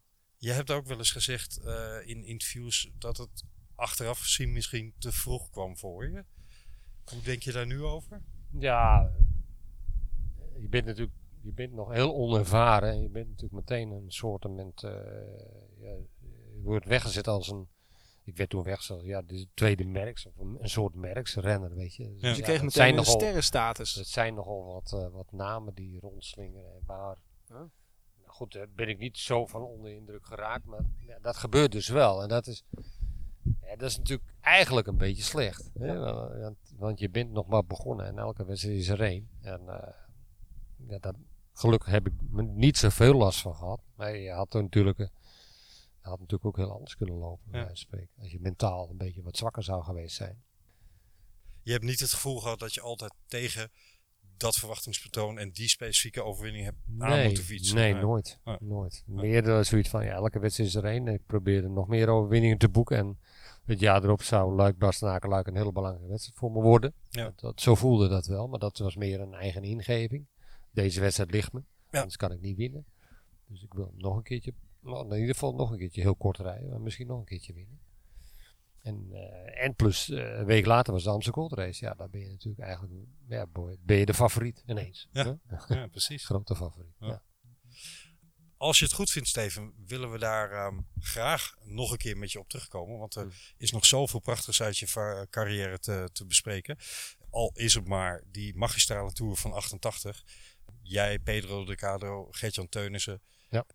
Je 0.44 0.52
hebt 0.52 0.72
ook 0.72 0.86
wel 0.86 0.98
eens 0.98 1.12
gezegd 1.12 1.58
eh, 1.58 1.98
in 2.06 2.24
interviews 2.24 2.92
dat 2.98 3.18
het 3.18 3.44
achteraf 3.76 4.20
gezien 4.20 4.54
misschien 4.54 4.94
te 4.98 5.12
vroeg 5.12 5.50
kwam 5.50 5.78
voor 5.78 6.10
je. 6.10 6.24
Hoe 7.12 7.22
denk 7.22 7.42
je 7.42 7.52
daar 7.52 7.66
nu 7.66 7.84
over? 7.84 8.22
Ja, 8.50 9.12
je 10.60 10.68
bent 10.68 10.86
natuurlijk 10.86 11.18
je 11.42 11.52
bent 11.52 11.74
nog 11.74 11.92
heel 11.92 12.16
onervaren. 12.16 12.90
En 12.90 13.02
je 13.02 13.10
bent 13.10 13.28
natuurlijk 13.28 13.54
meteen 13.54 13.92
een 13.92 14.12
soort 14.12 14.44
ja, 15.80 15.96
je 16.60 16.62
wordt 16.64 16.86
weggezet 16.86 17.28
als 17.28 17.50
een 17.50 17.68
ik 18.24 18.38
werd 18.38 18.50
toen 18.50 18.64
weggezet, 18.64 19.04
ja, 19.04 19.22
de 19.22 19.48
tweede 19.54 19.86
merks, 19.86 20.26
of 20.26 20.38
een, 20.38 20.58
een 20.62 20.70
soort 20.70 20.96
merksrenner, 20.96 21.76
weet 21.76 21.96
je. 21.96 22.04
Dus 22.14 22.22
je 22.22 22.28
ja, 22.28 22.44
kreeg 22.44 22.58
meteen 22.58 22.72
zijn 22.72 22.90
een 22.90 22.96
nogal- 22.96 23.20
sterrenstatus. 23.20 23.96
Het 23.96 24.08
zijn 24.08 24.34
nogal 24.34 24.66
wat, 24.66 24.94
eh, 24.94 25.08
wat 25.10 25.32
namen 25.32 25.74
die 25.74 26.00
rondslingeren. 26.00 26.74
En 26.74 26.82
waar, 26.86 27.18
goed, 28.34 28.52
daar 28.52 28.70
ben 28.70 28.90
ik 28.90 28.98
niet 28.98 29.18
zo 29.18 29.46
van 29.46 29.62
onder 29.62 29.90
de 29.90 29.96
indruk 29.96 30.26
geraakt, 30.26 30.66
maar 30.66 30.86
ja, 30.98 31.20
dat 31.20 31.38
gebeurt 31.38 31.72
dus 31.72 31.88
wel. 31.88 32.22
En 32.22 32.30
dat 32.30 32.48
is, 32.48 32.64
ja, 33.62 33.76
dat 33.76 33.90
is 33.90 33.98
natuurlijk 33.98 34.30
eigenlijk 34.42 34.88
een 34.88 34.98
beetje 34.98 35.24
slecht. 35.24 35.70
Hè? 35.74 35.98
Want, 36.00 36.58
want 36.78 37.00
je 37.00 37.10
bent 37.10 37.32
nog 37.32 37.48
maar 37.48 37.66
begonnen 37.66 38.06
en 38.06 38.18
elke 38.18 38.46
wedstrijd 38.46 38.78
is 38.78 38.88
er 38.88 39.02
één. 39.02 39.30
En 39.42 39.62
ja, 40.88 41.00
dat, 41.00 41.16
gelukkig 41.54 41.90
heb 41.90 42.08
ik 42.08 42.14
niet 42.34 42.78
zoveel 42.78 43.14
last 43.14 43.42
van 43.42 43.56
gehad. 43.56 43.82
Maar 43.96 44.18
je 44.18 44.32
had 44.32 44.54
er 44.54 44.62
natuurlijk, 44.62 44.98
je 44.98 45.10
had 46.02 46.20
natuurlijk 46.20 46.46
ook 46.46 46.58
heel 46.58 46.74
anders 46.74 46.96
kunnen 46.96 47.16
lopen, 47.16 47.52
bij 47.52 47.76
spreken. 47.76 48.16
Als 48.20 48.32
je 48.32 48.40
mentaal 48.40 48.90
een 48.90 48.98
beetje 48.98 49.22
wat 49.22 49.38
zwakker 49.38 49.64
zou 49.64 49.84
geweest 49.84 50.16
zijn. 50.16 50.44
Je 51.62 51.72
hebt 51.72 51.84
niet 51.84 52.00
het 52.00 52.14
gevoel 52.14 52.40
gehad 52.40 52.60
dat 52.60 52.74
je 52.74 52.82
altijd 52.82 53.14
tegen 53.26 53.72
dat 54.38 54.56
verwachtingspatroon 54.56 55.38
en 55.38 55.52
die 55.52 55.68
specifieke 55.68 56.24
overwinning 56.24 56.66
hebt 56.66 56.78
aan 57.00 57.24
moeten 57.26 57.44
fietsen. 57.44 57.76
Nee, 57.76 57.94
Nee. 57.94 58.02
nooit. 58.02 58.40
Nee. 58.44 58.58
nooit. 58.60 59.04
Meer 59.08 59.44
dan 59.44 59.66
zoiets 59.66 59.90
van, 59.90 60.06
ja, 60.06 60.12
elke 60.14 60.40
wedstrijd 60.40 60.70
is 60.70 60.76
er 60.76 60.86
één. 60.86 61.08
Ik 61.08 61.26
probeerde 61.26 61.68
nog 61.70 61.88
meer 61.88 62.08
overwinningen 62.08 62.58
te 62.58 62.70
boeken. 62.70 62.98
En 62.98 63.20
het 63.66 63.80
jaar 63.80 64.04
erop 64.04 64.22
zou 64.22 64.54
Luik, 64.56 64.78
Bastenaken, 64.78 65.30
Luik 65.30 65.48
een 65.48 65.56
hele 65.56 65.72
belangrijke 65.72 66.10
wedstrijd 66.10 66.38
voor 66.40 66.52
me 66.52 66.62
worden. 66.62 66.94
Ja. 67.10 67.24
Dat, 67.24 67.40
dat- 67.40 67.62
zo 67.62 67.76
voelde 67.76 68.08
dat 68.10 68.26
wel, 68.26 68.48
maar 68.48 68.60
dat 68.60 68.78
was 68.78 68.96
meer 68.96 69.20
een 69.22 69.34
eigen 69.34 69.64
ingeving. 69.64 70.26
Deze 70.72 71.00
wedstrijd 71.00 71.32
ligt 71.32 71.54
me, 71.54 71.64
Ja. 71.90 71.98
anders 71.98 72.18
kan 72.18 72.32
ik 72.32 72.42
niet 72.42 72.58
winnen. 72.58 72.86
Dus 73.48 73.64
ik 73.64 73.74
wil 73.74 73.94
nog 73.98 74.16
een 74.18 74.24
keertje, 74.24 74.54
nou, 74.82 75.08
in 75.10 75.20
ieder 75.20 75.34
geval 75.34 75.54
nog 75.56 75.72
een 75.72 75.78
keertje 75.78 76.02
heel 76.02 76.16
kort 76.16 76.38
rijden. 76.38 76.70
Maar 76.70 76.82
misschien 76.82 77.08
nog 77.08 77.20
een 77.20 77.26
keertje 77.26 77.54
winnen. 77.54 77.80
En, 78.84 79.08
eh, 79.12 79.64
en 79.64 79.76
plus, 79.76 80.10
eh, 80.10 80.38
een 80.38 80.46
week 80.46 80.66
later 80.66 80.94
was 80.94 81.04
de 81.04 81.10
Amsterdam 81.10 81.42
Gold 81.42 81.60
Race. 81.60 81.86
Ja, 81.86 81.94
daar 81.94 82.10
ben 82.10 82.22
je 82.22 82.30
natuurlijk 82.30 82.64
eigenlijk, 82.64 82.94
ja, 83.28 83.48
boy, 83.48 83.78
ben 83.80 83.98
je 83.98 84.06
de 84.06 84.14
favoriet 84.14 84.64
ineens. 84.66 85.08
Ja. 85.12 85.40
precies. 85.92 86.26
Grote 86.26 86.56
favoriet. 86.56 86.96
Ja. 87.00 87.08
Ja. 87.08 87.24
Als 88.58 88.80
je 88.80 88.86
het 88.86 88.94
goed 88.94 89.12
vindt, 89.12 89.28
Steven, 89.28 89.74
willen 89.86 90.12
we 90.12 90.18
daar 90.18 90.52
ehm, 90.52 90.80
graag 91.00 91.56
nog 91.64 91.92
een 91.92 91.98
keer 91.98 92.18
met 92.18 92.32
je 92.32 92.40
op 92.40 92.50
terugkomen. 92.50 92.98
Want 92.98 93.16
er 93.16 93.54
is 93.58 93.72
nog 93.72 93.86
zoveel 93.86 94.20
prachtigs 94.20 94.62
uit 94.62 94.78
je 94.78 95.28
carrière 95.30 95.80
te, 95.80 96.10
te 96.14 96.26
bespreken. 96.26 96.78
Al 97.30 97.52
is 97.54 97.74
het 97.74 97.88
maar 97.88 98.24
die 98.32 98.56
magistrale 98.56 99.12
tour 99.12 99.36
van 99.36 99.54
88. 99.54 100.24
Jij, 100.82 101.20
Pedro 101.20 101.66
de 101.66 101.76
Cado, 101.76 102.28
Gertjan 102.32 102.70
Teunissen. 102.70 103.22
Ja. 103.50 103.66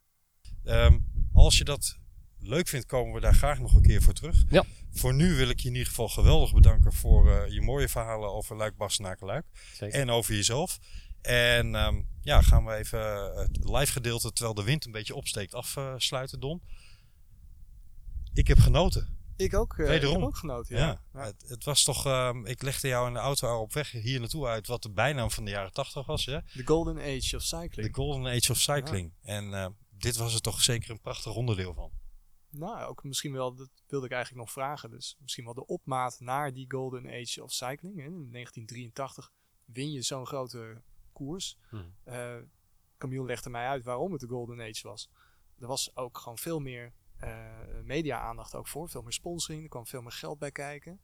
Ehm, 0.64 0.98
als 1.32 1.58
je 1.58 1.64
dat 1.64 1.98
leuk 2.40 2.68
vindt, 2.68 2.86
komen 2.86 3.14
we 3.14 3.20
daar 3.20 3.34
graag 3.34 3.58
nog 3.58 3.74
een 3.74 3.82
keer 3.82 4.02
voor 4.02 4.12
terug. 4.12 4.44
Ja. 4.48 4.64
Voor 4.90 5.14
nu 5.14 5.34
wil 5.34 5.48
ik 5.48 5.60
je 5.60 5.68
in 5.68 5.74
ieder 5.74 5.88
geval 5.88 6.08
geweldig 6.08 6.52
bedanken 6.52 6.92
voor 6.92 7.30
eh, 7.32 7.52
je 7.52 7.60
mooie 7.62 7.88
verhalen 7.88 8.32
over 8.32 8.56
Luik, 8.56 8.76
Bastenaken, 8.76 9.26
Luik. 9.26 9.46
Zeker. 9.74 10.00
En 10.00 10.10
over 10.10 10.34
jezelf. 10.34 10.78
En 11.20 11.74
ehm, 11.74 12.00
ja, 12.22 12.42
gaan 12.42 12.64
we 12.64 12.74
even 12.74 13.00
het 13.36 13.58
live 13.62 13.92
gedeelte, 13.92 14.32
terwijl 14.32 14.54
de 14.54 14.62
wind 14.64 14.86
een 14.86 14.92
beetje 14.92 15.14
opsteekt, 15.14 15.54
afsluiten, 15.54 16.40
Don. 16.40 16.62
Ik 18.32 18.48
heb 18.48 18.58
genoten. 18.58 19.16
Ik 19.36 19.54
ook, 19.54 19.72
eh, 19.72 19.84
ik 19.84 19.90
Wederom. 19.90 20.14
heb 20.14 20.24
ook 20.24 20.36
genoten. 20.36 20.76
Ja. 20.76 20.86
Ja. 20.86 21.00
Ja. 21.12 21.24
Het, 21.24 21.44
het 21.48 21.64
was 21.64 21.82
toch, 21.82 22.06
ehm, 22.06 22.46
ik 22.46 22.62
legde 22.62 22.88
jou 22.88 23.06
in 23.06 23.12
de 23.12 23.18
auto 23.18 23.60
op 23.60 23.72
weg 23.72 23.90
hier 23.90 24.20
naartoe 24.20 24.46
uit 24.46 24.66
wat 24.66 24.82
de 24.82 24.90
bijnaam 24.90 25.30
van 25.30 25.44
de 25.44 25.50
jaren 25.50 25.72
80 25.72 26.06
was. 26.06 26.24
The 26.24 26.42
Golden 26.64 26.98
Age 26.98 27.36
of 27.36 27.42
De 27.48 27.56
Cycling. 27.56 27.94
Golden 27.94 28.26
Age 28.32 28.50
of 28.50 28.58
Cycling. 28.58 29.12
En 29.22 29.54
eh, 29.54 29.66
dit 29.90 30.16
was 30.16 30.34
er 30.34 30.40
toch 30.40 30.62
zeker 30.62 30.90
een 30.90 31.00
prachtig 31.00 31.34
onderdeel 31.34 31.74
van. 31.74 31.90
Nou, 32.50 32.84
ook 32.84 33.04
misschien 33.04 33.32
wel, 33.32 33.54
dat 33.54 33.70
wilde 33.86 34.06
ik 34.06 34.12
eigenlijk 34.12 34.42
nog 34.44 34.52
vragen. 34.52 34.90
Dus 34.90 35.16
misschien 35.20 35.44
wel 35.44 35.54
de 35.54 35.66
opmaat 35.66 36.20
naar 36.20 36.52
die 36.52 36.70
Golden 36.70 37.06
Age 37.06 37.42
of 37.42 37.52
Cycling. 37.52 37.96
Hè. 37.96 38.04
In 38.04 38.30
1983 38.30 39.32
win 39.64 39.92
je 39.92 40.02
zo'n 40.02 40.26
grote 40.26 40.82
koers. 41.12 41.58
Hmm. 41.68 41.94
Eh, 42.04 42.36
Camille 42.98 43.24
legde 43.24 43.50
mij 43.50 43.66
uit 43.66 43.84
waarom 43.84 44.12
het 44.12 44.20
de 44.20 44.26
Golden 44.26 44.60
Age 44.60 44.88
was. 44.88 45.10
Er 45.58 45.66
was 45.66 45.96
ook 45.96 46.18
gewoon 46.18 46.38
veel 46.38 46.60
meer 46.60 46.92
eh, 47.16 47.80
media-aandacht 47.84 48.54
ook 48.54 48.68
voor. 48.68 48.88
Veel 48.88 49.02
meer 49.02 49.12
sponsoring. 49.12 49.62
Er 49.62 49.68
kwam 49.68 49.86
veel 49.86 50.02
meer 50.02 50.12
geld 50.12 50.38
bij 50.38 50.50
kijken. 50.50 51.00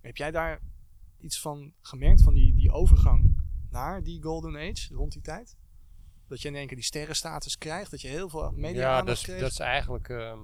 Heb 0.00 0.16
jij 0.16 0.30
daar 0.30 0.60
iets 1.18 1.40
van 1.40 1.74
gemerkt 1.80 2.22
van 2.22 2.34
die, 2.34 2.54
die 2.54 2.70
overgang 2.70 3.42
naar 3.70 4.02
die 4.02 4.22
Golden 4.22 4.56
Age 4.56 4.94
rond 4.94 5.12
die 5.12 5.22
tijd? 5.22 5.56
Dat 6.28 6.42
je 6.42 6.48
in 6.48 6.54
één 6.56 6.66
keer 6.66 6.76
die 6.76 6.84
sterrenstatus 6.86 7.58
krijgt. 7.58 7.90
Dat 7.90 8.00
je 8.00 8.08
heel 8.08 8.28
veel 8.28 8.42
Ja, 8.42 8.50
media-aandacht 8.50 9.26
dat 9.26 9.34
is, 9.34 9.40
dat 9.40 9.50
is 9.50 9.58
eigenlijk 9.58 10.08
ehm, 10.08 10.38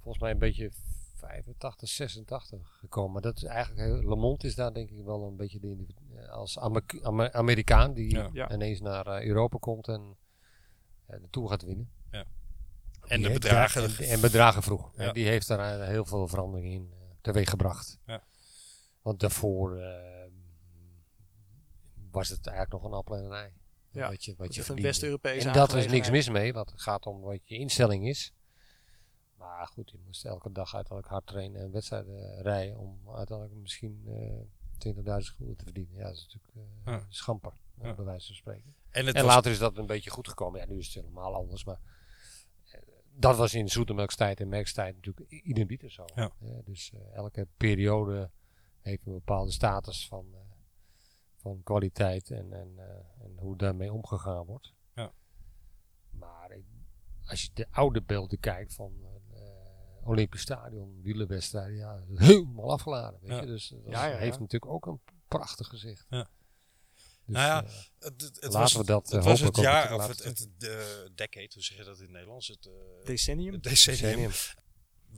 volgens 0.00 0.18
mij 0.22 0.30
een 0.30 0.38
beetje 0.38 0.70
85, 1.14 1.88
86 1.88 2.76
gekomen. 2.80 3.12
Maar 3.12 3.22
dat 3.22 3.36
is 3.36 3.44
eigenlijk, 3.44 4.04
Monde 4.04 4.46
is 4.46 4.54
daar 4.54 4.72
denk 4.74 4.90
ik 4.90 5.04
wel 5.04 5.22
een 5.26 5.36
beetje 5.36 5.60
de, 5.60 5.86
eh, 6.16 6.28
als 6.28 6.58
Amer- 6.58 6.84
Amer- 7.02 7.32
Amerikaan 7.32 7.92
die 7.94 8.10
Ja. 8.10 8.30
Ja. 8.32 8.52
ineens 8.52 8.80
naar 8.80 9.06
eh, 9.06 9.26
Europa 9.26 9.58
komt 9.58 9.88
en 9.88 10.16
eh, 11.06 11.20
de 11.20 11.28
Tour 11.30 11.48
gaat 11.48 11.62
winnen. 11.62 11.90
En 13.02 13.16
Die 13.18 13.22
de 13.22 13.28
heeft 13.28 13.40
bedragen. 13.42 13.88
daar- 13.88 13.98
en, 14.00 14.08
en 14.08 14.20
bedragen 14.20 14.62
vroeg. 14.62 14.92
Ja. 14.96 15.12
Die 15.12 15.26
heeft 15.26 15.46
daar 15.48 15.86
heel 15.88 16.04
veel 16.04 16.28
verandering 16.28 16.72
in 16.72 16.90
eh, 16.92 16.98
teweeg 17.20 17.50
gebracht. 17.50 17.98
Ja. 18.06 18.22
Want 19.02 19.20
daarvoor 19.20 19.76
eh, 19.80 20.30
was 22.10 22.28
het 22.28 22.46
eigenlijk 22.46 22.82
nog 22.82 22.92
een 22.92 22.98
appel 22.98 23.16
en 23.16 23.24
een 23.24 23.32
ei. 23.32 23.52
Ja, 23.92 24.08
Wat 24.08 24.24
je, 24.24 24.34
wat 24.36 24.46
je 24.46 24.50
is 24.52 24.56
een 24.58 24.64
verdiende. 24.64 24.88
West-Europese 24.90 25.48
En 25.48 25.54
dat 25.54 25.74
is 25.74 25.86
niks 25.86 26.10
mis 26.10 26.28
mee, 26.28 26.52
want 26.52 26.70
het 26.70 26.80
gaat 26.80 27.06
om 27.06 27.20
wat 27.20 27.40
je 27.48 27.58
instelling 27.58 28.08
is. 28.08 28.32
Maar 29.36 29.66
goed, 29.66 29.90
je 29.90 29.98
moest 30.04 30.24
elke 30.24 30.52
dag 30.52 30.74
uiteindelijk 30.74 31.12
hard 31.12 31.26
trainen 31.26 31.60
en 31.62 31.70
wedstrijden 31.70 32.42
rijden 32.42 32.78
om 32.78 32.98
uiteindelijk 33.14 33.58
misschien 33.60 34.02
eh 34.06 34.40
20.000 34.78 34.92
gulden 35.36 35.56
te 35.56 35.64
verdienen. 35.64 35.96
Ja, 35.96 36.02
dat 36.04 36.14
is 36.16 36.22
natuurlijk 36.34 36.70
Ja. 36.84 37.06
schamper, 37.08 37.52
Ja. 37.82 37.94
bij 37.94 38.04
wijze 38.04 38.26
van 38.26 38.34
spreken. 38.36 38.74
En 38.90 39.24
later 39.24 39.50
is 39.50 39.58
dat 39.58 39.76
een 39.76 39.86
beetje 39.86 40.10
goed 40.10 40.28
gekomen. 40.28 40.60
Ja, 40.60 40.66
nu 40.66 40.78
is 40.78 40.86
het 40.86 40.94
helemaal 40.94 41.34
anders, 41.34 41.64
maar 41.64 41.80
eh, 42.70 42.80
dat 43.14 43.36
was 43.36 43.54
in 43.54 43.68
Zoetemelkstijd 43.68 44.40
en 44.40 44.48
Merkstijd 44.48 44.94
natuurlijk 44.94 45.32
i- 45.32 45.40
idem 45.44 45.66
dito 45.66 45.88
zo. 45.88 46.04
Ja. 46.14 46.30
Dus 46.64 46.92
elke 47.12 47.46
periode 47.56 48.30
heeft 48.80 49.06
een 49.06 49.12
bepaalde 49.12 49.50
status 49.50 50.06
van, 50.08 50.26
van 51.42 51.62
kwaliteit 51.62 52.30
en, 52.30 52.52
en, 52.52 52.72
eh, 52.78 53.24
en 53.24 53.36
hoe 53.38 53.56
daarmee 53.56 53.92
omgegaan 53.92 54.44
wordt. 54.46 54.72
Ja. 54.94 55.12
Maar 56.10 56.50
ik- 56.50 56.64
als 57.26 57.42
je 57.42 57.48
de 57.54 57.66
oude 57.70 58.02
beelden 58.02 58.40
kijkt 58.40 58.74
van 58.74 58.92
eh, 59.34 60.08
Olympisch 60.08 60.40
Stadion, 60.40 61.02
wielerwedstrijden, 61.02 61.76
ja, 61.76 62.04
dat 62.08 62.18
helemaal 62.18 62.70
afgeladen. 62.72 63.20
Weet 63.20 63.30
Ja. 63.30 63.40
je? 63.40 63.46
Dus 63.46 63.68
dat 63.68 63.80
Ja, 63.92 64.06
ja, 64.06 64.16
heeft 64.16 64.38
natuurlijk 64.40 64.72
ook 64.72 64.86
een 64.86 65.00
prachtig 65.28 65.66
gezicht. 65.68 66.06
Ja. 66.10 66.30
Dus, 67.26 67.34
Nou 67.36 67.46
ja, 67.46 67.64
eh, 67.64 67.70
het, 67.98 68.20
het, 68.22 68.22
het 68.22 68.42
Laten 68.42 68.58
was, 68.58 68.72
we 68.72 68.78
het- 68.78 68.86
dat, 68.86 69.06
eh, 69.08 69.12
het 69.14 69.24
was 69.24 69.40
het 69.40 69.56
hopelijk 69.56 69.56
ook 69.76 69.82
jaar, 69.84 69.94
of 69.94 70.06
het, 70.08 70.24
het 70.24 70.48
de 70.58 71.10
decade, 71.14 71.50
hoe 71.54 71.62
zeg 71.62 71.76
je 71.78 71.84
dat 71.84 71.96
in 71.96 72.02
het 72.02 72.12
Nederlands? 72.12 72.48
Het, 72.48 72.66
eh, 72.66 73.04
Decennium? 73.06 73.52
het 73.52 73.62
decennium. 73.62 74.02
decennium. 74.02 74.30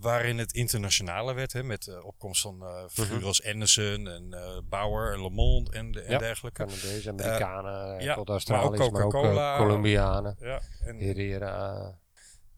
Waarin 0.00 0.38
het 0.38 0.52
internationale 0.52 1.34
werd, 1.34 1.52
hè, 1.52 1.62
met 1.62 1.82
de 1.82 2.04
opkomst 2.04 2.40
van 2.42 2.56
Mhm. 2.56 2.64
eh 2.66 2.84
figuren 2.88 3.24
als 3.26 3.44
Anderson 3.44 4.08
en 4.08 4.32
eh, 4.32 4.58
Bauer 4.68 5.12
en 5.12 5.22
Le 5.22 5.30
Monde 5.30 5.72
en, 5.72 5.92
de, 5.92 6.00
en 6.00 6.12
Ja. 6.12 6.18
dergelijke. 6.18 6.64
Canadezen, 6.64 7.12
Amerikanen, 7.20 8.02
ja, 8.02 8.14
tot 8.14 8.26
maar 8.26 8.34
Australiërs, 8.34 8.80
ook 8.80 8.92
maar 8.92 9.02
ook, 9.04 9.12
eh, 9.14 9.20
Coca-Cola. 9.20 9.56
Colombianen, 9.56 10.36
Ja, 10.40 10.60
en, 10.80 10.98
Herrera, 10.98 11.98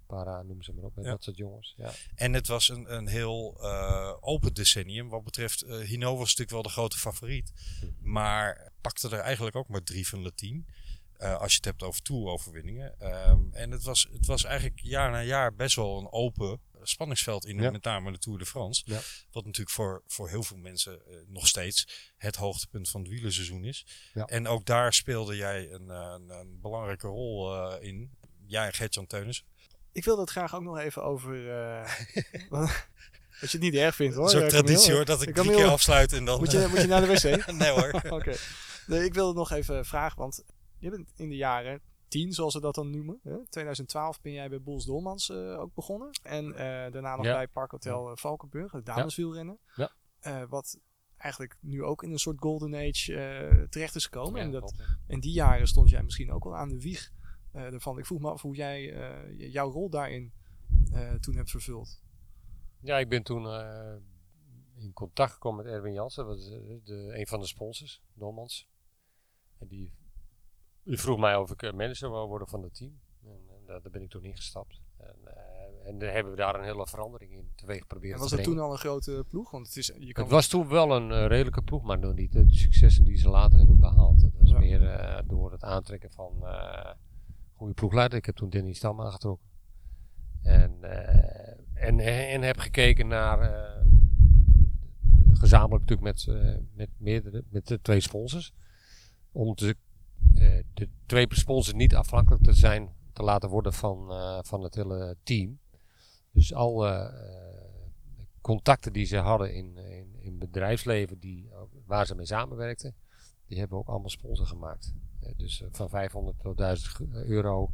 Para, 0.06 0.42
noem 0.42 0.62
ze 0.62 0.72
maar 0.72 0.84
op, 0.84 0.94
hè, 0.96 1.02
Ja. 1.02 1.10
dat 1.10 1.22
soort 1.22 1.36
jongens. 1.36 1.74
Ja. 1.76 1.90
en 2.14 2.32
het 2.32 2.46
was 2.46 2.68
een, 2.68 2.94
een 2.94 3.06
heel 3.08 3.56
eh, 3.60 4.12
open 4.20 4.54
decennium. 4.54 5.08
Wat 5.08 5.24
betreft, 5.24 5.62
eh 5.62 5.78
Hino 5.78 6.10
was 6.10 6.20
natuurlijk 6.28 6.50
wel 6.50 6.62
de 6.62 6.68
grote 6.68 6.98
favoriet. 6.98 7.52
Maar 8.00 8.72
pakte 8.80 9.08
er 9.08 9.18
eigenlijk 9.18 9.56
ook 9.56 9.68
maar 9.68 9.82
drie 9.82 10.08
van 10.08 10.32
team. 10.34 10.66
Eh, 11.16 11.36
als 11.40 11.50
je 11.50 11.56
het 11.56 11.64
hebt 11.64 11.82
over 11.82 12.02
toeroverwinningen. 12.02 12.94
Ehm 13.00 13.38
en 13.52 13.70
het 13.70 13.82
was, 13.82 14.08
het 14.12 14.26
was 14.26 14.44
eigenlijk 14.44 14.80
jaar 14.82 15.10
na 15.10 15.22
jaar 15.22 15.54
best 15.54 15.76
wel 15.76 15.98
een 15.98 16.12
open 16.12 16.60
spanningsveld 16.88 17.46
in 17.46 17.60
Ja. 17.62 17.70
met 17.70 17.84
name 17.84 18.12
de 18.12 18.18
Tour 18.18 18.38
de 18.38 18.46
France. 18.46 18.82
Ja. 18.84 19.00
Wat 19.30 19.44
natuurlijk 19.44 19.70
voor, 19.76 20.02
voor 20.06 20.28
heel 20.28 20.42
veel 20.42 20.56
mensen 20.56 21.06
eh, 21.06 21.16
nog 21.26 21.46
steeds 21.48 22.10
het 22.16 22.36
hoogtepunt 22.36 22.88
van 22.88 23.00
het 23.00 23.10
wielerseizoen 23.10 23.64
is. 23.64 23.86
Ja. 24.14 24.24
En 24.24 24.46
ook 24.48 24.64
daar 24.66 24.92
speelde 24.92 25.36
jij 25.36 25.70
een, 25.72 25.90
eh, 25.90 26.14
een, 26.18 26.30
een 26.30 26.60
belangrijke 26.60 27.06
rol 27.06 27.54
eh, 27.54 27.88
in. 27.88 28.10
Jij 28.46 28.66
en 28.66 28.72
Gertjan 28.72 29.06
Teunis. 29.06 29.44
Ik 29.92 30.04
wil 30.04 30.18
het 30.18 30.30
graag 30.30 30.54
ook 30.54 30.62
nog 30.62 30.78
even 30.78 31.02
over... 31.04 31.50
eh, 31.60 31.90
wat- 32.50 32.88
als 33.40 33.50
je 33.50 33.56
het 33.58 33.66
niet 33.66 33.74
erg 33.74 33.94
vindt 33.94 34.16
hoor. 34.16 34.30
Eh, 34.30 34.46
traditie 34.46 34.92
hoor, 34.92 35.04
dat 35.04 35.22
ik 35.22 35.34
drie 35.34 35.50
keer 35.50 35.66
afsluit 35.68 36.12
en 36.12 36.24
dan... 36.24 36.38
Moet 36.38 36.50
je, 36.50 36.66
moet 36.70 36.80
je 36.80 36.86
naar 36.86 37.00
de 37.00 37.06
wc? 37.06 37.46
nee 37.52 37.70
hoor. 37.70 38.00
Oké. 38.18 38.34
Nee, 38.86 39.04
ik 39.04 39.14
wil 39.14 39.26
het 39.26 39.36
nog 39.36 39.50
even 39.50 39.84
vragen, 39.84 40.18
want 40.18 40.44
je 40.78 40.90
bent 40.90 41.12
in 41.16 41.28
de 41.28 41.36
jaren 41.36 41.80
10, 42.08 42.32
zoals 42.32 42.52
ze 42.52 42.60
dat 42.60 42.74
dan 42.74 42.90
noemen. 42.90 43.20
Hè? 43.22 43.46
2012 43.48 44.20
ben 44.20 44.32
jij 44.32 44.48
bij 44.48 44.60
Boels 44.60 44.84
Dolmans 44.84 45.30
eh, 45.30 45.60
ook 45.60 45.74
begonnen. 45.74 46.10
En 46.22 46.52
eh, 46.52 46.92
daarna 46.92 47.16
nog 47.16 47.24
Ja. 47.24 47.34
bij 47.34 47.48
Parkhotel 47.48 48.10
eh, 48.10 48.16
Valkenburg, 48.16 48.72
het 48.72 48.86
dameswielrennen. 48.86 49.58
Ja. 49.74 49.90
Wat 50.48 50.78
eigenlijk 51.16 51.56
nu 51.60 51.82
ook 51.82 52.02
in 52.02 52.12
een 52.12 52.18
soort 52.18 52.38
golden 52.38 52.74
age 52.74 53.66
terecht 53.70 53.94
is 53.94 54.04
gekomen. 54.04 54.40
en, 54.40 54.50
dat, 54.50 54.74
in 55.06 55.20
die 55.20 55.32
jaren 55.32 55.66
stond 55.66 55.90
jij 55.90 56.02
misschien 56.02 56.32
ook 56.32 56.44
al 56.44 56.56
aan 56.56 56.68
de 56.68 56.80
wieg 56.80 57.12
ervan. 57.52 57.98
Ik 57.98 58.06
vroeg 58.06 58.20
me 58.20 58.30
af 58.30 58.42
hoe 58.42 58.54
jij 58.54 58.94
jouw 59.36 59.70
rol 59.70 59.90
daarin 59.90 60.32
toen 61.20 61.36
hebt 61.36 61.50
vervuld. 61.50 62.02
Ja, 62.80 62.98
ik 62.98 63.08
ben 63.08 63.22
toen 63.22 63.46
in 64.76 64.92
contact 64.92 65.32
gekomen 65.32 65.64
met 65.64 65.74
Erwin 65.74 65.92
Jansen, 65.92 66.26
dat 66.26 66.38
eh, 66.38 66.76
de, 66.84 67.18
een 67.18 67.26
van 67.26 67.40
de 67.40 67.46
sponsors, 67.46 68.02
Dolmans. 68.14 68.68
En 69.58 69.66
die, 69.66 69.92
die 70.86 70.98
vroeg 71.00 71.18
mij 71.18 71.36
of 71.36 71.50
ik 71.50 71.62
eh, 71.62 71.72
manager 71.72 72.08
wou 72.10 72.28
worden 72.28 72.48
van 72.48 72.62
het 72.62 72.74
team. 72.74 73.00
En, 73.24 73.30
en 73.48 73.60
daar, 73.66 73.82
daar 73.82 73.92
ben 73.92 74.02
ik 74.02 74.10
toen 74.10 74.24
ingestapt. 74.24 74.80
En, 74.96 75.16
eh, 75.24 75.88
en 75.88 75.98
dan 75.98 76.08
hebben 76.08 76.32
we 76.32 76.38
daar 76.38 76.54
een 76.54 76.64
hele 76.64 76.86
verandering 76.86 77.32
in 77.32 77.50
teweeg 77.54 77.86
proberen 77.86 78.14
En 78.14 78.20
was 78.20 78.28
te 78.30 78.36
dat 78.36 78.44
brengen. 78.44 78.60
toen 78.60 78.68
al 78.68 78.72
een 78.74 78.82
grote 78.82 79.24
ploeg? 79.28 79.50
Want 79.50 79.66
het 79.66 79.76
is, 79.76 79.86
je 79.98 80.12
kan 80.12 80.22
Het 80.24 80.32
was 80.32 80.48
toen 80.48 80.68
wel 80.68 80.96
een 80.96 81.10
eh, 81.12 81.26
redelijke 81.26 81.62
ploeg, 81.62 81.82
maar 81.82 81.98
nog 81.98 82.14
niet 82.14 82.32
de, 82.32 82.44
successen 82.48 83.04
die 83.04 83.16
ze 83.16 83.28
later 83.28 83.58
hebben 83.58 83.78
behaald. 83.78 84.22
Het 84.22 84.32
was 84.38 84.48
Ja. 84.50 84.58
meer 84.58 84.86
eh, 84.90 85.22
door 85.26 85.52
het 85.52 85.62
aantrekken 85.62 86.10
van 86.10 86.46
eh 86.46 86.90
goede 87.54 87.74
ploegleider. 87.74 88.18
Ik 88.18 88.26
heb 88.26 88.36
toen 88.36 88.50
Danny 88.50 88.72
Stam 88.72 89.00
aangetrokken. 89.00 89.46
En, 90.42 90.76
eh, 90.82 91.86
en, 91.88 92.00
en 92.00 92.42
heb 92.42 92.58
gekeken 92.58 93.06
naar, 93.08 93.40
eh, 93.40 93.84
gezamenlijk 95.32 95.80
natuurlijk 95.90 96.00
met, 96.00 96.36
eh, 96.36 96.56
met, 96.74 96.88
meerdere, 96.96 97.44
met 97.48 97.66
de 97.66 97.80
twee 97.80 98.00
sponsors. 98.00 98.52
Om 99.32 99.54
eh, 99.56 99.70
de 100.74 100.88
twee 101.06 101.26
sponsors 101.28 101.76
niet 101.76 101.94
afhankelijk 101.94 102.42
te 102.42 102.52
zijn, 102.52 102.94
te 103.12 103.22
laten 103.22 103.48
worden 103.48 103.72
van, 103.72 104.10
eh, 104.10 104.38
van 104.42 104.62
het 104.62 104.74
hele 104.74 105.16
team. 105.22 105.58
Dus 106.30 106.54
alle 106.54 106.88
eh, 106.90 107.64
contacten 108.40 108.92
die 108.92 109.04
ze 109.06 109.16
hadden 109.16 109.54
in, 109.54 109.76
in, 109.76 110.14
in 110.20 110.38
bedrijfsleven 110.38 111.18
die, 111.18 111.50
waar 111.86 112.06
ze 112.06 112.14
mee 112.14 112.26
samenwerkten, 112.26 112.94
die 113.46 113.58
hebben 113.58 113.78
ook 113.78 113.88
allemaal 113.88 114.08
sponsor 114.10 114.46
gemaakt. 114.46 114.94
Eh, 115.20 115.32
dus 115.36 115.62
eh, 115.62 115.68
van 115.70 115.88
500 115.88 116.38
tot 116.40 116.56
1000 116.56 116.88
ge- 116.90 117.24
euro 117.26 117.72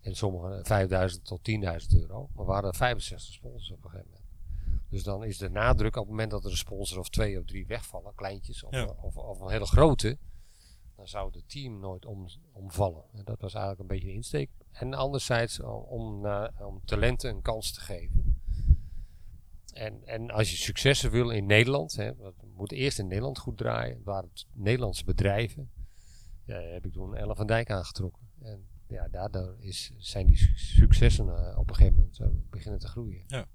en 0.00 0.16
sommige 0.16 0.60
5000 0.62 1.24
tot 1.24 1.40
10.000 1.50 2.00
euro. 2.00 2.28
Maar 2.34 2.46
we 2.46 2.52
hadden 2.52 2.74
65 2.74 3.34
sponsors 3.34 3.70
op 3.70 3.84
een 3.84 3.90
gegeven 3.90 4.10
moment. 4.10 4.24
Dus 4.90 5.02
dan 5.02 5.24
is 5.24 5.38
de 5.38 5.48
nadruk 5.50 5.96
op 5.96 6.02
het 6.02 6.10
moment 6.10 6.30
dat 6.30 6.44
er 6.44 6.50
een 6.50 6.56
sponsor 6.56 6.98
of 6.98 7.08
twee 7.08 7.38
of 7.38 7.44
drie 7.44 7.66
wegvallen, 7.66 8.14
kleintjes 8.14 8.62
of, 8.64 8.72
Ja. 8.72 8.94
of, 9.02 9.16
of 9.16 9.40
een 9.40 9.50
hele 9.50 9.66
grote, 9.66 10.18
dan 10.96 11.08
zou 11.08 11.30
het 11.32 11.48
team 11.48 11.80
nooit 11.80 12.04
om, 12.04 12.26
omvallen. 12.52 13.04
En 13.12 13.24
dat 13.24 13.40
was 13.40 13.54
eigenlijk 13.54 13.82
een 13.82 13.96
beetje 13.96 14.08
de 14.08 14.14
insteek. 14.14 14.50
En 14.72 14.94
anderzijds 14.94 15.60
om, 15.60 15.82
om, 15.82 16.26
om 16.58 16.80
talenten 16.84 17.30
een 17.30 17.42
kans 17.42 17.72
te 17.72 17.80
geven. 17.80 18.40
En, 19.72 20.06
en 20.06 20.30
als 20.30 20.50
je 20.50 20.56
successen 20.56 21.10
wil 21.10 21.30
in 21.30 21.46
Nederland, 21.46 21.96
hè, 21.96 22.16
dat 22.16 22.34
moet 22.54 22.72
eerst 22.72 22.98
in 22.98 23.06
Nederland 23.06 23.38
goed 23.38 23.56
draaien, 23.56 24.02
waar 24.04 24.22
het 24.22 24.46
Nederlandse 24.52 25.04
bedrijven, 25.04 25.70
ja, 26.44 26.60
heb 26.60 26.86
ik 26.86 26.92
toen 26.92 27.16
Ellen 27.16 27.36
van 27.36 27.46
Dijk 27.46 27.70
aangetrokken. 27.70 28.28
En 28.40 28.66
ja, 28.88 29.08
daardoor 29.08 29.56
is, 29.58 29.92
zijn 29.98 30.26
die 30.26 30.36
su- 30.36 30.56
successen 30.56 31.28
eh, 31.28 31.58
op 31.58 31.68
een 31.68 31.74
gegeven 31.74 31.96
moment 31.96 32.18
eh, 32.18 32.28
beginnen 32.50 32.80
te 32.80 32.88
groeien. 32.88 33.24
Ja. 33.26 33.46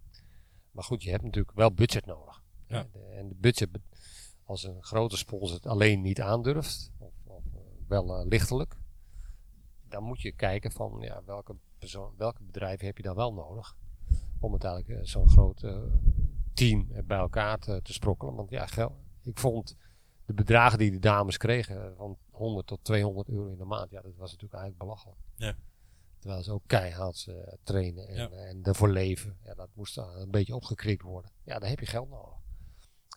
Maar 0.71 0.83
goed, 0.83 1.03
je 1.03 1.09
hebt 1.09 1.23
natuurlijk 1.23 1.57
wel 1.57 1.73
budget 1.73 2.05
nodig. 2.05 2.43
Ja. 2.67 2.87
En 3.15 3.27
de 3.27 3.35
budget, 3.35 3.69
als 4.43 4.63
een 4.63 4.83
grote 4.83 5.17
sponsor 5.17 5.55
het 5.55 5.65
alleen 5.65 6.01
niet 6.01 6.21
aandurft, 6.21 6.91
eh, 6.99 7.00
wel 7.91 8.19
eh, 8.19 8.25
lichtelijk, 8.27 8.77
dan 9.87 10.03
moet 10.03 10.21
je 10.21 10.31
kijken 10.31 10.71
van 10.71 10.97
ja, 10.99 11.23
welke, 11.25 11.55
persoon, 11.79 12.13
welke 12.17 12.43
bedrijven 12.43 12.85
heb 12.85 12.97
je 12.97 13.03
dan 13.03 13.15
wel 13.15 13.33
nodig 13.33 13.75
om 14.39 14.51
uiteindelijk 14.51 14.89
eh, 14.89 15.05
zo'n 15.05 15.29
groot 15.29 15.63
eh, 15.63 15.81
team 16.53 16.87
bij 17.05 17.17
elkaar 17.17 17.57
te, 17.59 17.81
te 17.81 17.93
sprokkelen. 17.93 18.35
Want 18.35 18.49
ja, 18.49 18.65
gel- 18.65 18.97
ik 19.23 19.39
vond 19.39 19.75
de 20.25 20.33
bedragen 20.33 20.77
die 20.77 20.91
de 20.91 20.99
dames 20.99 21.37
kregen, 21.37 21.95
van 21.95 22.17
100 22.29 22.67
tot 22.67 22.83
200 22.83 23.29
euro 23.29 23.47
in 23.49 23.57
de 23.57 23.65
maand, 23.65 23.91
ja, 23.91 24.01
dat 24.01 24.15
was 24.15 24.31
natuurlijk 24.31 24.61
eigenlijk 24.61 24.83
belachelijk. 24.83 25.19
Ja. 25.35 25.55
Terwijl 26.19 26.43
ze 26.43 26.51
ook 26.51 26.63
keihard 26.65 27.27
trainen 27.63 28.07
en, 28.07 28.15
Ja. 28.15 28.29
en 28.29 28.63
ervoor 28.63 28.89
leven. 28.89 29.37
Ja, 29.43 29.53
dat 29.53 29.69
moest 29.73 29.95
dan 29.95 30.15
een 30.15 30.31
beetje 30.31 30.55
opgekrikt 30.55 31.01
worden. 31.01 31.31
Ja, 31.43 31.59
daar 31.59 31.69
heb 31.69 31.79
je 31.79 31.85
geld 31.85 32.09
nodig. 32.09 32.39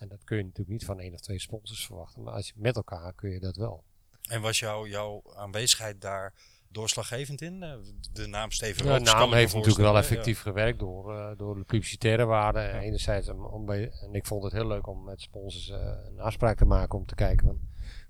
En 0.01 0.07
dat 0.07 0.23
kun 0.23 0.37
je 0.37 0.43
natuurlijk 0.43 0.69
niet 0.71 0.85
van 0.85 0.99
één 0.99 1.13
of 1.13 1.19
twee 1.19 1.39
sponsors 1.39 1.85
verwachten. 1.85 2.23
Maar 2.23 2.33
als 2.33 2.47
je 2.47 2.53
met 2.55 2.75
elkaar 2.75 3.13
kun 3.13 3.29
je 3.29 3.39
dat 3.39 3.55
wel. 3.55 3.83
En 4.27 4.41
was 4.41 4.59
jouw 4.59 4.87
jouw 4.87 5.21
aanwezigheid 5.35 6.01
daar 6.01 6.33
doorslaggevend 6.69 7.41
in? 7.41 7.63
Eh, 7.63 7.73
De 8.13 8.27
naam 8.27 8.51
Steven 8.51 8.83
De 8.83 8.89
Rooks 8.89 9.11
kan 9.11 9.19
naam 9.19 9.33
heeft 9.33 9.53
natuurlijk 9.53 9.81
wel 9.81 9.97
effectief 9.97 10.41
gewerkt 10.41 10.79
door, 10.79 11.15
eh, 11.17 11.37
door 11.37 11.55
de 11.55 11.63
publicitaire 11.63 12.25
waarde. 12.25 12.69
Enerzijds 12.71 13.29
om, 13.29 13.45
om 13.45 13.65
bij, 13.65 13.91
en 13.91 14.13
ik 14.13 14.25
vond 14.25 14.43
het 14.43 14.51
heel 14.51 14.67
leuk 14.67 14.87
om 14.87 15.03
met 15.03 15.21
sponsors 15.21 15.69
eh, 15.69 15.91
een 16.05 16.19
afspraak 16.19 16.57
te 16.57 16.65
maken 16.65 16.97
om 16.99 17.05
te 17.05 17.15
kijken 17.15 17.45
van 17.47 17.59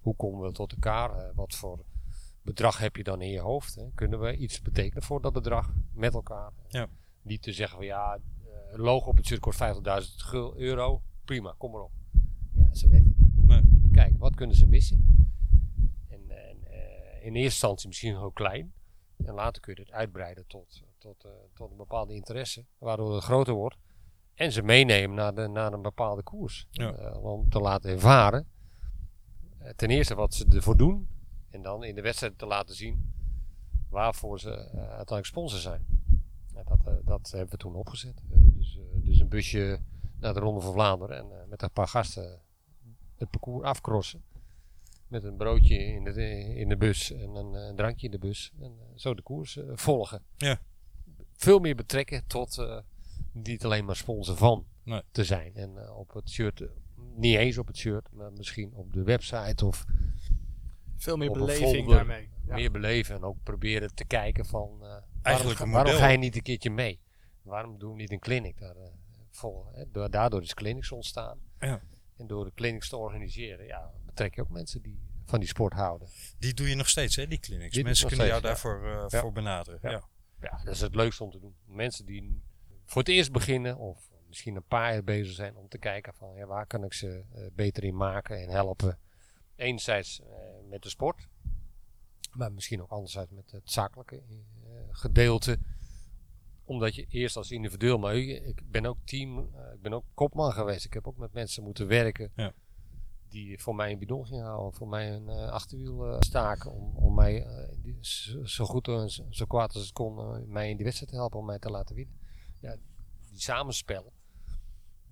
hoe 0.01 0.15
komen 0.15 0.41
we 0.47 0.51
tot 0.51 0.71
elkaar? 0.71 1.31
Wat 1.35 1.55
voor 1.55 1.83
bedrag 2.41 2.77
heb 2.77 2.95
je 2.95 3.03
dan 3.03 3.21
in 3.21 3.29
je 3.29 3.39
hoofd? 3.39 3.75
Hè? 3.75 3.83
Kunnen 3.95 4.19
we 4.19 4.35
iets 4.35 4.61
betekenen 4.61 5.03
voor 5.03 5.21
dat 5.21 5.33
bedrag 5.33 5.73
met 5.93 6.13
elkaar? 6.13 6.51
Ja. 6.67 6.87
Niet 7.21 7.41
te 7.41 7.53
zeggen 7.53 7.77
van 7.77 7.85
ja, 7.85 8.19
een 8.71 8.79
logo 8.79 9.09
op 9.09 9.17
het 9.17 9.25
shirt 9.25 9.39
kost 9.39 9.59
50.000 9.63 10.15
gul- 10.17 10.57
euro. 10.57 11.01
Prima, 11.25 11.55
kom 11.57 11.71
maar 11.71 11.81
op. 11.81 11.91
Ja, 12.53 12.73
zo 12.73 12.89
werkt 12.89 13.05
het 13.05 13.17
niet. 13.17 13.45
Nee. 13.47 13.61
Kijk, 13.91 14.13
wat 14.17 14.35
kunnen 14.35 14.55
ze 14.55 14.67
missen? 14.67 15.13
In 17.25 17.33
eerste 17.33 17.49
instantie 17.49 17.87
misschien 17.87 18.17
heel 18.17 18.31
klein. 18.31 18.73
En 19.25 19.33
later 19.33 19.61
kun 19.61 19.73
je 19.75 19.81
het 19.81 19.91
uitbreiden 19.91 20.47
tot, 20.47 20.83
tot, 20.97 21.23
eh, 21.23 21.31
tot 21.53 21.71
een 21.71 21.77
bepaalde 21.77 22.13
interesse, 22.13 22.65
waardoor 22.77 23.13
het 23.13 23.23
groter 23.23 23.53
wordt. 23.53 23.77
En 24.33 24.51
ze 24.51 24.61
meenemen 24.61 25.15
naar, 25.15 25.35
de, 25.35 25.47
naar 25.47 25.73
een 25.73 25.81
bepaalde 25.81 26.23
koers. 26.23 26.67
Ja. 26.71 26.93
Eh, 26.93 27.23
om 27.23 27.49
te 27.49 27.59
laten 27.59 27.89
ervaren. 27.89 28.47
eh, 29.57 29.69
ten 29.69 29.89
eerste 29.89 30.15
wat 30.15 30.33
ze 30.33 30.45
ervoor 30.49 30.77
doen. 30.77 31.07
En 31.49 31.61
dan 31.61 31.83
in 31.83 31.95
de 31.95 32.01
wedstrijd 32.01 32.37
te 32.37 32.45
laten 32.45 32.75
zien 32.75 33.13
waarvoor 33.89 34.39
ze 34.39 34.49
uiteindelijk 34.73 35.25
sponsor 35.25 35.59
zijn. 35.59 35.85
Dat, 36.53 37.05
dat 37.05 37.31
hebben 37.31 37.49
we 37.49 37.57
toen 37.57 37.75
opgezet. 37.75 38.21
Dus, 38.27 38.79
dus 38.93 39.19
een 39.19 39.29
busje 39.29 39.79
naar 40.19 40.33
de 40.33 40.39
Ronde 40.39 40.61
van 40.61 40.73
Vlaanderen. 40.73 41.17
En 41.17 41.49
met 41.49 41.61
een 41.61 41.71
paar 41.71 41.87
gasten 41.87 42.41
het 43.15 43.29
parcours 43.29 43.65
afcrossen. 43.65 44.23
Met 45.15 45.23
een 45.23 45.35
broodje 45.37 45.77
in 45.77 46.03
de, 46.03 46.55
in 46.55 46.69
de 46.69 46.77
bus 46.77 47.11
en 47.11 47.35
een, 47.35 47.55
eh, 47.55 47.75
drankje 47.75 48.05
in 48.05 48.11
de 48.11 48.17
bus. 48.19 48.51
En 48.59 48.65
eh, 48.79 48.85
zo 48.95 49.13
de 49.13 49.21
koers 49.21 49.57
eh, 49.57 49.63
volgen. 49.73 50.21
Ja. 50.37 50.59
Veel 51.33 51.59
meer 51.59 51.75
betrekken 51.75 52.27
tot 52.27 52.57
eh, 52.57 52.79
niet 53.31 53.65
alleen 53.65 53.85
maar 53.85 53.95
sponsor 53.95 54.35
van 54.35 54.65
Nee. 54.83 55.01
te 55.11 55.23
zijn. 55.23 55.55
En 55.55 55.89
op 55.91 56.13
het 56.13 56.29
shirt, 56.29 56.63
niet 57.15 57.35
eens 57.37 57.57
op 57.57 57.67
het 57.67 57.77
shirt, 57.77 58.11
maar 58.11 58.31
misschien 58.33 58.73
op 58.73 58.93
de 58.93 59.03
website 59.03 59.65
of 59.65 59.85
Veel 60.97 61.17
meer 61.17 61.31
beleving 61.31 61.69
folder 61.75 61.95
daarmee. 61.95 62.29
Ja. 62.47 62.55
meer 62.55 62.71
beleven. 62.71 63.15
En 63.15 63.23
ook 63.23 63.37
proberen 63.43 63.95
te 63.95 64.05
kijken 64.05 64.45
van 64.45 64.69
eh, 64.73 64.79
waarom, 64.79 65.03
Eigenlijk 65.21 65.59
waarom 65.59 65.93
ga 65.93 66.07
je 66.07 66.17
niet 66.17 66.35
een 66.35 66.41
keertje 66.41 66.69
mee? 66.69 66.99
Waarom 67.41 67.77
doen 67.77 67.91
we 67.91 67.97
niet 67.97 68.11
een 68.11 68.19
clinic 68.19 68.59
daar, 68.59 68.75
eh, 68.75 68.87
vol? 69.31 69.65
Hè? 69.73 69.91
Door- 69.91 70.09
Daardoor 70.09 70.41
is 70.41 70.53
clinics 70.53 70.91
ontstaan. 70.91 71.39
Ja. 71.59 71.81
En 72.17 72.27
door 72.27 72.45
de 72.45 72.51
clinics 72.55 72.89
te 72.89 72.97
organiseren, 72.97 73.65
ja, 73.65 73.91
betrek 74.15 74.35
je 74.35 74.41
ook 74.41 74.49
mensen 74.49 74.81
die 74.81 74.99
van 75.25 75.39
die 75.39 75.47
sport 75.47 75.73
houden. 75.73 76.07
Die 76.39 76.53
doe 76.53 76.69
je 76.69 76.75
nog 76.75 76.89
steeds, 76.89 77.15
hè, 77.15 77.27
die 77.27 77.39
clinics. 77.39 77.73
Die 77.73 77.83
Mensen 77.83 78.07
kunnen 78.07 78.27
jou 78.27 78.41
daarvoor 78.41 78.85
eh, 78.85 79.05
Ja. 79.07 79.19
voor 79.19 79.31
benaderen. 79.31 79.79
Ja. 79.81 79.89
Ja. 79.91 80.03
Ja, 80.41 80.57
dat 80.63 80.73
is 80.73 80.81
het 80.81 80.95
leukste 80.95 81.23
om 81.23 81.31
te 81.31 81.39
doen. 81.39 81.55
Mensen 81.65 82.05
die 82.05 82.41
voor 82.85 83.01
het 83.01 83.11
eerst 83.11 83.31
beginnen 83.31 83.77
of 83.77 84.09
misschien 84.27 84.55
een 84.55 84.63
paar 84.67 84.93
jaar 84.93 85.03
bezig 85.03 85.33
zijn 85.35 85.55
om 85.55 85.67
te 85.67 85.77
kijken 85.77 86.13
van 86.13 86.35
ja, 86.35 86.45
waar 86.45 86.67
kan 86.67 86.83
ik 86.83 86.93
ze 86.93 87.23
eh, 87.33 87.45
beter 87.53 87.83
in 87.83 87.95
maken 87.95 88.41
en 88.41 88.49
helpen. 88.49 88.99
Enerzijds 89.55 90.21
eh, 90.21 90.27
met 90.69 90.81
de 90.81 90.89
sport, 90.89 91.27
maar 92.31 92.51
misschien 92.51 92.81
ook 92.81 92.89
anderzijds 92.91 93.31
met 93.31 93.51
het 93.51 93.71
zakelijke 93.71 94.23
gedeelte. 94.91 95.59
Omdat 96.63 96.95
je 96.95 97.05
eerst 97.09 97.35
als 97.35 97.51
individueel, 97.51 97.97
maar 97.97 98.15
ik 98.15 98.61
ben 98.71 98.85
ook 98.85 98.97
team, 99.03 99.39
ik 99.73 99.81
ben 99.81 99.93
ook 99.93 100.05
kopman 100.13 100.51
geweest. 100.53 100.85
Ik 100.85 100.93
heb 100.93 101.07
ook 101.07 101.17
met 101.17 101.33
mensen 101.33 101.63
moeten 101.63 101.87
werken 101.87 102.31
Ja. 102.35 102.53
Die 103.35 103.59
voor 103.61 103.75
mij 103.75 103.91
een 103.91 103.99
bidon 103.99 104.25
gingen 104.25 104.45
houden, 104.45 104.73
voor 104.73 104.87
mij 104.87 105.13
een 105.13 105.29
eh, 105.29 105.49
achterwiel 105.49 106.05
eh, 106.05 106.19
staken 106.19 106.71
om, 106.71 106.95
om 106.95 107.13
mij 107.15 107.43
eh, 107.45 107.75
die- 107.81 107.97
zo, 108.43 108.65
goed 108.65 108.87
en 108.87 109.09
zo, 109.29 109.45
kwaad 109.45 109.73
als 109.73 109.83
het 109.83 109.93
kon 109.93 110.43
mij 110.51 110.69
in 110.69 110.75
die 110.75 110.85
wedstrijd 110.85 111.11
te 111.11 111.17
helpen 111.17 111.39
om 111.39 111.45
mij 111.45 111.59
te 111.59 111.69
laten 111.69 111.95
winnen. 111.95 112.19
Ja, 112.59 112.75
die 113.29 113.39
samenspel, 113.39 114.13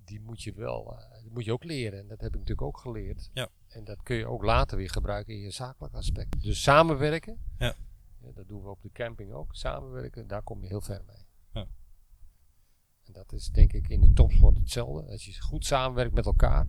die 0.04 0.20
moet 0.20 0.42
je 0.42 0.52
wel, 0.54 0.98
die 1.22 1.30
moet 1.32 1.44
je 1.44 1.52
ook 1.52 1.64
leren. 1.64 1.98
En 1.98 2.08
dat 2.08 2.20
heb 2.20 2.32
ik 2.32 2.38
natuurlijk 2.38 2.66
ook 2.66 2.78
geleerd. 2.78 3.30
Ja. 3.32 3.48
En 3.68 3.84
dat 3.84 4.02
kun 4.02 4.16
je 4.16 4.26
ook 4.26 4.42
later 4.44 4.76
weer 4.76 4.90
gebruiken 4.90 5.34
in 5.34 5.40
je 5.40 5.50
zakelijk 5.50 5.94
aspect. 5.94 6.42
Dus 6.42 6.62
samenwerken, 6.62 7.38
Ja. 7.58 7.74
ja, 8.20 8.30
dat 8.34 8.48
doen 8.48 8.62
we 8.62 8.68
op 8.68 8.82
de 8.82 8.90
camping 8.92 9.32
ook. 9.32 9.54
Samenwerken, 9.54 10.26
daar 10.26 10.42
kom 10.42 10.62
je 10.62 10.68
heel 10.68 10.80
ver 10.80 11.02
mee. 11.06 11.26
Ja. 11.52 11.66
En 13.04 13.12
dat 13.12 13.32
is 13.32 13.48
denk 13.48 13.72
ik 13.72 13.88
in 13.88 14.00
de 14.00 14.12
topsport 14.12 14.58
hetzelfde. 14.58 15.10
Als 15.10 15.24
je 15.24 15.40
goed 15.40 15.66
samenwerkt 15.66 16.14
met 16.14 16.26
elkaar. 16.26 16.66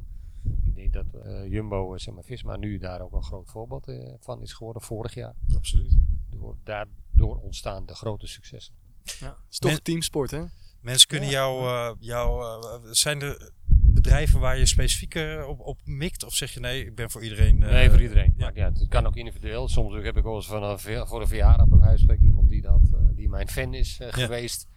Ik 0.64 0.76
denk 0.76 0.93
dat 0.93 1.06
eh, 1.24 1.52
Jumbo, 1.52 1.93
eh, 1.93 2.00
zeg 2.00 2.14
maar 2.14 2.24
Visma, 2.24 2.56
nu 2.58 2.78
daar 2.78 3.02
ook 3.02 3.14
een 3.14 3.24
groot 3.24 3.50
voorbeeld 3.50 3.88
eh, 3.88 4.14
van 4.20 4.41
is 4.41 4.54
geworden 4.54 4.82
vorig 4.82 5.14
jaar. 5.14 5.34
Absoluut. 5.56 5.98
Door, 6.30 6.58
daardoor 6.64 7.38
ontstaan 7.41 7.86
de 7.86 7.96
grote 7.96 8.28
successen. 8.28 8.74
Ja. 9.04 9.28
Het 9.28 9.36
is 9.50 9.58
toch 9.60 9.72
Men- 9.72 9.84
teamsport, 9.84 10.32
hè? 10.32 10.43
Mensen 10.82 11.08
kunnen 11.08 11.30
Ja. 11.30 11.34
jou, 11.36 11.68
eh, 11.68 11.91
jou 12.00 12.43
zijn 12.91 13.22
er 13.22 13.52
bedrijven 13.68 14.39
waar 14.39 14.58
je 14.58 14.66
specifiek 14.66 15.16
op, 15.48 15.60
op 15.60 15.80
mikt? 15.86 16.24
Of 16.24 16.34
zeg 16.34 16.52
je 16.54 16.60
nee, 16.60 16.86
ik 16.86 16.96
ben 16.96 17.10
voor 17.12 17.24
iedereen? 17.24 17.64
eh, 17.64 17.70
nee, 17.72 17.89
voor 17.89 18.02
iedereen. 18.02 18.34
ja. 18.38 18.46
Maar 18.46 18.56
ja, 18.56 18.66
het 18.74 18.88
kan 18.88 19.06
ook 19.06 19.16
individueel. 19.16 19.68
Soms 19.68 20.04
heb 20.04 20.18
ik 20.18 20.24
wel 20.24 20.36
eens 20.36 20.48
van 20.48 20.80
voor 21.08 21.22
een 21.22 21.28
verjaardag 21.28 21.68
bij 21.68 21.98
spreken 21.98 22.26
iemand 22.26 22.50
die, 22.50 22.62
dat, 22.62 22.82
die 23.16 23.30
mijn 23.30 23.48
fan 23.48 23.74
is 23.74 24.00
geweest. 24.02 24.68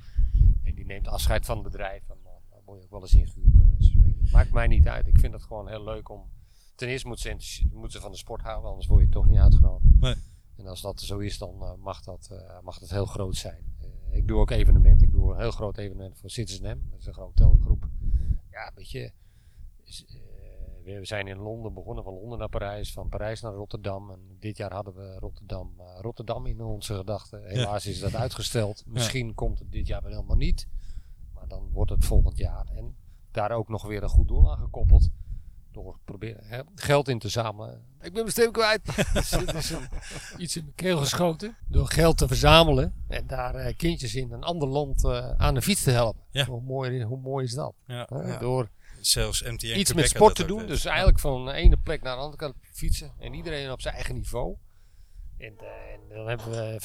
En 0.63 0.75
die 0.75 0.87
neemt 0.87 1.09
afscheid 1.09 1.45
van 1.47 1.55
het 1.57 1.65
bedrijf. 1.65 2.03
En 2.09 2.17
dan, 2.23 2.33
word 2.65 2.79
je 2.79 2.85
ook 2.85 2.91
wel 2.91 3.01
eens 3.01 3.15
ingehuurd. 3.15 3.53
bij. 3.53 4.15
Maakt 4.33 4.53
mij 4.53 4.67
niet 4.67 4.89
uit. 4.89 5.07
Ik 5.07 5.19
vind 5.19 5.33
het 5.33 5.43
gewoon 5.43 5.69
heel 5.69 5.85
leuk 5.85 6.09
om... 6.09 6.31
Ten 6.75 6.89
eerste 6.89 7.09
moet 7.09 7.21
ze, 7.21 7.29
enthousi- 7.29 7.69
moet 7.73 7.93
ze 7.93 8.01
van 8.01 8.11
de 8.11 8.17
sport 8.17 8.43
houden, 8.43 8.69
anders 8.71 8.87
word 8.87 9.03
je 9.03 9.09
toch 9.09 9.27
niet 9.27 9.39
uitgenodigd. 9.39 10.01
Nee. 10.01 10.15
En 10.57 10.67
als 10.67 10.81
dat 10.81 11.01
zo 11.01 11.19
is, 11.19 11.39
dan 11.39 11.63
eh, 11.63 11.75
mag, 11.75 12.03
dat, 12.03 12.29
eh, 12.33 12.61
mag 12.63 12.79
dat 12.79 12.91
heel 12.91 13.07
groot 13.07 13.37
zijn. 13.37 13.75
Eh, 13.81 14.17
ik 14.17 14.29
doe 14.29 14.39
ook 14.39 14.51
evenementen. 14.51 15.07
Ik 15.07 15.13
doe 15.13 15.33
een 15.33 15.39
heel 15.41 15.51
groot 15.51 15.77
evenement 15.77 16.19
voor 16.19 16.31
Citizen 16.31 16.79
M. 16.79 16.91
Dat 16.91 17.01
is 17.01 17.07
een 17.07 17.13
grote 17.13 17.45
hotelgroep. 17.45 17.89
Ja, 18.51 18.73
weet 18.75 18.91
je... 18.91 19.13
is, 19.85 20.05
we 20.85 21.05
zijn 21.05 21.27
in 21.27 21.39
Londen 21.39 21.75
begonnen, 21.75 22.05
van 22.05 22.13
Londen 22.13 22.39
naar 22.39 22.49
Parijs, 22.49 22.93
van 22.93 23.09
Parijs 23.09 23.41
naar 23.41 23.53
Rotterdam. 23.53 24.11
En 24.11 24.37
dit 24.39 24.57
jaar 24.57 24.73
hadden 24.73 24.95
we 24.95 25.17
Rotterdam, 25.19 25.73
Rotterdam 26.01 26.47
in 26.47 26.61
onze 26.61 26.95
gedachten. 26.95 27.47
Helaas 27.49 27.87
is 27.87 28.01
dat 28.01 28.15
uitgesteld. 28.15 28.85
Misschien 28.87 29.35
komt 29.35 29.59
het 29.59 29.73
dit 29.73 29.87
jaar 29.87 30.03
wel 30.03 30.11
helemaal 30.11 30.37
niet. 30.37 30.69
Maar 31.35 31.49
dan 31.49 31.71
wordt 31.73 31.91
het 31.91 32.05
volgend 32.05 32.39
jaar. 32.39 32.67
En 32.67 32.97
daar 33.31 33.51
ook 33.51 33.69
nog 33.69 33.87
weer 33.87 34.03
een 34.03 34.09
goed 34.09 34.29
doel 34.29 34.51
aan 34.51 34.59
gekoppeld. 34.59 35.09
Door 35.73 35.99
proberen 36.05 36.45
hè, 36.47 36.61
geld 36.75 37.09
in 37.09 37.19
te 37.19 37.29
zamelen. 37.29 37.75
Ik 38.01 38.13
ben 38.13 38.13
mijn 38.13 38.29
stem 38.31 38.53
kwijt. 38.53 38.81
Dus 39.53 39.71
een- 39.71 39.89
iets 40.39 40.57
in 40.57 40.63
mijn 40.63 40.75
keel 40.75 40.99
geschoten. 40.99 41.57
Door 41.69 41.87
geld 41.87 42.19
te 42.19 42.27
verzamelen. 42.27 42.95
En 43.09 43.27
daar 43.27 43.55
eh, 43.55 43.77
kindjes 43.77 44.15
in 44.15 44.33
een 44.33 44.43
ander 44.43 44.69
land 44.69 45.05
eh, 45.05 45.31
aan 45.31 45.55
de 45.55 45.63
fiets 45.63 45.83
te 45.83 45.91
helpen. 45.91 46.23
Ja. 46.31 46.45
Hoe, 46.45 46.63
mooi, 46.63 47.03
hoe 47.05 47.19
mooi 47.21 47.45
is 47.45 47.55
dat? 47.55 47.75
Ja. 47.87 48.07
Door 48.41 48.71
Zelfs 49.01 49.43
MTN 49.43 49.51
iets 49.53 49.65
Quebec 49.67 49.95
met 49.95 50.09
sport 50.09 50.35
te 50.35 50.45
doen. 50.45 50.67
Dus 50.67 50.85
eigenlijk 50.85 51.19
van 51.19 51.45
de 51.47 51.53
ene 51.53 51.77
plek 51.77 52.03
naar 52.03 52.15
de 52.15 52.21
andere 52.23 52.37
kant 52.39 52.55
fietsen. 52.73 53.13
En 53.19 53.35
iedereen 53.35 53.71
op 53.73 53.81
zijn 53.81 53.95
eigen 53.95 54.15
niveau. 54.15 54.57
En, 55.39 55.55
eh, 55.59 55.67
en 55.93 56.01
dan 56.17 56.29
hebben 56.29 56.51
we 56.51 56.81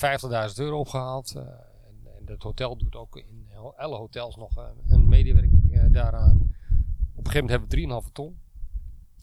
50.000 0.51 0.59
euro 0.59 0.79
opgehaald. 0.79 1.35
eh, 1.35 1.41
en, 1.41 2.07
en 2.17 2.23
het 2.25 2.43
hotel 2.43 2.77
doet 2.77 2.95
ook 2.95 3.17
in 3.17 3.47
alle 3.77 3.95
hotels 3.97 4.35
nog 4.35 4.55
een 4.87 5.07
medewerking 5.07 5.62
eh, 5.85 5.91
daaraan. 5.91 6.35
Op 7.15 7.25
een 7.25 7.31
gegeven 7.31 7.45
moment 7.45 7.49
hebben 7.49 7.69
we 7.69 8.05
3,5 8.07 8.11
ton. 8.11 8.39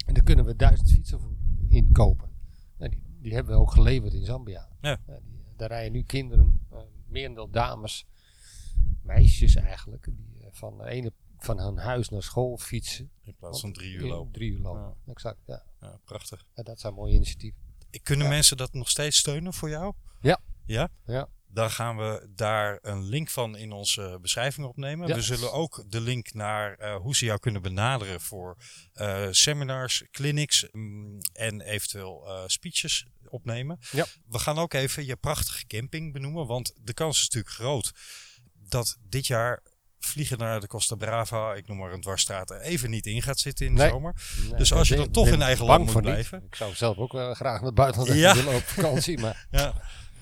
En 0.07 0.15
daar 0.15 0.25
kunnen 0.25 0.45
we 0.45 0.57
1000 0.57 0.91
fietsen 0.91 1.21
voor 1.21 1.37
inkopen. 1.69 2.31
Nou, 2.77 2.91
die, 2.91 3.01
die 3.21 3.35
hebben 3.35 3.55
we 3.55 3.61
ook 3.61 3.73
geleverd 3.73 4.13
in 4.13 4.25
Zambia. 4.25 4.69
Ja. 4.81 5.01
die, 5.07 5.45
daar 5.57 5.69
rijden 5.69 5.93
nu 5.93 6.03
kinderen, 6.03 6.61
eh 6.71 6.79
merendeel 7.07 7.51
dames, 7.51 8.07
meisjes 9.03 9.55
eigenlijk, 9.55 10.05
die 10.05 10.41
eh, 10.41 10.49
van, 10.53 10.79
de 10.79 10.85
ene, 10.85 11.13
van 11.39 11.61
hun 11.61 11.77
huis 11.77 12.09
naar 12.09 12.23
school 12.23 12.57
fietsen. 12.57 13.11
In 13.23 13.35
plaats 13.37 13.61
van 13.61 13.73
drie 13.73 13.95
uur 13.95 14.07
lopen. 14.09 14.33
Drie 14.33 14.53
uur 14.53 14.61
lopen, 14.61 14.81
Ja. 15.07 15.13
exact. 15.13 15.39
Ja. 15.47 15.63
Ja, 15.81 15.99
prachtig. 16.05 16.45
Dat 16.55 16.81
zijn 16.81 16.95
mooie 16.95 17.15
initiatieven. 17.15 17.59
Kunnen 18.03 18.29
mensen 18.29 18.57
dat 18.57 18.73
nog 18.73 18.89
steeds 18.89 19.17
steunen 19.17 19.53
voor 19.53 19.69
jou? 19.69 19.95
Ja. 20.21 20.41
Ja? 20.65 20.89
Ja. 21.05 21.29
Dan 21.53 21.70
gaan 21.70 21.96
we 21.96 22.30
daar 22.34 22.78
een 22.82 23.05
link 23.05 23.30
van 23.30 23.57
in 23.57 23.72
onze 23.72 24.18
beschrijving 24.20 24.66
opnemen. 24.66 25.09
Ja. 25.09 25.14
We 25.14 25.22
zullen 25.22 25.53
ook 25.53 25.84
de 25.88 26.01
link 26.01 26.32
naar 26.32 26.74
eh, 26.74 26.96
hoe 26.96 27.16
ze 27.16 27.24
jou 27.24 27.38
kunnen 27.38 27.62
benaderen 27.62 28.20
voor 28.20 28.57
eh, 28.92 29.26
seminars, 29.30 30.05
clinics 30.11 30.66
mm, 30.72 31.18
en 31.32 31.61
eventueel 31.61 32.26
eh, 32.28 32.42
speeches 32.46 33.07
opnemen. 33.28 33.78
Ja. 33.90 34.07
We 34.28 34.38
gaan 34.38 34.59
ook 34.59 34.72
even 34.74 35.07
je 35.07 35.16
prachtige 35.16 35.66
camping 35.66 36.12
benoemen, 36.12 36.46
want 36.46 36.72
de 36.82 36.92
kans 36.94 37.16
is 37.16 37.22
natuurlijk 37.22 37.55
groot 37.55 37.92
dat 38.68 38.96
dit 39.09 39.26
jaar 39.26 39.62
vliegen 39.98 40.38
naar 40.38 40.61
de 40.61 40.66
Costa 40.66 40.94
Brava, 40.94 41.55
ik 41.55 41.66
noem 41.66 41.76
maar 41.76 41.92
een 41.92 42.01
dwarsstraat, 42.01 42.51
even 42.51 42.90
niet 42.90 43.07
in 43.07 43.22
gaat 43.22 43.38
zitten 43.38 43.66
in 43.66 43.74
de 43.74 43.80
Nee. 43.80 43.90
zomer. 43.90 44.14
Nee, 44.48 44.55
Dus 44.59 44.72
als 44.72 44.88
je 44.88 44.96
dan 44.96 45.11
toch 45.11 45.26
in 45.28 45.42
eigen 45.42 45.64
land 45.64 45.84
moet 45.84 45.94
niet. 45.94 46.03
blijven. 46.03 46.42
Ik 46.46 46.55
zou 46.55 46.74
zelf 46.74 46.96
ook 46.96 47.12
wel 47.12 47.34
graag 47.34 47.57
naar 47.57 47.66
het 47.66 47.74
buitenland 47.74 48.14
Ja. 48.18 48.34
willen 48.34 48.55
op 48.55 48.62
vakantie. 48.62 49.18
Maar 49.18 49.46
Ja. 49.51 49.74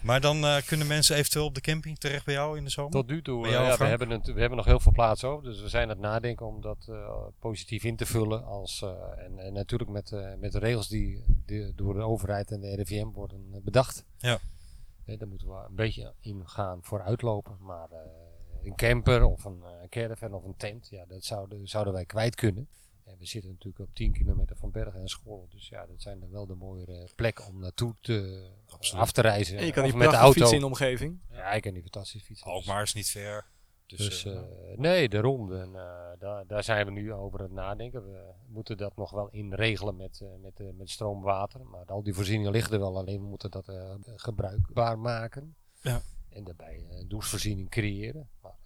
Maar 0.03 0.21
dan 0.21 0.45
eh, 0.45 0.57
kunnen 0.67 0.87
mensen 0.87 1.17
eventueel 1.17 1.45
op 1.45 1.55
de 1.55 1.61
camping 1.61 1.99
terecht 1.99 2.25
bij 2.25 2.35
jou 2.35 2.57
in 2.57 2.65
de 2.65 2.71
zomer? 2.71 2.93
tot 2.93 3.07
nu 3.07 3.23
toe, 3.23 3.47
eh, 3.47 3.53
ja, 3.53 3.77
we, 3.77 3.85
hebben 3.85 4.11
het, 4.11 4.27
we 4.27 4.41
hebben 4.41 4.57
nog 4.57 4.67
heel 4.67 4.81
veel 4.81 4.93
plaats 4.93 5.25
over. 5.25 5.45
Dus 5.45 5.61
we 5.61 5.69
zijn 5.69 5.83
aan 5.83 5.89
het 5.89 5.99
nadenken 5.99 6.47
om 6.47 6.61
dat 6.61 6.87
eh, 6.89 7.27
positief 7.39 7.85
in 7.85 7.97
te 7.97 8.07
vullen. 8.07 8.45
Als, 8.45 8.85
en, 9.17 9.39
en 9.39 9.53
natuurlijk 9.53 9.91
met, 9.91 10.37
met 10.39 10.53
de 10.53 10.59
regels 10.59 10.89
die, 10.89 11.25
die 11.47 11.75
door 11.75 11.95
de 11.95 12.03
overheid 12.03 12.51
en 12.51 12.61
de 12.61 12.75
RIVM 12.75 13.07
worden 13.07 13.61
bedacht. 13.65 14.05
Ja. 14.17 14.39
Daar 15.05 15.29
moeten 15.29 15.49
we 15.49 15.55
een 15.69 15.75
beetje 15.75 16.15
in 16.21 16.49
gaan 16.49 16.79
voor 16.83 17.03
uitlopen. 17.03 17.57
Maar 17.61 17.89
een 18.63 18.77
camper 18.77 19.25
of 19.25 19.45
een 19.45 19.63
caravan 19.89 20.35
of 20.35 20.45
een 20.45 20.57
tent, 20.57 20.89
ja, 20.91 21.05
dat 21.07 21.25
zouden, 21.25 21.69
zouden 21.69 21.93
wij 21.93 22.05
kwijt 22.05 22.35
kunnen. 22.35 22.69
En 23.09 23.19
we 23.19 23.27
zitten 23.27 23.51
natuurlijk 23.51 23.89
op 23.89 23.95
10 23.95 24.13
kilometer 24.13 24.57
van 24.57 24.71
bergen 24.71 25.01
en 25.01 25.09
scholen. 25.09 25.49
Dus 25.51 25.69
ja, 25.69 25.87
dat 25.87 26.03
zijn 26.03 26.21
dan 26.21 26.31
wel 26.31 26.47
de 26.47 26.55
mooiere 26.55 27.09
plekken 27.17 27.47
om 27.47 27.59
naartoe 27.59 27.95
te, 28.01 28.49
Absoluut. 28.69 29.03
af 29.03 29.13
te 29.13 29.21
reizen. 29.21 29.59
En 29.59 29.67
je 29.67 29.73
kan 29.73 29.85
niet 29.85 29.95
met 29.95 30.11
de 30.11 30.17
auto. 30.17 30.33
fietsen 30.33 30.55
in 30.55 30.61
de 30.61 30.67
omgeving. 30.67 31.21
Ja, 31.31 31.53
ik 31.53 31.63
kan 31.63 31.73
die 31.73 31.83
fantastisch 31.83 32.23
fietsen. 32.23 32.47
Dus- 32.47 32.55
Alkmaar 32.55 32.83
is 32.83 32.95
niet 32.95 33.09
ver. 33.11 33.47
Dus, 33.87 33.99
dus 33.99 34.25
eh, 34.25 34.37
eh, 34.37 34.79
nee, 34.79 35.09
daarom. 35.09 35.53
En, 35.53 35.75
eh, 35.75 36.19
daar, 36.19 36.47
daar 36.47 36.65
zijn 36.65 36.85
we 36.87 36.93
nu 36.93 37.13
over 37.13 37.39
aan 37.39 37.45
het 37.45 37.55
nadenken. 37.55 38.05
We 38.13 38.33
moeten 38.49 38.77
dat 38.77 38.97
nog 38.97 39.11
wel 39.11 39.29
inregelen 39.31 39.97
met, 39.97 40.21
eh, 40.21 40.29
met, 40.43 40.61
eh, 40.61 40.67
met 40.73 40.91
stroomwater. 40.91 41.67
Maar 41.67 41.85
al 41.85 42.03
die 42.03 42.15
voorzieningen 42.15 42.53
liggen 42.53 42.73
er 42.73 42.79
wel. 42.79 42.97
Alleen 42.99 43.21
we 43.21 43.27
moeten 43.27 43.51
dat 43.51 43.69
eh, 43.69 43.95
gebruikbaar 44.17 44.99
maken. 44.99 45.57
Ja. 45.81 46.01
En 46.29 46.45
daarbij 46.45 46.87
eh, 46.91 46.99
een 46.99 47.09
douchevoorziening 47.09 47.69
creëren. 47.71 48.29
Maar 48.43 48.53
eh, 48.53 48.58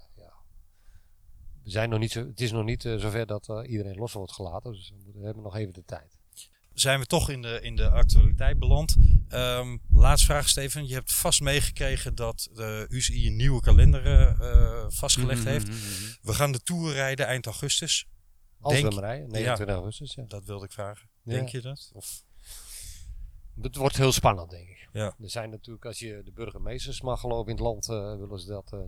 we 1.65 1.71
zijn 1.71 1.89
nog 1.89 1.99
niet 1.99 2.13
zo, 2.13 2.27
het 2.27 2.41
is 2.41 2.53
nog 2.53 2.65
niet 2.65 2.85
eh, 2.85 2.97
zover 2.97 3.27
dat 3.27 3.49
eh, 3.49 3.71
iedereen 3.71 3.97
los 3.97 4.13
wordt 4.13 4.33
gelaten. 4.33 4.73
Dus 4.73 4.93
we, 5.15 5.25
hebben 5.25 5.43
nog 5.43 5.57
even 5.57 5.73
de 5.73 5.85
tijd. 5.85 6.19
zijn 6.73 7.01
we 7.01 7.07
toch 7.07 7.31
in 7.31 7.43
de, 7.43 7.61
in 7.63 7.77
de 7.77 7.91
actualiteit 7.91 8.59
beland. 8.59 8.97
Ehm 9.29 9.77
laatste 9.91 10.27
vraag, 10.27 10.49
Steven. 10.49 10.87
Je 10.87 10.95
hebt 10.95 11.13
vast 11.13 11.41
meegekregen 11.41 12.15
dat 12.15 12.49
de 12.53 12.87
UCI 12.89 13.27
een 13.27 13.37
nieuwe 13.37 13.61
kalender 13.61 14.07
eh, 14.41 14.85
vastgelegd 14.89 15.45
heeft. 15.45 15.69
We 16.23 16.35
gaan 16.35 16.53
de 16.53 16.63
Tour 16.63 16.93
rijden 16.93 17.27
eind 17.27 17.47
augustus. 17.47 18.07
Als 18.61 18.73
Denk- 18.73 18.87
we 18.87 18.95
hem 18.95 19.05
rijden, 19.05 19.31
29 19.31 19.77
augustus. 19.77 20.15
Ja. 20.15 20.25
Dat 20.29 20.45
wilde 20.45 20.65
ik 20.65 20.73
vragen. 20.73 21.09
Ja. 21.23 21.33
Denk 21.33 21.49
je 21.49 21.61
dat? 21.61 21.91
Of, 21.93 22.25
Het 23.61 23.77
wordt 23.77 23.97
heel 23.97 24.13
spannend, 24.13 24.51
denk 24.51 24.69
ik. 24.69 24.89
Ja. 24.93 25.15
Er 25.21 25.31
zijn 25.31 25.51
natuurlijk, 25.51 25.85
als 25.85 25.99
je 25.99 26.23
de 26.25 26.33
burgemeesters 26.33 27.01
mag 27.01 27.21
geloven 27.21 27.51
in 27.51 27.57
het 27.57 27.65
land, 27.65 27.89
eh, 27.89 28.17
willen 28.17 28.39
ze 28.39 28.47
dat 28.47 28.73
eh, 28.73 28.81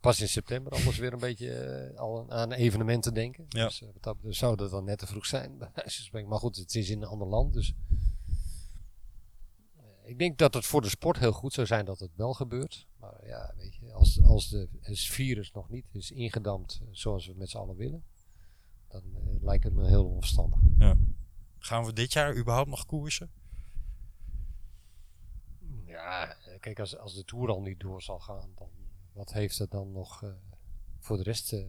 pas 0.00 0.20
in 0.20 0.28
september 0.28 0.72
alles 0.72 0.98
weer 0.98 1.12
een 1.12 1.18
beetje 1.18 1.52
eh, 1.52 1.98
al 1.98 2.30
aan 2.30 2.52
evenementen 2.52 3.14
denken. 3.14 3.46
Ja. 3.48 3.66
Dus 3.66 3.80
wat 3.80 4.02
dat 4.02 4.16
zou 4.22 4.56
dat 4.56 4.70
dan 4.70 4.84
net 4.84 4.98
te 4.98 5.06
vroeg 5.06 5.26
zijn. 5.26 5.58
maar 6.28 6.38
goed, 6.38 6.56
het 6.56 6.74
is 6.74 6.90
in 6.90 7.02
een 7.02 7.08
ander 7.08 7.28
land. 7.28 7.52
Dus 7.52 7.74
eh, 9.76 9.82
ik 10.04 10.18
denk 10.18 10.38
dat 10.38 10.54
het 10.54 10.66
voor 10.66 10.80
de 10.80 10.88
sport 10.88 11.18
heel 11.18 11.32
goed 11.32 11.52
zou 11.52 11.66
zijn 11.66 11.84
dat 11.84 11.98
het 11.98 12.10
wel 12.16 12.34
gebeurt. 12.34 12.86
Maar 12.96 13.26
ja, 13.26 13.54
weet 13.56 13.74
je, 13.74 13.92
als, 13.92 14.22
als 14.22 14.48
de, 14.48 14.68
het 14.80 14.98
virus 14.98 15.52
nog 15.52 15.68
niet 15.68 15.86
is 15.92 16.10
ingedampt 16.10 16.80
eh, 16.82 16.88
zoals 16.90 17.26
we 17.26 17.34
met 17.36 17.50
z'n 17.50 17.58
allen 17.58 17.76
willen, 17.76 18.04
dan 18.88 19.02
lijkt 19.40 19.64
het 19.64 19.74
me 19.74 19.88
heel 19.88 20.06
onverstandig. 20.06 20.58
gaan 21.58 21.84
we 21.84 21.92
dit 21.92 22.12
jaar 22.12 22.36
überhaupt 22.36 22.70
nog 22.70 22.86
koersen? 22.86 23.30
Ja, 25.84 26.36
kijk, 26.60 26.80
als, 26.80 26.96
als 26.96 27.14
de 27.14 27.24
Tour 27.24 27.48
al 27.48 27.62
niet 27.62 27.80
door 27.80 28.02
zal 28.02 28.18
gaan, 28.18 28.50
dan 28.54 28.68
wat 29.18 29.32
heeft 29.32 29.58
het 29.58 29.70
dan 29.70 29.92
nog 29.92 30.22
eh, 30.22 30.30
voor 30.98 31.16
de 31.16 31.22
rest 31.22 31.52
eh, 31.52 31.66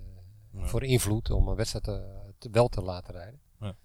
Ja. 0.51 0.65
voor 0.65 0.83
invloed 0.83 1.29
om 1.29 1.47
een 1.47 1.55
wedstrijd 1.55 1.83
te, 1.83 2.31
te- 2.37 2.49
wel 2.49 2.67
te 2.67 2.81
laten 2.81 3.13
rijden? 3.13 3.41
Ja. 3.59 3.75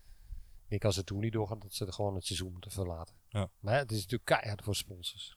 Ik 0.69 0.85
als 0.85 0.95
de 0.97 1.05
Tour 1.05 1.23
niet 1.23 1.33
doorgaat, 1.33 1.61
dat 1.63 1.75
ze 1.75 1.87
er 1.87 1.93
gewoon 1.93 2.15
het 2.15 2.27
seizoen 2.27 2.53
moeten 2.53 2.71
verlaten. 2.71 3.15
Ja. 3.29 3.51
Maar 3.59 3.79
het 3.79 3.91
is 3.91 3.97
natuurlijk 3.97 4.25
keihard 4.25 4.63
voor 4.63 4.75
sponsors. 4.75 5.37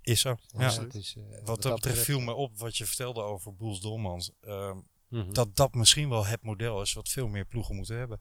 Is 0.00 0.20
zo. 0.20 0.36
Ja. 0.46 0.58
Dus 0.58 0.76
het 0.76 0.94
is, 0.94 1.16
eh, 1.16 1.44
Wat 1.44 1.62
dat 1.62 1.74
betreft 1.74 2.04
viel 2.04 2.20
me 2.20 2.32
op 2.34 2.58
wat 2.58 2.76
je 2.76 2.86
vertelde 2.86 3.22
over 3.22 3.54
Boels 3.54 3.80
Dolmans. 3.80 4.32
ehm, 4.40 4.78
Mhm. 5.08 5.32
dat 5.32 5.56
dat 5.56 5.74
misschien 5.74 6.08
wel 6.08 6.26
het 6.26 6.42
model 6.42 6.80
is 6.82 6.92
wat 6.92 7.08
veel 7.08 7.28
meer 7.28 7.44
ploegen 7.44 7.74
moeten 7.76 7.96
hebben. 7.98 8.20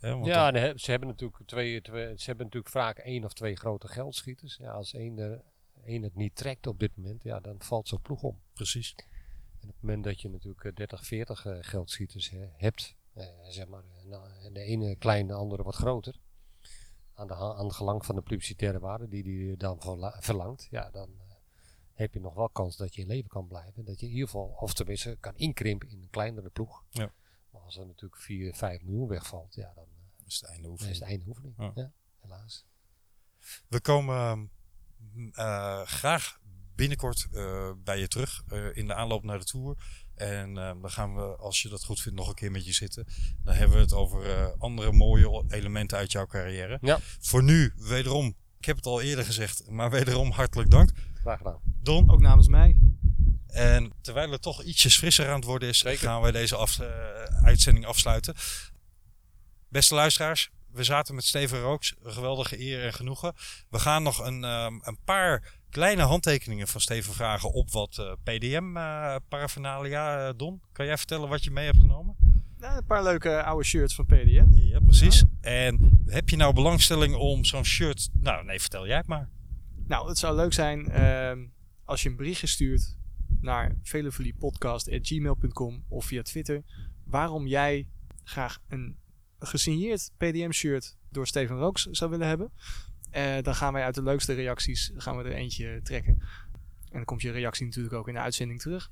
Want 0.00 0.26
ja, 0.26 0.50
dan- 0.50 0.78
ze 0.78 0.90
hebben 0.90 1.08
natuurlijk 1.08 1.42
twee, 1.46 1.80
twee, 1.82 2.18
ze 2.18 2.24
hebben 2.24 2.44
natuurlijk 2.44 2.72
vaak 2.72 2.98
één 2.98 3.24
of 3.24 3.32
twee 3.32 3.56
grote 3.56 3.88
geldschieters. 3.88 4.56
Ja, 4.56 4.70
als 4.72 4.92
één, 4.94 5.18
er, 5.18 5.42
één 5.86 6.02
het 6.02 6.14
niet 6.14 6.34
trekt 6.36 6.66
op 6.66 6.78
dit 6.78 6.96
moment, 6.96 7.22
ja, 7.22 7.40
dan 7.40 7.62
valt 7.62 7.88
zo'n 7.88 8.00
ploeg 8.02 8.22
om. 8.22 8.40
precies. 8.52 8.94
En 9.60 9.68
op 9.68 9.74
het 9.74 9.80
moment 9.82 10.04
dat 10.04 10.20
je 10.20 10.28
natuurlijk 10.28 10.64
eh, 10.64 10.74
30, 10.74 11.04
40 11.06 11.46
eh, 11.46 11.56
geldschieters 11.60 12.32
eh, 12.32 12.40
hebt, 12.52 12.94
eh, 13.12 13.26
zeg 13.48 13.66
maar, 13.68 13.82
eh, 13.98 14.04
nou, 14.04 14.30
en 14.44 14.52
de 14.52 14.60
ene 14.60 14.96
klein, 14.96 15.26
de 15.26 15.32
andere 15.32 15.62
wat 15.62 15.74
groter, 15.74 16.20
aan, 17.14 17.26
de, 17.26 17.34
aan 17.34 17.64
het 17.66 17.74
gelang 17.74 18.04
van 18.06 18.14
de 18.14 18.22
publicitaire 18.22 18.78
waarde 18.78 19.08
die 19.08 19.22
die 19.22 19.56
dan 19.56 19.80
verla- 19.80 20.16
verlangt, 20.20 20.66
ja, 20.70 20.90
dan 20.90 21.08
eh, 21.18 21.34
heb 21.92 22.14
je 22.14 22.20
nog 22.20 22.34
wel 22.34 22.48
kans 22.48 22.76
dat 22.76 22.94
je 22.94 23.00
in 23.00 23.06
leven 23.06 23.28
kan 23.28 23.46
blijven. 23.46 23.84
Dat 23.84 24.00
je 24.00 24.06
in 24.06 24.12
ieder 24.12 24.26
geval, 24.28 24.46
of 24.60 24.74
tenminste, 24.74 25.16
kan 25.20 25.36
inkrimpen 25.36 25.88
in 25.88 26.02
een 26.02 26.10
kleinere 26.10 26.50
ploeg. 26.50 26.84
Ja. 26.90 27.12
Maar 27.50 27.60
als 27.62 27.76
er 27.76 27.86
natuurlijk 27.86 28.20
4, 28.20 28.54
5 28.54 28.82
miljoen 28.82 29.08
wegvalt, 29.08 29.54
ja, 29.54 29.72
dan, 29.74 29.84
eh, 29.84 30.26
is 30.26 30.34
het 30.40 30.44
einde 30.50 30.62
dan 30.62 30.70
oefening. 30.70 30.94
is 30.94 31.00
het 31.00 31.08
einde 31.10 31.26
oefening. 31.28 31.54
Ja. 31.58 31.72
Ja. 31.74 31.92
helaas. 32.20 32.64
We 33.68 33.80
komen 33.80 34.38
mm, 34.38 34.44
eh, 34.44 34.50
graag 35.84 36.38
binnenkort 36.74 37.26
eh, 37.32 37.70
bij 37.84 37.98
je 37.98 38.08
terug 38.08 38.42
eh, 38.48 38.76
in 38.76 38.86
de 38.86 38.94
aanloop 38.94 39.24
naar 39.24 39.38
de 39.38 39.44
Tour. 39.44 39.76
En 40.14 40.58
eh, 40.58 40.72
dan 40.80 40.90
gaan 40.90 41.14
we, 41.14 41.36
als 41.36 41.62
je 41.62 41.68
dat 41.68 41.84
goed 41.84 42.00
vindt, 42.00 42.18
nog 42.18 42.28
een 42.28 42.34
keer 42.34 42.50
met 42.50 42.66
je 42.66 42.72
zitten. 42.72 43.06
Dan 43.44 43.54
hebben 43.54 43.76
we 43.76 43.82
het 43.82 43.92
over 43.92 44.30
eh, 44.30 44.46
andere 44.58 44.92
mooie 44.92 45.44
elementen 45.48 45.98
uit 45.98 46.12
jouw 46.12 46.26
carrière. 46.26 46.78
Ja. 46.80 46.98
Voor 47.20 47.42
nu, 47.42 47.72
wederom, 47.76 48.34
ik 48.58 48.64
heb 48.64 48.76
het 48.76 48.86
al 48.86 49.00
eerder 49.00 49.24
gezegd, 49.24 49.70
maar 49.70 49.90
wederom 49.90 50.30
hartelijk 50.30 50.70
dank. 50.70 50.90
Graag 51.20 51.38
gedaan. 51.38 51.60
Don, 51.82 52.10
Ook 52.10 52.20
namens 52.20 52.48
mij. 52.48 52.76
en 53.46 53.92
terwijl 54.00 54.30
het 54.30 54.42
toch 54.42 54.62
ietsjes 54.62 54.96
frisser 54.98 55.28
aan 55.28 55.34
het 55.36 55.44
worden 55.44 55.68
is, 55.68 55.78
Zeker. 55.78 55.98
gaan 56.08 56.20
wij 56.20 56.32
deze 56.32 56.56
af- 56.56 56.78
eh, 56.78 56.88
uitzending 57.44 57.86
afsluiten. 57.86 58.34
Beste 59.68 59.94
luisteraars, 59.94 60.50
we 60.76 60.84
zaten 60.84 61.14
met 61.14 61.24
Steven 61.24 61.60
Rooks. 61.60 61.94
Een 62.02 62.12
geweldige 62.12 62.60
eer 62.60 62.84
en 62.84 62.92
genoegen. 62.92 63.32
We 63.70 63.78
gaan 63.78 64.02
nog 64.02 64.26
een, 64.26 64.44
ehm, 64.44 64.74
een 64.82 64.98
paar 65.04 65.52
kleine 65.70 66.02
handtekeningen 66.02 66.68
van 66.68 66.80
Steven 66.80 67.14
vragen 67.14 67.52
op 67.52 67.70
wat 67.70 67.98
eh, 67.98 68.12
PDM-paraphernalia. 68.22 70.32
Don, 70.32 70.60
kan 70.72 70.86
jij 70.86 70.96
vertellen 70.96 71.28
wat 71.28 71.44
je 71.44 71.50
mee 71.50 71.64
hebt 71.64 71.80
genomen? 71.80 72.16
Nou, 72.58 72.76
een 72.76 72.86
paar 72.86 73.02
leuke 73.02 73.42
oude 73.42 73.64
shirts 73.64 73.94
van 73.94 74.06
PDN. 74.06 74.50
Ja, 74.54 74.80
precies. 74.80 75.24
En 75.40 76.02
heb 76.06 76.28
je 76.28 76.36
nou 76.36 76.54
belangstelling 76.54 77.14
om 77.14 77.44
zo'n 77.44 77.64
shirt... 77.64 78.08
Nou, 78.12 78.44
nee, 78.44 78.60
vertel 78.60 78.86
jij 78.86 78.96
het 78.96 79.06
maar. 79.06 79.28
Nou, 79.86 80.08
het 80.08 80.18
zou 80.18 80.36
leuk 80.36 80.52
zijn 80.52 80.90
ehm, 80.90 81.46
als 81.84 82.02
je 82.02 82.08
een 82.08 82.16
berichtje 82.16 82.46
stuurt 82.46 82.96
naar 83.40 83.76
velofiliepodcast.gmail.com 83.82 85.84
of 85.88 86.04
via 86.04 86.22
Twitter. 86.22 86.62
Waarom 87.04 87.46
jij 87.46 87.88
graag 88.24 88.58
een 88.68 88.96
gesigneerd 89.38 90.10
PDM-shirt 90.16 90.96
door 91.10 91.26
Steven 91.26 91.56
Rooks 91.56 91.82
zou 91.82 92.10
willen 92.10 92.26
hebben. 92.26 92.52
Eh, 93.10 93.34
dan 93.42 93.54
gaan 93.54 93.72
wij 93.72 93.82
uit 93.82 93.94
de 93.94 94.02
leukste 94.02 94.32
reacties 94.32 94.92
gaan 94.96 95.16
we 95.16 95.22
er 95.24 95.32
eentje 95.34 95.80
trekken. 95.82 96.12
En 96.90 96.92
dan 96.92 97.04
komt 97.04 97.22
je 97.22 97.30
reactie 97.30 97.66
natuurlijk 97.66 97.94
ook 97.94 98.08
in 98.08 98.14
de 98.14 98.20
uitzending 98.20 98.60
terug. 98.60 98.90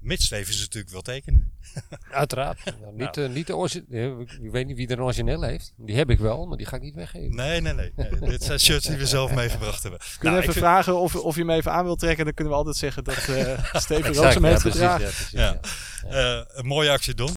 Mits 0.00 0.24
Steven 0.24 0.54
ze 0.54 0.60
natuurlijk 0.60 0.92
wil 0.92 1.02
tekenen. 1.02 1.52
Uiteraard. 2.10 2.64
Nou, 2.80 2.94
niet, 2.96 3.16
eh, 3.16 3.28
niet 3.28 3.46
de 3.46 3.56
origi- 3.56 3.84
eh, 3.90 4.18
ik 4.18 4.50
weet 4.50 4.66
niet 4.66 4.76
wie 4.76 4.86
er 4.86 4.92
een 4.98 5.02
origineel 5.04 5.42
heeft. 5.42 5.72
Die 5.76 5.96
heb 5.96 6.10
ik 6.10 6.18
wel, 6.18 6.46
maar 6.46 6.56
die 6.56 6.66
ga 6.66 6.76
ik 6.76 6.82
niet 6.82 6.94
weggeven. 6.94 7.36
Nee, 7.36 7.60
nee, 7.60 7.72
nee. 7.72 7.92
nee. 7.96 8.10
Dit 8.30 8.42
zijn 8.42 8.58
shirts 8.60 8.86
die 8.86 8.96
we 8.96 9.06
zelf 9.06 9.34
meegebracht 9.40 9.82
hebben. 9.82 10.00
Kun 10.00 10.08
je 10.18 10.24
Nou, 10.24 10.36
even 10.40 10.52
vind- 10.52 10.64
vragen 10.64 10.96
of, 10.98 11.16
of 11.16 11.34
je 11.34 11.40
hem 11.40 11.50
even 11.50 11.72
aan 11.72 11.84
wilt 11.84 11.98
trekken? 11.98 12.24
Dan 12.24 12.34
kunnen 12.34 12.52
we 12.52 12.58
altijd 12.58 12.76
zeggen 12.76 13.04
dat 13.04 13.16
eh 13.28 13.74
Steven 13.84 14.14
Rooks 14.14 14.34
hem 14.34 14.42
ja, 14.44 14.48
heeft 14.48 14.62
gedragen. 14.62 15.00
ja, 15.06 15.10
precies, 15.12 15.30
Ja. 15.30 15.60
ja. 16.02 16.38
Eh, 16.40 16.44
een 16.58 16.66
mooie 16.66 16.90
actie, 16.90 17.14
Don. 17.14 17.32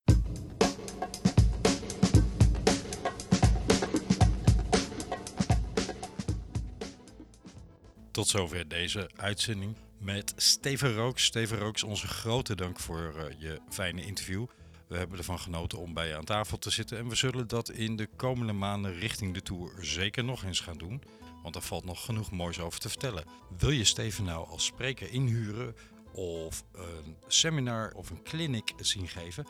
Tot 8.16 8.28
zover 8.28 8.68
deze 8.68 9.10
uitzending 9.16 9.76
met 9.98 10.34
Steven 10.36 10.94
Rooks. 10.94 11.24
Steven 11.24 11.58
Rooks, 11.58 11.84
onze 11.84 12.08
grote 12.08 12.56
dank 12.56 12.80
voor 12.80 13.14
eh, 13.18 13.42
je 13.42 13.60
fijne 13.70 14.06
interview. 14.06 14.46
We 14.88 14.98
hebben 14.98 15.18
ervan 15.18 15.40
genoten 15.40 15.78
om 15.78 15.94
bij 15.94 16.08
je 16.08 16.16
aan 16.16 16.24
tafel 16.24 16.58
te 16.58 16.70
zitten. 16.70 16.98
En 16.98 17.08
we 17.08 17.16
zullen 17.16 17.48
dat 17.48 17.70
in 17.70 17.96
de 17.96 18.10
komende 18.16 18.54
maanden 18.54 18.94
richting 19.00 19.34
de 19.34 19.42
Tour 19.42 19.72
zeker 19.80 20.24
nog 20.24 20.44
eens 20.44 20.60
gaan 20.60 20.78
doen. 20.78 21.02
Want 21.44 21.56
er 21.56 21.62
valt 21.62 21.86
nog 21.86 22.06
genoeg 22.06 22.32
moois 22.32 22.60
over 22.60 22.80
te 22.80 22.90
vertellen. 22.90 23.24
Wil 23.58 23.70
je 23.70 23.84
Steven 23.84 24.24
nou 24.24 24.48
als 24.48 24.66
spreker 24.66 25.12
inhuren 25.12 25.76
of 26.12 26.64
een 26.72 27.16
seminar 27.28 27.92
of 27.92 28.10
een 28.10 28.24
clinic 28.24 28.74
zien 28.78 29.08
geven? 29.08 29.46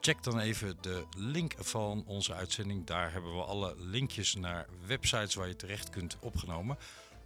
Check 0.00 0.22
dan 0.22 0.38
even 0.38 0.76
de 0.80 1.04
link 1.16 1.54
van 1.58 2.04
onze 2.06 2.34
uitzending. 2.34 2.86
Daar 2.86 3.12
hebben 3.12 3.34
we 3.34 3.42
alle 3.42 3.74
linkjes 3.78 4.34
naar 4.34 4.66
websites 4.86 5.34
waar 5.34 5.48
je 5.48 5.56
terecht 5.56 5.90
kunt 5.90 6.16
opgenomen. 6.20 6.78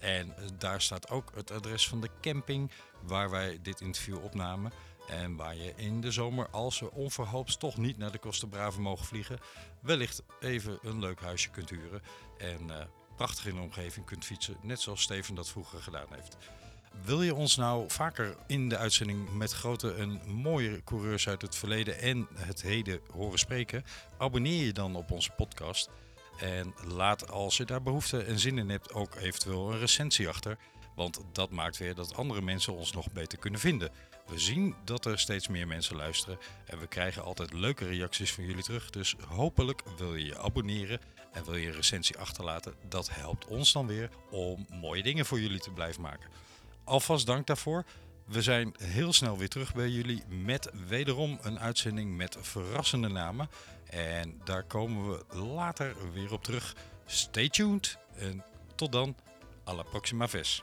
En 0.02 0.34
daar 0.58 0.80
staat 0.80 1.10
ook 1.10 1.32
het 1.34 1.50
adres 1.50 1.88
van 1.88 2.00
de 2.00 2.10
camping 2.20 2.70
waar 3.02 3.30
wij 3.30 3.58
dit 3.62 3.80
interview 3.80 4.24
opnamen. 4.24 4.72
En 5.08 5.36
waar 5.36 5.56
je 5.56 5.72
in 5.76 6.00
de 6.00 6.10
zomer, 6.10 6.48
als 6.50 6.80
we 6.80 6.92
onverhoopt 6.92 7.58
toch 7.58 7.76
niet 7.76 7.98
naar 7.98 8.12
de 8.12 8.18
Costa 8.18 8.46
Brava 8.46 8.80
mogen 8.80 9.06
vliegen, 9.06 9.38
wellicht 9.80 10.22
even 10.40 10.78
een 10.82 10.98
leuk 10.98 11.20
huisje 11.20 11.50
kunt 11.50 11.70
huren. 11.70 12.02
En 12.38 12.70
eh, 12.70 12.86
prachtig 13.16 13.46
in 13.46 13.54
de 13.54 13.60
omgeving 13.60 14.06
kunt 14.06 14.24
fietsen, 14.24 14.56
net 14.62 14.80
zoals 14.80 15.02
Steven 15.02 15.34
dat 15.34 15.48
vroeger 15.48 15.82
gedaan 15.82 16.06
heeft. 16.10 16.36
Wil 17.04 17.22
je 17.22 17.34
ons 17.34 17.56
nou 17.56 17.90
vaker 17.90 18.36
in 18.46 18.68
de 18.68 18.76
uitzending 18.76 19.32
met 19.32 19.52
grote 19.52 19.94
en 19.94 20.20
mooie 20.26 20.84
coureurs 20.84 21.28
uit 21.28 21.42
het 21.42 21.56
verleden 21.56 21.98
en 21.98 22.28
het 22.34 22.62
heden 22.62 23.00
horen 23.12 23.38
spreken? 23.38 23.84
Abonneer 24.18 24.64
je 24.64 24.72
dan 24.72 24.96
op 24.96 25.10
onze 25.10 25.30
podcast. 25.30 25.90
En 26.42 26.74
laat 26.86 27.30
als 27.30 27.56
je 27.56 27.64
daar 27.64 27.82
behoefte 27.82 28.22
en 28.22 28.38
zin 28.38 28.58
in 28.58 28.68
hebt 28.68 28.92
ook 28.92 29.14
eventueel 29.14 29.72
een 29.72 29.78
recensie 29.78 30.28
achter. 30.28 30.58
Want 30.94 31.20
dat 31.32 31.50
maakt 31.50 31.78
weer 31.78 31.94
dat 31.94 32.14
andere 32.14 32.42
mensen 32.42 32.74
ons 32.74 32.92
nog 32.92 33.12
beter 33.12 33.38
kunnen 33.38 33.60
vinden. 33.60 33.90
We 34.26 34.38
zien 34.38 34.74
dat 34.84 35.04
er 35.04 35.18
steeds 35.18 35.48
meer 35.48 35.66
mensen 35.66 35.96
luisteren 35.96 36.38
en 36.66 36.78
we 36.78 36.86
krijgen 36.86 37.22
altijd 37.22 37.52
leuke 37.52 37.86
reacties 37.86 38.32
van 38.32 38.44
jullie 38.44 38.62
terug. 38.62 38.90
Dus 38.90 39.16
hopelijk 39.28 39.82
wil 39.96 40.14
je 40.14 40.24
je 40.24 40.38
abonneren 40.38 41.00
en 41.32 41.44
wil 41.44 41.56
je 41.56 41.66
een 41.66 41.74
recensie 41.74 42.18
achterlaten. 42.18 42.74
Dat 42.88 43.10
helpt 43.10 43.46
ons 43.46 43.72
dan 43.72 43.86
weer 43.86 44.10
om 44.30 44.66
mooie 44.70 45.02
dingen 45.02 45.26
voor 45.26 45.40
jullie 45.40 45.60
te 45.60 45.70
blijven 45.70 46.02
maken. 46.02 46.30
Alvast 46.84 47.26
dank 47.26 47.46
daarvoor. 47.46 47.84
We 48.26 48.42
zijn 48.42 48.74
heel 48.78 49.12
snel 49.12 49.38
weer 49.38 49.48
terug 49.48 49.74
bij 49.74 49.88
jullie 49.88 50.22
met 50.28 50.70
wederom 50.88 51.38
een 51.42 51.58
uitzending 51.58 52.16
met 52.16 52.36
verrassende 52.40 53.08
namen. 53.08 53.48
En 53.92 54.40
daar 54.44 54.62
komen 54.62 55.08
we 55.10 55.36
later 55.36 56.12
weer 56.12 56.32
op 56.32 56.44
terug. 56.44 56.76
Stay 57.06 57.48
tuned 57.48 57.98
en 58.16 58.44
tot 58.74 58.92
dan. 58.92 59.16
Alla 59.64 59.82
proxima 59.82 60.28
ves. 60.28 60.62